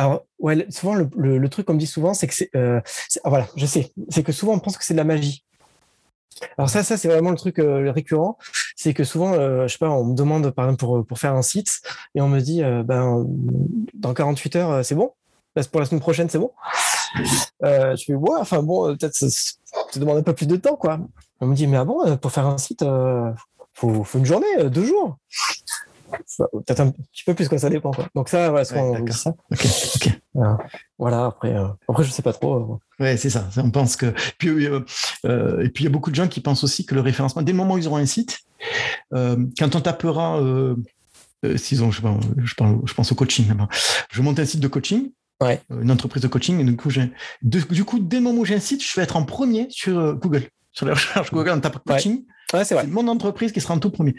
alors, 0.00 0.24
ouais, 0.38 0.66
souvent, 0.70 0.94
le, 0.94 1.48
truc 1.50 1.66
qu'on 1.66 1.74
me 1.74 1.78
dit 1.78 1.86
souvent, 1.86 2.14
c'est 2.14 2.26
que 2.26 2.32
c'est. 2.32 2.48
Euh, 2.56 2.80
ah, 3.22 3.28
voilà, 3.28 3.46
je 3.54 3.66
sais. 3.66 3.92
C'est 4.08 4.22
que 4.22 4.32
souvent, 4.32 4.54
on 4.54 4.58
pense 4.58 4.78
que 4.78 4.84
c'est 4.84 4.94
de 4.94 4.98
la 4.98 5.04
magie. 5.04 5.44
Alors, 6.56 6.70
ça, 6.70 6.82
ça 6.82 6.96
c'est 6.96 7.08
vraiment 7.08 7.30
le 7.30 7.36
truc 7.36 7.58
euh, 7.58 7.92
récurrent. 7.92 8.38
C'est 8.76 8.94
que 8.94 9.04
souvent, 9.04 9.34
euh, 9.34 9.68
je 9.68 9.72
sais 9.72 9.78
pas, 9.78 9.90
on 9.90 10.06
me 10.06 10.14
demande, 10.14 10.52
par 10.52 10.64
exemple, 10.64 10.80
pour, 10.80 11.04
pour 11.04 11.18
faire 11.18 11.34
un 11.34 11.42
site, 11.42 11.82
et 12.14 12.22
on 12.22 12.28
me 12.28 12.40
dit, 12.40 12.62
ben, 12.62 13.26
dans 13.92 14.14
48 14.14 14.56
heures, 14.56 14.84
c'est 14.86 14.94
bon 14.94 15.12
Pour 15.70 15.80
la 15.80 15.86
semaine 15.86 16.00
prochaine, 16.00 16.30
c'est 16.30 16.38
bon 16.38 16.52
Je 17.62 18.02
fais, 18.06 18.14
ouais, 18.14 18.38
enfin, 18.40 18.62
bon, 18.62 18.96
peut-être 18.96 19.12
ça 19.12 19.54
te 19.92 19.98
demande 19.98 20.16
un 20.16 20.22
peu 20.22 20.32
plus 20.32 20.46
de 20.46 20.56
temps, 20.56 20.76
quoi. 20.76 20.98
On 21.42 21.46
me 21.46 21.54
dit, 21.54 21.66
mais 21.66 21.76
ah 21.76 21.84
bon, 21.84 22.16
pour 22.16 22.32
faire 22.32 22.46
un 22.46 22.56
site, 22.56 22.82
faut, 23.74 24.02
faut 24.02 24.18
une 24.18 24.24
journée, 24.24 24.70
deux 24.70 24.86
jours 24.86 25.18
peut-être 26.36 26.80
un 26.80 26.90
petit 26.90 27.24
peu 27.24 27.34
plus 27.34 27.48
quoi 27.48 27.58
ça 27.58 27.70
dépend 27.70 27.90
quoi. 27.90 28.08
donc 28.14 28.28
ça 28.28 28.50
voilà 28.50 28.64
ça. 28.64 28.80
Voilà 30.98 31.26
après 31.26 31.54
euh, 31.54 31.68
après 31.88 32.04
je 32.04 32.10
sais 32.10 32.22
pas 32.22 32.32
trop 32.32 32.80
euh. 33.00 33.02
ouais 33.04 33.16
c'est 33.16 33.30
ça. 33.30 33.48
On 33.56 33.70
pense 33.70 33.96
que 33.96 34.14
puis 34.38 34.66
euh, 34.66 34.80
et 35.62 35.68
puis 35.68 35.84
il 35.84 35.84
y 35.84 35.86
a 35.86 35.90
beaucoup 35.90 36.10
de 36.10 36.14
gens 36.14 36.28
qui 36.28 36.40
pensent 36.40 36.64
aussi 36.64 36.86
que 36.86 36.94
le 36.94 37.00
référencement 37.00 37.42
dès 37.42 37.52
le 37.52 37.58
moment 37.58 37.74
où 37.74 37.78
ils 37.78 37.86
auront 37.86 37.96
un 37.96 38.06
site 38.06 38.40
quand 39.10 39.74
on 39.74 39.80
tapera 39.80 40.40
s'ils 41.56 41.82
ont 41.82 41.90
je, 41.90 42.02
je, 42.36 42.54
je 42.84 42.94
pense 42.94 43.12
au 43.12 43.14
coaching 43.14 43.46
je 44.10 44.22
monte 44.22 44.38
un 44.38 44.44
site 44.44 44.60
de 44.60 44.68
coaching 44.68 45.10
ouais. 45.42 45.60
une 45.70 45.90
entreprise 45.90 46.22
de 46.22 46.28
coaching 46.28 46.60
et 46.60 46.64
du 46.64 46.76
coup 46.76 46.90
j'ai 46.90 47.10
du 47.42 47.84
coup 47.84 47.98
dès 47.98 48.18
le 48.18 48.22
moment 48.22 48.40
où 48.40 48.44
j'ai 48.44 48.54
un 48.54 48.60
site 48.60 48.84
je 48.84 48.94
vais 48.96 49.02
être 49.02 49.16
en 49.16 49.24
premier 49.24 49.66
sur 49.70 50.14
Google 50.16 50.48
sur 50.72 50.86
les 50.86 50.92
recherches 50.92 51.30
Google 51.30 51.50
on 51.50 51.60
tape 51.60 51.78
coaching. 51.84 52.18
Ouais, 52.18 52.24
c'est 52.64 52.74
vrai. 52.74 52.86
mon 52.86 53.08
entreprise 53.08 53.52
qui 53.52 53.60
sera 53.60 53.74
en 53.74 53.78
tout 53.78 53.90
premier. 53.90 54.14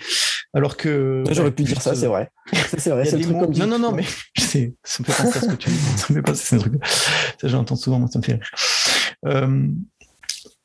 Alors 0.53 0.77
que. 0.77 1.23
J'aurais 1.31 1.51
pu 1.51 1.63
dire 1.63 1.81
ça, 1.81 1.95
c'est 1.95 2.07
vrai. 2.07 2.29
c'est 2.77 2.89
vrai. 2.89 3.05
C'est 3.05 3.21
comme 3.21 3.53
Non, 3.53 3.67
non, 3.67 3.79
non, 3.79 3.91
mais 3.91 4.05
sais, 4.37 4.73
ça 4.83 5.03
me 5.03 5.11
fait 5.11 5.23
penser 5.23 5.37
à 5.37 5.41
ce 5.41 5.47
que 5.47 5.55
tu 5.55 5.69
dis. 5.69 5.77
Ça 5.97 6.07
me 6.09 6.15
fait 6.15 6.21
penser 6.21 6.55
à 6.55 6.59
ce 6.59 6.61
truc. 6.61 6.85
Ça, 7.41 7.47
j'entends 7.47 7.75
souvent, 7.75 7.99
moi, 7.99 8.09
ça 8.11 8.19
me 8.19 8.23
fait 8.23 8.33
rire. 8.33 8.51
Euh, 9.25 9.67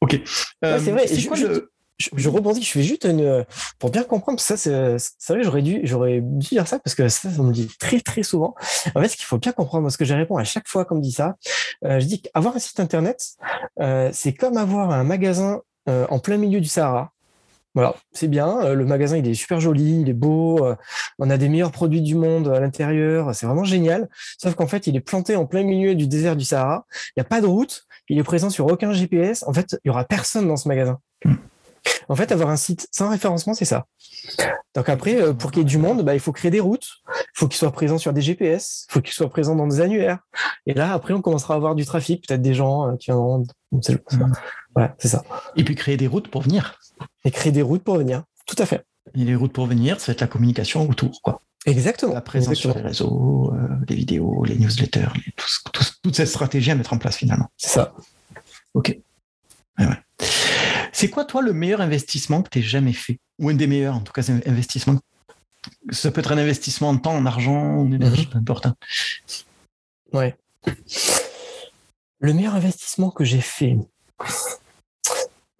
ok. 0.00 0.20
Euh, 0.64 0.80
c'est 0.82 0.92
vrai. 0.92 1.06
C'est 1.06 1.24
quoi 1.26 1.36
le 1.36 1.70
je, 1.98 2.28
rebondis, 2.28 2.62
je 2.62 2.70
fais 2.70 2.82
juste 2.82 3.04
une. 3.04 3.44
Pour 3.78 3.90
bien 3.90 4.04
comprendre, 4.04 4.40
ça, 4.40 4.56
c'est 4.56 4.98
vrai, 5.28 5.42
j'aurais 5.42 5.62
dû, 5.62 5.80
j'aurais 5.84 6.20
dû 6.20 6.48
dire 6.48 6.68
ça 6.68 6.78
parce 6.78 6.94
que 6.94 7.08
ça, 7.08 7.28
on 7.38 7.44
me 7.44 7.52
dit 7.52 7.68
très, 7.78 8.00
très 8.00 8.22
souvent. 8.22 8.54
En 8.94 9.00
fait, 9.00 9.08
ce 9.08 9.16
qu'il 9.16 9.24
faut 9.24 9.38
bien 9.38 9.52
comprendre, 9.52 9.84
parce 9.84 9.96
que 9.96 10.04
je 10.04 10.14
réponds 10.14 10.36
à 10.36 10.44
chaque 10.44 10.68
fois 10.68 10.84
qu'on 10.84 10.96
me 10.96 11.02
dit 11.02 11.12
ça, 11.12 11.36
euh, 11.84 12.00
je 12.00 12.06
dis 12.06 12.22
qu'avoir 12.22 12.56
un 12.56 12.58
site 12.58 12.80
internet, 12.80 13.24
euh, 13.80 14.10
c'est 14.12 14.34
comme 14.34 14.56
avoir 14.56 14.90
un 14.90 15.04
magasin 15.04 15.62
euh, 15.88 16.06
en 16.10 16.18
plein 16.18 16.36
milieu 16.36 16.60
du 16.60 16.68
Sahara. 16.68 17.12
Voilà, 17.76 17.94
c'est 18.10 18.26
bien. 18.26 18.72
Le 18.72 18.84
magasin, 18.86 19.18
il 19.18 19.28
est 19.28 19.34
super 19.34 19.60
joli, 19.60 20.00
il 20.00 20.08
est 20.08 20.14
beau. 20.14 20.66
On 21.18 21.28
a 21.28 21.36
des 21.36 21.50
meilleurs 21.50 21.72
produits 21.72 22.00
du 22.00 22.14
monde 22.14 22.48
à 22.48 22.58
l'intérieur. 22.58 23.34
C'est 23.34 23.44
vraiment 23.44 23.64
génial. 23.64 24.08
Sauf 24.38 24.54
qu'en 24.54 24.66
fait, 24.66 24.86
il 24.86 24.96
est 24.96 25.00
planté 25.00 25.36
en 25.36 25.44
plein 25.44 25.62
milieu 25.62 25.94
du 25.94 26.08
désert 26.08 26.36
du 26.36 26.44
Sahara. 26.46 26.86
Il 27.10 27.20
n'y 27.20 27.20
a 27.20 27.24
pas 27.24 27.42
de 27.42 27.46
route. 27.46 27.84
Il 28.08 28.18
est 28.18 28.22
présent 28.22 28.48
sur 28.48 28.66
aucun 28.66 28.92
GPS. 28.92 29.44
En 29.46 29.52
fait, 29.52 29.78
il 29.84 29.88
y 29.88 29.90
aura 29.90 30.04
personne 30.04 30.48
dans 30.48 30.56
ce 30.56 30.68
magasin. 30.68 30.98
En 32.08 32.16
fait, 32.16 32.32
avoir 32.32 32.50
un 32.50 32.56
site 32.56 32.88
sans 32.92 33.10
référencement, 33.10 33.54
c'est 33.54 33.64
ça. 33.64 33.86
Donc 34.74 34.88
après, 34.88 35.20
euh, 35.20 35.32
pour 35.32 35.50
qu'il 35.50 35.62
y 35.62 35.66
ait 35.66 35.68
du 35.68 35.78
monde, 35.78 36.04
bah, 36.04 36.14
il 36.14 36.20
faut 36.20 36.32
créer 36.32 36.50
des 36.50 36.60
routes, 36.60 36.88
faut 37.36 37.48
qu'il 37.48 37.58
soit 37.58 37.70
présent 37.70 37.98
sur 37.98 38.12
des 38.14 38.22
GPS, 38.22 38.86
il 38.88 38.92
faut 38.94 39.00
qu'il 39.02 39.12
soit 39.12 39.28
présent 39.28 39.54
dans 39.54 39.66
des 39.66 39.80
annuaires. 39.82 40.20
Et 40.64 40.72
là, 40.72 40.94
après, 40.94 41.12
on 41.12 41.20
commencera 41.20 41.54
à 41.54 41.56
avoir 41.58 41.74
du 41.74 41.84
trafic, 41.84 42.26
peut-être 42.26 42.40
des 42.40 42.54
gens 42.54 42.88
euh, 42.88 42.96
qui 42.96 43.10
viendront. 43.10 43.44
Ouais, 44.74 44.90
c'est 44.98 45.08
ça. 45.08 45.22
Et 45.54 45.62
puis 45.62 45.74
créer 45.74 45.98
des 45.98 46.06
routes 46.06 46.28
pour 46.28 46.42
venir. 46.42 46.78
Et 47.24 47.30
créer 47.30 47.52
des 47.52 47.62
routes 47.62 47.84
pour 47.84 47.98
venir, 47.98 48.22
tout 48.46 48.56
à 48.58 48.64
fait. 48.64 48.86
Et 49.14 49.24
les 49.24 49.34
routes 49.34 49.52
pour 49.52 49.66
venir, 49.66 50.00
ça 50.00 50.06
va 50.06 50.12
être 50.12 50.22
la 50.22 50.26
communication 50.26 50.88
autour, 50.88 51.20
quoi. 51.22 51.42
Exactement. 51.66 52.14
La 52.14 52.20
présence 52.20 52.54
sur 52.54 52.74
les 52.74 52.80
réseaux, 52.80 53.52
euh, 53.52 53.68
les 53.88 53.96
vidéos, 53.96 54.44
les 54.44 54.56
newsletters, 54.56 55.08
toute 56.02 56.16
cette 56.16 56.28
stratégie 56.28 56.70
à 56.70 56.74
mettre 56.74 56.92
en 56.92 56.98
place 56.98 57.16
finalement. 57.16 57.50
C'est 57.56 57.70
ça. 57.70 57.92
Ok. 58.72 58.96
Ouais. 59.78 59.86
C'est 60.92 61.10
quoi, 61.10 61.24
toi, 61.26 61.42
le 61.42 61.52
meilleur 61.52 61.82
investissement 61.82 62.40
que 62.42 62.48
tu 62.48 62.60
aies 62.60 62.62
jamais 62.62 62.94
fait? 62.94 63.18
Ou 63.38 63.50
un 63.50 63.54
des 63.54 63.66
meilleurs, 63.66 63.96
en 63.96 64.00
tout 64.00 64.12
cas, 64.12 64.22
investissement. 64.46 64.98
Ça 65.90 66.10
peut 66.10 66.20
être 66.20 66.32
un 66.32 66.38
investissement 66.38 66.90
en 66.90 66.96
temps, 66.96 67.14
en 67.14 67.26
argent, 67.26 67.78
en 67.78 67.90
énergie, 67.92 68.26
mhm. 68.26 68.32
peu 68.32 68.38
importe. 68.38 68.66
Hein. 68.66 68.76
Ouais. 70.12 70.36
Le 72.18 72.32
meilleur 72.32 72.54
investissement 72.54 73.10
que 73.10 73.24
j'ai 73.24 73.40
fait. 73.40 73.76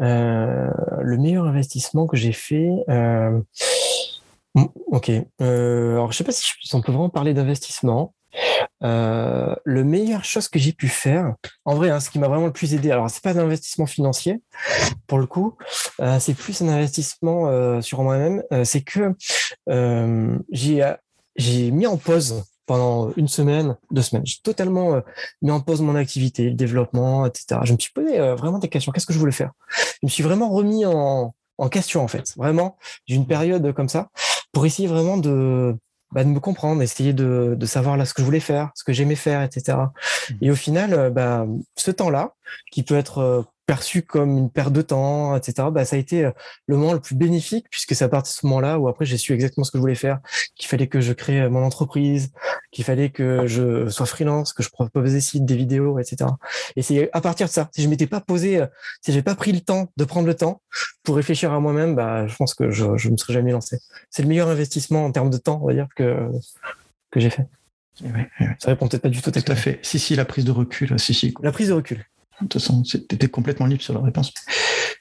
Euh, 0.03 0.71
le 1.01 1.17
meilleur 1.17 1.47
investissement 1.47 2.07
que 2.07 2.17
j'ai 2.17 2.33
fait. 2.33 2.71
Euh, 2.89 3.41
ok. 4.87 5.11
Euh, 5.41 5.93
alors, 5.93 6.13
je 6.13 6.17
sais 6.17 6.25
pas 6.25 6.33
si 6.33 6.75
on 6.75 6.81
peut 6.81 6.93
vraiment 6.93 7.11
parler 7.11 7.35
d'investissement. 7.35 8.15
Euh, 8.82 9.55
le 9.64 9.84
meilleure 9.84 10.24
chose 10.24 10.49
que 10.49 10.59
j'ai 10.59 10.72
pu 10.72 10.89
faire, 10.89 11.34
en 11.64 11.74
vrai, 11.74 11.91
hein, 11.91 12.01
ce 12.01 12.11
qui 12.11 12.18
m'a 12.18 12.28
vraiment 12.28 12.47
le 12.47 12.53
plus 12.53 12.74
aidé, 12.74 12.91
alors 12.91 13.09
c'est 13.11 13.22
pas 13.22 13.30
un 13.30 13.39
investissement 13.39 13.87
financier 13.87 14.43
pour 15.07 15.18
le 15.18 15.26
coup, 15.26 15.57
euh, 16.01 16.18
c'est 16.20 16.34
plus 16.34 16.61
un 16.62 16.68
investissement 16.68 17.49
euh, 17.49 17.80
sur 17.80 18.03
moi-même. 18.03 18.43
c'est 18.64 18.82
que 18.82 19.14
j'ai 20.53 21.70
mis 21.70 21.87
en 21.87 21.97
pause 21.97 22.45
pendant 22.66 23.12
une 23.16 23.28
semaine, 23.28 23.76
deux 23.93 24.03
semaines. 24.03 24.26
J'ai 24.26 24.41
totalement 24.43 25.01
mis 25.41 25.53
en 25.53 25.61
pause 25.61 25.80
mon 25.80 25.95
activité, 25.95 26.45
le 26.51 26.55
développement, 26.55 27.26
etc. 27.26 27.61
Je 27.62 27.72
me 27.72 27.78
suis 27.78 27.93
posé 27.93 28.18
vraiment 28.34 28.59
des 28.59 28.68
questions. 28.68 28.91
Qu'est-ce 28.91 29.07
que 29.07 29.12
je 29.12 29.18
voulais 29.18 29.32
faire? 29.32 29.53
Je 29.70 30.07
me 30.07 30.09
suis 30.09 30.24
vraiment 30.24 30.51
remis 30.51 30.84
en, 30.84 31.32
question 31.70 32.03
en 32.03 32.09
fait. 32.09 32.34
Vraiment, 32.37 32.76
j'ai 33.07 33.14
une 33.14 33.26
période 33.26 33.72
comme 33.72 33.89
ça 33.89 34.09
pour 34.53 34.66
essayer 34.66 34.89
vraiment 34.89 35.16
de 35.16 35.76
bah, 36.13 36.25
de 36.25 36.29
me 36.29 36.41
comprendre, 36.41 36.83
essayer 36.83 37.13
de, 37.13 37.57
de, 37.59 37.67
savoir 37.67 37.97
là 37.97 38.05
ce 38.05 38.15
que 38.15 38.23
je 38.23 38.25
voulais 38.25 38.41
faire, 38.41 38.71
ce 38.75 38.85
que 38.85 38.93
j'aimais 38.93 39.17
faire, 39.17 39.43
etc. 39.43 39.77
Mmh. 39.77 40.35
Et 40.41 40.51
au 40.51 40.55
final, 40.55 40.95
euh, 40.95 41.11
bah, 41.11 41.47
ce 41.77 41.91
temps-là, 41.91 42.36
qui 42.71 42.83
peut 42.83 42.97
être 42.97 43.19
euh, 43.19 43.43
perçu 43.67 44.03
comme 44.03 44.37
une 44.39 44.51
perte 44.51 44.73
de 44.73 44.83
temps, 44.83 45.37
etc. 45.37 45.69
Bah, 45.73 45.85
ça 45.85 45.97
a 45.97 45.99
été 45.99 46.25
euh, 46.25 46.31
le 46.67 46.77
moment 46.77 46.93
le 46.93 47.01
plus 47.01 47.17
bénéfique 47.17 47.67
puisque 47.71 47.95
c'est 47.95 48.05
à 48.05 48.09
partir 48.09 48.33
de 48.33 48.41
ce 48.41 48.47
moment-là 48.47 48.79
où 48.79 48.89
après 48.89 49.05
j'ai 49.05 49.19
su 49.19 49.33
exactement 49.33 49.65
ce 49.65 49.71
que 49.71 49.79
je 49.79 49.81
voulais 49.81 49.95
faire, 49.95 50.21
qu'il 50.55 50.69
fallait 50.69 50.87
que 50.87 51.01
je 51.01 51.13
crée 51.13 51.43
euh, 51.43 51.51
mon 51.51 51.65
entreprise, 51.65 52.33
qu'il 52.71 52.85
fallait 52.85 53.11
que 53.11 53.47
je 53.47 53.89
sois 53.89 54.07
freelance, 54.07 54.53
que 54.53 54.63
je 54.63 54.71
propose 54.71 55.13
des 55.13 55.21
sites, 55.21 55.45
des 55.45 55.57
vidéos, 55.57 55.99
etc. 55.99 56.31
Et 56.77 56.83
c'est 56.83 57.11
à 57.13 57.21
partir 57.21 57.47
de 57.47 57.53
ça. 57.53 57.69
Si 57.75 57.83
je 57.83 57.89
m'étais 57.89 58.07
pas 58.07 58.21
posé, 58.21 58.65
si 59.03 59.13
j'ai 59.13 59.23
pas 59.23 59.35
pris 59.35 59.53
le 59.53 59.61
temps 59.61 59.91
de 59.97 60.05
prendre 60.05 60.27
le 60.27 60.35
temps 60.35 60.63
pour 61.03 61.17
réfléchir 61.17 61.53
à 61.53 61.61
moi-même, 61.61 61.95
bah, 61.95 62.27
je 62.27 62.37
pense 62.37 62.55
que 62.55 62.71
je, 62.71 62.97
je 62.97 63.11
me 63.11 63.17
serais 63.17 63.33
jamais 63.33 63.53
lancé. 63.53 63.79
C'est 64.11 64.23
le 64.23 64.29
meilleur 64.29 64.49
investissement 64.49 65.05
en 65.05 65.13
termes 65.13 65.31
de 65.31 65.39
temps, 65.39 65.61
on 65.63 65.67
va 65.67 65.75
dire, 65.75 65.89
que, 65.97 66.29
que 67.11 67.21
j'ai 67.21 67.31
fait. 67.31 67.47
Ça 68.59 68.69
répond 68.69 68.89
peut-être 68.89 69.03
pas 69.03 69.09
du 69.09 69.23
tout. 69.23 69.31
Tout 69.31 69.43
à 69.47 69.55
fait. 69.55 69.79
Si, 69.83 69.99
si, 69.99 70.17
la 70.17 70.25
prise 70.25 70.45
de 70.45 70.51
recul. 70.51 70.99
Si, 70.99 71.15
si. 71.15 71.35
La 71.43 71.53
prise 71.53 71.69
de 71.69 71.73
recul. 71.73 72.05
De 72.41 72.47
toute 72.49 72.61
façon, 72.61 72.82
tu 72.82 72.97
étais 72.97 73.28
complètement 73.28 73.66
libre 73.66 73.82
sur 73.82 73.95
la 73.95 74.01
réponse. 74.01 74.32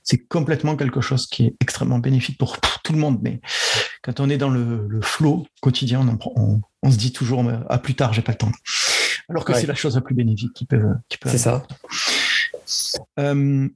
C'est 0.03 0.19
complètement 0.19 0.75
quelque 0.75 1.01
chose 1.01 1.27
qui 1.27 1.47
est 1.47 1.55
extrêmement 1.61 1.99
bénéfique 1.99 2.37
pour, 2.37 2.57
tout 2.59 2.93
le 2.93 2.99
monde. 2.99 3.19
Mais 3.21 3.41
quand 4.03 4.19
on 4.19 4.29
est 4.29 4.37
dans 4.37 4.49
le, 4.49 4.85
le 4.87 5.01
flow 5.01 5.47
quotidien, 5.61 6.05
on, 6.35 6.91
se 6.91 6.97
dit 6.97 7.11
toujours 7.11 7.43
à 7.67 7.77
plus 7.79 7.95
tard, 7.95 8.13
j'ai 8.13 8.21
pas 8.21 8.31
le 8.33 8.37
temps. 8.37 8.51
Alors 9.29 9.43
que 9.43 9.53
c'est 9.53 9.65
la 9.65 9.75
chose 9.75 9.95
la 9.95 10.01
plus 10.01 10.15
bénéfique 10.15 10.53
qui 10.53 10.65
peut. 10.65 10.83
Qui 11.09 11.17
peut 11.17 11.29
c'est 11.29 11.39
ça. 11.39 11.63
Euh, 13.19 13.67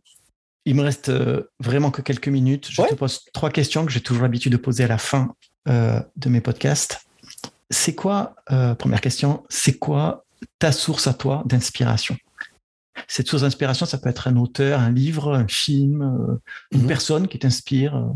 il 0.65 0.75
me 0.75 0.83
reste 0.83 1.09
euh, 1.09 1.49
vraiment 1.59 1.91
que 1.91 2.01
quelques 2.01 2.27
minutes. 2.27 2.67
Je 2.69 2.81
te 2.83 2.95
pose 2.95 3.25
trois 3.33 3.49
questions 3.49 3.85
que 3.85 3.91
j'ai 3.91 4.01
toujours 4.01 4.23
l'habitude 4.23 4.51
de 4.51 4.57
poser 4.57 4.83
à 4.83 4.87
la 4.87 4.97
fin 4.97 5.35
euh, 5.67 5.99
de 6.15 6.29
mes 6.29 6.41
podcasts. 6.41 7.05
C'est 7.71 7.93
quoi, 7.93 8.35
première 8.79 8.99
question, 8.99 9.43
c'est 9.47 9.77
quoi 9.77 10.25
ta 10.57 10.71
source 10.71 11.05
à 11.05 11.13
toi 11.13 11.43
d'inspiration? 11.45 12.17
Cette 13.07 13.27
source 13.27 13.43
d'inspiration, 13.43 13.85
ça 13.85 13.97
peut 13.97 14.09
être 14.09 14.27
un 14.27 14.35
auteur, 14.37 14.79
un 14.79 14.91
livre, 14.91 15.33
un 15.33 15.47
film, 15.47 16.01
euh, 16.01 16.35
une 16.71 16.81
mhm. 16.81 16.87
personne 16.87 17.27
qui 17.27 17.39
t'inspire. 17.39 17.95
Euh. 17.95 18.07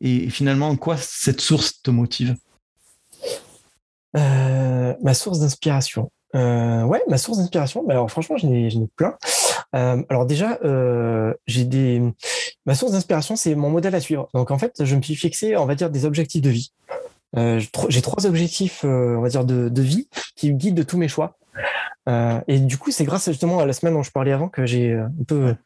et 0.00 0.30
finalement, 0.30 0.68
en 0.68 0.76
quoi 0.76 0.96
cette 0.96 1.40
source 1.40 1.82
te 1.82 1.90
motive? 1.90 2.34
Euh, 4.16 4.94
Ma 5.02 5.14
source 5.14 5.40
d'inspiration. 5.40 6.10
ouais, 6.34 7.02
ma 7.08 7.18
source 7.18 7.38
d'inspiration. 7.38 7.84
Bah, 7.84 7.94
alors 7.94 8.10
franchement, 8.10 8.36
j'en 8.36 8.52
ai, 8.52 8.70
plein. 8.96 9.16
alors 9.72 10.26
déjà, 10.26 10.58
j'ai 11.46 11.64
des. 11.64 12.02
Ma 12.66 12.74
source 12.74 12.92
d'inspiration, 12.92 13.36
c'est 13.36 13.54
mon 13.54 13.70
modèle 13.70 13.94
à 13.94 14.00
suivre. 14.00 14.28
Donc 14.34 14.50
en 14.50 14.58
fait, 14.58 14.84
je 14.84 14.96
me 14.96 15.02
suis 15.02 15.16
fixé, 15.16 15.56
on 15.56 15.66
va 15.66 15.74
dire, 15.74 15.90
des 15.90 16.04
objectifs 16.04 16.42
de 16.42 16.50
vie. 16.50 16.72
j'ai 17.36 18.02
trois 18.02 18.26
objectifs, 18.26 18.84
on 18.84 19.20
va 19.20 19.28
dire, 19.28 19.44
de, 19.44 19.68
de 19.68 19.82
vie 19.82 20.08
qui 20.36 20.52
me 20.52 20.58
guident 20.58 20.76
de 20.76 20.82
tous 20.82 20.96
mes 20.96 21.08
choix. 21.08 21.36
Euh, 22.08 22.40
et 22.48 22.58
du 22.58 22.78
coup, 22.78 22.90
c'est 22.90 23.04
grâce 23.04 23.28
justement 23.28 23.60
à 23.60 23.66
la 23.66 23.72
semaine 23.72 23.94
dont 23.94 24.02
je 24.02 24.10
parlais 24.10 24.32
avant 24.32 24.48
que 24.48 24.66
j'ai 24.66 24.92
euh, 24.92 25.06
un 25.06 25.24
peu 25.26 25.56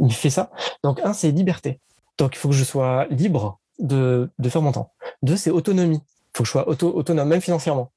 euh, 0.00 0.08
fait 0.08 0.30
ça. 0.30 0.50
Donc, 0.82 1.00
un, 1.00 1.12
c'est 1.12 1.30
liberté. 1.30 1.80
Donc, 2.18 2.34
il 2.34 2.38
faut 2.38 2.48
que 2.48 2.54
je 2.54 2.64
sois 2.64 3.06
libre 3.10 3.58
de, 3.78 4.30
de 4.38 4.48
faire 4.48 4.62
mon 4.62 4.72
temps. 4.72 4.92
Deux, 5.22 5.36
c'est 5.36 5.50
autonomie. 5.50 6.02
Il 6.04 6.36
faut 6.38 6.42
que 6.44 6.46
je 6.46 6.52
sois 6.52 6.68
auto, 6.68 6.94
autonome, 6.94 7.28
même 7.28 7.40
financièrement. 7.40 7.90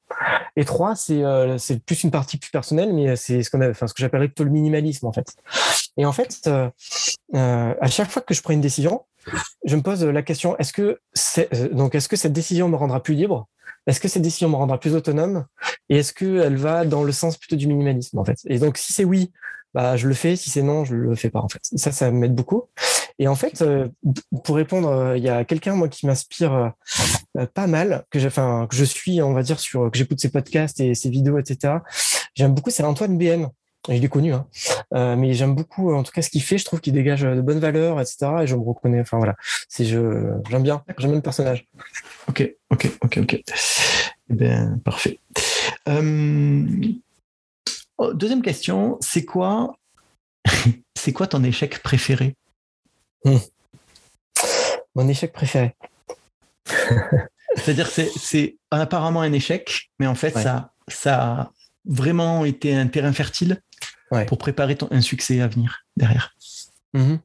Et 0.58 0.66
trois, 0.66 0.96
c'est 0.96 1.24
euh, 1.24 1.58
plus 1.86 2.04
une 2.04 2.12
partie 2.12 2.38
plus 2.38 2.52
personnelle, 2.52 2.94
mais 2.94 3.16
c'est 3.16 3.44
ce 3.44 3.50
qu'on 3.50 3.62
enfin 3.70 3.88
ce 3.88 3.94
que 3.94 4.00
j'appellerais 4.00 4.28
plutôt 4.28 4.46
le 4.46 4.52
minimalisme 4.52 5.06
en 5.06 5.12
fait. 5.12 5.36
Et 5.98 6.06
en 6.06 6.14
fait, 6.14 6.48
euh, 6.48 6.70
à 7.34 7.88
chaque 7.88 8.10
fois 8.10 8.22
que 8.22 8.34
je 8.34 8.42
prends 8.42 8.54
une 8.54 8.62
décision, 8.62 9.04
je 9.66 9.76
me 9.76 9.82
pose 9.82 10.04
la 10.04 10.22
question 10.22 10.58
est-ce 10.58 10.72
que 10.72 11.00
donc 11.74 11.96
est-ce 11.96 12.08
que 12.08 12.16
cette 12.16 12.34
décision 12.34 12.70
me 12.70 12.76
rendra 12.76 13.04
plus 13.04 13.16
libre? 13.16 13.48
Est-ce 13.88 14.00
que 14.00 14.08
cette 14.08 14.22
décision 14.22 14.50
me 14.50 14.56
rendra 14.56 14.80
plus 14.80 14.96
autonome 14.96 15.46
Et 15.90 15.98
est-ce 15.98 16.14
qu'elle 16.14 16.58
va 16.58 16.86
dans 16.86 17.04
le 17.04 17.12
sens 17.12 17.38
plutôt 17.38 17.56
du 17.56 17.68
minimalisme, 17.68 18.18
en 18.18 18.26
fait? 18.26 18.40
Et 18.48 18.60
donc, 18.60 18.78
si 18.78 18.94
c'est 18.94 19.06
oui, 19.06 19.32
bah, 19.76 19.98
je 19.98 20.08
le 20.08 20.14
fais. 20.14 20.36
Si 20.36 20.50
c'est 20.50 20.64
non, 20.64 20.86
je 20.86 20.96
le 20.96 21.16
fais 21.16 21.30
pas, 21.30 21.42
en 21.42 21.50
fait. 21.50 21.60
ça, 21.62 21.92
ça 21.92 22.10
m'aide 22.10 22.34
beaucoup. 22.34 22.64
Et 23.20 23.28
en 23.28 23.36
fait, 23.36 23.62
euh, 23.62 23.88
pour 24.44 24.56
répondre, 24.56 24.90
euh, 24.90 25.18
il 25.18 25.24
y 25.24 25.30
a 25.30 25.46
quelqu'un, 25.46 25.76
moi, 25.76 25.90
qui 25.90 26.06
m'inspire 26.06 26.74
euh, 27.38 27.46
pas 27.54 27.68
mal, 27.68 28.06
que, 28.10 28.26
enfin, 28.26 28.68
que 28.70 28.76
je 28.76 28.84
suis, 28.84 29.22
on 29.22 29.34
va 29.34 29.44
dire, 29.44 29.60
sur, 29.60 29.92
que 29.92 29.98
j'écoute 29.98 30.20
ses 30.20 30.32
podcasts 30.32 30.80
et 30.80 30.96
ses 30.96 31.10
vidéos, 31.10 31.38
etc. 31.38 31.76
J'aime 32.36 32.54
beaucoup, 32.54 32.72
c'est 32.72 32.84
Antoine 32.84 33.18
BM. 33.18 33.50
Il 33.88 34.04
est 34.04 34.10
connu, 34.10 34.34
hein. 34.34 34.48
mais 34.92 35.34
j'aime 35.34 35.54
beaucoup, 35.54 35.94
en 35.94 36.04
tout 36.04 36.12
cas, 36.12 36.22
ce 36.22 36.30
qu'il 36.30 36.42
fait. 36.42 36.58
Je 36.58 36.66
trouve 36.66 36.82
qu'il 36.82 36.94
dégage 36.94 37.22
de 37.22 37.42
bonnes 37.42 37.60
valeurs, 37.60 38.00
etc. 38.02 38.28
Et 38.42 38.48
je 38.48 38.56
me 38.56 38.62
reconnais. 38.62 39.02
Enfin 39.02 39.18
voilà, 39.18 39.36
c'est 39.70 39.86
je 39.86 40.32
j'aime 40.50 40.64
bien, 40.64 40.84
j'aime 40.98 41.12
bien 41.12 41.18
le 41.18 41.22
personnage. 41.22 41.68
Ok, 42.28 42.50
ok, 42.72 42.90
ok, 43.02 43.20
ok. 43.22 43.44
Eh 44.30 44.34
bien, 44.34 44.80
parfait. 44.84 45.20
Euh, 45.88 46.66
oh, 47.98 48.14
deuxième 48.14 48.42
question, 48.42 48.98
c'est 49.02 49.26
quoi, 49.26 49.76
c'est 50.96 51.14
quoi 51.14 51.28
ton 51.28 51.44
échec 51.44 51.82
préféré? 51.84 52.36
Hmm. 53.24 53.38
Mon 54.96 55.08
échec 55.08 55.32
préféré. 55.32 55.76
C'est-à-dire 57.56 57.88
c'est 57.88 58.10
c'est 58.16 58.58
apparemment 58.72 59.22
un 59.22 59.32
échec, 59.32 59.90
mais 60.00 60.08
en 60.08 60.16
fait 60.16 60.32
ça 60.32 60.74
ça 60.88 61.24
a 61.24 61.52
vraiment 61.86 62.46
été 62.46 62.76
un 62.76 62.88
terrain 62.88 63.14
fertile? 63.14 63.62
Pour 64.28 64.38
préparer 64.38 64.76
ton, 64.76 64.88
un 64.92 65.02
succès 65.02 65.42
à 65.42 65.48
venir 65.48 65.86
derrière. 65.98 66.36
Mhm. 66.94 67.20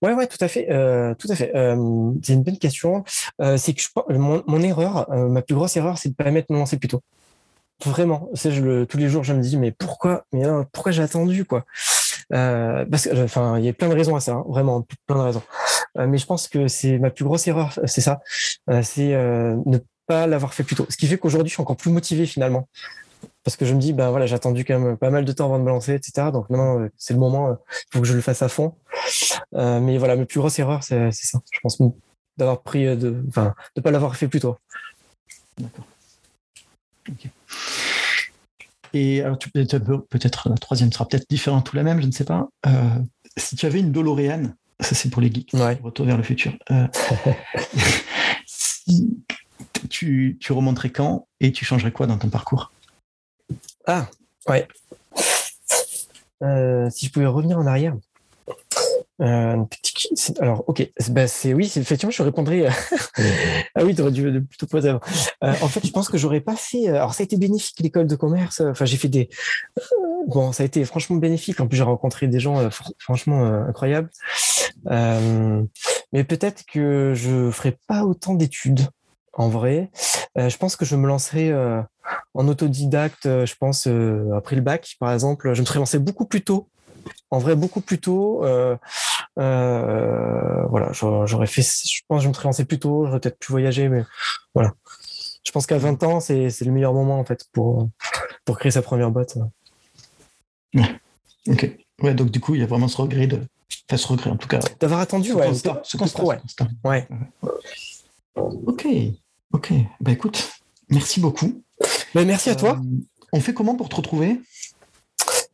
Ouais, 0.00 0.14
ouais, 0.14 0.28
tout 0.28 0.38
à 0.40 0.46
fait, 0.46 0.70
euh, 0.70 1.14
tout 1.14 1.26
à 1.30 1.34
fait. 1.34 1.50
Euh, 1.56 2.12
c'est 2.22 2.34
une 2.34 2.44
bonne 2.44 2.58
question. 2.58 3.02
Euh, 3.40 3.56
c'est 3.56 3.74
que 3.74 3.82
je, 3.82 3.88
mon, 4.16 4.44
mon 4.46 4.62
erreur, 4.62 5.10
ma 5.10 5.42
plus 5.42 5.56
grosse 5.56 5.76
erreur, 5.76 5.98
c'est 5.98 6.10
de 6.10 6.14
pas 6.14 6.30
mettre 6.30 6.52
me 6.52 6.58
lancer 6.58 6.78
plus 6.78 6.88
tôt. 6.88 7.02
Vraiment, 7.84 8.28
c'est 8.34 8.52
je 8.52 8.62
le, 8.62 8.86
tous 8.86 8.96
les 8.98 9.08
jours, 9.08 9.24
je 9.24 9.32
me 9.32 9.40
dis 9.40 9.56
mais 9.56 9.72
pourquoi, 9.72 10.24
mais 10.32 10.44
pourquoi 10.72 10.92
j'ai 10.92 11.02
attendu 11.02 11.44
quoi? 11.44 11.64
Parce 12.30 13.04
que, 13.04 13.24
enfin, 13.24 13.58
il 13.58 13.64
y 13.64 13.68
a 13.68 13.72
plein 13.72 13.88
de 13.88 13.94
raisons 13.94 14.14
à 14.16 14.20
ça, 14.20 14.32
hein, 14.34 14.44
vraiment 14.48 14.86
plein 15.06 15.16
de 15.16 15.22
raisons. 15.22 15.42
mais 15.96 16.18
je 16.18 16.26
pense 16.26 16.48
que 16.48 16.68
c'est 16.68 16.98
ma 16.98 17.10
plus 17.10 17.24
grosse 17.24 17.46
erreur, 17.46 17.78
c'est 17.84 18.00
ça, 18.00 18.20
c'est 18.82 19.14
ne 19.14 19.78
pas 20.06 20.26
l'avoir 20.26 20.54
fait 20.54 20.64
plus 20.64 20.76
tôt. 20.76 20.86
Ce 20.88 20.96
qui 20.96 21.06
fait 21.06 21.18
qu'aujourd'hui, 21.18 21.48
je 21.50 21.54
suis 21.54 21.62
encore 21.62 21.76
plus 21.76 21.90
motivé 21.90 22.26
finalement 22.26 22.68
parce 23.44 23.56
que 23.56 23.64
je 23.64 23.74
me 23.74 23.80
dis 23.80 23.92
ben 23.92 24.10
voilà 24.10 24.26
j'ai 24.26 24.34
attendu 24.34 24.64
quand 24.64 24.78
même 24.78 24.96
pas 24.96 25.10
mal 25.10 25.24
de 25.24 25.32
temps 25.32 25.46
avant 25.46 25.58
de 25.58 25.64
me 25.64 25.68
lancer 25.68 25.94
etc 25.94 26.28
donc 26.32 26.50
maintenant 26.50 26.86
c'est 26.96 27.14
le 27.14 27.20
moment 27.20 27.52
il 27.52 27.86
faut 27.92 28.00
que 28.00 28.06
je 28.06 28.14
le 28.14 28.20
fasse 28.20 28.42
à 28.42 28.48
fond 28.48 28.74
euh, 29.54 29.80
mais 29.80 29.98
voilà, 29.98 30.16
ma 30.16 30.24
plus 30.24 30.40
grosse 30.40 30.58
erreur, 30.58 30.82
c'est 30.82 31.10
ça. 31.12 31.40
Je 31.50 31.60
pense 31.60 31.78
d'avoir 32.36 32.62
pris, 32.62 32.86
euh, 32.86 32.96
de, 32.96 33.22
enfin, 33.28 33.54
de 33.76 33.80
pas 33.80 33.90
l'avoir 33.90 34.16
fait 34.16 34.28
plus 34.28 34.40
tôt. 34.40 34.56
D'accord. 35.58 35.84
Et 38.92 39.22
alors, 39.22 39.38
peut-être 39.38 40.48
la 40.48 40.56
troisième 40.56 40.92
sera 40.92 41.06
peut-être 41.06 41.28
différente 41.28 41.72
ou 41.72 41.76
la 41.76 41.82
même, 41.82 42.00
je 42.00 42.06
ne 42.06 42.12
sais 42.12 42.24
pas. 42.24 42.48
Euh, 42.66 42.98
si 43.36 43.56
tu 43.56 43.66
avais 43.66 43.80
une 43.80 43.92
DeLorean, 43.92 44.54
ça 44.80 44.94
c'est 44.94 45.10
pour 45.10 45.22
les 45.22 45.32
geeks, 45.32 45.52
retour 45.82 46.06
vers 46.06 46.16
le 46.16 46.22
futur. 46.22 46.52
si 48.46 49.18
tu, 49.90 50.38
tu 50.40 50.52
remonterais 50.52 50.90
quand 50.90 51.26
et 51.40 51.52
tu 51.52 51.64
changerais 51.64 51.92
quoi 51.92 52.06
dans 52.06 52.18
ton 52.18 52.28
parcours? 52.28 52.72
Ah, 53.88 54.06
ouais. 54.48 54.68
si 56.90 57.06
je 57.06 57.10
pouvais 57.10 57.26
revenir 57.26 57.58
en 57.58 57.66
arrière, 57.66 57.96
euh, 59.20 59.64
alors, 60.38 60.64
ok, 60.68 60.88
bah, 61.10 61.26
c'est 61.26 61.52
oui, 61.52 61.72
effectivement, 61.76 62.10
je 62.10 62.22
répondrai. 62.22 62.66
Euh, 62.66 62.70
ah 63.74 63.84
oui, 63.84 63.94
tu 63.94 64.02
aurais 64.02 64.12
dû 64.12 64.42
plutôt 64.44 64.66
poser 64.66 64.90
avant. 64.90 65.00
Euh, 65.42 65.52
en 65.60 65.68
fait, 65.68 65.84
je 65.84 65.90
pense 65.90 66.08
que 66.08 66.18
j'aurais 66.18 66.40
pas 66.40 66.54
fait. 66.54 66.88
Alors, 66.88 67.14
ça 67.14 67.22
a 67.22 67.24
été 67.24 67.36
bénéfique 67.36 67.80
l'école 67.80 68.06
de 68.06 68.14
commerce. 68.14 68.60
Enfin, 68.60 68.84
j'ai 68.84 68.96
fait 68.96 69.08
des. 69.08 69.28
Bon, 70.28 70.52
ça 70.52 70.62
a 70.62 70.66
été 70.66 70.84
franchement 70.84 71.16
bénéfique. 71.16 71.60
En 71.60 71.66
plus, 71.66 71.76
j'ai 71.76 71.82
rencontré 71.82 72.28
des 72.28 72.38
gens 72.38 72.68
franchement 72.98 73.44
incroyables. 73.44 74.10
mais 74.86 76.24
peut-être 76.24 76.64
que 76.72 77.12
je 77.14 77.50
ferai 77.50 77.76
pas 77.88 78.04
autant 78.04 78.34
d'études. 78.34 78.86
En 79.38 79.48
vrai, 79.48 79.90
je 80.36 80.56
pense 80.56 80.76
que 80.76 80.84
je 80.84 80.96
me 80.96 81.06
lancerai 81.06 81.54
en 82.34 82.48
autodidacte. 82.48 83.24
Je 83.24 83.54
pense 83.58 83.86
après 84.36 84.56
le 84.56 84.62
bac, 84.62 84.96
par 85.00 85.12
exemple, 85.12 85.54
je 85.54 85.60
me 85.60 85.66
serais 85.66 85.78
lancé 85.78 85.98
beaucoup 85.98 86.26
plus 86.26 86.42
tôt 86.42 86.68
en 87.30 87.38
vrai 87.38 87.56
beaucoup 87.56 87.80
plus 87.80 87.98
tôt. 87.98 88.44
Euh, 88.44 88.76
euh, 89.38 90.66
voilà, 90.68 90.92
j'aurais 90.92 91.46
fait, 91.46 91.62
je 91.62 92.00
pense 92.08 92.18
que 92.18 92.24
je 92.24 92.28
me 92.28 92.34
serais 92.34 92.44
lancé 92.44 92.64
plus 92.64 92.78
tôt, 92.78 93.06
j'aurais 93.06 93.20
peut-être 93.20 93.38
pu 93.38 93.52
voyager, 93.52 93.88
mais 93.88 94.04
voilà. 94.54 94.74
Je 95.44 95.52
pense 95.52 95.66
qu'à 95.66 95.78
20 95.78 96.02
ans, 96.02 96.20
c'est 96.20 96.60
le 96.60 96.72
meilleur 96.72 96.92
moment 96.92 97.18
en 97.18 97.24
fait 97.24 97.44
pour, 97.52 97.88
pour 98.44 98.58
créer 98.58 98.70
sa 98.72 98.82
première 98.82 99.10
boîte. 99.10 99.38
Ouais. 100.74 101.00
Ok. 101.48 101.70
Ouais, 102.02 102.14
donc 102.14 102.30
du 102.30 102.40
coup, 102.40 102.54
il 102.54 102.60
y 102.60 102.64
a 102.64 102.66
vraiment 102.66 102.88
ce 102.88 102.96
regret 102.98 103.26
de. 103.26 103.40
Enfin, 103.88 103.96
ce 103.96 104.06
regret 104.06 104.30
en 104.30 104.36
tout 104.36 104.48
cas. 104.48 104.60
D'avoir 104.80 105.00
attendu, 105.00 105.32
ouais. 105.32 105.52
Ce 105.54 105.96
constat. 105.96 106.22
ouais. 106.22 106.38
ouais. 106.84 107.08
Ok. 108.36 108.86
Ok. 109.52 109.72
Bah 110.00 110.12
écoute, 110.12 110.50
merci 110.90 111.20
beaucoup. 111.20 111.62
Bah, 112.14 112.24
merci 112.24 112.48
à 112.50 112.54
toi. 112.54 112.78
Euh, 112.80 112.84
on 113.32 113.40
fait 113.40 113.52
comment 113.54 113.74
pour 113.76 113.88
te 113.88 113.96
retrouver? 113.96 114.40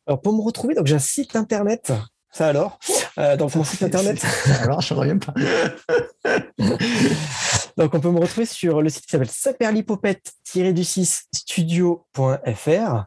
Alors 0.06 0.20
pour 0.20 0.34
me 0.34 0.42
retrouver, 0.42 0.74
donc 0.74 0.86
j'ai 0.86 0.96
un 0.96 1.00
site 1.00 1.34
internet. 1.36 1.92
Ça 2.30 2.48
alors? 2.48 2.78
Euh, 3.18 3.36
Donc 3.36 3.54
mon 3.54 3.64
site 3.64 3.82
internet. 3.84 4.24
alors 4.60 4.80
je 4.80 4.94
reviens 4.94 5.18
pas. 5.18 5.32
donc 7.76 7.94
on 7.94 8.00
peut 8.00 8.10
me 8.10 8.18
retrouver 8.18 8.46
sur 8.46 8.82
le 8.82 8.88
site 8.90 9.04
qui 9.04 9.10
s'appelle 9.10 9.30
saperlipopette-du6 9.30 11.26
studio.fr 11.32 13.04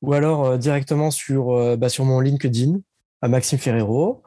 ou 0.00 0.14
alors 0.14 0.46
euh, 0.46 0.56
directement 0.56 1.10
sur, 1.10 1.52
euh, 1.52 1.76
bah, 1.76 1.90
sur 1.90 2.04
mon 2.04 2.20
LinkedIn 2.20 2.80
à 3.20 3.28
Maxime 3.28 3.58
Ferrero 3.58 4.22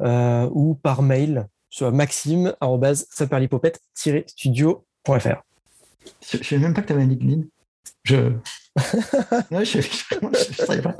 ou 0.00 0.74
par 0.74 1.02
mail 1.02 1.46
sur 1.70 1.90
maxime-saperlipopette-studio.fr. 1.90 4.80
Je 6.30 6.38
ne 6.38 6.42
savais 6.42 6.62
même 6.62 6.74
pas 6.74 6.82
que 6.82 6.88
tu 6.88 6.92
avais 6.92 7.02
un 7.02 7.06
LinkedIn. 7.06 7.42
Je. 8.04 8.16
ouais, 9.50 9.64
je, 9.64 9.80
je, 9.80 10.64
savais 10.64 10.82
pas. 10.82 10.96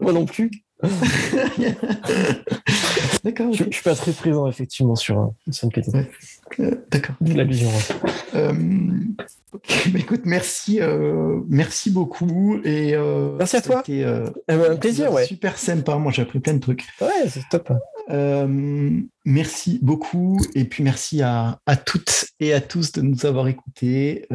Moi 0.00 0.12
non 0.12 0.26
plus. 0.26 0.50
D'accord. 3.24 3.52
Je, 3.52 3.64
ne 3.64 3.72
suis 3.72 3.82
pas 3.82 3.94
très 3.94 4.12
présent 4.12 4.48
effectivement 4.48 4.94
sur, 4.94 5.32
sur 5.50 5.68
une 5.74 6.06
euh, 6.60 6.74
D'accord. 6.90 7.16
La 7.20 7.44
vision. 7.44 7.70
Euh, 8.34 8.52
bah, 9.52 9.98
écoute, 9.98 10.22
merci, 10.24 10.80
euh, 10.80 11.40
merci 11.48 11.90
beaucoup 11.90 12.58
et 12.64 12.96
merci 13.38 13.56
à 13.56 13.60
toi. 13.60 13.82
C'était 13.84 14.06
un 14.48 14.76
plaisir, 14.76 15.12
ouais. 15.12 15.26
Super 15.26 15.58
sympa. 15.58 15.96
Moi, 15.96 16.12
j'ai 16.12 16.22
appris 16.22 16.40
plein 16.40 16.54
de 16.54 16.60
trucs. 16.60 16.86
Ouais, 17.00 17.28
c'est 17.28 17.42
top. 17.50 17.72
merci 19.24 19.78
beaucoup 19.82 20.40
et 20.54 20.64
puis 20.64 20.82
merci 20.82 21.22
à, 21.22 21.60
à, 21.66 21.76
toutes 21.76 22.26
et 22.40 22.54
à 22.54 22.60
tous 22.60 22.92
de 22.92 23.02
nous 23.02 23.26
avoir 23.26 23.48
écoutés. 23.48 24.26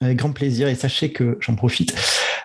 Avec 0.00 0.16
grand 0.16 0.32
plaisir. 0.32 0.66
Et 0.66 0.74
sachez 0.74 1.12
que 1.12 1.38
j'en 1.40 1.54
profite. 1.54 1.94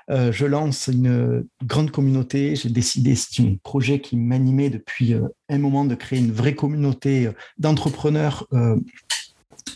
Euh, 0.09 0.31
je 0.31 0.45
lance 0.45 0.87
une 0.87 1.45
grande 1.63 1.91
communauté. 1.91 2.55
J'ai 2.55 2.69
décidé, 2.69 3.15
c'est 3.15 3.41
un 3.43 3.55
projet 3.61 3.99
qui 3.99 4.15
m'animait 4.15 4.69
depuis 4.69 5.13
euh, 5.13 5.27
un 5.49 5.57
moment, 5.57 5.85
de 5.85 5.95
créer 5.95 6.19
une 6.19 6.31
vraie 6.31 6.55
communauté 6.55 7.27
euh, 7.27 7.31
d'entrepreneurs 7.57 8.47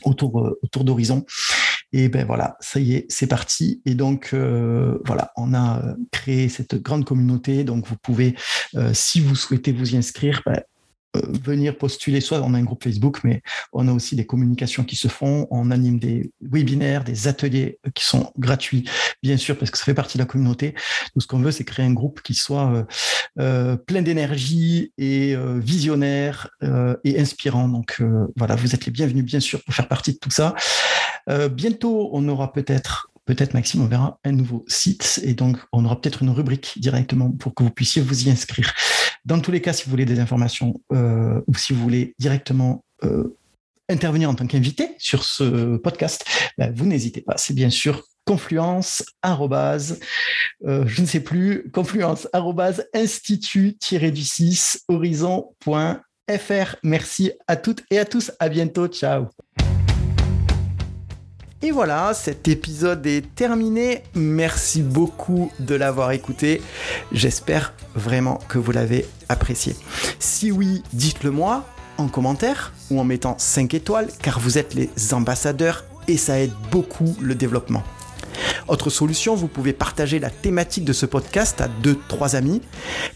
autour, 0.03 0.55
d'Horizon. 0.83 1.25
Et 1.93 2.07
ben 2.07 2.25
voilà, 2.25 2.55
ça 2.61 2.79
y 2.79 2.93
est, 2.93 3.05
c'est 3.09 3.27
parti. 3.27 3.81
Et 3.85 3.95
donc 3.95 4.33
voilà, 4.33 5.31
on 5.35 5.53
a 5.53 5.83
créé 6.11 6.47
cette 6.47 6.81
grande 6.81 7.03
communauté. 7.05 7.63
Donc 7.65 7.85
vous 7.87 7.97
pouvez, 8.01 8.35
si 8.93 9.19
vous 9.19 9.35
souhaitez 9.35 9.73
vous 9.73 9.93
y 9.93 9.97
inscrire, 9.97 10.41
ben, 10.45 10.61
venir 11.13 11.77
postuler, 11.77 12.21
soit 12.21 12.41
on 12.41 12.53
a 12.53 12.57
un 12.57 12.63
groupe 12.63 12.83
Facebook, 12.83 13.19
mais 13.23 13.41
on 13.73 13.87
a 13.87 13.93
aussi 13.93 14.15
des 14.15 14.25
communications 14.25 14.83
qui 14.83 14.95
se 14.95 15.07
font, 15.07 15.47
on 15.51 15.71
anime 15.71 15.99
des 15.99 16.31
webinaires, 16.41 17.03
des 17.03 17.27
ateliers 17.27 17.79
qui 17.93 18.05
sont 18.05 18.31
gratuits, 18.37 18.89
bien 19.21 19.37
sûr, 19.37 19.57
parce 19.57 19.71
que 19.71 19.77
ça 19.77 19.83
fait 19.83 19.93
partie 19.93 20.17
de 20.17 20.23
la 20.23 20.27
communauté. 20.27 20.73
Tout 21.13 21.19
ce 21.19 21.27
qu'on 21.27 21.39
veut, 21.39 21.51
c'est 21.51 21.63
créer 21.63 21.85
un 21.85 21.93
groupe 21.93 22.21
qui 22.21 22.33
soit 22.33 22.71
euh, 22.71 22.83
euh, 23.39 23.75
plein 23.75 24.01
d'énergie 24.01 24.93
et 24.97 25.35
visionnaire 25.57 26.49
et 27.03 27.19
inspirant. 27.19 27.67
Donc 27.67 28.01
voilà, 28.37 28.55
vous 28.55 28.73
êtes 28.73 28.85
les 28.85 28.91
bienvenus, 28.91 29.25
bien 29.25 29.39
sûr, 29.39 29.63
pour 29.63 29.73
faire 29.73 29.87
partie 29.87 30.13
de 30.13 30.17
tout 30.17 30.31
ça. 30.31 30.55
bientôt, 31.51 32.09
on 32.13 32.27
aura 32.27 32.51
peut-être 32.53 33.10
peut-être 33.35 33.53
Maxime, 33.53 33.81
on 33.81 33.87
verra 33.87 34.19
un 34.25 34.33
nouveau 34.33 34.65
site 34.67 35.21
et 35.23 35.33
donc 35.33 35.57
on 35.71 35.85
aura 35.85 35.99
peut-être 35.99 36.21
une 36.21 36.31
rubrique 36.31 36.73
directement 36.77 37.31
pour 37.31 37.55
que 37.55 37.63
vous 37.63 37.69
puissiez 37.69 38.01
vous 38.01 38.27
y 38.27 38.29
inscrire. 38.29 38.73
Dans 39.23 39.39
tous 39.39 39.51
les 39.51 39.61
cas, 39.61 39.71
si 39.71 39.85
vous 39.85 39.91
voulez 39.91 40.03
des 40.03 40.19
informations 40.19 40.81
euh, 40.91 41.39
ou 41.47 41.55
si 41.55 41.71
vous 41.71 41.81
voulez 41.81 42.13
directement 42.19 42.83
euh, 43.05 43.37
intervenir 43.87 44.29
en 44.29 44.35
tant 44.35 44.47
qu'invité 44.47 44.95
sur 44.97 45.23
ce 45.23 45.77
podcast, 45.77 46.25
ben, 46.57 46.73
vous 46.75 46.85
n'hésitez 46.85 47.21
pas. 47.21 47.37
C'est 47.37 47.53
bien 47.53 47.69
sûr 47.69 48.03
confluence 48.25 49.03
euh, 49.25 50.85
je 50.85 51.01
ne 51.01 51.05
sais 51.05 51.21
plus 51.21 51.71
confluence 51.71 52.27
institut 52.93 53.77
du 54.11 54.23
6 54.23 54.83
horizon.fr. 54.89 56.75
Merci 56.83 57.31
à 57.47 57.55
toutes 57.55 57.83
et 57.89 57.97
à 57.97 58.05
tous. 58.05 58.31
À 58.39 58.49
bientôt. 58.49 58.87
Ciao. 58.87 59.27
Et 61.63 61.69
voilà, 61.69 62.15
cet 62.15 62.47
épisode 62.47 63.05
est 63.05 63.35
terminé. 63.35 64.01
Merci 64.15 64.81
beaucoup 64.81 65.51
de 65.59 65.75
l'avoir 65.75 66.11
écouté. 66.11 66.59
J'espère 67.11 67.73
vraiment 67.93 68.39
que 68.47 68.57
vous 68.57 68.71
l'avez 68.71 69.05
apprécié. 69.29 69.75
Si 70.17 70.51
oui, 70.51 70.81
dites-le 70.91 71.29
moi 71.29 71.63
en 71.99 72.07
commentaire 72.07 72.73
ou 72.89 72.99
en 72.99 73.03
mettant 73.03 73.35
5 73.37 73.75
étoiles 73.75 74.07
car 74.23 74.39
vous 74.39 74.57
êtes 74.57 74.73
les 74.73 74.89
ambassadeurs 75.13 75.85
et 76.07 76.17
ça 76.17 76.39
aide 76.39 76.53
beaucoup 76.71 77.15
le 77.21 77.35
développement. 77.35 77.83
Autre 78.67 78.89
solution, 78.89 79.35
vous 79.35 79.47
pouvez 79.47 79.73
partager 79.73 80.19
la 80.19 80.29
thématique 80.29 80.85
de 80.85 80.93
ce 80.93 81.05
podcast 81.05 81.61
à 81.61 81.67
2-3 81.67 82.35
amis. 82.35 82.61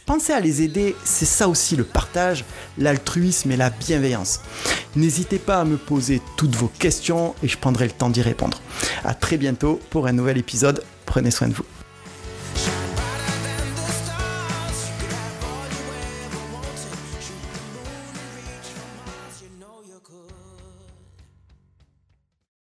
Pensez 0.06 0.34
à 0.34 0.40
les 0.40 0.62
aider, 0.62 0.96
c'est 1.04 1.26
ça 1.26 1.48
aussi 1.48 1.76
le 1.76 1.84
partage, 1.84 2.46
l'altruisme 2.78 3.52
et 3.52 3.58
la 3.58 3.70
bienveillance. 3.70 4.42
N'hésitez 4.96 5.40
pas 5.40 5.62
à 5.62 5.66
me 5.66 5.78
poser 5.78 6.22
toutes 6.38 6.56
vos 6.56 6.68
questions 6.68 7.36
et 7.44 7.48
je 7.48 7.58
prendrai 7.58 7.86
le 7.86 7.92
temps 7.92 8.10
d'y 8.10 8.22
répondre. 8.22 8.62
A 9.04 9.14
très 9.14 9.38
bientôt 9.38 9.80
pour 9.90 10.08
un 10.08 10.14
nouvel 10.14 10.38
épisode. 10.38 10.84
Prenez 11.06 11.32
soin 11.32 11.48
de 11.48 11.54
vous. 11.54 11.75